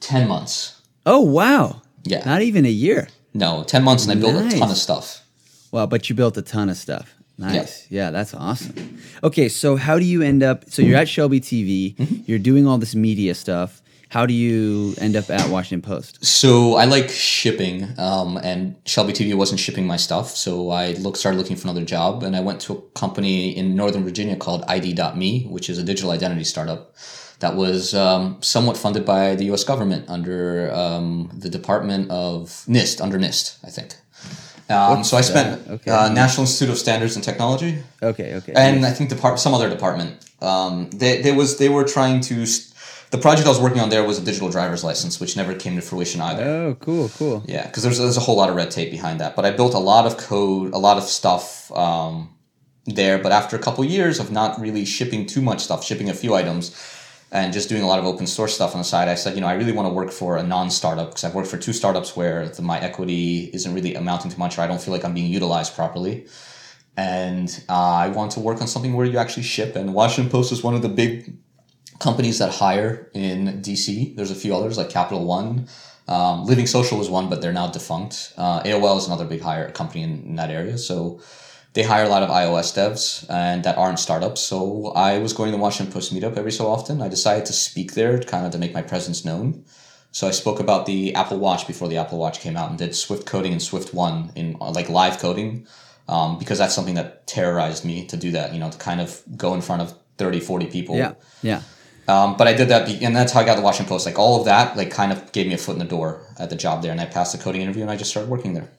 Ten 0.00 0.28
months. 0.28 0.82
Oh 1.06 1.20
wow! 1.20 1.82
Yeah. 2.04 2.24
Not 2.24 2.42
even 2.42 2.64
a 2.64 2.70
year. 2.70 3.08
No, 3.32 3.64
ten 3.64 3.82
months, 3.82 4.06
and 4.06 4.12
I 4.12 4.20
built 4.20 4.52
a 4.52 4.56
ton 4.56 4.70
of 4.70 4.76
stuff. 4.76 5.22
Wow, 5.72 5.86
but 5.86 6.08
you 6.08 6.14
built 6.14 6.36
a 6.36 6.42
ton 6.42 6.68
of 6.68 6.76
stuff. 6.76 7.14
Nice. 7.36 7.90
Yeah, 7.90 8.10
that's 8.10 8.32
awesome. 8.32 9.00
Okay, 9.24 9.48
so 9.48 9.74
how 9.76 9.98
do 9.98 10.04
you 10.04 10.22
end 10.22 10.42
up? 10.42 10.70
So 10.70 10.82
you're 10.82 10.98
at 10.98 11.08
Shelby 11.08 11.40
TV. 11.40 11.96
Mm-hmm. 11.96 12.22
You're 12.26 12.38
doing 12.38 12.66
all 12.66 12.78
this 12.78 12.94
media 12.94 13.34
stuff. 13.34 13.82
How 14.08 14.26
do 14.26 14.32
you 14.32 14.94
end 14.98 15.16
up 15.16 15.28
at 15.28 15.50
Washington 15.50 15.82
Post? 15.82 16.24
So 16.24 16.76
I 16.76 16.84
like 16.84 17.08
shipping, 17.08 17.88
um, 17.98 18.36
and 18.36 18.76
Shelby 18.86 19.12
TV 19.12 19.34
wasn't 19.34 19.58
shipping 19.58 19.88
my 19.88 19.96
stuff. 19.96 20.30
So 20.36 20.70
I 20.70 20.92
look, 20.92 21.16
started 21.16 21.38
looking 21.38 21.56
for 21.56 21.66
another 21.66 21.84
job, 21.84 22.22
and 22.22 22.36
I 22.36 22.40
went 22.40 22.60
to 22.62 22.74
a 22.74 22.80
company 22.96 23.56
in 23.56 23.74
Northern 23.74 24.04
Virginia 24.04 24.36
called 24.36 24.62
ID.me, 24.68 25.46
which 25.46 25.68
is 25.68 25.78
a 25.78 25.82
digital 25.82 26.12
identity 26.12 26.44
startup 26.44 26.94
that 27.44 27.54
was 27.56 27.92
um, 27.94 28.22
somewhat 28.40 28.76
funded 28.84 29.04
by 29.04 29.34
the 29.38 29.44
U.S. 29.52 29.64
government 29.64 30.02
under 30.16 30.72
um, 30.82 31.06
the 31.44 31.50
Department 31.58 32.10
of 32.10 32.38
NIST, 32.76 33.00
under 33.04 33.18
NIST, 33.18 33.44
I 33.68 33.70
think. 33.76 33.90
Um, 34.70 35.04
so 35.04 35.18
I 35.18 35.20
spent 35.32 35.48
Okay. 35.76 35.90
uh, 35.90 36.08
National 36.22 36.42
Institute 36.46 36.70
of 36.74 36.78
Standards 36.78 37.14
and 37.16 37.22
Technology, 37.30 37.72
Okay, 38.10 38.28
okay. 38.38 38.52
and 38.56 38.76
I 38.86 38.92
think 38.96 39.10
depart- 39.10 39.38
some 39.38 39.52
other 39.58 39.68
department. 39.76 40.12
Um, 40.40 40.88
they, 41.00 41.20
they 41.24 41.32
was 41.40 41.48
they 41.62 41.68
were 41.76 41.84
trying 41.96 42.18
to. 42.30 42.46
St- 42.46 42.70
the 43.10 43.18
project 43.26 43.46
I 43.46 43.50
was 43.56 43.60
working 43.66 43.80
on 43.84 43.90
there 43.94 44.04
was 44.10 44.16
a 44.18 44.24
digital 44.30 44.48
driver's 44.56 44.82
license, 44.90 45.14
which 45.22 45.36
never 45.36 45.52
came 45.54 45.74
to 45.80 45.82
fruition 45.90 46.20
either. 46.30 46.42
oh, 46.44 46.74
cool, 46.86 47.06
cool. 47.20 47.36
Yeah, 47.54 47.64
because 47.66 47.82
there's 47.84 47.98
there's 47.98 48.16
a 48.22 48.24
whole 48.26 48.36
lot 48.42 48.48
of 48.50 48.56
red 48.56 48.70
tape 48.76 48.90
behind 48.90 49.16
that. 49.20 49.36
But 49.36 49.44
I 49.48 49.50
built 49.60 49.74
a 49.74 49.84
lot 49.92 50.04
of 50.08 50.12
code, 50.30 50.72
a 50.72 50.78
lot 50.88 50.96
of 50.96 51.04
stuff 51.04 51.70
um, 51.86 52.14
there. 52.98 53.16
But 53.24 53.30
after 53.40 53.54
a 53.60 53.62
couple 53.66 53.84
years 53.84 54.18
of 54.18 54.26
not 54.40 54.50
really 54.66 54.84
shipping 54.96 55.26
too 55.34 55.42
much 55.50 55.60
stuff, 55.66 55.80
shipping 55.84 56.08
a 56.08 56.14
few 56.14 56.32
items, 56.34 56.64
and 57.34 57.52
just 57.52 57.68
doing 57.68 57.82
a 57.82 57.86
lot 57.86 57.98
of 57.98 58.06
open 58.06 58.28
source 58.28 58.54
stuff 58.54 58.74
on 58.74 58.78
the 58.78 58.84
side, 58.84 59.08
I 59.08 59.16
said, 59.16 59.34
you 59.34 59.40
know, 59.40 59.48
I 59.48 59.54
really 59.54 59.72
want 59.72 59.88
to 59.88 59.92
work 59.92 60.12
for 60.12 60.36
a 60.36 60.42
non-startup 60.42 61.08
because 61.08 61.24
I've 61.24 61.34
worked 61.34 61.48
for 61.48 61.58
two 61.58 61.72
startups 61.72 62.14
where 62.14 62.48
the, 62.48 62.62
my 62.62 62.78
equity 62.78 63.50
isn't 63.52 63.74
really 63.74 63.96
amounting 63.96 64.30
to 64.30 64.38
much, 64.38 64.56
or 64.56 64.60
I 64.60 64.68
don't 64.68 64.80
feel 64.80 64.92
like 64.94 65.04
I'm 65.04 65.14
being 65.14 65.32
utilized 65.32 65.74
properly. 65.74 66.28
And 66.96 67.50
uh, 67.68 67.72
I 67.72 68.08
want 68.08 68.30
to 68.32 68.40
work 68.40 68.60
on 68.60 68.68
something 68.68 68.92
where 68.92 69.04
you 69.04 69.18
actually 69.18 69.42
ship. 69.42 69.74
And 69.74 69.94
Washington 69.94 70.30
Post 70.30 70.52
is 70.52 70.62
one 70.62 70.74
of 70.74 70.82
the 70.82 70.88
big 70.88 71.36
companies 71.98 72.38
that 72.38 72.52
hire 72.52 73.10
in 73.14 73.60
DC. 73.62 74.14
There's 74.14 74.30
a 74.30 74.36
few 74.36 74.54
others 74.54 74.78
like 74.78 74.88
Capital 74.88 75.24
One. 75.24 75.66
Um, 76.06 76.44
Living 76.44 76.68
Social 76.68 76.98
was 76.98 77.10
one, 77.10 77.28
but 77.28 77.42
they're 77.42 77.52
now 77.52 77.66
defunct. 77.66 78.32
Uh, 78.36 78.62
AOL 78.62 78.96
is 78.98 79.06
another 79.06 79.24
big 79.24 79.40
hire 79.40 79.72
company 79.72 80.04
in, 80.04 80.22
in 80.22 80.36
that 80.36 80.50
area. 80.50 80.78
So 80.78 81.20
they 81.74 81.82
hire 81.82 82.04
a 82.04 82.08
lot 82.08 82.22
of 82.22 82.30
iOS 82.30 82.72
devs 82.72 83.28
and 83.28 83.64
that 83.64 83.76
aren't 83.76 83.98
startups. 83.98 84.40
So 84.40 84.92
I 84.94 85.18
was 85.18 85.32
going 85.32 85.50
to 85.50 85.56
the 85.56 85.62
Washington 85.62 85.92
Post 85.92 86.14
meetup 86.14 86.36
every 86.36 86.52
so 86.52 86.68
often. 86.68 87.02
I 87.02 87.08
decided 87.08 87.46
to 87.46 87.52
speak 87.52 87.94
there 87.94 88.20
kind 88.20 88.46
of 88.46 88.52
to 88.52 88.58
make 88.58 88.72
my 88.72 88.82
presence 88.82 89.24
known. 89.24 89.64
So 90.12 90.28
I 90.28 90.30
spoke 90.30 90.60
about 90.60 90.86
the 90.86 91.12
Apple 91.16 91.38
Watch 91.38 91.66
before 91.66 91.88
the 91.88 91.96
Apple 91.96 92.18
Watch 92.18 92.38
came 92.38 92.56
out 92.56 92.70
and 92.70 92.78
did 92.78 92.94
Swift 92.94 93.26
coding 93.26 93.50
and 93.52 93.60
Swift 93.60 93.92
One 93.92 94.30
in 94.36 94.56
uh, 94.60 94.70
like 94.70 94.88
live 94.88 95.18
coding 95.18 95.66
um, 96.08 96.38
because 96.38 96.58
that's 96.58 96.74
something 96.74 96.94
that 96.94 97.26
terrorized 97.26 97.84
me 97.84 98.06
to 98.06 98.16
do 98.16 98.30
that, 98.30 98.52
you 98.54 98.60
know, 98.60 98.70
to 98.70 98.78
kind 98.78 99.00
of 99.00 99.20
go 99.36 99.54
in 99.54 99.60
front 99.60 99.82
of 99.82 99.94
30, 100.18 100.38
40 100.38 100.66
people. 100.66 100.96
Yeah, 100.96 101.14
yeah. 101.42 101.62
Um, 102.06 102.36
but 102.36 102.46
I 102.46 102.52
did 102.52 102.68
that, 102.68 102.86
be- 102.86 103.04
and 103.04 103.16
that's 103.16 103.32
how 103.32 103.40
I 103.40 103.44
got 103.44 103.56
the 103.56 103.62
Washington 103.62 103.88
Post. 103.88 104.06
Like 104.06 104.18
all 104.18 104.38
of 104.38 104.44
that, 104.44 104.76
like 104.76 104.92
kind 104.92 105.10
of 105.10 105.32
gave 105.32 105.48
me 105.48 105.54
a 105.54 105.58
foot 105.58 105.72
in 105.72 105.78
the 105.78 105.84
door 105.86 106.20
at 106.38 106.50
the 106.50 106.56
job 106.56 106.82
there, 106.82 106.92
and 106.92 107.00
I 107.00 107.06
passed 107.06 107.36
the 107.36 107.42
coding 107.42 107.62
interview, 107.62 107.82
and 107.82 107.90
I 107.90 107.96
just 107.96 108.10
started 108.10 108.30
working 108.30 108.52
there. 108.52 108.70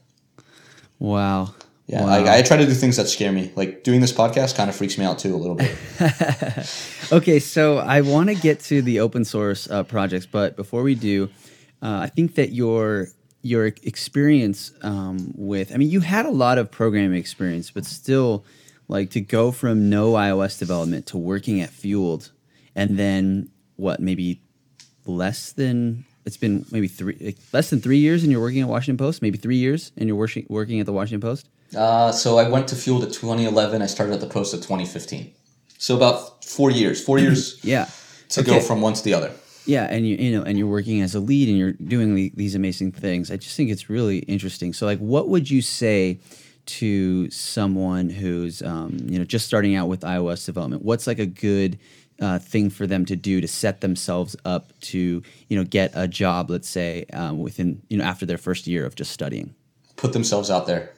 Wow. 0.99 1.55
Yeah, 1.87 2.03
Wow. 2.03 2.25
I, 2.25 2.39
I 2.39 2.41
try 2.41 2.57
to 2.57 2.65
do 2.65 2.73
things 2.73 2.97
that 2.97 3.07
scare 3.07 3.31
me. 3.31 3.51
Like 3.55 3.83
doing 3.83 4.01
this 4.01 4.11
podcast 4.11 4.55
kind 4.55 4.69
of 4.69 4.75
freaks 4.75 4.97
me 4.97 5.05
out 5.05 5.19
too 5.19 5.35
a 5.35 5.37
little 5.37 5.55
bit. 5.55 5.75
Okay, 7.11 7.37
so 7.39 7.77
I 7.77 8.01
want 8.01 8.29
to 8.29 8.35
get 8.35 8.59
to 8.61 8.81
the 8.81 8.99
open 8.99 9.25
source 9.25 9.69
uh, 9.69 9.83
projects, 9.83 10.25
but 10.25 10.55
before 10.55 10.81
we 10.81 10.95
do, 10.95 11.29
uh, 11.83 11.99
I 11.99 12.07
think 12.07 12.33
that 12.35 12.51
your 12.51 13.09
your 13.43 13.67
experience 13.67 14.71
um, 14.81 15.31
with 15.35 15.71
I 15.71 15.77
mean, 15.77 15.91
you 15.91 15.99
had 15.99 16.25
a 16.25 16.31
lot 16.31 16.57
of 16.57 16.71
programming 16.71 17.19
experience, 17.19 17.69
but 17.69 17.85
still, 17.85 18.43
like 18.87 19.11
to 19.11 19.21
go 19.21 19.51
from 19.51 19.87
no 19.87 20.13
iOS 20.13 20.57
development 20.57 21.05
to 21.07 21.17
working 21.17 21.61
at 21.61 21.69
Fueled, 21.69 22.31
and 22.75 22.97
then 22.97 23.49
what 23.75 23.99
maybe 23.99 24.41
less 25.05 25.51
than 25.51 26.05
it's 26.25 26.37
been 26.37 26.65
maybe 26.71 26.87
three 26.87 27.17
like, 27.21 27.37
less 27.53 27.69
than 27.69 27.81
three 27.81 27.99
years, 27.99 28.23
and 28.23 28.31
you're 28.31 28.41
working 28.41 28.61
at 28.63 28.67
Washington 28.67 28.97
Post. 28.97 29.21
Maybe 29.21 29.37
three 29.37 29.57
years, 29.57 29.91
and 29.95 30.07
you're 30.07 30.17
working 30.17 30.47
working 30.49 30.79
at 30.79 30.87
the 30.87 30.93
Washington 30.93 31.21
Post. 31.21 31.49
Uh, 31.75 32.11
so 32.11 32.37
I 32.37 32.49
went 32.49 32.67
to 32.69 32.75
Fueled 32.75 33.03
at 33.03 33.13
2011. 33.13 33.81
I 33.81 33.85
started 33.85 34.13
at 34.13 34.19
the 34.19 34.27
Post 34.27 34.53
at 34.53 34.61
2015. 34.61 35.31
So 35.77 35.95
about 35.95 36.43
four 36.43 36.71
years. 36.71 37.03
Four 37.03 37.19
years 37.19 37.59
Yeah. 37.63 37.87
to 38.29 38.43
go 38.43 38.59
from 38.59 38.81
one 38.81 38.93
to 38.93 39.03
the 39.03 39.13
other. 39.13 39.31
Yeah, 39.65 39.85
and 39.85 40.07
you 40.07 40.15
you 40.17 40.31
know, 40.37 40.43
and 40.43 40.59
you're 40.59 40.67
working 40.67 41.01
as 41.01 41.15
a 41.15 41.19
lead, 41.19 41.49
and 41.49 41.57
you're 41.57 41.73
doing 41.73 42.13
the, 42.13 42.31
these 42.35 42.53
amazing 42.53 42.91
things. 42.91 43.31
I 43.31 43.37
just 43.37 43.57
think 43.57 43.71
it's 43.71 43.89
really 43.89 44.19
interesting. 44.19 44.73
So, 44.73 44.85
like, 44.85 44.99
what 44.99 45.27
would 45.29 45.49
you 45.49 45.63
say 45.63 46.19
to 46.67 47.29
someone 47.31 48.11
who's 48.11 48.61
um, 48.61 48.97
you 49.05 49.17
know 49.17 49.25
just 49.25 49.47
starting 49.47 49.75
out 49.75 49.87
with 49.87 50.01
iOS 50.01 50.45
development? 50.45 50.83
What's 50.83 51.07
like 51.07 51.17
a 51.17 51.25
good 51.25 51.79
uh, 52.21 52.39
thing 52.39 52.69
for 52.69 52.87
them 52.87 53.05
to 53.05 53.15
do 53.15 53.41
to 53.41 53.47
set 53.47 53.81
themselves 53.81 54.35
up 54.45 54.71
to 54.81 55.23
you 55.49 55.57
know 55.57 55.63
get 55.63 55.91
a 55.95 56.07
job 56.07 56.49
let's 56.49 56.69
say 56.69 57.05
um, 57.13 57.39
within 57.39 57.81
you 57.89 57.97
know 57.97 58.03
after 58.05 58.25
their 58.25 58.37
first 58.37 58.67
year 58.67 58.85
of 58.85 58.95
just 58.95 59.11
studying 59.11 59.53
put 59.97 60.13
themselves 60.13 60.49
out 60.49 60.65
there 60.65 60.93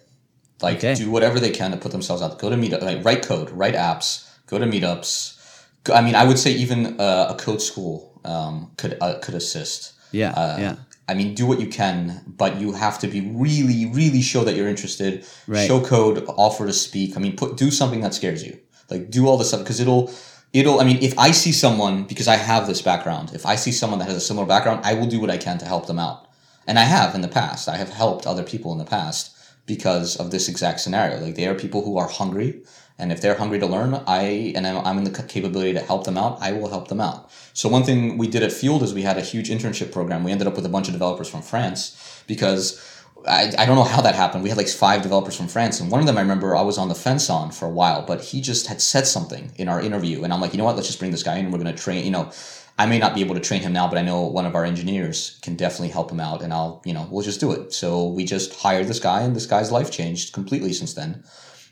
like 0.62 0.78
Okay. 0.78 0.96
do 0.96 1.12
whatever 1.12 1.40
they 1.40 1.52
can 1.52 1.72
to 1.72 1.78
put 1.78 1.92
themselves 1.92 2.22
out 2.22 2.40
go 2.40 2.50
to 2.50 2.56
meetup 2.56 2.82
like 2.82 3.04
write 3.06 3.24
code 3.26 3.50
write 3.52 3.76
apps 3.76 4.28
go 4.48 4.58
to 4.60 4.66
meetups 4.66 5.36
Go- 5.84 5.94
i 5.94 6.02
mean 6.02 6.16
i 6.16 6.24
would 6.26 6.40
say 6.40 6.52
even 6.54 7.00
uh, 7.00 7.28
a 7.34 7.36
code 7.36 7.62
school 7.62 8.20
um, 8.26 8.72
could 8.78 8.98
uh, 9.02 9.20
could 9.20 9.36
assist 9.36 9.94
yeah 10.12 10.32
Uh, 10.32 10.58
yeah 10.60 10.76
I 11.10 11.14
mean, 11.14 11.36
do 11.36 11.46
what 11.46 11.62
you 11.62 11.68
can, 11.68 12.22
but 12.28 12.60
you 12.60 12.74
have 12.74 13.00
to 13.00 13.08
be 13.08 13.22
really, 13.22 13.86
really 13.86 14.22
show 14.22 14.44
that 14.44 14.56
you're 14.58 14.68
interested. 14.68 15.26
Right. 15.48 15.66
Show 15.66 15.80
code, 15.80 16.26
offer 16.28 16.66
to 16.66 16.74
speak. 16.74 17.16
I 17.16 17.22
mean, 17.22 17.38
put 17.38 17.56
do 17.56 17.72
something 17.72 18.02
that 18.02 18.14
scares 18.14 18.44
you. 18.46 18.60
Like 18.92 19.10
do 19.10 19.26
all 19.26 19.38
this 19.38 19.48
stuff 19.48 19.62
because 19.62 19.80
it'll, 19.80 20.12
it'll. 20.52 20.82
I 20.82 20.84
mean, 20.84 20.98
if 21.02 21.18
I 21.18 21.32
see 21.32 21.54
someone 21.54 22.04
because 22.04 22.28
I 22.28 22.36
have 22.36 22.68
this 22.68 22.82
background, 22.82 23.32
if 23.34 23.46
I 23.46 23.56
see 23.56 23.72
someone 23.72 24.00
that 24.00 24.10
has 24.10 24.18
a 24.18 24.26
similar 24.30 24.46
background, 24.46 24.82
I 24.84 24.96
will 24.96 25.08
do 25.08 25.22
what 25.22 25.30
I 25.30 25.38
can 25.38 25.58
to 25.60 25.66
help 25.66 25.86
them 25.88 25.98
out, 25.98 26.28
and 26.68 26.78
I 26.78 26.84
have 26.84 27.16
in 27.16 27.22
the 27.22 27.30
past. 27.42 27.70
I 27.70 27.78
have 27.78 27.92
helped 28.04 28.28
other 28.28 28.44
people 28.44 28.74
in 28.74 28.78
the 28.78 28.90
past 29.00 29.32
because 29.68 30.16
of 30.16 30.32
this 30.32 30.50
exact 30.50 30.80
scenario. 30.80 31.20
Like 31.20 31.36
they 31.36 31.46
are 31.46 31.54
people 31.54 31.84
who 31.84 31.98
are 31.98 32.08
hungry, 32.08 32.64
and 32.98 33.12
if 33.12 33.22
they're 33.22 33.36
hungry 33.36 33.60
to 33.60 33.68
learn, 33.68 34.02
I 34.08 34.54
and 34.56 34.66
I'm, 34.66 34.98
in 34.98 35.04
the 35.04 35.24
capability 35.24 35.74
to 35.74 35.82
help 35.82 36.06
them 36.06 36.18
out. 36.18 36.40
I 36.42 36.54
will 36.54 36.70
help 36.70 36.88
them 36.88 37.00
out. 37.00 37.30
So 37.54 37.70
one 37.70 37.84
thing 37.84 38.18
we 38.18 38.28
did 38.28 38.42
at 38.42 38.52
Fueled 38.52 38.82
is 38.82 38.94
we 38.94 39.04
had 39.04 39.18
a 39.18 39.22
huge 39.22 39.50
internship 39.50 39.92
program. 39.92 40.24
We 40.24 40.32
ended 40.32 40.48
up 40.48 40.56
with 40.56 40.66
a 40.66 40.70
bunch 40.70 40.88
of 40.88 40.94
developers 40.94 41.30
from 41.30 41.44
France 41.44 42.24
because 42.26 42.84
I, 43.28 43.54
I 43.58 43.66
don't 43.66 43.76
know 43.76 43.84
how 43.84 44.02
that 44.02 44.16
happened. 44.16 44.44
We 44.44 44.50
had 44.50 44.58
like 44.58 44.70
five 44.70 45.02
developers 45.02 45.36
from 45.36 45.48
France, 45.48 45.80
and 45.80 45.92
one 45.92 46.00
of 46.00 46.08
them 46.08 46.18
I 46.18 46.22
remember 46.22 46.56
I 46.56 46.62
was 46.62 46.78
on 46.78 46.88
the 46.88 46.96
fence 46.96 47.30
on 47.30 47.52
for 47.52 47.66
a 47.66 47.70
while, 47.70 48.06
but 48.06 48.22
he 48.24 48.42
just 48.42 48.68
had 48.68 48.82
said 48.82 49.06
something 49.06 49.52
in 49.58 49.68
our 49.70 49.82
interview, 49.82 50.24
and 50.24 50.34
I'm 50.34 50.42
like, 50.42 50.54
you 50.54 50.58
know 50.58 50.64
what? 50.64 50.76
Let's 50.76 50.88
just 50.88 51.00
bring 51.00 51.12
this 51.12 51.24
guy 51.24 51.38
in. 51.38 51.46
and 51.46 51.54
We're 51.54 51.64
to 51.64 51.74
train. 51.74 52.06
You 52.06 52.12
know, 52.12 52.32
I 52.80 52.86
may 52.86 53.00
not 53.00 53.16
be 53.16 53.22
able 53.22 53.34
to 53.34 53.42
train 53.42 53.62
him 53.62 53.74
now, 53.74 53.88
but 53.88 53.98
I 53.98 54.04
know 54.04 54.22
one 54.28 54.46
of 54.46 54.54
our 54.54 54.64
engineers 54.64 55.40
can 55.42 55.56
definitely 55.56 55.90
help 55.90 56.12
him 56.12 56.20
out, 56.20 56.44
and 56.44 56.54
I'll, 56.54 56.82
you 56.86 56.94
know, 56.94 57.08
we'll 57.10 57.24
just 57.24 57.40
do 57.40 57.52
it. 57.52 57.74
So 57.74 58.08
we 58.08 58.24
just 58.24 58.56
hired 58.56 58.88
this 58.88 59.00
guy, 59.00 59.22
and 59.22 59.36
this 59.36 59.48
guy's 59.48 59.72
life 59.72 59.90
changed 59.90 60.34
completely 60.34 60.74
since 60.74 60.94
then. 60.94 61.24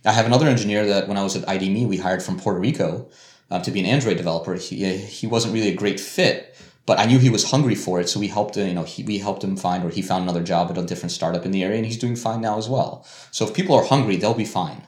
I 0.04 0.12
have 0.12 0.26
another 0.26 0.48
engineer 0.48 0.86
that 0.88 1.08
when 1.08 1.18
I 1.18 1.24
was 1.24 1.36
at 1.36 1.48
ID.me, 1.48 1.86
we 1.86 1.98
hired 1.98 2.24
from 2.24 2.40
Puerto 2.40 2.60
Rico 2.60 3.08
uh, 3.52 3.60
to 3.60 3.72
be 3.72 3.80
an 3.80 3.86
Android 3.86 4.18
developer. 4.18 4.56
He, 4.56 4.98
he 4.98 5.28
wasn't 5.28 5.54
really 5.54 5.70
a 5.70 5.76
great 5.76 6.00
fit, 6.00 6.56
but 6.88 7.00
I 7.00 7.06
knew 7.06 7.20
he 7.20 7.30
was 7.30 7.52
hungry 7.52 7.76
for 7.76 8.00
it. 8.00 8.10
So 8.10 8.20
we 8.20 8.28
helped, 8.28 8.58
uh, 8.58 8.62
you 8.62 8.74
know, 8.74 8.84
he, 8.84 9.04
we 9.04 9.20
helped 9.20 9.44
him 9.44 9.58
find, 9.58 9.84
or 9.84 9.90
he 9.90 10.02
found 10.02 10.24
another 10.24 10.44
job 10.44 10.72
at 10.72 10.78
a 10.78 10.84
different 10.84 11.12
startup 11.12 11.46
in 11.46 11.52
the 11.52 11.64
area, 11.64 11.78
and 11.78 11.86
he's 11.86 11.98
doing 11.98 12.16
fine 12.16 12.42
now 12.42 12.58
as 12.58 12.68
well. 12.68 13.06
So 13.30 13.46
if 13.46 13.54
people 13.54 13.76
are 13.76 13.84
hungry, 13.84 14.16
they'll 14.16 14.34
be 14.34 14.46
fine. 14.46 14.88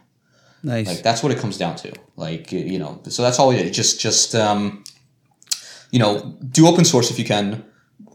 nice 0.63 0.87
Like 0.87 1.03
that's 1.03 1.21
what 1.21 1.31
it 1.31 1.37
comes 1.37 1.57
down 1.57 1.75
to. 1.77 1.93
Like 2.15 2.51
you 2.51 2.79
know, 2.79 3.01
so 3.07 3.21
that's 3.21 3.37
all 3.37 3.51
it 3.51 3.61
is. 3.61 3.75
Just 3.75 3.99
just 3.99 4.33
um, 4.35 4.83
you 5.91 5.99
know, 5.99 6.37
do 6.49 6.67
open 6.67 6.85
source 6.85 7.11
if 7.11 7.19
you 7.19 7.25
can. 7.25 7.63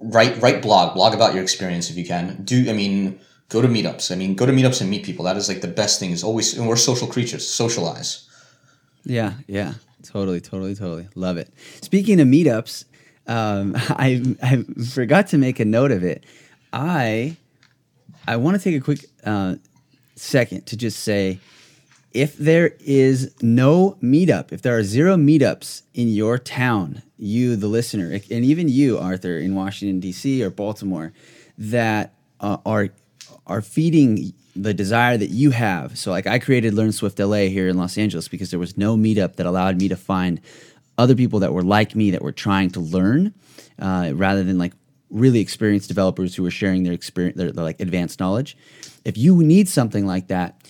Write 0.01 0.41
write 0.43 0.63
blog 0.63 0.95
blog 0.95 1.15
about 1.15 1.35
your 1.35 1.43
experience 1.43 1.91
if 1.91 1.97
you 1.97 2.05
can. 2.05 2.43
Do 2.45 2.69
I 2.69 2.73
mean 2.73 3.21
go 3.49 3.63
to 3.63 3.69
meetups? 3.69 4.11
I 4.11 4.17
mean 4.17 4.35
go 4.35 4.47
to 4.47 4.53
meetups 4.53 4.81
and 4.81 4.91
meet 4.91 5.05
people. 5.05 5.25
That 5.25 5.37
is 5.37 5.49
like 5.49 5.61
the 5.61 5.69
best 5.69 6.01
thing. 6.01 6.11
Is 6.11 6.25
always 6.25 6.57
and 6.57 6.69
we're 6.69 6.77
social 6.77 7.07
creatures. 7.07 7.47
Socialize. 7.47 8.29
Yeah, 9.05 9.35
yeah, 9.47 9.75
totally, 10.03 10.41
totally, 10.41 10.75
totally. 10.75 11.09
Love 11.15 11.37
it. 11.37 11.53
Speaking 11.81 12.21
of 12.21 12.29
meetups, 12.29 12.85
um, 13.27 13.75
I 13.77 14.37
I 14.43 14.65
forgot 14.85 15.29
to 15.29 15.39
make 15.39 15.61
a 15.61 15.65
note 15.65 15.93
of 15.93 16.03
it. 16.03 16.25
I 16.73 17.37
I 18.27 18.37
want 18.37 18.57
to 18.57 18.63
take 18.63 18.81
a 18.81 18.85
quick 18.85 19.07
uh, 19.25 19.57
second 20.17 20.67
to 20.67 20.77
just 20.77 21.01
say, 21.01 21.39
if 22.15 22.37
there 22.37 22.77
is 22.81 23.35
no 23.43 23.97
meetup, 24.03 24.53
if 24.53 24.63
there 24.63 24.77
are 24.77 24.83
zero 24.83 25.17
meetups 25.17 25.83
in 25.95 26.09
your 26.09 26.39
town, 26.39 27.03
you 27.17 27.57
the 27.57 27.69
listener, 27.69 28.13
and 28.13 28.45
even 28.45 28.69
you, 28.69 28.99
Arthur, 28.99 29.39
in 29.39 29.55
Washington 29.55 30.01
D.C. 30.01 30.43
or 30.43 30.51
Baltimore, 30.51 31.13
that 31.59 32.15
uh, 32.41 32.59
are 32.67 32.91
are 33.47 33.63
feeding 33.63 34.33
the 34.55 34.75
desire 34.75 35.17
that 35.17 35.31
you 35.31 35.51
have. 35.51 35.97
So, 35.99 36.11
like, 36.11 36.27
I 36.27 36.39
created 36.39 36.75
Learn 36.75 36.93
Swift 36.93 37.19
LA 37.19 37.49
here 37.49 37.69
in 37.69 37.77
Los 37.77 37.97
Angeles 37.97 38.29
because 38.29 38.51
there 38.51 38.61
was 38.61 38.77
no 38.77 38.97
meetup 38.97 39.37
that 39.37 39.47
allowed 39.47 39.81
me 39.81 39.89
to 39.89 39.97
find 39.97 40.41
other 40.99 41.15
people 41.15 41.39
that 41.41 41.53
were 41.53 41.63
like 41.63 41.95
me 41.97 42.11
that 42.11 42.23
were 42.23 42.33
trying 42.33 42.71
to 42.71 42.81
learn, 42.81 43.35
uh, 43.79 44.13
rather 44.15 44.43
than 44.45 44.59
like 44.59 44.73
really 45.11 45.41
experienced 45.41 45.89
developers 45.89 46.35
who 46.35 46.43
were 46.43 46.51
sharing 46.51 46.83
their 46.83 46.93
experience, 46.93 47.37
their, 47.37 47.53
their 47.53 47.65
like 47.65 47.81
advanced 47.81 48.21
knowledge. 48.21 48.57
If 49.05 49.17
you 49.19 49.43
need 49.43 49.69
something 49.69 50.07
like 50.07 50.29
that, 50.29 50.62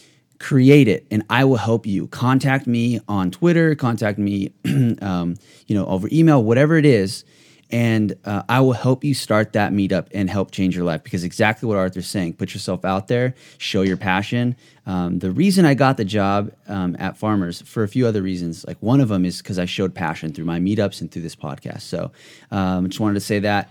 create 0.43 0.89
it 0.89 1.07
and 1.11 1.23
I 1.31 1.45
will 1.45 1.57
help 1.57 1.87
you. 1.87 2.09
Contact 2.09 2.67
me 2.67 3.01
on 3.07 3.31
Twitter, 3.31 3.77
contact 3.77 4.19
me, 4.19 4.53
um, 5.01 5.37
you 5.69 5.77
know, 5.77 5.87
over 5.87 6.09
email, 6.11 6.43
whatever 6.43 6.77
it 6.77 6.85
is. 6.85 7.25
And 7.71 8.15
uh, 8.25 8.43
I 8.51 8.61
will 8.61 8.75
help 8.75 9.03
you 9.03 9.15
start 9.15 9.55
that 9.55 9.73
meetup 9.73 10.09
and 10.13 10.29
help 10.29 10.51
change 10.51 10.77
your 10.77 10.85
life 10.85 11.05
because 11.05 11.25
exactly 11.25 11.67
what 11.67 11.79
Arthur's 11.79 12.09
saying 12.09 12.35
put 12.35 12.53
yourself 12.53 12.85
out 12.85 13.09
there, 13.09 13.35
show 13.57 13.81
your 13.83 13.97
passion. 13.97 14.57
Um, 14.85 15.21
the 15.21 15.31
reason 15.31 15.65
I 15.65 15.75
got 15.75 15.97
the 15.97 16.05
job 16.05 16.53
um, 16.67 16.97
at 16.99 17.17
Farmers 17.17 17.63
for 17.63 17.85
a 17.85 17.89
few 17.89 18.07
other 18.07 18.21
reasons, 18.21 18.67
like 18.67 18.77
one 18.81 19.01
of 19.01 19.09
them 19.09 19.25
is 19.25 19.41
because 19.41 19.59
I 19.59 19.65
showed 19.65 19.95
passion 19.95 20.33
through 20.35 20.45
my 20.45 20.59
meetups 20.59 21.01
and 21.01 21.11
through 21.11 21.23
this 21.23 21.37
podcast. 21.37 21.83
So 21.83 22.11
um, 22.51 22.89
just 22.89 23.01
wanted 23.01 23.15
to 23.15 23.21
say 23.21 23.39
that. 23.39 23.71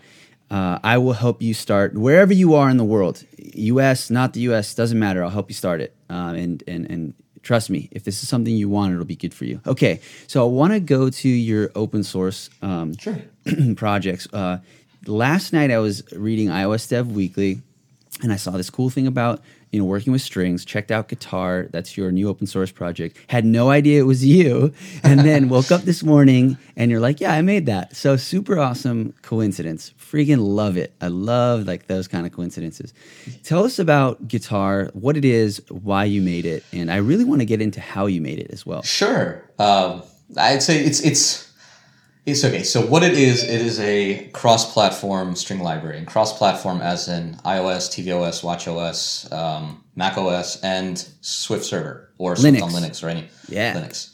Uh, 0.52 0.78
I 0.84 0.98
will 0.98 1.14
help 1.14 1.42
you 1.42 1.54
start 1.54 1.94
wherever 1.96 2.34
you 2.34 2.56
are 2.56 2.70
in 2.70 2.76
the 2.76 2.84
world, 2.84 3.24
U.S., 3.38 4.10
not 4.10 4.34
the 4.34 4.42
U.S., 4.42 4.76
doesn't 4.76 5.00
matter. 5.00 5.24
I'll 5.24 5.30
help 5.30 5.50
you 5.50 5.54
start 5.56 5.80
it, 5.80 5.96
um, 6.10 6.36
and 6.36 6.64
and 6.68 6.92
and 6.92 7.14
trust 7.42 7.70
me, 7.70 7.88
if 7.92 8.04
this 8.04 8.22
is 8.22 8.28
something 8.30 8.54
you 8.54 8.68
want, 8.70 8.94
it'll 8.94 9.06
be 9.06 9.16
good 9.16 9.34
for 9.34 9.46
you. 9.46 9.62
Okay, 9.66 10.02
so 10.28 10.46
I 10.46 10.50
want 10.50 10.74
to 10.74 10.80
go 10.82 11.10
to 11.10 11.30
your 11.30 11.72
open 11.74 12.04
source 12.04 12.50
um, 12.62 12.98
Sure. 12.98 13.18
projects. 13.76 14.28
Uh, 14.34 14.60
last 15.08 15.54
night 15.54 15.72
I 15.72 15.80
was 15.80 16.04
reading 16.12 16.50
iOS 16.50 16.90
Dev 16.90 17.12
Weekly, 17.12 17.62
and 18.22 18.32
I 18.34 18.36
saw 18.36 18.52
this 18.52 18.70
cool 18.70 18.90
thing 18.90 19.08
about 19.08 19.42
you 19.72 19.80
know 19.80 19.86
working 19.86 20.14
with 20.14 20.22
strings. 20.22 20.66
Checked 20.66 20.92
out 20.92 21.08
Guitar. 21.08 21.68
That's 21.72 21.98
your 21.98 22.12
new 22.12 22.30
open 22.30 22.48
source 22.48 22.72
project. 22.72 23.18
Had 23.28 23.46
no 23.46 23.70
idea 23.70 24.00
it 24.00 24.06
was 24.06 24.26
you, 24.26 24.74
and 25.04 25.22
then 25.22 25.50
woke 25.50 25.72
up 25.72 25.82
this 25.82 26.04
morning 26.04 26.58
and 26.76 26.92
you're 26.92 27.00
like, 27.00 27.20
yeah, 27.22 27.34
I 27.34 27.42
made 27.42 27.66
that. 27.68 27.96
So 27.96 28.16
super 28.18 28.60
awesome 28.60 29.14
coincidence. 29.22 29.94
Freaking 30.00 30.40
love 30.40 30.78
it. 30.78 30.94
I 31.02 31.08
love 31.08 31.66
like 31.66 31.88
those 31.88 32.08
kind 32.08 32.26
of 32.26 32.32
coincidences. 32.32 32.94
Tell 33.44 33.64
us 33.64 33.80
about 33.80 34.28
Guitar, 34.28 34.90
what 34.94 35.18
it 35.18 35.26
is, 35.26 35.62
why 35.70 36.06
you 36.06 36.22
made 36.22 36.46
it, 36.46 36.64
and 36.74 36.92
I 36.92 36.98
really 36.98 37.24
want 37.24 37.42
to 37.42 37.46
get 37.46 37.62
into 37.62 37.80
how 37.82 38.06
you 38.06 38.22
made 38.22 38.40
it 38.40 38.52
as 38.52 38.66
well. 38.66 38.82
Sure. 38.84 39.50
Um, 39.58 40.04
I'd 40.38 40.64
say 40.64 40.84
it's 40.84 41.02
it's 41.02 41.51
it's 42.26 42.44
okay. 42.46 42.64
So 42.64 42.86
what 42.86 43.04
it 43.04 43.14
is, 43.14 43.44
it 43.44 43.62
is 43.62 43.80
a 43.80 44.28
cross-platform 44.30 45.36
string 45.36 45.60
library, 45.60 45.98
and 45.98 46.06
cross-platform 46.08 46.82
as 46.82 47.08
in 47.08 47.36
iOS, 47.46 47.90
tvOS, 47.90 48.44
watchOS, 48.44 49.32
um, 49.34 49.84
macOS, 49.96 50.62
and 50.62 50.98
Swift 51.22 51.66
Server 51.66 52.10
or 52.18 52.36
Swift 52.36 52.58
Linux. 52.58 52.64
on 52.64 52.72
Linux 52.72 53.04
or 53.04 53.10
any 53.10 53.28
Yeah. 53.50 53.74
Linux. 53.76 54.10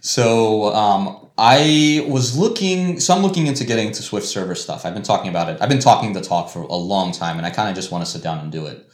So 0.00 0.74
um, 0.74 1.30
I 1.38 2.06
was 2.08 2.36
looking, 2.36 3.00
so 3.00 3.14
I'm 3.14 3.22
looking 3.22 3.46
into 3.46 3.64
getting 3.64 3.86
into 3.88 4.02
Swift 4.02 4.26
Server 4.26 4.54
stuff. 4.54 4.84
I've 4.84 4.94
been 4.94 5.02
talking 5.02 5.30
about 5.30 5.48
it. 5.48 5.60
I've 5.62 5.68
been 5.70 5.80
talking 5.80 6.12
the 6.12 6.20
talk 6.20 6.50
for 6.50 6.60
a 6.62 6.76
long 6.76 7.12
time, 7.12 7.38
and 7.38 7.46
I 7.46 7.50
kind 7.50 7.68
of 7.68 7.74
just 7.74 7.90
want 7.90 8.04
to 8.04 8.10
sit 8.10 8.22
down 8.22 8.38
and 8.38 8.52
do 8.52 8.66
it. 8.66 8.86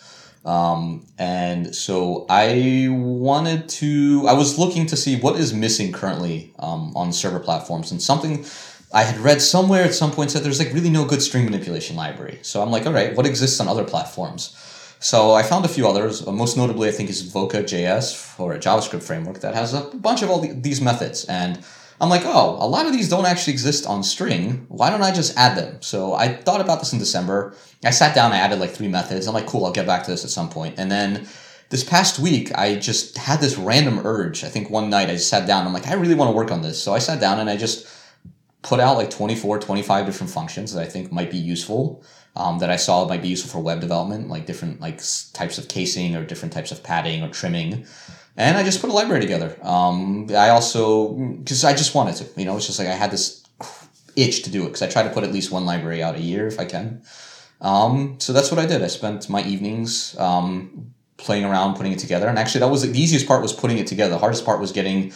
Um, 0.45 1.07
and 1.19 1.75
so 1.75 2.27
I 2.29 2.89
wanted 2.91 3.69
to, 3.69 4.25
I 4.27 4.33
was 4.33 4.59
looking 4.59 4.87
to 4.87 4.97
see 4.97 5.17
what 5.17 5.37
is 5.37 5.53
missing 5.53 5.93
currently 5.93 6.55
um, 6.59 6.97
on 6.97 7.13
server 7.13 7.41
platforms, 7.41 7.93
and 7.93 8.01
something 8.01 8.45
I 8.93 9.03
had 9.03 9.19
read 9.19 9.41
somewhere 9.41 9.85
at 9.85 9.95
some 9.95 10.11
point 10.11 10.31
said 10.31 10.43
there's 10.43 10.59
like 10.59 10.73
really 10.73 10.91
no 10.91 11.05
good 11.05 11.23
string 11.23 11.45
manipulation 11.45 11.95
library. 11.95 12.39
So 12.43 12.63
I'm 12.63 12.71
like, 12.71 12.87
all 12.87 12.93
right, 12.93 13.15
what 13.17 13.27
exists 13.27 13.61
on 13.61 13.69
other 13.69 13.85
platforms? 13.85 14.57
So 14.99 15.33
I 15.33 15.43
found 15.43 15.65
a 15.65 15.69
few 15.69 15.87
others. 15.87 16.27
Uh, 16.27 16.33
most 16.33 16.57
notably, 16.57 16.89
I 16.89 16.93
think 16.93 17.09
is 17.09 17.23
Voca.js 17.33 18.15
for 18.15 18.53
a 18.53 18.59
JavaScript 18.59 19.03
framework 19.03 19.41
that 19.41 19.55
has 19.55 19.75
a 19.75 19.83
bunch 19.95 20.23
of 20.23 20.31
all 20.31 20.41
the, 20.41 20.53
these 20.53 20.81
methods. 20.81 21.25
And 21.25 21.65
I'm 22.01 22.09
like, 22.09 22.23
oh, 22.25 22.57
a 22.59 22.67
lot 22.67 22.87
of 22.87 22.93
these 22.93 23.11
don't 23.11 23.27
actually 23.27 23.53
exist 23.53 23.87
on 23.87 24.03
string. 24.03 24.65
Why 24.69 24.89
don't 24.89 25.03
I 25.03 25.13
just 25.13 25.37
add 25.37 25.57
them? 25.57 25.83
So 25.83 26.15
I 26.15 26.29
thought 26.35 26.63
about 26.63 26.79
this 26.79 26.95
in 26.95 26.99
December. 26.99 27.55
I 27.85 27.91
sat 27.91 28.15
down, 28.15 28.33
I 28.33 28.39
added 28.39 28.59
like 28.59 28.71
three 28.71 28.89
methods. 28.89 29.27
I'm 29.27 29.35
like, 29.35 29.47
cool, 29.47 29.67
I'll 29.67 29.73
get 29.73 29.87
back 29.87 30.05
to 30.05 30.11
this 30.11 30.25
at 30.25 30.31
some 30.31 30.49
point. 30.49 30.77
And 30.79 30.91
then 30.91 31.29
this 31.69 31.85
past 31.85 32.19
week, 32.19 32.57
I 32.57 32.77
just 32.77 33.19
had 33.19 33.41
this 33.41 33.59
random 33.59 34.07
urge. 34.07 34.45
I 34.45 34.49
think 34.49 34.71
one 34.71 34.89
night 34.89 35.11
I 35.11 35.15
just 35.15 35.29
sat 35.29 35.47
down. 35.47 35.67
I'm 35.67 35.75
like, 35.75 35.89
I 35.89 35.95
really 35.95 36.15
want 36.15 36.31
to 36.31 36.37
work 36.37 36.51
on 36.51 36.63
this. 36.63 36.83
So 36.83 36.95
I 36.95 36.99
sat 36.99 37.21
down 37.21 37.39
and 37.39 37.51
I 37.51 37.57
just 37.57 37.87
put 38.63 38.81
out 38.81 38.97
like 38.97 39.11
24, 39.11 39.59
25 39.59 40.07
different 40.07 40.33
functions 40.33 40.73
that 40.73 40.83
I 40.83 40.87
think 40.87 41.13
might 41.13 41.31
be 41.31 41.39
useful. 41.39 42.03
Um, 42.37 42.61
that 42.61 42.71
I 42.71 42.77
saw 42.77 43.09
might 43.09 43.23
be 43.23 43.29
useful 43.29 43.51
for 43.51 43.59
web 43.59 43.81
development, 43.81 44.29
like 44.29 44.47
different 44.47 44.81
like 44.81 45.01
types 45.33 45.59
of 45.59 45.67
casing 45.67 46.15
or 46.15 46.25
different 46.25 46.53
types 46.53 46.71
of 46.71 46.83
padding 46.83 47.25
or 47.25 47.29
trimming. 47.29 47.87
And 48.37 48.57
I 48.57 48.63
just 48.63 48.81
put 48.81 48.91
a 48.91 48.93
library 48.93 49.21
together. 49.21 49.57
Um, 49.63 50.29
I 50.31 50.51
also, 50.51 51.13
because 51.13 51.65
I 51.65 51.73
just 51.73 51.95
wanted 51.95 52.17
to, 52.17 52.27
you 52.37 52.45
know, 52.45 52.57
it's 52.57 52.67
just 52.67 52.79
like 52.79 52.89
I 52.89 52.93
had 52.93 53.11
this 53.11 53.45
itch 54.17 54.43
to 54.43 54.51
do 54.51 54.63
it 54.63 54.67
because 54.67 54.83
I 54.83 54.89
try 54.89 55.03
to 55.03 55.11
put 55.11 55.25
at 55.25 55.33
least 55.33 55.51
one 55.51 55.67
library 55.67 56.03
out 56.03 56.15
a 56.15 56.21
year 56.21 56.47
if 56.47 56.59
I 56.59 56.65
can. 56.65 57.03
Um, 57.61 58.17
so 58.19 58.33
that's 58.33 58.51
what 58.51 58.59
I 58.59 58.67
did. 58.67 58.83
I 58.83 58.87
spent 58.87 59.29
my 59.29 59.43
evenings 59.43 60.19
um, 60.19 60.95
playing 61.17 61.45
around, 61.45 61.77
putting 61.77 61.93
it 61.93 61.99
together. 61.99 62.29
And 62.29 62.39
actually, 62.39 62.61
that 62.61 62.69
was 62.69 62.91
the 62.91 62.99
easiest 62.99 63.27
part 63.27 63.43
was 63.43 63.53
putting 63.53 63.79
it 63.79 63.87
together. 63.87 64.13
The 64.13 64.19
hardest 64.19 64.45
part 64.45 64.61
was 64.61 64.73
getting 64.73 65.13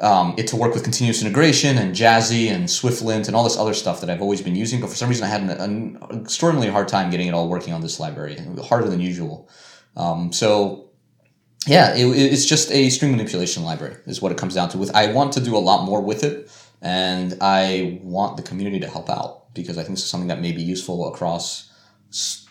um, 0.00 0.34
it 0.38 0.46
to 0.48 0.56
work 0.56 0.74
with 0.74 0.84
continuous 0.84 1.22
integration 1.22 1.78
and 1.78 1.94
Jazzy 1.94 2.48
and 2.48 2.64
SwiftLint 2.64 3.26
and 3.26 3.36
all 3.36 3.44
this 3.44 3.56
other 3.56 3.74
stuff 3.74 4.00
that 4.00 4.10
I've 4.10 4.22
always 4.22 4.42
been 4.42 4.56
using. 4.56 4.80
But 4.80 4.90
for 4.90 4.96
some 4.96 5.08
reason, 5.08 5.24
I 5.24 5.28
had 5.28 5.42
an, 5.42 5.50
an 5.50 6.20
extraordinarily 6.22 6.70
hard 6.70 6.88
time 6.88 7.10
getting 7.10 7.28
it 7.28 7.34
all 7.34 7.48
working 7.48 7.72
on 7.72 7.80
this 7.80 7.98
library, 7.98 8.38
harder 8.62 8.88
than 8.88 9.00
usual. 9.00 9.48
Um, 9.96 10.32
so 10.32 10.91
yeah, 11.66 11.94
it, 11.94 12.06
it's 12.06 12.44
just 12.44 12.70
a 12.70 12.90
string 12.90 13.12
manipulation 13.12 13.62
library 13.62 13.96
is 14.06 14.20
what 14.20 14.32
it 14.32 14.38
comes 14.38 14.54
down 14.54 14.68
to. 14.70 14.78
With 14.78 14.94
I 14.94 15.12
want 15.12 15.32
to 15.34 15.40
do 15.40 15.56
a 15.56 15.58
lot 15.58 15.84
more 15.84 16.00
with 16.00 16.24
it, 16.24 16.50
and 16.80 17.36
I 17.40 18.00
want 18.02 18.36
the 18.36 18.42
community 18.42 18.80
to 18.80 18.88
help 18.88 19.08
out 19.08 19.54
because 19.54 19.78
I 19.78 19.82
think 19.82 19.96
this 19.96 20.04
is 20.04 20.10
something 20.10 20.28
that 20.28 20.40
may 20.40 20.52
be 20.52 20.62
useful 20.62 21.12
across 21.12 21.70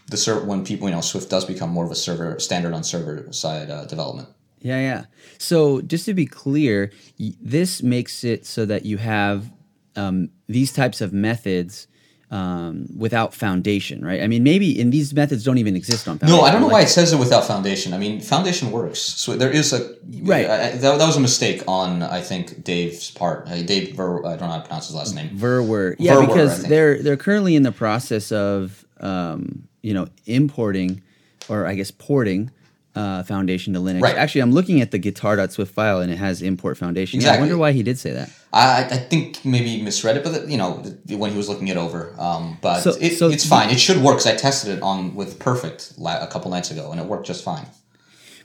the 0.07 0.17
server 0.17 0.45
when 0.45 0.63
people 0.63 0.87
you 0.87 0.95
know 0.95 1.01
Swift 1.01 1.29
does 1.29 1.45
become 1.45 1.69
more 1.69 1.85
of 1.85 1.91
a 1.91 1.95
server 1.95 2.39
standard 2.39 2.73
on 2.73 2.83
server 2.83 3.31
side 3.31 3.69
uh, 3.69 3.85
development. 3.85 4.29
Yeah, 4.59 4.79
yeah. 4.79 5.05
So 5.39 5.81
just 5.81 6.05
to 6.05 6.13
be 6.13 6.27
clear, 6.27 6.91
this 7.17 7.81
makes 7.81 8.23
it 8.23 8.45
so 8.45 8.65
that 8.65 8.85
you 8.85 8.97
have 8.97 9.51
um, 9.95 10.29
these 10.47 10.71
types 10.71 11.01
of 11.01 11.13
methods 11.13 11.87
um, 12.31 12.87
without 12.97 13.33
foundation, 13.33 14.03
right? 14.03 14.21
I 14.21 14.27
mean, 14.27 14.41
maybe 14.41 14.79
in 14.79 14.89
these 14.89 15.13
methods 15.13 15.43
don't 15.43 15.57
even 15.57 15.75
exist 15.75 16.07
on 16.07 16.17
foundation. 16.17 16.39
No, 16.39 16.45
I 16.45 16.51
don't 16.51 16.61
know 16.61 16.67
like, 16.67 16.73
why 16.73 16.81
it 16.81 16.87
says 16.87 17.11
it 17.11 17.19
without 17.19 17.43
foundation. 17.43 17.93
I 17.93 17.97
mean, 17.97 18.21
foundation 18.21 18.71
works. 18.71 18.99
So 18.99 19.35
there 19.35 19.51
is 19.51 19.73
a 19.73 19.95
right. 20.23 20.45
Uh, 20.45 20.57
that, 20.57 20.81
that 20.81 21.05
was 21.05 21.17
a 21.17 21.19
mistake 21.19 21.61
on 21.67 22.01
I 22.01 22.21
think 22.21 22.63
Dave's 22.63 23.11
part. 23.11 23.47
Uh, 23.47 23.61
Dave 23.61 23.95
Ver, 23.95 24.25
I 24.25 24.37
don't 24.37 24.41
know 24.41 24.47
how 24.47 24.57
to 24.59 24.63
pronounce 24.63 24.87
his 24.87 24.95
last 24.95 25.13
name. 25.13 25.37
Verwer. 25.37 25.95
Yeah, 25.99 26.15
Verwer, 26.15 26.27
because 26.27 26.63
they're 26.63 27.03
they're 27.03 27.17
currently 27.17 27.55
in 27.55 27.63
the 27.63 27.73
process 27.73 28.31
of 28.31 28.85
um, 29.01 29.67
you 29.81 29.93
know 29.93 30.07
importing 30.25 31.01
or 31.49 31.67
I 31.67 31.75
guess 31.75 31.91
porting 31.91 32.49
uh, 32.95 33.23
foundation 33.23 33.73
to 33.73 33.79
Linux. 33.79 34.01
Right. 34.01 34.15
Actually, 34.15 34.41
I'm 34.41 34.53
looking 34.53 34.79
at 34.79 34.91
the 34.91 34.99
guitar.swift 34.99 35.73
file 35.73 35.99
and 35.99 36.11
it 36.11 36.17
has 36.17 36.41
import 36.41 36.77
foundation. 36.77 37.17
Exactly. 37.17 37.35
Yeah, 37.35 37.37
I 37.37 37.41
wonder 37.41 37.57
why 37.57 37.73
he 37.73 37.83
did 37.83 37.99
say 37.99 38.11
that. 38.11 38.29
I, 38.53 38.83
I 38.83 38.97
think 38.97 39.45
maybe 39.45 39.81
misread 39.81 40.17
it, 40.17 40.23
but 40.23 40.47
you 40.49 40.57
know 40.57 40.83
when 41.09 41.31
he 41.31 41.37
was 41.37 41.47
looking 41.47 41.67
it 41.69 41.77
over. 41.77 42.15
Um, 42.19 42.57
but 42.61 42.81
so, 42.81 42.91
it, 42.99 43.17
so 43.17 43.29
it's 43.29 43.45
fine. 43.45 43.69
It 43.69 43.79
should 43.79 43.97
work 43.97 44.17
because 44.17 44.27
I 44.27 44.35
tested 44.35 44.77
it 44.77 44.83
on 44.83 45.15
with 45.15 45.39
Perfect 45.39 45.93
a 46.03 46.27
couple 46.27 46.51
nights 46.51 46.71
ago 46.71 46.91
and 46.91 46.99
it 46.99 47.07
worked 47.07 47.25
just 47.25 47.43
fine. 47.43 47.67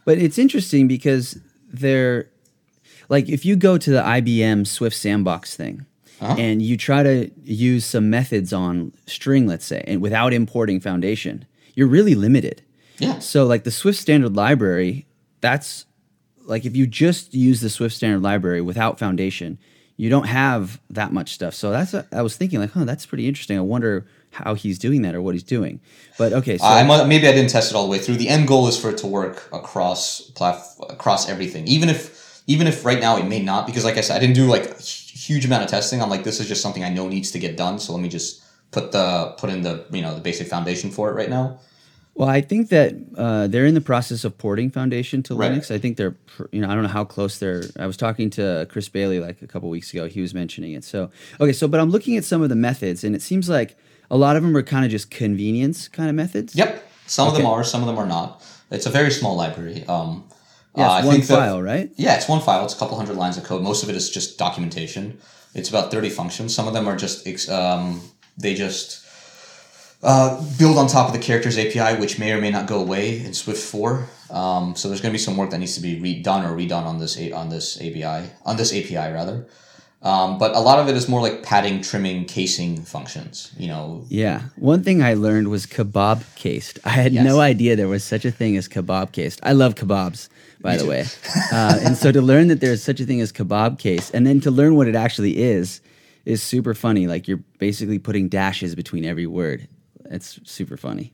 But 0.04 0.18
it's 0.18 0.38
interesting 0.38 0.86
because 0.86 1.38
they're 1.68 2.30
like 3.09 3.28
if 3.28 3.44
you 3.44 3.57
go 3.57 3.78
to 3.78 3.90
the 3.90 4.02
IBM 4.02 4.66
Swift 4.66 4.96
Sandbox 4.96 5.57
thing. 5.57 5.86
Uh-huh. 6.18 6.34
And 6.38 6.62
you 6.62 6.78
try 6.78 7.02
to 7.02 7.30
use 7.44 7.84
some 7.84 8.09
methods 8.09 8.50
on 8.50 8.94
string, 9.07 9.46
let's 9.46 9.66
say, 9.66 9.84
and 9.86 10.00
without 10.00 10.32
importing 10.32 10.80
foundation, 10.80 11.44
you're 11.74 11.88
really 11.88 12.14
limited 12.14 12.62
yeah. 12.98 13.18
So 13.18 13.44
like 13.44 13.64
the 13.64 13.70
Swift 13.70 13.98
standard 13.98 14.36
library, 14.36 15.07
that's 15.40 15.86
like 16.44 16.64
if 16.64 16.76
you 16.76 16.86
just 16.86 17.34
use 17.34 17.61
the 17.61 17.70
Swift 17.70 17.94
standard 17.94 18.22
library 18.22 18.61
without 18.61 18.98
foundation, 18.98 19.59
you 19.97 20.11
don't 20.11 20.26
have 20.26 20.80
that 20.90 21.12
much 21.12 21.32
stuff. 21.32 21.55
So 21.55 21.70
that's 21.70 21.94
a, 21.94 22.07
I 22.12 22.22
was 22.22 22.36
thinking 22.36 22.61
like, 22.61 22.72
huh, 22.72 22.84
that's 22.84 23.07
pretty 23.07 23.26
interesting. 23.26 23.57
I 23.57 23.62
wonder 23.62 24.07
how 24.30 24.55
he's 24.55 24.78
doing 24.78 25.03
that 25.03 25.14
or 25.14 25.22
what 25.22 25.34
he's 25.34 25.42
doing. 25.42 25.80
But 26.18 26.32
okay, 26.32 26.59
so 26.59 26.64
I 26.66 27.07
maybe 27.07 27.26
I 27.26 27.32
didn't 27.32 27.51
test 27.51 27.70
it 27.70 27.76
all 27.76 27.84
the 27.84 27.90
way 27.90 27.99
through. 27.99 28.16
The 28.16 28.28
end 28.28 28.47
goal 28.47 28.68
is 28.68 28.78
for 28.78 28.90
it 28.90 28.99
to 28.99 29.07
work 29.07 29.49
across 29.53 30.20
plat- 30.20 30.62
across 30.90 31.28
everything, 31.28 31.66
even 31.66 31.88
if 31.88 32.42
even 32.47 32.66
if 32.66 32.84
right 32.84 33.01
now 33.01 33.16
it 33.16 33.24
may 33.24 33.42
not, 33.42 33.66
because 33.66 33.84
like 33.84 33.97
I 33.97 34.03
said, 34.03 34.16
I 34.16 34.20
didn't 34.20 34.36
do 34.36 34.47
like 34.47 34.66
a 34.66 34.82
huge 34.82 35.44
amount 35.44 35.64
of 35.64 35.70
testing. 35.70 36.03
I'm 36.03 36.11
like, 36.11 36.24
this 36.24 36.40
is 36.40 36.47
just 36.47 36.62
something 36.62 36.84
I 36.84 36.90
know 36.90 37.09
needs 37.09 37.30
to 37.32 37.38
get 37.38 37.57
done. 37.57 37.78
So 37.78 37.92
let 37.92 38.03
me 38.03 38.09
just 38.09 38.44
put 38.70 38.92
the 38.92 39.34
put 39.38 39.51
in 39.51 39.62
the 39.62 39.86
you 39.90 40.03
know 40.03 40.14
the 40.14 40.20
basic 40.20 40.47
foundation 40.49 40.90
for 40.90 41.11
it 41.11 41.14
right 41.14 41.30
now. 41.30 41.59
Well, 42.17 42.31
I 42.31 42.41
think 42.41 42.71
that 42.71 42.95
uh, 43.19 43.47
they're 43.47 43.67
in 43.67 43.75
the 43.75 43.81
process 43.83 44.25
of 44.25 44.39
porting 44.39 44.71
Foundation 44.71 45.23
to 45.25 45.35
right. 45.35 45.53
Linux. 45.53 45.71
I 45.71 45.77
think 45.77 45.99
they're, 45.99 46.17
you 46.51 46.62
know, 46.62 46.71
I 46.71 46.75
don't 46.75 46.83
know 46.83 46.89
how 46.89 47.05
close 47.05 47.39
they're. 47.39 47.64
I 47.79 47.87
was 47.87 47.99
talking 47.99 48.31
to 48.31 48.67
Chris 48.71 48.89
Bailey 48.89 49.21
like 49.21 49.43
a 49.43 49.47
couple 49.47 49.69
weeks 49.69 49.93
ago. 49.93 50.09
He 50.09 50.23
was 50.23 50.33
mentioning 50.33 50.73
it. 50.73 50.83
So, 50.83 51.11
okay, 51.41 51.53
so 51.53 51.69
but 51.69 51.79
I'm 51.79 51.91
looking 51.91 52.17
at 52.17 52.25
some 52.25 52.41
of 52.41 52.49
the 52.49 52.57
methods, 52.57 53.05
and 53.05 53.14
it 53.14 53.21
seems 53.21 53.51
like 53.51 53.77
a 54.11 54.17
lot 54.17 54.37
of 54.37 54.43
them 54.43 54.57
are 54.57 54.62
kind 54.62 54.87
of 54.87 54.91
just 54.91 55.11
convenience 55.11 55.89
kind 55.89 56.09
of 56.09 56.14
methods. 56.14 56.57
Yep, 56.57 56.89
some 57.07 57.29
okay. 57.29 57.37
of 57.37 57.43
them 57.43 57.47
are, 57.53 57.62
some 57.62 57.83
of 57.83 57.87
them 57.87 57.99
are 57.99 58.07
not. 58.07 58.43
It's 58.71 58.87
a 58.87 58.91
very 58.91 59.11
small 59.11 59.37
library. 59.37 59.85
Um, 59.87 60.25
yeah, 60.75 60.99
it's 60.99 61.07
uh, 61.07 61.09
one 61.09 61.23
file, 61.23 61.57
that, 61.59 61.62
right? 61.62 61.91
Yeah, 61.97 62.17
it's 62.17 62.29
one 62.29 62.41
file. 62.41 62.64
It's 62.64 62.75
a 62.75 62.79
couple 62.79 62.97
hundred 62.97 63.17
lines 63.17 63.37
of 63.37 63.45
code. 63.45 63.62
Most 63.62 63.83
of 63.83 63.91
it 63.91 63.95
is 63.95 64.09
just 64.09 64.39
documentation. 64.39 65.19
It's 65.55 65.69
about 65.69 65.91
30 65.91 66.11
functions. 66.11 66.55
Some 66.55 66.67
of 66.67 66.73
them 66.73 66.87
are 66.87 66.97
just 66.97 67.27
um, 67.51 68.01
they 68.39 68.55
just 68.55 69.05
uh, 70.07 70.40
build 70.57 70.78
on 70.78 70.86
top 70.86 71.09
of 71.09 71.12
the 71.12 71.18
characters 71.18 71.59
API, 71.59 72.00
which 72.00 72.16
may 72.16 72.32
or 72.32 72.40
may 72.40 72.50
not 72.50 72.68
go 72.68 72.80
away 72.80 73.20
in 73.20 73.34
Swift 73.34 73.61
four. 73.61 74.09
Um, 74.30 74.76
so 74.76 74.88
there's 74.88 75.00
going 75.00 75.11
to 75.11 75.14
be 75.14 75.18
some 75.18 75.36
work 75.36 75.50
that 75.50 75.59
needs 75.59 75.74
to 75.74 75.80
be 75.80 76.00
redone 76.00 76.48
or 76.48 76.57
redone 76.57 76.84
on 76.84 76.98
this 76.98 77.18
on 77.32 77.48
this 77.48 77.76
API 77.80 78.30
on 78.44 78.57
this 78.57 78.72
API 78.72 79.12
rather. 79.12 79.46
Um, 80.02 80.38
but 80.38 80.54
a 80.54 80.61
lot 80.61 80.78
of 80.78 80.88
it 80.88 80.96
is 80.96 81.09
more 81.09 81.20
like 81.20 81.42
padding, 81.42 81.82
trimming, 81.82 82.26
casing 82.26 82.82
functions. 82.82 83.52
You 83.59 83.66
know. 83.66 84.04
Yeah. 84.09 84.42
One 84.54 84.84
thing 84.84 85.02
I 85.02 85.14
learned 85.14 85.48
was 85.48 85.66
kebab 85.66 86.22
cased. 86.36 86.78
I 86.84 86.90
had 86.90 87.12
yes. 87.12 87.24
no 87.24 87.40
idea 87.40 87.74
there 87.74 87.88
was 87.88 88.04
such 88.04 88.24
a 88.24 88.30
thing 88.30 88.57
as 88.57 88.68
kebab 88.68 89.11
cased. 89.11 89.40
I 89.42 89.52
love 89.52 89.74
kebabs, 89.74 90.28
by 90.61 90.72
Me 90.72 90.76
the 90.78 90.84
too. 90.84 90.90
way. 90.90 91.04
Uh, 91.52 91.78
and 91.82 91.96
so 91.96 92.12
to 92.12 92.20
learn 92.20 92.48
that 92.48 92.61
there's 92.61 92.82
such 92.82 93.00
a 93.00 93.04
thing 93.04 93.20
as 93.20 93.32
kebab 93.32 93.80
cased, 93.80 94.14
and 94.14 94.24
then 94.24 94.40
to 94.40 94.52
learn 94.52 94.76
what 94.76 94.86
it 94.86 94.94
actually 94.94 95.38
is, 95.38 95.80
is 96.24 96.42
super 96.42 96.74
funny. 96.74 97.09
Like 97.09 97.26
you're 97.26 97.42
basically 97.59 97.98
putting 97.98 98.28
dashes 98.28 98.76
between 98.76 99.04
every 99.04 99.26
word. 99.26 99.66
It's 100.11 100.40
super 100.44 100.76
funny. 100.76 101.12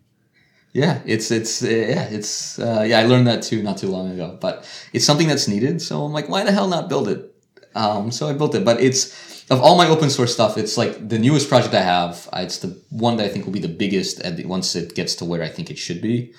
Yeah, 0.72 1.03
it's 1.05 1.30
it's 1.30 1.62
uh, 1.62 1.68
yeah, 1.68 2.05
it's 2.05 2.59
uh, 2.59 2.84
yeah. 2.86 3.01
I 3.01 3.05
learned 3.05 3.26
that 3.26 3.43
too 3.43 3.62
not 3.62 3.76
too 3.78 3.88
long 3.88 4.11
ago, 4.11 4.38
but 4.40 4.66
it's 4.93 5.05
something 5.05 5.28
that's 5.28 5.47
needed. 5.47 5.82
So 5.82 6.03
I'm 6.03 6.12
like, 6.12 6.28
why 6.28 6.45
the 6.45 6.53
hell 6.53 6.68
not 6.68 6.88
build 6.88 7.09
it? 7.09 7.34
Um, 7.74 8.11
so 8.11 8.28
I 8.28 8.32
built 8.32 8.55
it, 8.55 8.64
but 8.64 8.80
it's 8.80 9.12
of 9.51 9.61
all 9.61 9.76
my 9.76 9.88
open 9.88 10.09
source 10.09 10.32
stuff, 10.32 10.57
it's 10.57 10.78
like 10.78 11.09
the 11.09 11.18
newest 11.18 11.49
project 11.49 11.74
I 11.74 11.82
have. 11.82 12.28
It's 12.32 12.59
the 12.59 12.80
one 12.90 13.16
that 13.16 13.26
I 13.26 13.28
think 13.28 13.45
will 13.45 13.53
be 13.53 13.61
the 13.61 13.68
biggest 13.68 14.22
the, 14.22 14.47
once 14.47 14.74
it 14.74 14.95
gets 14.95 15.14
to 15.16 15.24
where 15.24 15.43
I 15.43 15.49
think 15.49 15.70
it 15.70 15.78
should 15.78 16.01
be. 16.01 16.32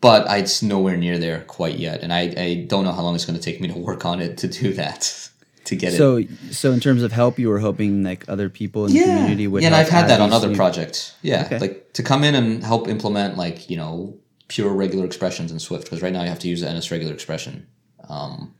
But 0.00 0.26
it's 0.38 0.62
nowhere 0.62 0.96
near 0.96 1.18
there 1.18 1.42
quite 1.42 1.76
yet, 1.76 2.02
and 2.02 2.12
I, 2.12 2.32
I 2.36 2.66
don't 2.68 2.84
know 2.84 2.92
how 2.92 3.02
long 3.02 3.16
it's 3.16 3.24
going 3.24 3.36
to 3.36 3.44
take 3.44 3.60
me 3.60 3.66
to 3.66 3.76
work 3.76 4.04
on 4.04 4.20
it 4.20 4.38
to 4.38 4.46
do 4.46 4.72
that 4.74 5.27
to 5.68 5.76
get 5.76 5.92
so, 5.92 6.16
it. 6.16 6.28
So, 6.28 6.52
so 6.52 6.72
in 6.72 6.80
terms 6.80 7.02
of 7.02 7.12
help, 7.12 7.38
you 7.38 7.48
were 7.48 7.58
hoping 7.58 8.02
like 8.02 8.28
other 8.28 8.48
people 8.48 8.86
in 8.86 8.92
yeah. 8.92 9.06
the 9.06 9.12
community 9.12 9.46
would. 9.46 9.62
Yeah, 9.62 9.68
and 9.68 9.76
I've 9.76 9.88
had 9.88 10.08
that 10.08 10.20
on 10.20 10.32
other 10.32 10.54
projects. 10.54 11.14
Yeah, 11.22 11.44
okay. 11.44 11.58
like 11.58 11.92
to 11.94 12.02
come 12.02 12.24
in 12.24 12.34
and 12.34 12.64
help 12.64 12.88
implement 12.88 13.36
like 13.36 13.70
you 13.70 13.76
know 13.76 14.18
pure 14.48 14.72
regular 14.72 15.04
expressions 15.04 15.52
in 15.52 15.58
Swift 15.58 15.84
because 15.84 16.02
right 16.02 16.12
now 16.12 16.22
you 16.22 16.28
have 16.28 16.38
to 16.40 16.48
use 16.48 16.62
the 16.62 16.72
NS 16.72 16.90
regular 16.90 17.12
expression 17.12 17.66
um, 18.08 18.54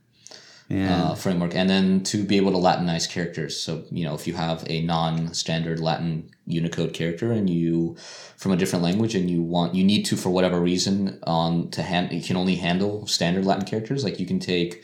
uh, 0.71 1.15
framework, 1.15 1.55
and 1.55 1.67
then 1.67 2.03
to 2.03 2.23
be 2.23 2.37
able 2.37 2.51
to 2.51 2.57
Latinize 2.57 3.09
characters. 3.09 3.59
So 3.59 3.83
you 3.91 4.05
know 4.05 4.13
if 4.13 4.27
you 4.27 4.33
have 4.35 4.63
a 4.67 4.81
non-standard 4.83 5.79
Latin 5.79 6.29
Unicode 6.45 6.93
character 6.93 7.31
and 7.31 7.49
you 7.49 7.95
from 8.37 8.51
a 8.51 8.57
different 8.57 8.83
language 8.83 9.15
and 9.15 9.31
you 9.31 9.41
want 9.41 9.73
you 9.73 9.83
need 9.83 10.03
to 10.03 10.15
for 10.15 10.29
whatever 10.29 10.59
reason 10.59 11.19
on 11.23 11.71
to 11.71 11.81
hand 11.81 12.11
you 12.11 12.21
can 12.21 12.37
only 12.37 12.55
handle 12.55 13.07
standard 13.07 13.45
Latin 13.45 13.65
characters 13.65 14.03
like 14.03 14.19
you 14.19 14.27
can 14.27 14.39
take 14.39 14.83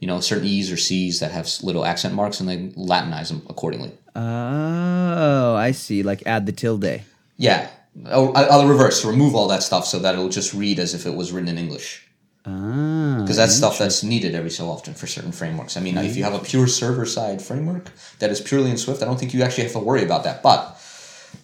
you 0.00 0.06
know, 0.06 0.18
certain 0.20 0.46
E's 0.46 0.72
or 0.72 0.76
C's 0.76 1.20
that 1.20 1.30
have 1.30 1.48
little 1.62 1.84
accent 1.84 2.14
marks 2.14 2.40
and 2.40 2.48
they 2.48 2.58
Latinize 2.70 3.28
them 3.28 3.42
accordingly. 3.48 3.92
Oh, 4.16 5.54
I 5.54 5.70
see. 5.72 6.02
Like 6.02 6.22
add 6.26 6.46
the 6.46 6.52
tilde. 6.52 7.02
Yeah. 7.36 7.68
I'll, 8.06 8.36
I'll 8.36 8.66
reverse, 8.66 9.04
remove 9.04 9.34
all 9.34 9.48
that 9.48 9.62
stuff 9.62 9.84
so 9.84 9.98
that 9.98 10.14
it'll 10.14 10.28
just 10.28 10.54
read 10.54 10.78
as 10.78 10.94
if 10.94 11.06
it 11.06 11.14
was 11.14 11.32
written 11.32 11.48
in 11.48 11.58
English. 11.58 12.06
Ah. 12.46 13.18
Because 13.20 13.36
that's 13.36 13.54
stuff 13.54 13.78
that's 13.78 14.02
needed 14.02 14.34
every 14.34 14.50
so 14.50 14.70
often 14.70 14.94
for 14.94 15.06
certain 15.06 15.32
frameworks. 15.32 15.76
I 15.76 15.80
mean, 15.80 15.96
mm-hmm. 15.96 16.06
if 16.06 16.16
you 16.16 16.24
have 16.24 16.34
a 16.34 16.38
pure 16.38 16.66
server 16.66 17.04
side 17.04 17.42
framework 17.42 17.90
that 18.18 18.30
is 18.30 18.40
purely 18.40 18.70
in 18.70 18.78
Swift, 18.78 19.02
I 19.02 19.06
don't 19.06 19.18
think 19.18 19.34
you 19.34 19.42
actually 19.42 19.64
have 19.64 19.72
to 19.74 19.80
worry 19.80 20.02
about 20.02 20.24
that. 20.24 20.42
But 20.42 20.79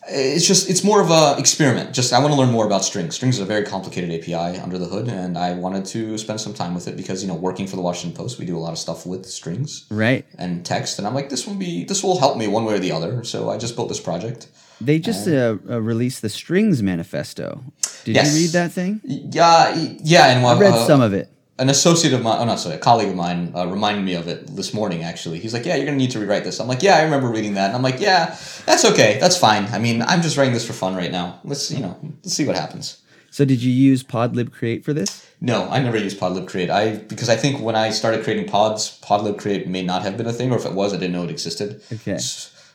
it's 0.09 0.47
just 0.47 0.71
it's 0.71 0.85
more 0.85 1.01
of 1.01 1.11
a 1.11 1.39
experiment. 1.39 1.93
Just 1.93 2.13
i 2.13 2.19
want 2.19 2.33
to 2.33 2.39
learn 2.39 2.51
more 2.51 2.67
about 2.67 2.85
strings. 2.85 3.15
Strings 3.15 3.37
is 3.37 3.41
a 3.41 3.45
very 3.45 3.65
complicated 3.65 4.11
api 4.11 4.59
under 4.59 4.79
the 4.79 4.87
hood 4.87 5.09
and 5.09 5.37
i 5.37 5.53
wanted 5.55 5.85
to 5.87 6.17
spend 6.19 6.41
some 6.41 6.55
time 6.55 6.75
with 6.75 6.89
it 6.89 6.97
because 6.97 7.23
you 7.23 7.29
know 7.29 7.35
working 7.35 7.67
for 7.67 7.77
the 7.77 7.83
washington 7.83 8.17
post 8.17 8.39
we 8.39 8.47
do 8.47 8.57
a 8.57 8.59
lot 8.59 8.73
of 8.73 8.79
stuff 8.79 9.07
with 9.07 9.27
strings 9.27 9.87
right. 9.91 10.25
and 10.39 10.65
text 10.65 10.99
and 10.99 11.07
i'm 11.07 11.15
like 11.15 11.29
this 11.29 11.47
will 11.47 11.55
be 11.55 11.85
this 11.85 12.03
will 12.03 12.19
help 12.19 12.37
me 12.37 12.47
one 12.47 12.65
way 12.65 12.75
or 12.75 12.79
the 12.79 12.93
other 12.93 13.25
so 13.25 13.51
i 13.51 13.57
just 13.57 13.77
built 13.77 13.89
this 13.89 14.01
project. 14.01 14.49
They 14.79 14.99
just 14.99 15.27
uh, 15.27 15.57
uh, 15.71 15.81
released 15.81 16.21
the 16.21 16.29
strings 16.29 16.83
manifesto. 16.83 17.65
Did 18.05 18.17
yes. 18.17 18.35
you 18.35 18.43
read 18.43 18.51
that 18.51 18.73
thing? 18.73 19.01
Yeah 19.05 19.75
yeah 19.75 20.27
and 20.33 20.43
well, 20.43 20.57
i 20.57 20.61
read 20.61 20.75
uh, 20.75 20.87
some 20.87 21.01
of 21.01 21.15
it 21.15 21.31
an 21.59 21.71
associate 21.71 22.13
of 22.13 22.23
mine, 22.23 22.39
oh 22.41 22.45
not 22.45 22.61
sorry, 22.61 22.75
a 22.75 22.79
colleague 22.79 23.09
of 23.09 23.17
mine 23.17 23.53
uh, 23.55 23.67
reminded 23.67 24.05
me 24.05 24.15
of 24.15 24.29
it 24.29 24.47
this 24.55 24.75
morning. 24.75 25.03
Actually, 25.03 25.39
he's 25.39 25.55
like, 25.55 25.65
"Yeah, 25.65 25.77
you're 25.77 25.87
gonna 25.87 25.97
need 25.97 26.11
to 26.11 26.19
rewrite 26.19 26.45
this." 26.45 26.61
I'm 26.61 26.69
like, 26.69 26.83
"Yeah, 26.83 26.97
I 26.97 27.03
remember 27.03 27.29
reading 27.29 27.55
that." 27.55 27.69
And 27.69 27.77
I'm 27.77 27.83
like, 27.83 28.01
"Yeah, 28.01 28.37
that's 28.67 28.85
okay, 28.85 29.19
that's 29.21 29.37
fine. 29.37 29.65
I 29.67 29.79
mean, 29.79 30.03
I'm 30.03 30.23
just 30.23 30.37
writing 30.37 30.53
this 30.53 30.67
for 30.67 30.75
fun 30.75 30.95
right 30.95 31.11
now. 31.11 31.41
Let's 31.45 31.71
you 31.71 31.81
know, 31.81 31.97
let's 32.23 32.35
see 32.35 32.47
what 32.47 32.57
happens." 32.57 32.99
So, 33.31 33.45
did 33.45 33.63
you 33.63 33.73
use 33.73 34.03
Podlib 34.03 34.53
Create 34.53 34.85
for 34.85 34.93
this? 34.93 35.27
No, 35.41 35.69
I 35.69 35.81
never 35.81 35.97
used 35.97 36.19
Podlib 36.19 36.47
Create. 36.47 36.71
I 36.71 36.97
because 36.97 37.29
I 37.29 37.37
think 37.37 37.63
when 37.63 37.75
I 37.75 37.91
started 37.91 38.23
creating 38.23 38.49
pods, 38.49 39.01
Podlib 39.03 39.39
Create 39.39 39.67
may 39.67 39.83
not 39.83 40.03
have 40.03 40.17
been 40.17 40.27
a 40.27 40.33
thing, 40.33 40.53
or 40.53 40.57
if 40.57 40.67
it 40.67 40.73
was, 40.73 40.93
I 40.93 40.99
didn't 40.99 41.13
know 41.13 41.25
it 41.25 41.31
existed. 41.31 41.83
Okay. 41.91 42.19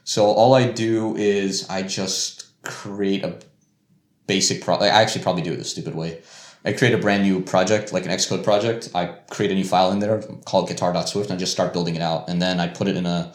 So 0.03 0.25
all 0.25 0.55
I 0.55 0.71
do 0.71 1.15
is 1.15 1.69
I 1.69 1.83
just 1.83 2.47
create 2.63 3.23
a 3.23 3.37
basic 4.25 4.63
pro. 4.63 4.75
I 4.77 4.87
actually 4.87 5.21
probably 5.21 5.43
do 5.43 5.53
it 5.53 5.57
the 5.57 5.63
stupid 5.63 5.93
way 5.93 6.21
I 6.63 6.73
create 6.73 6.93
a 6.93 6.97
brand 6.97 7.23
new 7.23 7.41
project, 7.41 7.91
like 7.91 8.05
an 8.05 8.11
Xcode 8.11 8.43
project. 8.43 8.89
I 8.93 9.05
create 9.29 9.51
a 9.51 9.55
new 9.55 9.63
file 9.63 9.91
in 9.91 9.99
there 9.99 10.21
called 10.45 10.67
guitar.swift 10.67 11.29
and 11.29 11.37
I 11.37 11.39
just 11.39 11.51
start 11.51 11.73
building 11.73 11.95
it 11.95 12.01
out. 12.01 12.29
And 12.29 12.41
then 12.41 12.59
I 12.59 12.67
put 12.67 12.87
it 12.87 12.95
in 12.95 13.05
a 13.05 13.33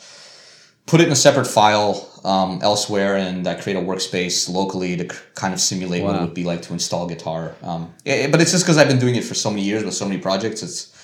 put 0.87 1.01
it 1.01 1.09
in 1.09 1.13
a 1.13 1.17
separate 1.17 1.47
file 1.47 2.09
um, 2.25 2.61
elsewhere 2.63 3.17
and 3.17 3.47
I 3.49 3.55
create 3.55 3.77
a 3.77 3.81
workspace 3.81 4.49
locally 4.49 4.97
to 4.97 5.13
c- 5.13 5.21
kind 5.35 5.53
of 5.53 5.61
simulate 5.61 6.05
what 6.05 6.15
it 6.15 6.21
would 6.21 6.35
be 6.35 6.45
like 6.45 6.63
to 6.63 6.73
install 6.73 7.09
guitar. 7.09 7.57
Um, 7.63 7.93
eh, 8.07 8.29
but 8.31 8.41
it's 8.41 8.53
just 8.53 8.65
because 8.65 8.79
I've 8.79 8.87
been 8.87 9.01
doing 9.01 9.17
it 9.17 9.25
for 9.25 9.35
so 9.35 9.51
many 9.51 9.63
years 9.63 9.83
with 9.83 9.95
so 9.95 10.07
many 10.07 10.21
projects. 10.21 10.63
It's 10.63 10.96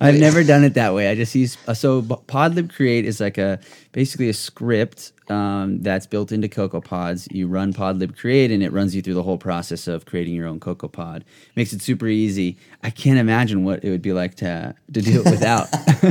I've 0.00 0.18
never 0.18 0.44
done 0.44 0.64
it 0.64 0.74
that 0.74 0.94
way. 0.94 1.08
I 1.10 1.14
just 1.14 1.34
use 1.34 1.58
uh, 1.66 1.74
so 1.74 2.02
Podlib 2.02 2.72
Create 2.72 3.04
is 3.04 3.20
like 3.20 3.38
a 3.38 3.58
basically 3.92 4.28
a 4.28 4.32
script 4.32 5.12
um, 5.30 5.82
that's 5.82 6.06
built 6.06 6.30
into 6.30 6.48
CocoaPods. 6.48 7.32
You 7.32 7.48
run 7.48 7.72
Podlib 7.72 8.16
Create, 8.16 8.50
and 8.50 8.62
it 8.62 8.72
runs 8.72 8.94
you 8.94 9.02
through 9.02 9.14
the 9.14 9.22
whole 9.22 9.38
process 9.38 9.88
of 9.88 10.06
creating 10.06 10.34
your 10.34 10.46
own 10.46 10.60
CocoaPod. 10.60 11.22
Makes 11.56 11.72
it 11.72 11.82
super 11.82 12.06
easy. 12.06 12.58
I 12.82 12.90
can't 12.90 13.18
imagine 13.18 13.64
what 13.64 13.84
it 13.84 13.90
would 13.90 14.02
be 14.02 14.12
like 14.12 14.36
to 14.36 14.74
to 14.92 15.00
do 15.00 15.20
it 15.20 15.30
without. 15.30 15.68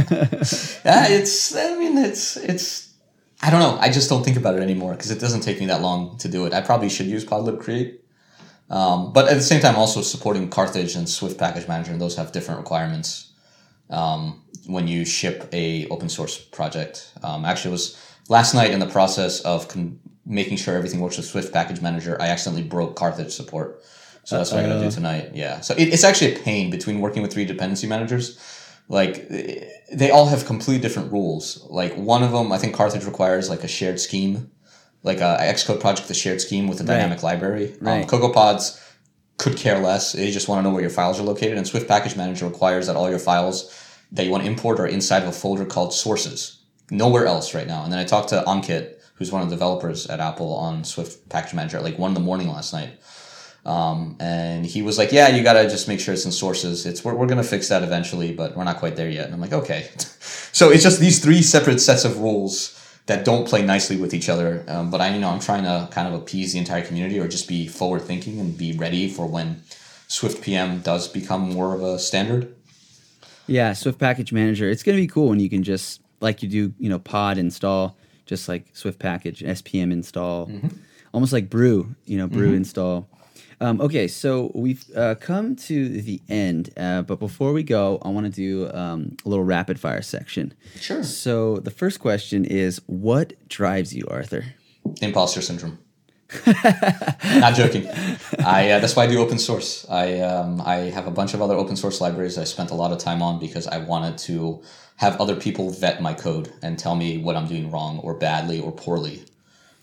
yeah, 0.85 1.07
it's. 1.07 1.55
I 1.55 1.77
mean, 1.77 1.97
it's 1.97 2.35
it's. 2.37 2.93
I 3.41 3.51
don't 3.51 3.59
know. 3.59 3.77
I 3.79 3.89
just 3.89 4.09
don't 4.09 4.23
think 4.23 4.37
about 4.37 4.55
it 4.55 4.61
anymore 4.61 4.93
because 4.93 5.11
it 5.11 5.19
doesn't 5.19 5.41
take 5.41 5.59
me 5.59 5.67
that 5.67 5.81
long 5.81 6.17
to 6.17 6.27
do 6.27 6.45
it. 6.45 6.53
I 6.53 6.61
probably 6.61 6.89
should 6.89 7.05
use 7.05 7.23
Podlib 7.23 7.61
Create, 7.61 8.01
um, 8.69 9.13
but 9.13 9.27
at 9.27 9.35
the 9.35 9.41
same 9.41 9.61
time, 9.61 9.75
also 9.75 10.01
supporting 10.01 10.49
Carthage 10.49 10.95
and 10.95 11.07
Swift 11.07 11.37
Package 11.37 11.67
Manager, 11.67 11.91
and 11.91 12.01
those 12.01 12.15
have 12.15 12.31
different 12.31 12.59
requirements 12.59 13.26
um, 13.89 14.43
when 14.65 14.87
you 14.87 15.05
ship 15.05 15.49
a 15.53 15.87
open 15.89 16.09
source 16.09 16.37
project. 16.37 17.11
Um, 17.23 17.45
actually, 17.45 17.69
it 17.69 17.73
was 17.73 18.15
last 18.29 18.53
night 18.53 18.71
in 18.71 18.79
the 18.79 18.87
process 18.87 19.41
of 19.41 19.67
con- 19.67 19.99
making 20.25 20.57
sure 20.57 20.75
everything 20.75 20.99
works 20.99 21.17
with 21.17 21.25
Swift 21.25 21.53
Package 21.53 21.81
Manager. 21.81 22.21
I 22.21 22.27
accidentally 22.27 22.67
broke 22.67 22.95
Carthage 22.95 23.31
support, 23.31 23.83
so 24.23 24.37
that's 24.37 24.51
what 24.51 24.63
I 24.63 24.67
got 24.67 24.79
to 24.79 24.83
do 24.83 24.91
tonight. 24.91 25.31
Yeah, 25.33 25.61
so 25.61 25.73
it, 25.75 25.93
it's 25.93 26.03
actually 26.03 26.35
a 26.35 26.39
pain 26.39 26.69
between 26.69 26.99
working 26.99 27.21
with 27.21 27.33
three 27.33 27.45
dependency 27.45 27.87
managers. 27.87 28.39
Like 28.89 29.27
they 29.29 30.11
all 30.11 30.27
have 30.27 30.45
completely 30.45 30.81
different 30.81 31.11
rules. 31.11 31.65
Like 31.69 31.93
one 31.95 32.23
of 32.23 32.31
them, 32.31 32.51
I 32.51 32.57
think 32.57 32.73
Carthage 32.73 33.05
requires 33.05 33.49
like 33.49 33.63
a 33.63 33.67
shared 33.67 33.99
scheme, 33.99 34.51
like 35.03 35.19
a 35.19 35.37
Xcode 35.41 35.81
project, 35.81 36.09
a 36.09 36.13
shared 36.13 36.39
scheme 36.39 36.67
with 36.67 36.79
a 36.79 36.83
dynamic 36.83 37.21
library. 37.21 37.75
Right. 37.81 38.03
Um, 38.03 38.09
CocoaPods 38.09 38.81
could 39.37 39.55
care 39.55 39.79
less. 39.79 40.13
They 40.13 40.31
just 40.31 40.47
want 40.47 40.59
to 40.59 40.63
know 40.63 40.71
where 40.71 40.81
your 40.81 40.89
files 40.89 41.19
are 41.19 41.23
located. 41.23 41.57
And 41.57 41.67
Swift 41.67 41.87
Package 41.87 42.15
Manager 42.15 42.47
requires 42.47 42.87
that 42.87 42.95
all 42.95 43.09
your 43.09 43.19
files 43.19 43.73
that 44.11 44.25
you 44.25 44.31
want 44.31 44.43
to 44.43 44.49
import 44.49 44.79
are 44.79 44.87
inside 44.87 45.23
of 45.23 45.29
a 45.29 45.31
folder 45.31 45.65
called 45.65 45.93
sources. 45.93 46.59
Nowhere 46.89 47.25
else 47.25 47.53
right 47.53 47.67
now. 47.67 47.83
And 47.83 47.91
then 47.91 47.99
I 47.99 48.03
talked 48.03 48.29
to 48.29 48.43
Ankit, 48.47 48.95
who's 49.15 49.31
one 49.31 49.41
of 49.41 49.49
the 49.49 49.55
developers 49.55 50.07
at 50.07 50.19
Apple 50.19 50.53
on 50.53 50.83
Swift 50.83 51.29
Package 51.29 51.53
Manager 51.53 51.77
at 51.77 51.83
like 51.83 51.99
one 51.99 52.11
in 52.11 52.15
the 52.15 52.19
morning 52.19 52.47
last 52.47 52.73
night. 52.73 52.99
Um, 53.65 54.15
and 54.21 54.65
he 54.65 54.81
was 54.81 54.97
like, 54.97 55.11
"Yeah, 55.11 55.27
you 55.27 55.43
gotta 55.43 55.69
just 55.69 55.89
make 55.89 55.99
sure 55.99 56.13
it's 56.13 56.23
in 56.23 56.31
sources. 56.31 56.85
It's 56.85 57.03
we're, 57.03 57.13
we're 57.13 57.25
gonna 57.25 57.43
fix 57.43 57.67
that 57.67 57.83
eventually, 57.83 58.31
but 58.31 58.55
we're 58.55 58.63
not 58.63 58.77
quite 58.77 58.95
there 58.95 59.09
yet." 59.09 59.25
And 59.25 59.33
I'm 59.33 59.41
like, 59.41 59.51
"Okay." 59.51 59.89
so 59.97 60.71
it's 60.71 60.83
just 60.83 61.01
these 61.01 61.19
three 61.19 61.41
separate 61.41 61.81
sets 61.81 62.05
of 62.05 62.19
rules 62.19 62.76
that 63.07 63.25
don't 63.25 63.47
play 63.47 63.65
nicely 63.65 63.97
with 63.97 64.13
each 64.13 64.29
other. 64.29 64.63
Um, 64.67 64.91
but 64.91 65.01
I, 65.01 65.13
you 65.13 65.19
know, 65.19 65.29
I'm 65.29 65.39
trying 65.39 65.63
to 65.63 65.87
kind 65.91 66.07
of 66.07 66.13
appease 66.13 66.53
the 66.53 66.59
entire 66.59 66.83
community 66.85 67.19
or 67.19 67.27
just 67.27 67.47
be 67.47 67.67
forward 67.67 68.03
thinking 68.03 68.39
and 68.39 68.57
be 68.57 68.73
ready 68.77 69.09
for 69.09 69.25
when 69.25 69.61
SwiftPM 70.09 70.83
does 70.83 71.07
become 71.07 71.49
more 71.53 71.73
of 71.73 71.81
a 71.81 71.97
standard. 71.99 72.53
yeah, 73.47 73.73
Swift 73.73 73.97
Package 73.97 74.31
Manager. 74.33 74.69
It's 74.69 74.83
gonna 74.83 74.97
be 74.97 75.07
cool 75.07 75.29
when 75.29 75.39
you 75.39 75.49
can 75.49 75.63
just 75.63 76.01
like 76.19 76.43
you 76.43 76.49
do, 76.49 76.73
you 76.79 76.89
know, 76.89 76.99
Pod 76.99 77.37
install, 77.37 77.97
just 78.25 78.49
like 78.49 78.65
Swift 78.73 78.99
Package 78.99 79.39
SPM 79.41 79.91
install, 79.93 80.51
almost 81.13 81.31
like 81.31 81.49
Brew, 81.49 81.95
you 82.05 82.17
know, 82.17 82.27
Brew 82.27 82.53
install. 82.53 83.07
Um, 83.59 83.81
okay, 83.81 84.07
so 84.07 84.51
we've 84.53 84.85
uh, 84.95 85.15
come 85.15 85.55
to 85.55 85.89
the 86.01 86.21
end, 86.29 86.69
uh, 86.77 87.01
but 87.01 87.19
before 87.19 87.53
we 87.53 87.63
go, 87.63 87.99
I 88.03 88.09
want 88.09 88.27
to 88.27 88.31
do 88.31 88.71
um, 88.71 89.17
a 89.25 89.29
little 89.29 89.43
rapid 89.43 89.79
fire 89.79 90.03
section. 90.03 90.53
Sure. 90.79 91.03
So 91.03 91.57
the 91.57 91.71
first 91.71 91.99
question 91.99 92.45
is, 92.45 92.79
what 92.85 93.33
drives 93.49 93.95
you, 93.95 94.05
Arthur? 94.09 94.45
Imposter 95.01 95.41
syndrome. 95.41 95.79
Not 96.45 97.55
joking. 97.55 97.87
I 98.45 98.71
uh, 98.71 98.79
that's 98.79 98.97
why 98.97 99.05
I 99.05 99.07
do 99.07 99.19
open 99.19 99.39
source. 99.39 99.89
I 99.89 100.19
um, 100.19 100.61
I 100.61 100.75
have 100.89 101.07
a 101.07 101.11
bunch 101.11 101.33
of 101.33 101.41
other 101.41 101.55
open 101.55 101.77
source 101.77 102.01
libraries 102.01 102.37
I 102.37 102.43
spent 102.43 102.69
a 102.71 102.75
lot 102.75 102.91
of 102.91 102.97
time 102.97 103.21
on 103.21 103.39
because 103.39 103.65
I 103.65 103.77
wanted 103.77 104.17
to 104.19 104.61
have 104.97 105.19
other 105.21 105.37
people 105.37 105.69
vet 105.69 106.01
my 106.01 106.13
code 106.13 106.51
and 106.61 106.77
tell 106.77 106.95
me 106.95 107.17
what 107.17 107.37
I'm 107.37 107.47
doing 107.47 107.71
wrong 107.71 107.99
or 107.99 108.13
badly 108.13 108.59
or 108.59 108.73
poorly. 108.73 109.23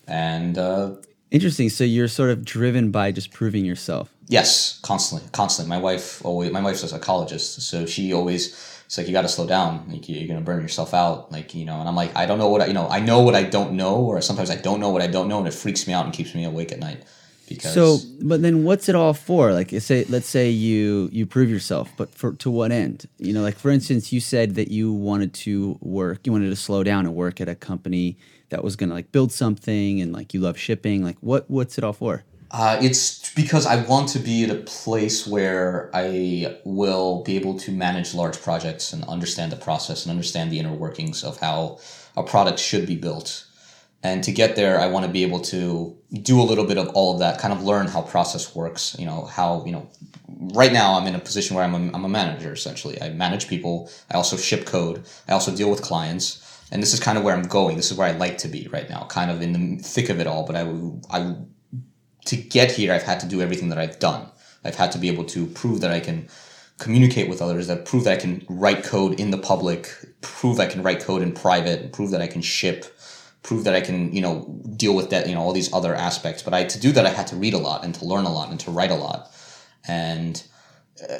And 0.07 0.57
uh, 0.59 0.95
Interesting. 1.35 1.67
So 1.69 1.83
you're 1.83 2.07
sort 2.07 2.29
of 2.29 2.45
driven 2.45 2.91
by 2.91 3.11
just 3.11 3.33
proving 3.33 3.65
yourself. 3.65 4.09
Yes, 4.29 4.79
constantly, 4.83 5.27
constantly. 5.33 5.69
My 5.69 5.81
wife 5.81 6.23
always. 6.23 6.49
My 6.51 6.61
wife's 6.61 6.81
a 6.83 6.87
psychologist, 6.87 7.61
so 7.61 7.85
she 7.85 8.13
always. 8.13 8.47
It's 8.85 8.97
like 8.97 9.07
you 9.07 9.11
got 9.13 9.23
to 9.23 9.27
slow 9.27 9.45
down. 9.45 9.83
Like 9.89 10.07
you- 10.07 10.15
you're 10.17 10.29
gonna 10.29 10.39
burn 10.49 10.61
yourself 10.61 10.93
out. 10.93 11.33
Like 11.33 11.53
you 11.53 11.65
know. 11.65 11.77
And 11.81 11.89
I'm 11.89 11.95
like, 11.95 12.15
I 12.15 12.25
don't 12.25 12.39
know 12.39 12.47
what 12.47 12.61
I. 12.61 12.67
You 12.67 12.73
know, 12.73 12.87
I 12.87 13.01
know 13.01 13.19
what 13.19 13.35
I 13.35 13.43
don't 13.43 13.73
know, 13.73 13.95
or 13.97 14.21
sometimes 14.21 14.49
I 14.49 14.55
don't 14.55 14.79
know 14.79 14.89
what 14.91 15.01
I 15.01 15.07
don't 15.07 15.27
know, 15.27 15.39
and 15.39 15.47
it 15.47 15.53
freaks 15.53 15.85
me 15.87 15.93
out 15.93 16.05
and 16.05 16.13
keeps 16.13 16.33
me 16.33 16.45
awake 16.45 16.71
at 16.71 16.79
night. 16.79 17.03
Because 17.49 17.73
So, 17.73 17.97
but 18.21 18.41
then 18.41 18.63
what's 18.63 18.87
it 18.89 18.95
all 18.95 19.13
for? 19.13 19.51
Like, 19.53 19.69
say, 19.81 20.05
let's 20.07 20.27
say 20.27 20.49
you 20.49 21.09
you 21.11 21.25
prove 21.25 21.49
yourself, 21.49 21.91
but 21.97 22.09
for 22.15 22.31
to 22.43 22.49
what 22.49 22.71
end? 22.71 23.07
You 23.17 23.33
know, 23.33 23.41
like 23.41 23.57
for 23.57 23.69
instance, 23.71 24.13
you 24.13 24.21
said 24.21 24.55
that 24.55 24.69
you 24.71 24.93
wanted 24.93 25.33
to 25.45 25.77
work, 25.81 26.25
you 26.25 26.31
wanted 26.31 26.49
to 26.49 26.55
slow 26.55 26.81
down 26.83 27.05
and 27.05 27.13
work 27.13 27.41
at 27.41 27.49
a 27.49 27.55
company 27.55 28.17
that 28.55 28.63
was 28.63 28.77
going 28.77 28.87
to 28.87 28.95
like 28.95 29.11
build 29.11 29.33
something, 29.33 29.99
and 29.99 30.13
like 30.13 30.33
you 30.33 30.39
love 30.39 30.57
shipping. 30.57 31.03
Like, 31.03 31.17
what 31.19 31.49
what's 31.49 31.77
it 31.77 31.83
all 31.83 31.93
for? 31.93 32.23
Uh, 32.51 32.79
it's 32.81 33.33
because 33.33 33.65
I 33.65 33.83
want 33.83 34.07
to 34.09 34.19
be 34.19 34.45
at 34.45 34.49
a 34.49 34.61
place 34.61 35.27
where 35.27 35.89
I 35.93 36.57
will 36.63 37.21
be 37.23 37.35
able 37.35 37.59
to 37.59 37.71
manage 37.71 38.13
large 38.13 38.41
projects 38.41 38.93
and 38.93 39.03
understand 39.05 39.51
the 39.51 39.57
process 39.57 40.05
and 40.05 40.11
understand 40.11 40.51
the 40.51 40.59
inner 40.59 40.73
workings 40.73 41.21
of 41.21 41.37
how 41.37 41.79
a 42.15 42.23
product 42.23 42.59
should 42.59 42.87
be 42.87 42.95
built. 42.95 43.45
And 44.03 44.23
to 44.23 44.31
get 44.31 44.55
there, 44.55 44.79
I 44.79 44.87
want 44.87 45.05
to 45.05 45.11
be 45.11 45.23
able 45.23 45.41
to 45.55 45.97
do 46.13 46.39
a 46.39 46.43
little 46.43 46.65
bit 46.65 46.77
of 46.77 46.87
all 46.89 47.15
of 47.15 47.19
that, 47.19 47.39
kind 47.39 47.53
of 47.53 47.63
learn 47.63 47.87
how 47.87 48.03
process 48.03 48.55
works. 48.55 48.95
You 48.97 49.05
know 49.05 49.25
how 49.25 49.65
you 49.65 49.73
know. 49.73 49.89
Right 50.61 50.71
now, 50.71 50.97
I'm 50.97 51.07
in 51.07 51.15
a 51.15 51.19
position 51.19 51.55
where 51.55 51.65
I'm 51.65 51.75
a, 51.75 51.91
I'm 51.95 52.05
a 52.05 52.09
manager 52.09 52.53
essentially. 52.53 53.01
I 53.01 53.09
manage 53.09 53.49
people. 53.49 53.89
I 54.09 54.15
also 54.15 54.37
ship 54.37 54.65
code. 54.65 55.03
I 55.27 55.33
also 55.33 55.53
deal 55.53 55.69
with 55.69 55.81
clients. 55.81 56.44
And 56.71 56.81
this 56.81 56.93
is 56.93 56.99
kind 56.99 57.17
of 57.17 57.23
where 57.23 57.35
I'm 57.35 57.47
going. 57.47 57.77
This 57.77 57.91
is 57.91 57.97
where 57.97 58.07
I 58.07 58.11
like 58.11 58.37
to 58.39 58.47
be 58.47 58.67
right 58.71 58.89
now, 58.89 59.05
kind 59.05 59.29
of 59.29 59.41
in 59.41 59.53
the 59.53 59.83
thick 59.83 60.09
of 60.09 60.19
it 60.19 60.27
all. 60.27 60.45
But 60.45 60.55
I, 60.55 60.61
I 61.11 61.35
to 62.25 62.35
get 62.35 62.71
here, 62.71 62.91
I've 62.93 63.03
had 63.03 63.19
to 63.21 63.27
do 63.27 63.41
everything 63.41 63.69
that 63.69 63.77
I've 63.77 63.99
done. 63.99 64.29
I've 64.63 64.75
had 64.75 64.91
to 64.93 64.97
be 64.97 65.07
able 65.07 65.25
to 65.25 65.45
prove 65.45 65.81
that 65.81 65.91
I 65.91 65.99
can 65.99 66.27
communicate 66.77 67.29
with 67.29 67.41
others, 67.41 67.67
that 67.67 67.85
prove 67.85 68.03
that 68.03 68.13
I 68.13 68.21
can 68.21 68.45
write 68.49 68.83
code 68.83 69.19
in 69.19 69.31
the 69.31 69.37
public, 69.37 69.93
prove 70.21 70.59
I 70.59 70.65
can 70.65 70.83
write 70.83 70.99
code 70.99 71.21
in 71.21 71.31
private, 71.31 71.93
prove 71.93 72.11
that 72.11 72.21
I 72.21 72.27
can 72.27 72.41
ship, 72.41 72.97
prove 73.43 73.63
that 73.63 73.75
I 73.75 73.81
can, 73.81 74.11
you 74.11 74.21
know, 74.21 74.59
deal 74.75 74.95
with 74.95 75.11
that, 75.11 75.29
you 75.29 75.35
know, 75.35 75.41
all 75.41 75.53
these 75.53 75.71
other 75.71 75.95
aspects. 75.95 76.41
But 76.41 76.53
I 76.53 76.65
to 76.65 76.79
do 76.79 76.91
that, 76.93 77.05
I 77.05 77.09
had 77.09 77.27
to 77.27 77.35
read 77.35 77.53
a 77.53 77.59
lot 77.59 77.85
and 77.85 77.93
to 77.95 78.05
learn 78.05 78.25
a 78.25 78.33
lot 78.33 78.49
and 78.49 78.59
to 78.61 78.71
write 78.71 78.91
a 78.91 78.95
lot. 78.95 79.31
And 79.87 80.41
uh, 81.07 81.19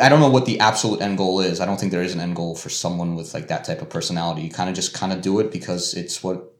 I 0.00 0.08
don't 0.08 0.20
know 0.20 0.30
what 0.30 0.46
the 0.46 0.58
absolute 0.60 1.02
end 1.02 1.18
goal 1.18 1.40
is. 1.40 1.60
I 1.60 1.66
don't 1.66 1.78
think 1.78 1.92
there 1.92 2.02
is 2.02 2.14
an 2.14 2.20
end 2.20 2.34
goal 2.34 2.54
for 2.54 2.70
someone 2.70 3.14
with 3.14 3.34
like 3.34 3.48
that 3.48 3.64
type 3.64 3.82
of 3.82 3.90
personality. 3.90 4.42
You 4.42 4.50
kind 4.50 4.70
of 4.70 4.74
just 4.74 4.94
kind 4.94 5.12
of 5.12 5.20
do 5.20 5.38
it 5.40 5.52
because 5.52 5.92
it's 5.94 6.22
what 6.22 6.54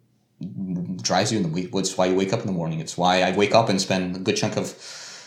drives 1.02 1.32
you 1.32 1.38
in 1.38 1.44
the 1.44 1.48
week. 1.48 1.70
It's 1.72 1.96
why 1.96 2.06
you 2.06 2.14
wake 2.14 2.32
up 2.32 2.40
in 2.40 2.46
the 2.46 2.52
morning. 2.52 2.80
It's 2.80 2.98
why 2.98 3.22
I 3.22 3.34
wake 3.34 3.54
up 3.54 3.68
and 3.68 3.80
spend 3.80 4.16
a 4.16 4.18
good 4.18 4.36
chunk 4.36 4.56
of, 4.56 4.76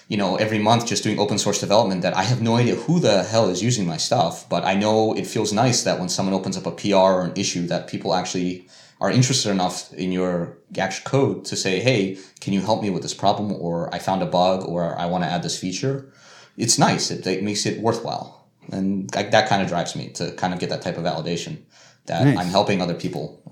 you 0.08 0.18
know, 0.18 0.36
every 0.36 0.60
month 0.60 0.86
just 0.86 1.04
doing 1.04 1.18
open 1.18 1.40
source 1.40 1.60
development 1.60 2.04
that 2.04 2.16
I 2.16 2.24
have 2.24 2.42
no 2.42 2.58
idea 2.58 2.76
who 2.76 3.00
the 3.00 3.24
hell 3.24 3.50
is 3.50 3.64
using 3.64 3.88
my 3.88 3.98
stuff, 3.98 4.48
but 4.50 4.64
I 4.64 4.76
know 4.76 5.14
it 5.14 5.26
feels 5.26 5.52
nice 5.52 5.84
that 5.84 6.00
when 6.00 6.10
someone 6.10 6.36
opens 6.36 6.58
up 6.58 6.68
a 6.68 6.72
PR 6.72 6.96
or 6.96 7.26
an 7.26 7.34
issue 7.36 7.66
that 7.68 7.88
people 7.88 8.14
actually 8.14 8.68
are 9.02 9.10
interested 9.10 9.50
enough 9.50 9.92
in 9.94 10.12
your 10.12 10.58
actual 10.78 11.10
code 11.10 11.46
to 11.46 11.56
say, 11.56 11.80
hey, 11.80 12.18
can 12.40 12.54
you 12.54 12.62
help 12.62 12.82
me 12.84 12.90
with 12.92 13.02
this 13.02 13.14
problem? 13.14 13.52
Or 13.52 13.94
I 13.94 14.00
found 14.00 14.22
a 14.22 14.28
bug 14.28 14.64
or 14.64 14.98
I 14.98 15.08
want 15.08 15.24
to 15.24 15.30
add 15.30 15.44
this 15.44 15.60
feature. 15.60 16.14
It's 16.58 16.78
nice. 16.78 17.12
It, 17.12 17.26
it 17.26 17.44
makes 17.44 17.66
it 17.66 17.80
worthwhile. 17.80 18.48
And 18.72 19.14
like, 19.16 19.32
that 19.32 19.50
kind 19.50 19.62
of 19.62 19.68
drives 19.68 19.96
me 19.96 20.10
to 20.10 20.32
kind 20.34 20.54
of 20.54 20.60
get 20.60 20.70
that 20.70 20.82
type 20.82 20.98
of 20.98 21.04
validation 21.04 21.58
that 22.06 22.26
Nice. 22.26 22.38
I'm 22.38 22.48
helping 22.48 22.82
other 22.82 22.94
people 22.94 23.44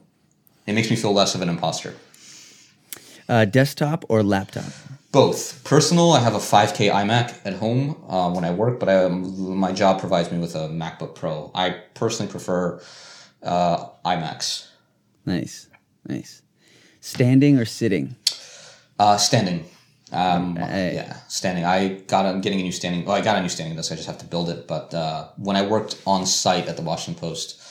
it 0.68 0.74
makes 0.74 0.90
me 0.90 0.96
feel 0.96 1.14
less 1.14 1.36
of 1.36 1.42
an 1.42 1.50
imposter. 1.50 1.96
Uh, 3.28 3.46
desktop 3.46 4.06
or 4.10 4.24
laptop? 4.24 4.72
Both. 5.12 5.64
Personal, 5.64 6.12
I 6.14 6.20
have 6.20 6.36
a 6.36 6.40
5K 6.40 6.92
iMac 6.92 7.36
at 7.46 7.54
home 7.54 8.02
uh, 8.08 8.30
when 8.32 8.46
I 8.46 8.52
work, 8.52 8.80
but 8.80 8.88
I, 8.88 9.08
my 9.08 9.72
job 9.72 10.00
provides 10.00 10.32
me 10.32 10.38
with 10.38 10.56
a 10.56 10.70
MacBook 10.70 11.16
Pro. 11.16 11.52
I 11.54 11.82
personally 11.94 12.32
prefer 12.32 12.82
uh, 13.44 13.86
iMacs. 14.06 14.68
Nice, 15.26 15.68
nice. 16.08 16.42
Standing 17.02 17.58
or 17.58 17.66
sitting? 17.66 18.16
Uh, 18.98 19.18
standing. 19.18 19.66
Um, 20.12 20.56
Hey. 20.56 20.96
Yeah, 20.96 21.16
standing. 21.28 21.66
I 21.66 22.00
got. 22.08 22.26
I'm 22.26 22.42
getting 22.42 22.60
a 22.60 22.64
new 22.64 22.72
standing. 22.72 23.06
Well, 23.06 23.16
I 23.16 23.22
got 23.22 23.38
a 23.38 23.42
new 23.42 23.50
standing 23.50 23.76
desk. 23.76 23.92
I 23.92 23.96
just 23.96 24.08
have 24.08 24.18
to 24.20 24.26
build 24.26 24.50
it. 24.50 24.68
But 24.68 24.94
uh, 24.94 25.28
when 25.38 25.56
I 25.56 25.66
worked 25.66 26.02
on 26.06 26.26
site 26.26 26.68
at 26.68 26.76
the 26.76 26.84
Washington 26.84 27.20
Post, 27.20 27.62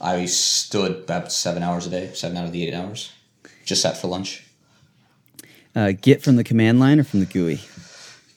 I 0.00 0.26
stood 0.26 1.04
about 1.04 1.32
seven 1.32 1.62
hours 1.62 1.86
a 1.86 1.90
day, 1.90 2.10
seven 2.14 2.36
out 2.36 2.46
of 2.46 2.52
the 2.52 2.66
eight 2.66 2.74
hours. 2.74 3.12
Just 3.64 3.82
sat 3.82 3.96
for 3.96 4.08
lunch. 4.08 4.44
Uh, 5.76 5.92
Git 6.00 6.22
from 6.22 6.36
the 6.36 6.44
command 6.44 6.78
line 6.78 7.00
or 7.00 7.04
from 7.04 7.20
the 7.20 7.26
GUI? 7.26 7.60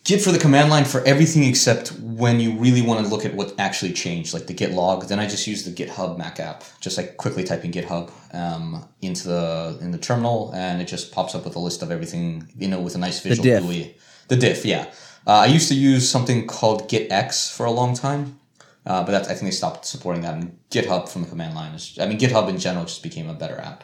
Git 0.07 0.21
for 0.21 0.31
the 0.31 0.39
command 0.39 0.69
line 0.69 0.85
for 0.85 1.03
everything 1.03 1.43
except 1.43 1.89
when 1.99 2.39
you 2.39 2.53
really 2.53 2.81
want 2.81 3.05
to 3.05 3.13
look 3.13 3.25
at 3.25 3.33
what 3.33 3.53
actually 3.59 3.91
changed, 3.91 4.33
like 4.33 4.47
the 4.47 4.53
Git 4.53 4.71
log. 4.71 5.09
Then 5.09 5.19
I 5.19 5.27
just 5.27 5.45
use 5.45 5.65
the 5.65 5.85
GitHub 5.85 6.17
Mac 6.17 6.39
app, 6.39 6.63
just 6.79 6.97
like 6.97 7.17
quickly 7.17 7.43
typing 7.43 7.73
GitHub 7.73 8.09
um, 8.33 8.87
into 9.01 9.27
the 9.27 9.77
in 9.81 9.91
the 9.91 9.97
terminal, 9.97 10.53
and 10.55 10.81
it 10.81 10.85
just 10.85 11.11
pops 11.11 11.35
up 11.35 11.43
with 11.43 11.57
a 11.57 11.59
list 11.59 11.81
of 11.81 11.91
everything, 11.91 12.47
you 12.57 12.69
know, 12.69 12.79
with 12.79 12.95
a 12.95 12.97
nice 12.97 13.19
visual 13.19 13.43
the 13.43 13.49
diff. 13.49 13.63
GUI. 13.63 13.97
The 14.29 14.37
diff, 14.37 14.63
yeah. 14.63 14.85
Uh, 15.27 15.41
I 15.41 15.47
used 15.47 15.67
to 15.67 15.75
use 15.75 16.09
something 16.09 16.47
called 16.47 16.87
GitX 16.87 17.53
for 17.53 17.65
a 17.65 17.71
long 17.71 17.93
time, 17.93 18.39
uh, 18.85 19.03
but 19.03 19.11
that's, 19.11 19.27
I 19.27 19.33
think 19.33 19.51
they 19.51 19.51
stopped 19.51 19.85
supporting 19.85 20.21
that. 20.21 20.35
And 20.35 20.57
GitHub 20.71 21.09
from 21.09 21.23
the 21.23 21.29
command 21.29 21.53
line 21.53 21.73
is, 21.73 21.99
I 21.99 22.07
mean, 22.07 22.17
GitHub 22.17 22.47
in 22.47 22.59
general 22.59 22.85
just 22.85 23.03
became 23.03 23.27
a 23.27 23.33
better 23.33 23.59
app. 23.59 23.83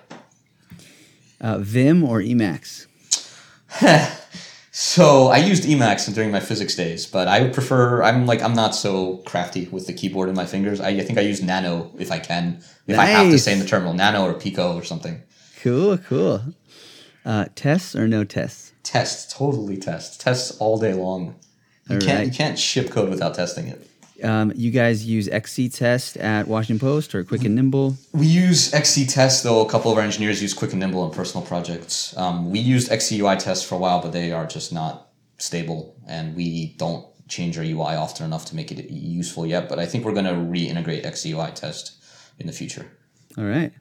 Uh, 1.41 1.57
Vim 1.57 2.01
or 2.01 2.21
Emacs? 2.21 2.86
So 4.76 5.28
I 5.28 5.38
used 5.38 5.65
Emacs 5.65 6.11
during 6.11 6.32
my 6.32 6.39
physics 6.39 6.74
days, 6.76 7.05
but 7.05 7.28
I 7.28 7.41
would 7.41 7.53
prefer. 7.53 8.01
I'm 8.01 8.26
like 8.26 8.41
I'm 8.41 8.55
not 8.55 8.74
so 8.74 9.17
crafty 9.17 9.67
with 9.67 9.86
the 9.86 9.93
keyboard 9.93 10.30
and 10.30 10.36
my 10.36 10.47
fingers. 10.47 10.82
I, 10.82 10.89
I 10.89 11.01
think 11.01 11.19
I 11.19 11.21
use 11.21 11.43
Nano 11.43 11.91
if 11.99 12.11
I 12.11 12.17
can. 12.17 12.59
If 12.88 12.97
I 12.97 13.05
have 13.05 13.30
to 13.30 13.38
say 13.38 13.53
in 13.53 13.59
the 13.59 13.65
terminal, 13.67 13.93
Nano 13.93 14.26
or 14.26 14.34
Pico 14.34 14.76
or 14.76 14.84
something. 14.84 15.21
Cool, 15.61 15.99
cool. 15.99 16.41
Uh, 17.24 17.45
tests 17.53 17.95
or 17.95 18.07
no 18.07 18.24
tests? 18.24 18.74
Tests, 18.82 19.32
totally 19.32 19.78
tests. 19.78 20.17
Tests 20.17 20.57
all 20.57 20.80
day 20.80 20.93
long. 20.93 21.36
You 21.88 21.97
All 21.97 22.01
can't 22.01 22.17
right. 22.17 22.28
you 22.28 22.34
can't 22.34 22.57
ship 22.57 22.89
code 22.89 23.11
without 23.11 23.36
testing 23.36 23.67
it. 23.67 23.88
Um, 24.24 24.53
you 24.55 24.71
guys 24.71 25.05
use 25.05 25.28
XCTest 25.28 26.21
at 26.21 26.47
Washington 26.47 26.80
Post 26.80 27.13
or 27.13 27.24
Quick 27.24 27.43
and 27.43 27.55
Nimble? 27.55 27.97
We 28.13 28.26
use 28.26 28.71
XCTest 28.71 29.43
though. 29.43 29.65
A 29.65 29.69
couple 29.69 29.91
of 29.91 29.97
our 29.97 30.03
engineers 30.03 30.41
use 30.41 30.53
Quick 30.53 30.71
and 30.71 30.80
Nimble 30.80 31.01
on 31.01 31.11
personal 31.11 31.45
projects. 31.45 32.15
Um, 32.17 32.49
we 32.49 32.59
used 32.59 32.89
XCUITest 32.89 33.65
for 33.67 33.76
a 33.76 33.78
while, 33.78 34.01
but 34.01 34.13
they 34.13 34.32
are 34.32 34.45
just 34.45 34.71
not 34.71 35.09
stable, 35.38 35.95
and 36.07 36.36
we 36.36 36.76
don't 36.78 37.05
change 37.28 37.57
our 37.57 37.63
UI 37.63 37.95
often 37.95 38.26
enough 38.26 38.45
to 38.45 38.55
make 38.55 38.71
it 38.71 38.89
useful 38.89 39.45
yet. 39.45 39.67
But 39.67 39.80
I 39.80 39.86
think 39.86 40.05
we're 40.05 40.13
going 40.13 40.26
to 40.26 40.32
reintegrate 40.32 41.03
XCUITest 41.05 41.91
in 42.39 42.47
the 42.47 42.53
future. 42.53 42.91
All 43.38 43.45
right. 43.45 43.74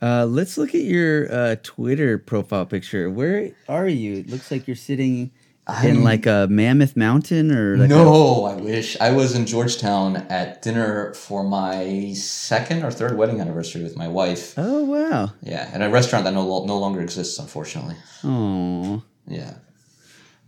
Uh, 0.00 0.26
let's 0.26 0.58
look 0.58 0.74
at 0.74 0.82
your 0.82 1.32
uh, 1.32 1.56
Twitter 1.62 2.18
profile 2.18 2.66
picture. 2.66 3.10
Where 3.10 3.52
are 3.68 3.88
you? 3.88 4.18
It 4.18 4.28
looks 4.28 4.50
like 4.50 4.66
you're 4.66 4.76
sitting 4.76 5.32
in 5.68 5.74
I'm- 5.74 6.04
like 6.04 6.26
a 6.26 6.46
Mammoth 6.48 6.96
Mountain 6.96 7.50
or 7.50 7.76
like 7.76 7.88
no, 7.88 8.44
I 8.44 8.54
wish 8.54 8.96
I 9.00 9.10
was 9.10 9.34
in 9.34 9.46
Georgetown 9.46 10.16
at 10.30 10.62
dinner 10.62 11.12
for 11.14 11.42
my 11.42 12.12
second 12.14 12.84
or 12.84 12.90
third 12.92 13.16
wedding 13.18 13.40
anniversary 13.40 13.82
with 13.82 13.96
my 13.96 14.06
wife. 14.08 14.54
oh 14.56 14.84
wow. 14.84 15.32
Yeah, 15.42 15.68
at 15.72 15.82
a 15.82 15.88
restaurant 15.88 16.24
that 16.24 16.34
no, 16.34 16.64
no 16.64 16.78
longer 16.78 17.00
exists, 17.00 17.38
unfortunately. 17.38 17.96
Oh. 18.22 19.02
Yeah. 19.26 19.54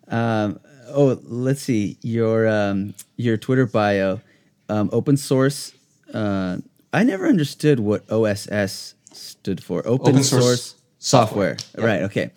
Um, 0.07 0.61
oh, 0.89 1.19
let's 1.25 1.63
see 1.63 1.99
your 2.03 2.47
um, 2.49 2.95
your 3.17 3.37
Twitter 3.37 3.67
bio, 3.67 4.21
um, 4.69 4.89
open 4.93 5.17
source. 5.17 5.73
Uh, 6.15 6.59
I 6.93 7.03
never 7.05 7.27
understood 7.27 7.81
what 7.81 8.05
OSS 8.11 8.95
stood 9.13 9.63
for. 9.63 9.81
Open, 9.87 10.11
Open 10.15 10.23
source, 10.23 10.45
source 10.45 10.75
software. 10.99 11.59
software. 11.59 11.87
Right. 11.87 12.03
Okay. 12.05 12.31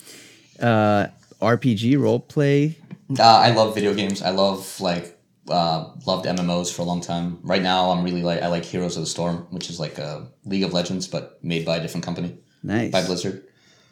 Uh, 0.59 1.07
RPG 1.41 1.99
role 1.99 2.19
play. 2.19 2.77
Uh, 3.19 3.23
I 3.23 3.51
love 3.51 3.75
video 3.75 3.93
games. 3.93 4.21
I 4.21 4.29
love 4.29 4.79
like 4.79 5.17
uh, 5.49 5.89
loved 6.05 6.25
MMOs 6.25 6.73
for 6.73 6.81
a 6.83 6.85
long 6.85 7.01
time. 7.01 7.39
Right 7.43 7.61
now, 7.61 7.91
I'm 7.91 8.03
really 8.03 8.21
like 8.23 8.41
I 8.41 8.47
like 8.47 8.63
Heroes 8.63 8.95
of 8.95 9.03
the 9.03 9.07
Storm, 9.07 9.47
which 9.49 9.69
is 9.69 9.79
like 9.79 9.97
a 9.97 10.27
League 10.45 10.63
of 10.63 10.73
Legends 10.73 11.07
but 11.07 11.43
made 11.43 11.65
by 11.65 11.77
a 11.77 11.81
different 11.81 12.05
company, 12.05 12.37
Nice. 12.63 12.91
by 12.91 13.03
Blizzard. 13.05 13.43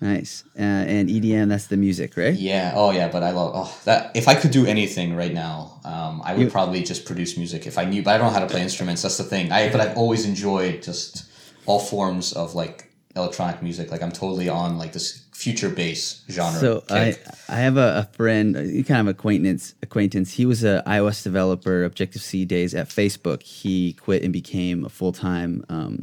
Nice. 0.01 0.45
Uh, 0.57 0.61
and 0.61 1.09
EDM. 1.09 1.49
That's 1.49 1.67
the 1.67 1.75
music, 1.75 2.15
right? 2.15 2.33
Yeah. 2.33 2.71
Oh 2.75 2.91
yeah. 2.91 3.09
But 3.09 3.23
I 3.23 3.31
love 3.31 3.51
oh, 3.53 3.79
that. 3.83 4.15
If 4.15 4.29
I 4.29 4.35
could 4.35 4.51
do 4.51 4.65
anything 4.65 5.13
right 5.13 5.33
now, 5.33 5.81
um, 5.83 6.21
I 6.23 6.33
would 6.33 6.43
You- 6.43 6.49
probably 6.49 6.83
just 6.83 7.03
produce 7.03 7.35
music. 7.35 7.67
If 7.67 7.77
I 7.77 7.83
knew, 7.83 8.01
but 8.03 8.11
I 8.15 8.17
don't 8.17 8.27
know 8.27 8.33
how 8.33 8.39
to 8.39 8.47
play 8.47 8.61
instruments. 8.61 9.01
That's 9.01 9.17
the 9.17 9.25
thing. 9.25 9.51
I 9.51 9.69
but 9.69 9.81
I've 9.81 9.97
always 9.97 10.25
enjoyed 10.25 10.81
just 10.83 11.25
all 11.65 11.79
forms 11.79 12.31
of 12.31 12.55
like 12.55 12.93
electronic 13.17 13.61
music. 13.61 13.91
Like 13.91 14.01
I'm 14.01 14.13
totally 14.13 14.47
on 14.47 14.77
like 14.77 14.93
this 14.93 15.18
future 15.43 15.69
bass 15.69 16.23
genre. 16.29 16.59
So 16.59 16.83
I, 16.89 17.11
kick. 17.11 17.25
I 17.47 17.55
have 17.67 17.77
a, 17.77 17.89
a 18.01 18.15
friend, 18.17 18.47
uh, 18.57 18.83
kind 18.83 19.01
of 19.01 19.07
acquaintance. 19.07 19.73
Acquaintance. 19.81 20.33
He 20.33 20.45
was 20.45 20.63
a 20.63 20.83
iOS 20.85 21.23
developer, 21.23 21.83
Objective 21.83 22.21
C 22.21 22.45
days 22.45 22.75
at 22.75 22.87
Facebook. 22.89 23.41
He 23.43 23.93
quit 23.93 24.23
and 24.23 24.33
became 24.33 24.85
a 24.85 24.89
full 24.89 25.13
time 25.13 25.63
um, 25.69 25.93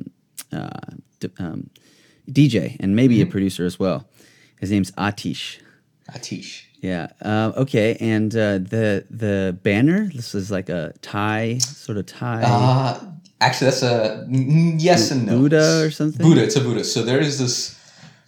uh, 0.52 0.68
d- 1.20 1.30
um, 1.38 1.70
DJ 2.30 2.76
and 2.80 2.96
maybe 2.96 3.16
Mm-hmm. 3.18 3.28
a 3.28 3.32
producer 3.32 3.64
as 3.66 3.78
well. 3.78 3.98
His 4.60 4.70
name's 4.70 4.90
Atish. 4.92 5.60
Atish. 6.10 6.62
Yeah. 6.80 7.08
Uh, 7.20 7.52
okay. 7.56 7.96
And 8.00 8.32
uh, 8.34 8.58
the 8.74 9.04
the 9.10 9.56
banner. 9.62 10.08
This 10.14 10.34
is 10.34 10.50
like 10.50 10.68
a 10.68 10.92
Thai 11.02 11.58
sort 11.58 11.98
of 11.98 12.06
Thai. 12.06 12.42
Uh, 12.44 13.00
actually, 13.40 13.70
that's 13.70 13.82
a 13.82 14.26
yes 14.78 15.10
and 15.10 15.26
no. 15.26 15.38
Buddha 15.40 15.82
or 15.84 15.90
something? 15.90 16.24
Buddha, 16.26 16.42
it's 16.44 16.56
a 16.56 16.60
Buddha. 16.60 16.84
So 16.84 17.02
there 17.02 17.20
is 17.20 17.38
this, 17.38 17.74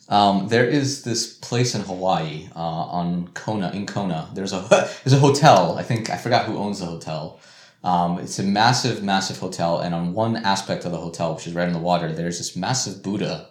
um, 0.09 0.49
there 0.49 0.67
is 0.67 1.03
this 1.05 1.35
place 1.35 1.75
in 1.75 1.83
Hawaii 1.83 2.49
uh, 2.57 2.59
on 2.59 3.29
Kona. 3.35 3.71
In 3.73 3.87
Kona, 3.87 4.29
there's 4.35 4.53
a 4.53 4.61
there's 5.05 5.13
a 5.13 5.19
hotel. 5.19 5.77
I 5.79 5.83
think 5.83 6.11
I 6.11 6.17
forgot 6.17 6.47
who 6.47 6.57
owns 6.59 6.81
the 6.81 6.87
hotel. 6.87 7.41
Um, 7.85 8.19
it's 8.19 8.39
a 8.39 8.43
massive, 8.43 9.03
massive 9.05 9.39
hotel, 9.39 9.79
and 9.81 9.95
on 9.95 10.13
one 10.13 10.37
aspect 10.37 10.85
of 10.85 10.91
the 10.93 10.99
hotel, 10.99 11.35
which 11.35 11.47
is 11.47 11.55
right 11.55 11.69
in 11.69 11.73
the 11.75 11.79
water, 11.79 12.13
there's 12.13 12.39
this 12.39 12.57
massive 12.57 13.03
Buddha 13.05 13.49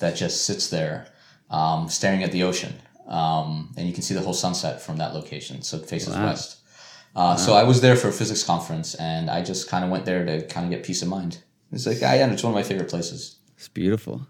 that 0.00 0.16
just 0.16 0.44
sits 0.46 0.68
there, 0.68 1.06
um, 1.50 1.88
staring 1.88 2.22
at 2.24 2.32
the 2.32 2.42
ocean. 2.42 2.74
Um, 3.06 3.72
and 3.76 3.86
you 3.86 3.94
can 3.94 4.02
see 4.02 4.14
the 4.14 4.20
whole 4.20 4.34
sunset 4.34 4.82
from 4.82 4.96
that 4.98 5.14
location. 5.14 5.62
So 5.62 5.76
it 5.78 5.86
faces 5.86 6.14
Wow. 6.14 6.26
west. 6.26 6.56
Uh, 7.16 7.36
So 7.36 7.54
I 7.54 7.62
was 7.62 7.80
there 7.80 7.96
for 7.96 8.08
a 8.08 8.12
physics 8.12 8.42
conference, 8.42 8.94
and 8.96 9.30
I 9.30 9.42
just 9.42 9.68
kind 9.70 9.84
of 9.84 9.90
went 9.90 10.04
there 10.04 10.24
to 10.26 10.42
kind 10.46 10.64
of 10.66 10.70
get 10.70 10.82
peace 10.84 11.00
of 11.02 11.08
mind. 11.08 11.38
It's 11.72 11.86
like, 11.86 12.02
I 12.02 12.16
yeah, 12.18 12.32
it's 12.32 12.42
one 12.42 12.52
of 12.52 12.56
my 12.56 12.62
favorite 12.64 12.90
places. 12.90 13.36
It's 13.56 13.68
beautiful. 13.68 14.26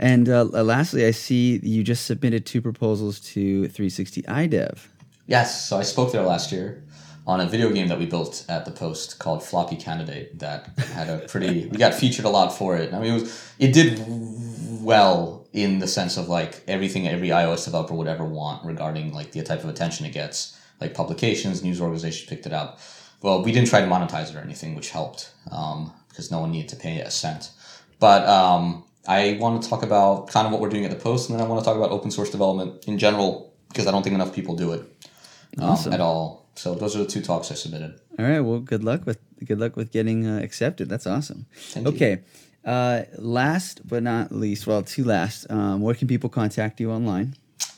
And 0.00 0.30
uh, 0.30 0.44
lastly, 0.44 1.04
I 1.04 1.10
see 1.10 1.60
you 1.62 1.84
just 1.84 2.06
submitted 2.06 2.46
two 2.46 2.62
proposals 2.62 3.20
to 3.20 3.68
360 3.68 4.22
iDev. 4.22 4.78
Yes, 5.26 5.68
so 5.68 5.78
I 5.78 5.82
spoke 5.82 6.10
there 6.10 6.22
last 6.22 6.50
year 6.50 6.82
on 7.26 7.38
a 7.40 7.46
video 7.46 7.70
game 7.70 7.88
that 7.88 7.98
we 7.98 8.06
built 8.06 8.46
at 8.48 8.64
the 8.64 8.70
Post 8.70 9.18
called 9.18 9.44
Floppy 9.44 9.76
Candidate 9.76 10.38
that 10.38 10.70
had 10.94 11.10
a 11.10 11.18
pretty. 11.28 11.66
we 11.66 11.76
got 11.76 11.92
featured 11.92 12.24
a 12.24 12.30
lot 12.30 12.48
for 12.48 12.78
it. 12.78 12.94
I 12.94 12.98
mean, 12.98 13.10
it 13.10 13.20
was 13.20 13.52
it 13.58 13.74
did 13.74 14.02
well 14.82 15.46
in 15.52 15.80
the 15.80 15.86
sense 15.86 16.16
of 16.16 16.30
like 16.30 16.62
everything 16.66 17.06
every 17.06 17.28
iOS 17.28 17.66
developer 17.66 17.92
would 17.92 18.08
ever 18.08 18.24
want 18.24 18.64
regarding 18.64 19.12
like 19.12 19.32
the 19.32 19.42
type 19.42 19.62
of 19.62 19.68
attention 19.68 20.06
it 20.06 20.12
gets. 20.12 20.58
Like 20.80 20.94
publications, 20.94 21.62
news 21.62 21.78
organizations 21.78 22.26
picked 22.26 22.46
it 22.46 22.54
up. 22.54 22.80
Well, 23.20 23.42
we 23.44 23.52
didn't 23.52 23.68
try 23.68 23.82
to 23.82 23.86
monetize 23.86 24.30
it 24.30 24.36
or 24.36 24.40
anything, 24.40 24.74
which 24.74 24.88
helped 24.88 25.30
um, 25.52 25.92
because 26.08 26.30
no 26.30 26.40
one 26.40 26.52
needed 26.52 26.70
to 26.70 26.76
pay 26.76 27.00
a 27.00 27.10
cent. 27.10 27.50
But 27.98 28.26
um, 28.26 28.84
I 29.06 29.38
want 29.40 29.62
to 29.62 29.68
talk 29.68 29.82
about 29.82 30.28
kind 30.28 30.46
of 30.46 30.52
what 30.52 30.60
we're 30.60 30.68
doing 30.68 30.84
at 30.84 30.90
the 30.90 30.96
Post, 30.96 31.30
and 31.30 31.38
then 31.38 31.44
I 31.44 31.48
want 31.48 31.60
to 31.60 31.64
talk 31.64 31.76
about 31.76 31.90
open 31.90 32.10
source 32.10 32.30
development 32.30 32.84
in 32.86 32.98
general 32.98 33.52
because 33.68 33.86
I 33.86 33.90
don't 33.90 34.02
think 34.02 34.14
enough 34.14 34.34
people 34.34 34.56
do 34.56 34.72
it 34.72 34.80
um, 35.58 35.70
Awesome. 35.70 35.92
at 35.92 36.00
all. 36.00 36.48
So 36.54 36.74
those 36.74 36.94
are 36.96 37.00
the 37.00 37.06
two 37.06 37.22
talks 37.22 37.50
I 37.50 37.54
submitted. 37.54 37.98
All 38.18 38.24
right. 38.26 38.40
Well, 38.40 38.60
good 38.60 38.84
luck 38.84 39.06
with 39.06 39.18
good 39.44 39.58
luck 39.58 39.76
with 39.76 39.90
getting 39.92 40.26
uh, 40.26 40.40
accepted. 40.42 40.88
That's 40.88 41.06
awesome. 41.06 41.46
Thank 41.54 41.86
okay. 41.86 42.20
Uh, 42.64 43.04
last 43.16 43.86
but 43.88 44.02
not 44.02 44.32
least, 44.32 44.66
well, 44.66 44.82
two 44.82 45.04
last. 45.04 45.46
Um, 45.50 45.80
where 45.80 45.94
can 45.94 46.06
people 46.08 46.28
contact 46.28 46.80
you 46.80 46.90
online? 46.90 47.34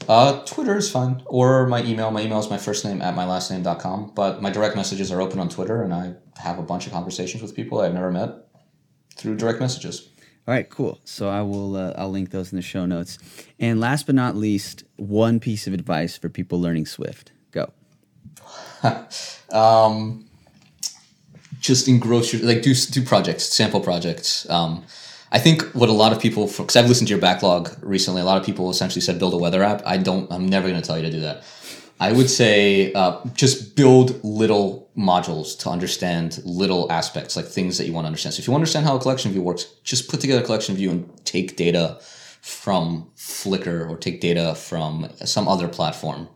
Uh, 0.09 0.45
Twitter 0.45 0.77
is 0.77 0.91
fine, 0.91 1.23
or 1.27 1.69
my 1.69 1.85
email. 1.85 2.11
My 2.11 2.23
email 2.23 2.41
is 2.41 2.51
my 2.51 2.59
first 2.59 2.85
name 2.85 3.01
at 3.01 3.15
my 3.15 3.25
last 3.25 3.51
name.com. 3.51 4.13
But 4.17 4.43
my 4.43 4.51
direct 4.51 4.75
messages 4.75 5.13
are 5.13 5.21
open 5.21 5.39
on 5.39 5.49
Twitter, 5.49 5.83
and 5.83 5.95
I 5.95 6.15
have 6.39 6.59
a 6.59 6.63
bunch 6.63 6.87
of 6.87 6.93
conversations 6.93 7.43
with 7.43 7.55
people 7.55 7.81
I've 7.81 7.95
never 7.95 8.11
met 8.11 8.49
through 9.17 9.37
direct 9.37 9.61
messages. 9.61 10.09
All 10.47 10.55
right, 10.55 10.69
cool. 10.69 10.99
So 11.05 11.29
I 11.29 11.43
will 11.43 11.77
uh, 11.77 11.95
I'll 11.97 12.11
link 12.11 12.31
those 12.31 12.53
in 12.53 12.57
the 12.57 12.63
show 12.63 12.85
notes. 12.85 13.19
And 13.61 13.81
last 13.81 14.07
but 14.07 14.17
not 14.17 14.35
least, 14.35 14.83
one 14.97 15.39
piece 15.39 15.69
of 15.69 15.73
advice 15.73 16.17
for 16.17 16.29
people 16.29 16.61
learning 16.61 16.87
Swift. 16.87 17.31
Go. 17.53 17.71
um, 19.53 20.25
just 21.61 21.87
engross 21.87 22.33
your 22.33 22.43
like 22.43 22.63
do 22.63 22.75
do 22.75 23.05
projects, 23.05 23.45
sample 23.45 23.81
projects. 23.81 24.49
Um, 24.51 24.85
I 25.31 25.39
think 25.39 25.63
what 25.75 25.89
a 25.89 25.93
lot 25.93 26.13
of 26.13 26.21
people, 26.21 26.47
because 26.47 26.77
I've 26.77 26.89
listened 26.89 27.09
to 27.09 27.13
your 27.13 27.21
backlog 27.21 27.75
recently, 27.81 28.21
a 28.21 28.25
lot 28.25 28.39
of 28.39 28.45
people 28.45 28.69
essentially 28.69 29.01
said 29.01 29.19
build 29.19 29.33
a 29.33 29.39
weather 29.39 29.63
app. 29.63 29.81
I 29.87 29.97
don't. 29.97 30.31
I'm 30.31 30.47
never 30.47 30.69
going 30.69 30.81
to 30.81 30.87
tell 30.87 30.99
you 30.99 31.05
to 31.05 31.11
do 31.11 31.21
that. 31.21 31.45
I 32.01 32.13
would 32.13 32.29
say 32.29 32.93
uh, 32.95 33.21
just 33.35 33.77
build 33.77 34.23
little 34.25 34.91
modules 34.97 35.59
to 35.61 35.71
understand 35.71 36.43
little 36.45 36.91
aspects, 36.91 37.37
like 37.37 37.47
things 37.47 37.79
that 37.79 37.87
you 37.87 37.93
want 37.93 38.05
to 38.05 38.09
understand. 38.09 38.35
So 38.35 38.41
if 38.41 38.49
you 38.49 38.55
understand 38.55 38.87
how 38.87 38.97
a 38.97 39.01
collection 39.01 39.33
view 39.33 39.43
works, 39.43 39.65
just 39.85 40.11
put 40.11 40.21
together 40.21 40.43
a 40.43 40.45
collection 40.45 40.75
view 40.75 40.91
and 40.91 41.25
take 41.25 41.57
data 41.57 41.99
from 42.41 43.11
Flickr 43.17 43.89
or 43.89 43.97
take 43.97 44.21
data 44.21 44.55
from 44.55 45.09
some 45.25 45.47
other 45.49 45.69
platform. 45.69 46.29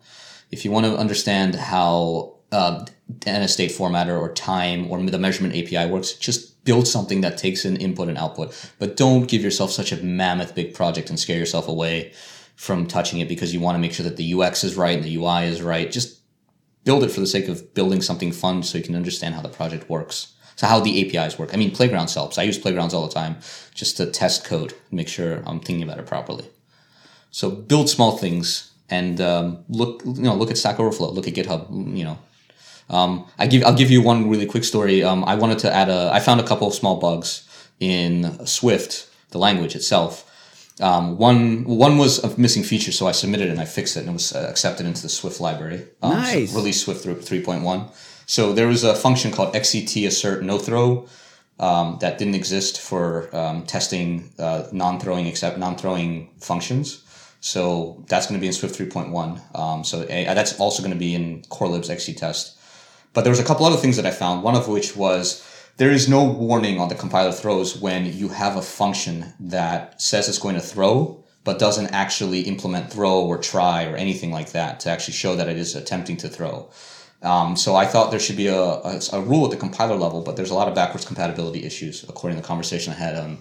If 0.50 0.64
you 0.64 0.70
want 0.70 0.86
to 0.86 0.96
understand 0.96 1.56
how 1.56 2.36
uh, 2.52 2.86
data 3.18 3.48
state 3.48 3.72
formatter 3.72 4.18
or 4.18 4.32
time 4.32 4.90
or 4.90 5.02
the 5.02 5.18
measurement 5.18 5.56
API 5.56 5.90
works, 5.90 6.12
just 6.12 6.64
build 6.64 6.86
something 6.86 7.20
that 7.22 7.38
takes 7.38 7.64
in 7.64 7.76
input 7.76 8.08
and 8.08 8.18
output. 8.18 8.70
But 8.78 8.96
don't 8.96 9.26
give 9.26 9.42
yourself 9.42 9.72
such 9.72 9.92
a 9.92 9.96
mammoth 10.02 10.54
big 10.54 10.74
project 10.74 11.10
and 11.10 11.18
scare 11.18 11.38
yourself 11.38 11.66
away 11.68 12.12
from 12.56 12.86
touching 12.86 13.20
it 13.20 13.28
because 13.28 13.54
you 13.54 13.60
want 13.60 13.76
to 13.76 13.78
make 13.78 13.92
sure 13.92 14.04
that 14.04 14.16
the 14.16 14.34
UX 14.34 14.64
is 14.64 14.76
right 14.76 14.96
and 14.96 15.04
the 15.04 15.16
UI 15.16 15.44
is 15.44 15.62
right. 15.62 15.90
Just 15.90 16.20
build 16.84 17.04
it 17.04 17.10
for 17.10 17.20
the 17.20 17.26
sake 17.26 17.48
of 17.48 17.74
building 17.74 18.00
something 18.00 18.32
fun 18.32 18.62
so 18.62 18.78
you 18.78 18.84
can 18.84 18.96
understand 18.96 19.34
how 19.34 19.42
the 19.42 19.48
project 19.48 19.88
works. 19.88 20.32
So 20.56 20.66
how 20.66 20.80
the 20.80 21.18
APIs 21.18 21.38
work. 21.38 21.50
I 21.52 21.58
mean, 21.58 21.70
Playgrounds 21.70 22.14
helps. 22.14 22.38
I 22.38 22.42
use 22.44 22.58
Playgrounds 22.58 22.94
all 22.94 23.06
the 23.06 23.12
time 23.12 23.36
just 23.74 23.98
to 23.98 24.06
test 24.06 24.46
code, 24.46 24.72
make 24.90 25.06
sure 25.06 25.42
I'm 25.46 25.60
thinking 25.60 25.82
about 25.82 25.98
it 25.98 26.06
properly. 26.06 26.48
So 27.30 27.50
build 27.50 27.90
small 27.90 28.16
things 28.16 28.72
and 28.88 29.20
um, 29.20 29.64
look, 29.68 30.02
you 30.04 30.22
know, 30.22 30.34
look 30.34 30.50
at 30.50 30.56
Stack 30.56 30.80
Overflow, 30.80 31.10
look 31.10 31.28
at 31.28 31.34
GitHub. 31.34 31.68
You 31.96 32.04
know, 32.04 32.18
um, 32.88 33.26
I 33.38 33.46
give 33.46 33.64
I'll 33.64 33.74
give 33.74 33.90
you 33.90 34.00
one 34.00 34.30
really 34.30 34.46
quick 34.46 34.64
story. 34.64 35.02
Um, 35.02 35.24
I 35.24 35.34
wanted 35.34 35.58
to 35.60 35.72
add 35.72 35.88
a. 35.88 36.10
I 36.12 36.20
found 36.20 36.40
a 36.40 36.46
couple 36.46 36.68
of 36.68 36.74
small 36.74 36.98
bugs 36.98 37.46
in 37.80 38.46
Swift, 38.46 39.10
the 39.30 39.38
language 39.38 39.74
itself. 39.74 40.30
Um, 40.80 41.16
one 41.16 41.64
one 41.64 41.96
was 41.96 42.22
a 42.22 42.38
missing 42.38 42.62
feature, 42.62 42.92
so 42.92 43.06
I 43.06 43.12
submitted 43.12 43.48
it 43.48 43.50
and 43.50 43.60
I 43.60 43.64
fixed 43.64 43.96
it, 43.96 44.00
and 44.00 44.10
it 44.10 44.12
was 44.12 44.34
uh, 44.34 44.46
accepted 44.50 44.84
into 44.86 45.02
the 45.02 45.08
Swift 45.08 45.40
library. 45.40 45.86
Um, 46.02 46.12
nice. 46.12 46.50
So 46.50 46.58
release 46.58 46.84
Swift 46.84 47.02
three 47.24 47.42
point 47.42 47.62
one. 47.62 47.88
So 48.26 48.52
there 48.52 48.66
was 48.66 48.84
a 48.84 48.94
function 48.94 49.30
called 49.30 49.54
XCTAssertNoThrow 49.54 51.08
um, 51.60 51.98
that 52.00 52.18
didn't 52.18 52.34
exist 52.34 52.80
for 52.80 53.34
um, 53.34 53.64
testing 53.64 54.32
uh, 54.38 54.64
non-throwing 54.72 55.26
except 55.26 55.58
non-throwing 55.58 56.30
functions. 56.40 57.04
So 57.40 58.04
that's 58.08 58.26
going 58.26 58.38
to 58.38 58.40
be 58.40 58.48
in 58.48 58.52
Swift 58.52 58.76
3.1. 58.76 59.56
Um, 59.56 59.84
so 59.84 60.02
uh, 60.02 60.34
that's 60.34 60.58
also 60.58 60.82
going 60.82 60.92
to 60.92 60.98
be 60.98 61.14
in 61.14 61.42
Corelib's 61.42 61.88
XCTest. 61.88 62.56
But 63.12 63.22
there 63.22 63.30
was 63.30 63.38
a 63.38 63.44
couple 63.44 63.64
other 63.64 63.76
things 63.76 63.96
that 63.96 64.04
I 64.04 64.10
found. 64.10 64.42
One 64.42 64.56
of 64.56 64.66
which 64.66 64.96
was 64.96 65.45
there 65.76 65.90
is 65.90 66.08
no 66.08 66.24
warning 66.24 66.80
on 66.80 66.88
the 66.88 66.94
compiler 66.94 67.32
throws 67.32 67.76
when 67.76 68.06
you 68.16 68.28
have 68.28 68.56
a 68.56 68.62
function 68.62 69.34
that 69.38 70.00
says 70.00 70.28
it's 70.28 70.38
going 70.38 70.54
to 70.54 70.60
throw 70.60 71.22
but 71.44 71.60
doesn't 71.60 71.86
actually 71.88 72.40
implement 72.40 72.92
throw 72.92 73.20
or 73.20 73.38
try 73.38 73.84
or 73.84 73.94
anything 73.94 74.32
like 74.32 74.50
that 74.50 74.80
to 74.80 74.90
actually 74.90 75.14
show 75.14 75.36
that 75.36 75.48
it 75.48 75.56
is 75.56 75.76
attempting 75.76 76.16
to 76.16 76.28
throw. 76.28 76.68
Um, 77.22 77.56
so 77.56 77.76
I 77.76 77.86
thought 77.86 78.10
there 78.10 78.18
should 78.18 78.36
be 78.36 78.48
a, 78.48 78.60
a, 78.60 79.00
a, 79.12 79.20
rule 79.20 79.44
at 79.44 79.52
the 79.52 79.56
compiler 79.56 79.94
level, 79.96 80.22
but 80.22 80.36
there's 80.36 80.50
a 80.50 80.54
lot 80.54 80.66
of 80.66 80.74
backwards 80.74 81.06
compatibility 81.06 81.64
issues 81.64 82.02
according 82.08 82.36
to 82.36 82.42
the 82.42 82.48
conversation 82.48 82.92
I 82.92 82.96
had 82.96 83.14
on, 83.14 83.38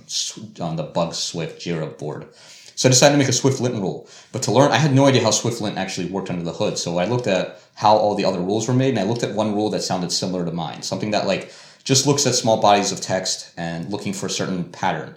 on 0.62 0.76
the 0.76 0.84
Bug 0.84 1.16
Swift 1.16 1.60
Jira 1.60 1.98
board. 1.98 2.28
So 2.76 2.88
I 2.88 2.92
decided 2.92 3.14
to 3.14 3.18
make 3.18 3.28
a 3.28 3.32
SwiftLint 3.32 3.80
rule. 3.82 4.08
But 4.32 4.44
to 4.44 4.52
learn, 4.52 4.72
I 4.72 4.78
had 4.78 4.94
no 4.94 5.08
idea 5.08 5.24
how 5.24 5.30
SwiftLint 5.30 5.78
actually 5.78 6.08
worked 6.08 6.30
under 6.30 6.44
the 6.44 6.54
hood. 6.54 6.78
So 6.78 7.00
I 7.00 7.06
looked 7.06 7.26
at 7.26 7.60
how 7.74 7.96
all 7.96 8.16
the 8.16 8.26
other 8.26 8.40
rules 8.40 8.68
were 8.68 8.74
made, 8.74 8.90
and 8.90 9.00
I 9.00 9.04
looked 9.04 9.24
at 9.24 9.34
one 9.34 9.56
rule 9.56 9.70
that 9.72 9.82
sounded 9.82 10.12
similar 10.12 10.46
to 10.46 10.52
mine, 10.52 10.84
something 10.84 11.12
that 11.12 11.26
like 11.26 11.52
just 11.86 12.06
looks 12.06 12.28
at 12.28 12.36
small 12.36 12.60
bodies 12.60 12.92
of 12.92 13.00
text 13.00 13.52
and 13.56 13.90
looking 13.90 14.12
for 14.12 14.26
a 14.26 14.30
certain 14.30 14.66
pattern. 14.66 15.16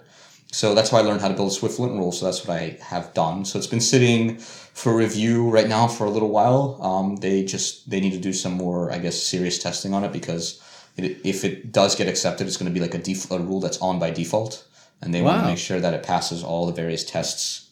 So 0.51 0.73
that's 0.73 0.89
how 0.89 0.97
I 0.97 1.01
learned 1.01 1.21
how 1.21 1.27
to 1.27 1.33
build 1.33 1.51
a 1.51 1.55
SwiftLint 1.55 1.97
rule. 1.97 2.11
So 2.11 2.25
that's 2.25 2.45
what 2.45 2.57
I 2.57 2.77
have 2.81 3.13
done. 3.13 3.45
So 3.45 3.57
it's 3.57 3.67
been 3.67 3.81
sitting 3.81 4.37
for 4.37 4.95
review 4.95 5.49
right 5.49 5.67
now 5.67 5.87
for 5.87 6.05
a 6.05 6.09
little 6.09 6.29
while. 6.29 6.79
Um, 6.81 7.17
they 7.17 7.43
just 7.43 7.89
they 7.89 7.99
need 7.99 8.13
to 8.13 8.19
do 8.19 8.33
some 8.33 8.53
more, 8.53 8.91
I 8.91 8.99
guess, 8.99 9.21
serious 9.21 9.59
testing 9.59 9.93
on 9.93 10.03
it 10.03 10.11
because 10.11 10.61
it, 10.97 11.19
if 11.23 11.43
it 11.43 11.71
does 11.71 11.95
get 11.95 12.07
accepted, 12.07 12.47
it's 12.47 12.57
going 12.57 12.71
to 12.71 12.73
be 12.73 12.79
like 12.79 12.95
a, 12.95 12.97
def- 12.97 13.29
a 13.29 13.39
rule 13.39 13.59
that's 13.59 13.79
on 13.79 13.99
by 13.99 14.09
default, 14.11 14.65
and 15.01 15.13
they 15.13 15.21
wow. 15.21 15.31
want 15.31 15.41
to 15.41 15.47
make 15.47 15.57
sure 15.57 15.79
that 15.79 15.93
it 15.93 16.03
passes 16.03 16.43
all 16.43 16.65
the 16.65 16.73
various 16.73 17.03
tests 17.03 17.69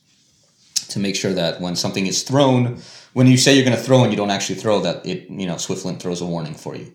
to 0.89 0.99
make 0.99 1.15
sure 1.15 1.33
that 1.33 1.59
when 1.59 1.75
something 1.75 2.07
is 2.07 2.23
thrown, 2.23 2.79
when 3.13 3.27
you 3.27 3.37
say 3.37 3.55
you're 3.55 3.65
going 3.65 3.75
to 3.75 3.83
throw 3.83 4.03
and 4.03 4.11
you 4.11 4.17
don't 4.17 4.31
actually 4.31 4.55
throw, 4.55 4.79
that 4.81 5.05
it 5.05 5.29
you 5.29 5.47
know 5.47 5.55
SwiftLint 5.55 5.99
throws 5.99 6.21
a 6.21 6.25
warning 6.25 6.53
for 6.53 6.75
you. 6.75 6.93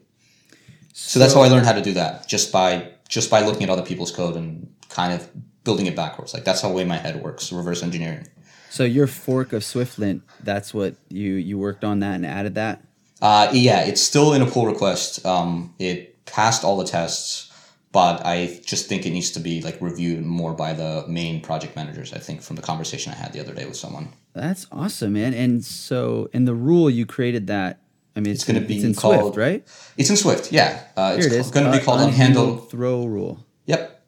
So, 0.93 1.14
so 1.14 1.19
that's 1.19 1.35
how 1.35 1.43
I 1.43 1.48
learned 1.48 1.66
how 1.66 1.73
to 1.73 1.82
do 1.82 1.94
that 1.94 2.28
just 2.28 2.52
by 2.52 2.93
just 3.09 3.31
by 3.31 3.40
looking 3.40 3.64
at 3.64 3.70
other 3.70 3.82
people's 3.82 4.10
code 4.10 4.36
and 4.36 4.73
kind 4.89 5.12
of 5.12 5.28
building 5.64 5.86
it 5.86 5.97
backwards. 5.97 6.35
Like 6.35 6.44
that's 6.44 6.60
how 6.60 6.69
the 6.69 6.74
way 6.74 6.85
my 6.85 6.97
head 6.97 7.23
works, 7.23 7.52
reverse 7.52 7.82
engineering. 7.82 8.27
So 8.70 8.85
your 8.85 9.06
fork 9.06 9.52
of 9.52 9.62
SwiftLint, 9.62 10.23
that's 10.43 10.73
what 10.73 10.97
you 11.09 11.35
you 11.35 11.59
worked 11.59 11.85
on 11.85 12.01
that 12.01 12.14
and 12.14 12.27
added 12.27 12.55
that. 12.55 12.82
Uh, 13.20 13.48
yeah, 13.52 13.85
it's 13.85 14.01
still 14.01 14.32
in 14.32 14.43
a 14.43 14.47
pull 14.47 14.66
request. 14.66 15.24
Um, 15.24 15.74
it 15.78 16.24
passed 16.24 16.64
all 16.64 16.77
the 16.77 16.85
tests, 16.85 17.52
but 17.93 18.24
I 18.24 18.60
just 18.64 18.89
think 18.89 19.06
it 19.06 19.10
needs 19.10 19.31
to 19.32 19.40
be 19.40 19.60
like 19.60 19.81
reviewed 19.81 20.24
more 20.24 20.55
by 20.55 20.73
the 20.73 21.05
main 21.06 21.40
project 21.43 21.77
managers. 21.77 22.12
I 22.12 22.19
think 22.19 22.43
from 22.43 22.56
the 22.56 22.62
conversation 22.62 23.12
I 23.12 23.16
had 23.16 23.32
the 23.32 23.40
other 23.40 23.55
day 23.55 23.66
with 23.66 23.77
someone. 23.77 24.09
That's 24.32 24.66
awesome, 24.73 25.12
man. 25.12 25.35
And 25.35 25.62
so 25.64 26.31
in 26.32 26.47
the 26.47 26.55
rule, 26.55 26.89
you 26.89 27.05
created 27.06 27.47
that. 27.48 27.81
I 28.14 28.20
mean, 28.20 28.32
it's, 28.32 28.43
it's 28.43 28.51
going 28.51 28.60
to 28.60 28.66
be 28.66 28.82
in 28.82 28.94
called, 28.94 29.20
Swift, 29.20 29.36
right? 29.36 29.66
It's 29.97 30.10
in 30.10 30.16
Swift, 30.16 30.52
yeah. 30.52 30.84
Uh, 30.97 31.16
Here 31.16 31.28
it's 31.32 31.51
going 31.51 31.70
to 31.70 31.76
be 31.76 31.82
called 31.82 32.01
uh, 32.01 32.09
unhandled 32.09 32.70
throw 32.70 33.06
rule. 33.06 33.47
Yep. 33.66 34.05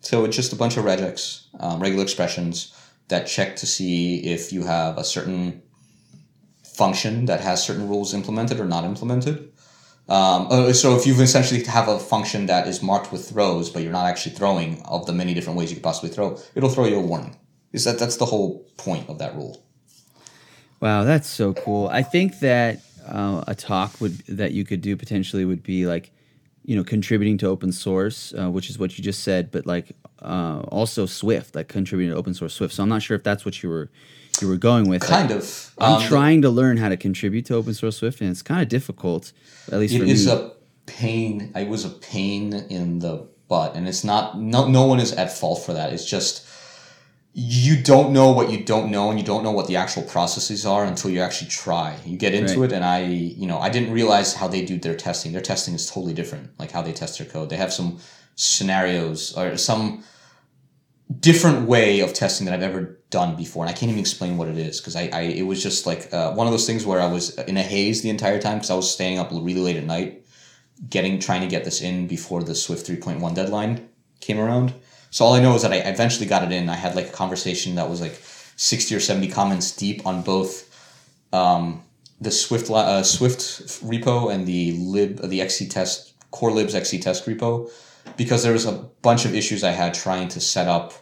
So 0.00 0.24
it's 0.24 0.36
just 0.36 0.52
a 0.52 0.56
bunch 0.56 0.76
of 0.76 0.84
regex, 0.84 1.46
um, 1.58 1.80
regular 1.80 2.02
expressions 2.02 2.74
that 3.08 3.26
check 3.26 3.56
to 3.56 3.66
see 3.66 4.18
if 4.24 4.52
you 4.52 4.64
have 4.64 4.98
a 4.98 5.04
certain 5.04 5.62
function 6.64 7.26
that 7.26 7.40
has 7.40 7.62
certain 7.62 7.88
rules 7.88 8.14
implemented 8.14 8.60
or 8.60 8.64
not 8.64 8.84
implemented. 8.84 9.52
Um, 10.08 10.48
uh, 10.50 10.72
so 10.72 10.96
if 10.96 11.06
you 11.06 11.14
essentially 11.20 11.62
have 11.64 11.88
a 11.88 11.98
function 11.98 12.46
that 12.46 12.66
is 12.66 12.82
marked 12.82 13.12
with 13.12 13.28
throws, 13.28 13.70
but 13.70 13.82
you're 13.82 13.92
not 13.92 14.06
actually 14.06 14.34
throwing 14.34 14.82
of 14.82 15.06
the 15.06 15.12
many 15.12 15.34
different 15.34 15.58
ways 15.58 15.70
you 15.70 15.76
could 15.76 15.84
possibly 15.84 16.10
throw, 16.10 16.38
it'll 16.54 16.70
throw 16.70 16.86
you 16.86 16.96
a 16.96 17.00
warning. 17.00 17.36
Is 17.72 17.84
that 17.84 17.98
that's 17.98 18.16
the 18.16 18.26
whole 18.26 18.66
point 18.76 19.08
of 19.08 19.18
that 19.18 19.34
rule? 19.36 19.64
Wow, 20.80 21.04
that's 21.04 21.28
so 21.28 21.52
cool. 21.52 21.88
I 21.88 22.02
think 22.02 22.40
that 22.40 22.80
uh, 23.06 23.44
a 23.46 23.54
talk 23.54 24.00
would 24.00 24.18
that 24.26 24.52
you 24.52 24.64
could 24.64 24.80
do 24.80 24.96
potentially 24.96 25.44
would 25.44 25.62
be 25.62 25.86
like, 25.86 26.12
you 26.64 26.76
know, 26.76 26.84
contributing 26.84 27.38
to 27.38 27.46
open 27.46 27.72
source, 27.72 28.34
uh, 28.38 28.50
which 28.50 28.70
is 28.70 28.78
what 28.78 28.96
you 28.96 29.04
just 29.04 29.22
said, 29.22 29.50
but 29.50 29.66
like 29.66 29.92
uh, 30.22 30.60
also 30.68 31.06
Swift, 31.06 31.54
like 31.54 31.68
contributing 31.68 32.12
to 32.12 32.18
open 32.18 32.34
source 32.34 32.54
Swift. 32.54 32.74
So 32.74 32.82
I'm 32.82 32.88
not 32.88 33.02
sure 33.02 33.16
if 33.16 33.22
that's 33.22 33.44
what 33.44 33.62
you 33.62 33.68
were 33.68 33.90
you 34.40 34.48
were 34.48 34.56
going 34.56 34.88
with. 34.88 35.02
Kind 35.02 35.30
like, 35.30 35.38
of. 35.38 35.74
I'm 35.78 35.94
um, 35.94 36.02
trying 36.02 36.42
to 36.42 36.50
learn 36.50 36.76
how 36.76 36.88
to 36.88 36.96
contribute 36.96 37.46
to 37.46 37.54
open 37.54 37.74
source 37.74 37.98
Swift, 37.98 38.20
and 38.20 38.30
it's 38.30 38.42
kind 38.42 38.62
of 38.62 38.68
difficult. 38.68 39.32
At 39.70 39.78
least 39.78 39.94
it 39.94 40.00
for 40.00 40.04
is 40.04 40.26
me. 40.26 40.32
a 40.32 40.50
pain. 40.86 41.52
It 41.54 41.68
was 41.68 41.84
a 41.84 41.90
pain 41.90 42.52
in 42.52 42.98
the 43.00 43.26
butt, 43.48 43.74
and 43.74 43.88
it's 43.88 44.04
not. 44.04 44.38
No, 44.38 44.68
no 44.68 44.86
one 44.86 45.00
is 45.00 45.12
at 45.12 45.32
fault 45.32 45.62
for 45.62 45.72
that. 45.72 45.92
It's 45.92 46.04
just 46.04 46.46
you 47.32 47.80
don't 47.80 48.12
know 48.12 48.32
what 48.32 48.50
you 48.50 48.64
don't 48.64 48.90
know 48.90 49.08
and 49.10 49.18
you 49.18 49.24
don't 49.24 49.44
know 49.44 49.52
what 49.52 49.68
the 49.68 49.76
actual 49.76 50.02
processes 50.02 50.66
are 50.66 50.84
until 50.84 51.10
you 51.10 51.20
actually 51.20 51.48
try 51.48 51.96
you 52.04 52.16
get 52.16 52.34
into 52.34 52.60
right. 52.60 52.72
it 52.72 52.74
and 52.74 52.84
i 52.84 53.02
you 53.02 53.46
know 53.46 53.58
i 53.60 53.68
didn't 53.68 53.92
realize 53.92 54.34
how 54.34 54.48
they 54.48 54.64
do 54.64 54.76
their 54.78 54.96
testing 54.96 55.30
their 55.30 55.40
testing 55.40 55.72
is 55.72 55.88
totally 55.88 56.12
different 56.12 56.50
like 56.58 56.72
how 56.72 56.82
they 56.82 56.92
test 56.92 57.18
their 57.18 57.28
code 57.28 57.48
they 57.48 57.56
have 57.56 57.72
some 57.72 57.98
scenarios 58.34 59.36
or 59.36 59.56
some 59.56 60.02
different 61.18 61.66
way 61.66 62.00
of 62.00 62.12
testing 62.12 62.44
that 62.46 62.54
I've 62.54 62.62
ever 62.62 62.98
done 63.10 63.34
before, 63.34 63.64
and 63.64 63.70
I 63.70 63.72
can't 63.72 63.90
even 63.90 64.00
explain 64.00 64.36
what 64.36 64.48
it 64.48 64.56
is 64.56 64.80
because 64.80 64.94
I, 64.94 65.10
I 65.12 65.20
it 65.22 65.42
was 65.42 65.62
just 65.62 65.86
like 65.86 66.12
uh, 66.12 66.32
one 66.32 66.46
of 66.46 66.52
those 66.52 66.66
things 66.66 66.86
where 66.86 67.00
I 67.00 67.06
was 67.06 67.36
in 67.38 67.56
a 67.56 67.62
haze 67.62 68.02
the 68.02 68.10
entire 68.10 68.40
time 68.40 68.58
because 68.58 68.70
I 68.70 68.74
was 68.74 68.90
staying 68.90 69.18
up 69.18 69.30
really 69.32 69.54
late 69.54 69.76
at 69.76 69.84
night, 69.84 70.24
getting 70.88 71.18
trying 71.18 71.40
to 71.40 71.48
get 71.48 71.64
this 71.64 71.80
in 71.80 72.06
before 72.06 72.42
the 72.42 72.54
Swift 72.54 72.86
three 72.86 72.96
point 72.96 73.20
one 73.20 73.34
deadline 73.34 73.88
came 74.20 74.38
around. 74.38 74.74
So 75.10 75.24
all 75.24 75.34
I 75.34 75.40
know 75.40 75.54
is 75.54 75.62
that 75.62 75.72
I 75.72 75.76
eventually 75.76 76.26
got 76.26 76.44
it 76.44 76.52
in. 76.52 76.68
I 76.68 76.76
had 76.76 76.94
like 76.94 77.08
a 77.08 77.12
conversation 77.12 77.74
that 77.74 77.90
was 77.90 78.00
like 78.00 78.20
sixty 78.56 78.94
or 78.94 79.00
seventy 79.00 79.28
comments 79.28 79.74
deep 79.76 80.06
on 80.06 80.22
both. 80.22 80.66
Um, 81.32 81.84
the 82.20 82.30
Swift 82.30 82.70
uh, 82.70 83.02
Swift 83.02 83.40
repo 83.82 84.32
and 84.32 84.46
the 84.46 84.72
lib 84.72 85.20
the 85.28 85.40
XCTest 85.40 86.12
Corelib's 86.32 86.74
XCTest 86.74 87.24
repo 87.24 87.70
because 88.16 88.42
there 88.42 88.52
was 88.52 88.66
a 88.66 88.72
bunch 89.02 89.24
of 89.24 89.34
issues 89.34 89.64
I 89.64 89.70
had 89.70 89.94
trying 89.94 90.28
to 90.28 90.40
set 90.40 90.68
up 90.68 90.92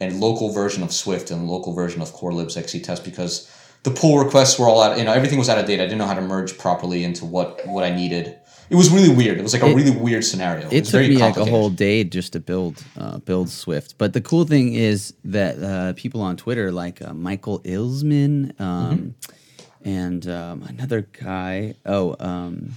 a 0.00 0.10
local 0.10 0.50
version 0.50 0.82
of 0.82 0.92
Swift 0.92 1.30
and 1.30 1.48
local 1.48 1.72
version 1.72 2.02
of 2.02 2.12
Corelib's 2.12 2.56
XCTest 2.56 3.04
because 3.04 3.50
the 3.84 3.90
pull 3.90 4.18
requests 4.18 4.58
were 4.58 4.68
all 4.68 4.82
out. 4.82 4.98
You 4.98 5.04
know, 5.04 5.12
everything 5.12 5.38
was 5.38 5.48
out 5.48 5.58
of 5.58 5.66
date. 5.66 5.80
I 5.80 5.84
didn't 5.84 5.98
know 5.98 6.06
how 6.06 6.14
to 6.14 6.20
merge 6.20 6.58
properly 6.58 7.04
into 7.04 7.24
what 7.24 7.66
what 7.66 7.84
I 7.84 7.94
needed. 7.94 8.38
It 8.68 8.74
was 8.74 8.90
really 8.90 9.08
weird. 9.08 9.38
It 9.38 9.42
was 9.42 9.52
like 9.52 9.62
a 9.62 9.66
it, 9.66 9.74
really 9.74 9.90
weird 9.90 10.24
scenario. 10.24 10.66
It, 10.66 10.72
it 10.72 10.84
took 10.86 11.00
me 11.02 11.18
like 11.18 11.36
a 11.36 11.44
whole 11.44 11.70
day 11.70 12.04
just 12.04 12.32
to 12.32 12.40
build 12.40 12.82
uh, 12.98 13.18
build 13.18 13.48
Swift. 13.48 13.96
But 13.98 14.12
the 14.12 14.20
cool 14.20 14.44
thing 14.44 14.74
is 14.74 15.14
that 15.24 15.62
uh, 15.62 15.92
people 15.94 16.20
on 16.20 16.36
Twitter, 16.36 16.72
like 16.72 17.00
uh, 17.00 17.14
Michael 17.14 17.60
Ilseman 17.60 18.60
um, 18.60 18.98
mm-hmm. 18.98 19.88
and 19.88 20.28
um, 20.28 20.62
another 20.62 21.02
guy, 21.02 21.74
oh. 21.84 22.16
Um, 22.18 22.72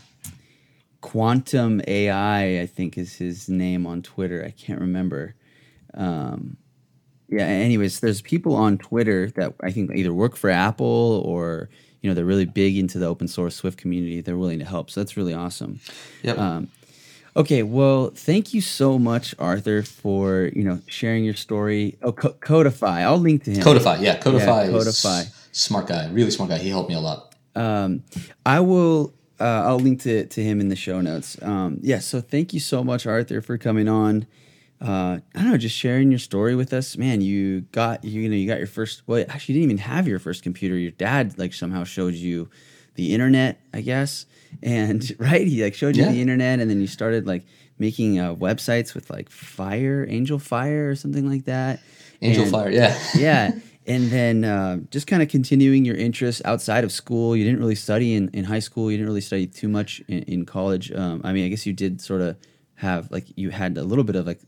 Quantum 1.01 1.81
AI, 1.87 2.59
I 2.59 2.65
think 2.65 2.97
is 2.97 3.15
his 3.15 3.47
name 3.47 3.87
on 3.87 4.01
Twitter. 4.01 4.43
I 4.45 4.51
can't 4.51 4.81
remember. 4.81 5.35
Um, 5.93 6.57
yeah. 7.29 7.45
Anyways, 7.45 7.99
there's 7.99 8.21
people 8.21 8.55
on 8.55 8.77
Twitter 8.77 9.29
that 9.31 9.53
I 9.61 9.71
think 9.71 9.91
either 9.95 10.13
work 10.13 10.35
for 10.35 10.49
Apple 10.49 11.23
or 11.25 11.69
you 12.01 12.09
know 12.09 12.13
they're 12.13 12.25
really 12.25 12.45
big 12.45 12.77
into 12.77 12.99
the 12.99 13.05
open 13.05 13.27
source 13.27 13.55
Swift 13.55 13.77
community. 13.77 14.21
They're 14.21 14.37
willing 14.37 14.59
to 14.59 14.65
help, 14.65 14.89
so 14.89 15.01
that's 15.01 15.17
really 15.17 15.33
awesome. 15.33 15.79
Yep. 16.23 16.37
Um, 16.37 16.69
okay, 17.35 17.63
well, 17.63 18.11
thank 18.15 18.53
you 18.53 18.61
so 18.61 18.97
much, 18.99 19.35
Arthur, 19.39 19.83
for 19.83 20.49
you 20.53 20.63
know 20.63 20.79
sharing 20.87 21.23
your 21.23 21.33
story. 21.35 21.97
Oh, 22.01 22.11
Co- 22.11 22.33
CodaFi, 22.33 23.01
I'll 23.03 23.17
link 23.17 23.43
to 23.45 23.51
him. 23.51 23.63
CodaFi, 23.63 24.01
yeah, 24.01 24.19
CodaFi, 24.19 24.67
yeah, 24.67 24.77
CodaFi, 24.77 25.31
smart 25.51 25.87
guy, 25.87 26.09
really 26.09 26.31
smart 26.31 26.49
guy. 26.49 26.57
He 26.57 26.69
helped 26.69 26.89
me 26.89 26.95
a 26.95 26.99
lot. 26.99 27.35
Um, 27.55 28.03
I 28.45 28.59
will 28.59 29.13
uh, 29.39 29.63
I'll 29.65 29.79
link 29.79 30.01
to, 30.01 30.25
to 30.25 30.43
him 30.43 30.59
in 30.59 30.69
the 30.69 30.75
show 30.75 31.01
notes. 31.01 31.41
Um, 31.41 31.79
yeah, 31.81 31.99
so 31.99 32.21
thank 32.21 32.53
you 32.53 32.59
so 32.59 32.83
much, 32.83 33.05
Arthur, 33.05 33.41
for 33.41 33.57
coming 33.57 33.87
on. 33.87 34.25
Uh, 34.81 35.19
I 35.35 35.41
don't 35.41 35.51
know, 35.51 35.57
just 35.57 35.75
sharing 35.75 36.09
your 36.09 36.19
story 36.19 36.55
with 36.55 36.71
us. 36.73 36.97
Man, 36.97 37.19
you 37.21 37.61
got 37.71 38.03
you, 38.05 38.29
know 38.29 38.35
you 38.35 38.47
got 38.47 38.59
your 38.59 38.67
first. 38.67 39.03
Well, 39.07 39.25
actually, 39.27 39.55
you 39.55 39.61
didn't 39.61 39.71
even 39.71 39.83
have 39.91 40.07
your 40.07 40.19
first 40.19 40.41
computer. 40.41 40.75
Your 40.77 40.91
dad 40.91 41.37
like 41.37 41.53
somehow 41.53 41.83
showed 41.83 42.13
you 42.13 42.49
the 42.95 43.13
internet, 43.13 43.59
I 43.73 43.81
guess. 43.81 44.25
And 44.63 45.03
right, 45.19 45.45
he 45.45 45.63
like 45.63 45.73
showed 45.75 45.95
you 45.97 46.03
Yeah. 46.03 46.11
the 46.11 46.21
internet, 46.21 46.59
and 46.59 46.69
then 46.69 46.79
you 46.79 46.87
started 46.87 47.27
like 47.27 47.43
making 47.77 48.19
uh, 48.19 48.35
websites 48.35 48.93
with 48.93 49.09
like 49.09 49.29
Fire, 49.29 50.05
Angelfire, 50.07 50.89
or 50.91 50.95
something 50.95 51.29
like 51.29 51.45
that. 51.45 51.81
Angel 52.21 52.43
And- 52.43 52.51
Fire, 52.51 52.69
yeah. 52.71 52.97
yeah. 53.15 53.51
And 53.87 54.11
then 54.11 54.43
uh, 54.45 54.77
just 54.91 55.07
kind 55.07 55.23
of 55.23 55.29
continuing 55.29 55.83
your 55.83 55.95
interests 55.95 56.43
outside 56.45 56.83
of 56.83 56.91
school. 56.91 57.35
You 57.35 57.43
didn't 57.43 57.59
really 57.59 57.73
study 57.73 58.13
in, 58.13 58.29
in 58.33 58.43
high 58.43 58.59
school. 58.59 58.91
You 58.91 58.97
didn't 58.97 59.07
really 59.09 59.21
study 59.21 59.47
too 59.47 59.67
much 59.67 60.03
in, 60.07 60.19
in 60.23 60.45
college. 60.45 60.91
Um, 60.91 61.21
I 61.23 61.33
mean, 61.33 61.45
I 61.45 61.49
guess 61.49 61.65
you 61.65 61.73
did 61.73 61.99
sort 61.99 62.21
of 62.21 62.35
have 62.79 63.11
like 63.11 63.25
you 63.35 63.49
had 63.49 63.77
a 63.77 63.83
little 63.83 64.03
bit 64.05 64.15
of 64.15 64.25
like 64.25 64.39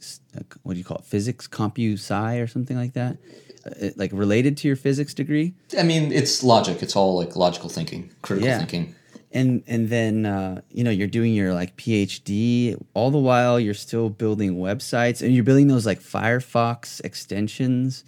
what 0.63 0.73
do 0.73 0.79
you 0.79 0.85
call 0.85 0.97
it, 0.97 1.05
physics, 1.05 1.47
compu 1.47 1.93
sci, 1.93 2.37
or 2.37 2.47
something 2.47 2.77
like 2.77 2.93
that, 2.93 3.17
uh, 3.65 3.89
like 3.97 4.11
related 4.13 4.55
to 4.57 4.67
your 4.69 4.77
physics 4.77 5.13
degree. 5.13 5.53
I 5.77 5.83
mean, 5.83 6.11
it's 6.11 6.41
logic. 6.43 6.81
It's 6.81 6.95
all 6.95 7.15
like 7.17 7.35
logical 7.35 7.69
thinking, 7.69 8.09
critical 8.21 8.47
Yeah. 8.49 8.59
thinking. 8.59 8.95
and 9.33 9.63
and 9.67 9.89
then 9.89 10.25
uh, 10.25 10.61
you 10.71 10.83
know 10.85 10.91
you're 10.91 11.07
doing 11.19 11.33
your 11.33 11.53
like 11.53 11.75
PhD 11.77 12.75
all 12.93 13.11
the 13.11 13.17
while 13.29 13.59
you're 13.59 13.73
still 13.87 14.09
building 14.09 14.55
websites 14.55 15.21
and 15.21 15.33
you're 15.33 15.43
building 15.49 15.67
those 15.67 15.85
like 15.85 15.99
Firefox 16.01 17.01
extensions 17.03 18.03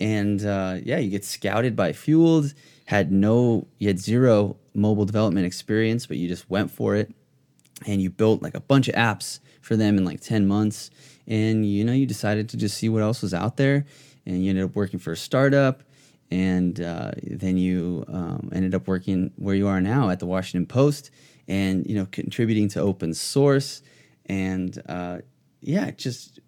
and 0.00 0.44
uh, 0.44 0.76
yeah 0.82 0.98
you 0.98 1.10
get 1.10 1.24
scouted 1.24 1.74
by 1.76 1.92
Fueled 1.92 2.54
had 2.86 3.10
no 3.12 3.66
you 3.78 3.86
had 3.88 3.98
zero 4.00 4.56
mobile 4.74 5.04
development 5.04 5.46
experience 5.46 6.06
but 6.06 6.16
you 6.16 6.26
just 6.28 6.48
went 6.50 6.70
for 6.70 6.94
it 6.96 7.12
and 7.86 8.00
you 8.02 8.10
built 8.10 8.42
like 8.42 8.54
a 8.54 8.60
bunch 8.60 8.88
of 8.88 8.94
apps 8.94 9.38
for 9.64 9.76
them 9.76 9.98
in 9.98 10.04
like 10.04 10.20
10 10.20 10.46
months. 10.46 10.90
And 11.26 11.66
you 11.66 11.84
know 11.84 11.92
you 11.92 12.06
decided 12.06 12.48
to 12.50 12.56
just 12.56 12.76
see 12.76 12.88
what 12.88 13.02
else 13.02 13.22
was 13.22 13.32
out 13.32 13.56
there 13.56 13.86
and 14.26 14.42
you 14.42 14.50
ended 14.50 14.64
up 14.64 14.76
working 14.76 14.98
for 14.98 15.12
a 15.12 15.16
startup 15.16 15.82
and 16.30 16.80
uh, 16.80 17.12
then 17.22 17.56
you 17.56 18.04
um, 18.08 18.50
ended 18.52 18.74
up 18.74 18.86
working 18.88 19.32
where 19.36 19.54
you 19.54 19.66
are 19.66 19.80
now 19.80 20.10
at 20.10 20.20
the 20.20 20.26
washington 20.26 20.66
post 20.66 21.10
and 21.48 21.86
you 21.86 21.94
know 21.94 22.06
contributing 22.10 22.68
to 22.68 22.80
open 22.80 23.14
source. 23.14 23.82
And 24.26 24.80
uh, 24.88 25.18
yeah 25.64 25.90
just 25.90 26.40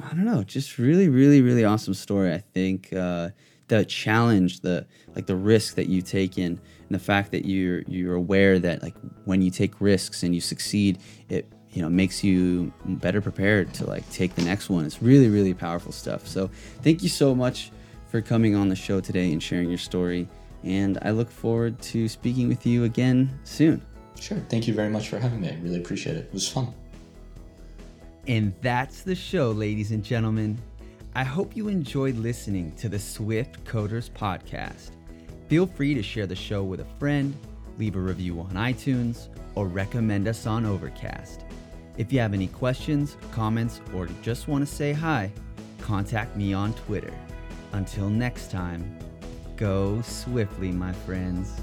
i 0.00 0.08
don't 0.10 0.24
know 0.24 0.42
just 0.42 0.78
really 0.78 1.08
really 1.08 1.42
really 1.42 1.64
awesome 1.64 1.92
story 1.92 2.32
i 2.32 2.38
think 2.38 2.92
uh, 2.92 3.28
the 3.68 3.84
challenge 3.84 4.60
the 4.60 4.86
like 5.14 5.26
the 5.26 5.36
risk 5.36 5.74
that 5.74 5.88
you 5.88 6.00
take 6.00 6.38
in 6.38 6.52
and 6.52 6.90
the 6.90 6.98
fact 6.98 7.32
that 7.32 7.44
you're 7.44 7.82
you're 7.82 8.14
aware 8.14 8.58
that 8.58 8.82
like 8.82 8.94
when 9.24 9.42
you 9.42 9.50
take 9.50 9.80
risks 9.80 10.22
and 10.22 10.34
you 10.34 10.40
succeed 10.40 10.98
it 11.28 11.52
you 11.72 11.82
know 11.82 11.88
makes 11.88 12.24
you 12.24 12.72
better 12.84 13.20
prepared 13.20 13.72
to 13.74 13.86
like 13.86 14.08
take 14.10 14.34
the 14.34 14.42
next 14.42 14.68
one 14.68 14.84
it's 14.84 15.02
really 15.02 15.28
really 15.28 15.54
powerful 15.54 15.92
stuff 15.92 16.26
so 16.26 16.50
thank 16.82 17.02
you 17.02 17.08
so 17.08 17.34
much 17.34 17.70
for 18.08 18.20
coming 18.20 18.54
on 18.54 18.68
the 18.68 18.76
show 18.76 19.00
today 19.00 19.32
and 19.32 19.42
sharing 19.42 19.68
your 19.68 19.78
story 19.78 20.28
and 20.64 20.98
i 21.02 21.10
look 21.10 21.30
forward 21.30 21.80
to 21.80 22.08
speaking 22.08 22.48
with 22.48 22.66
you 22.66 22.84
again 22.84 23.30
soon 23.44 23.80
Sure. 24.20 24.38
Thank 24.50 24.68
you 24.68 24.74
very 24.74 24.90
much 24.90 25.08
for 25.08 25.18
having 25.18 25.40
me. 25.40 25.48
I 25.48 25.58
really 25.62 25.78
appreciate 25.78 26.16
it. 26.16 26.26
It 26.26 26.32
was 26.32 26.46
fun. 26.46 26.72
And 28.26 28.52
that's 28.60 29.02
the 29.02 29.14
show, 29.14 29.50
ladies 29.50 29.92
and 29.92 30.04
gentlemen. 30.04 30.58
I 31.14 31.24
hope 31.24 31.56
you 31.56 31.68
enjoyed 31.68 32.16
listening 32.16 32.72
to 32.72 32.88
the 32.88 32.98
Swift 32.98 33.64
Coders 33.64 34.10
podcast. 34.10 34.90
Feel 35.48 35.66
free 35.66 35.94
to 35.94 36.02
share 36.02 36.26
the 36.26 36.36
show 36.36 36.62
with 36.62 36.80
a 36.80 36.84
friend, 37.00 37.34
leave 37.78 37.96
a 37.96 37.98
review 37.98 38.38
on 38.40 38.50
iTunes, 38.50 39.28
or 39.54 39.66
recommend 39.66 40.28
us 40.28 40.46
on 40.46 40.64
Overcast. 40.66 41.44
If 42.00 42.14
you 42.14 42.20
have 42.20 42.32
any 42.32 42.46
questions, 42.46 43.18
comments, 43.30 43.82
or 43.94 44.08
just 44.22 44.48
want 44.48 44.66
to 44.66 44.74
say 44.74 44.94
hi, 44.94 45.30
contact 45.82 46.34
me 46.34 46.54
on 46.54 46.72
Twitter. 46.72 47.12
Until 47.72 48.08
next 48.08 48.50
time, 48.50 48.98
go 49.54 50.00
swiftly, 50.00 50.72
my 50.72 50.94
friends. 50.94 51.60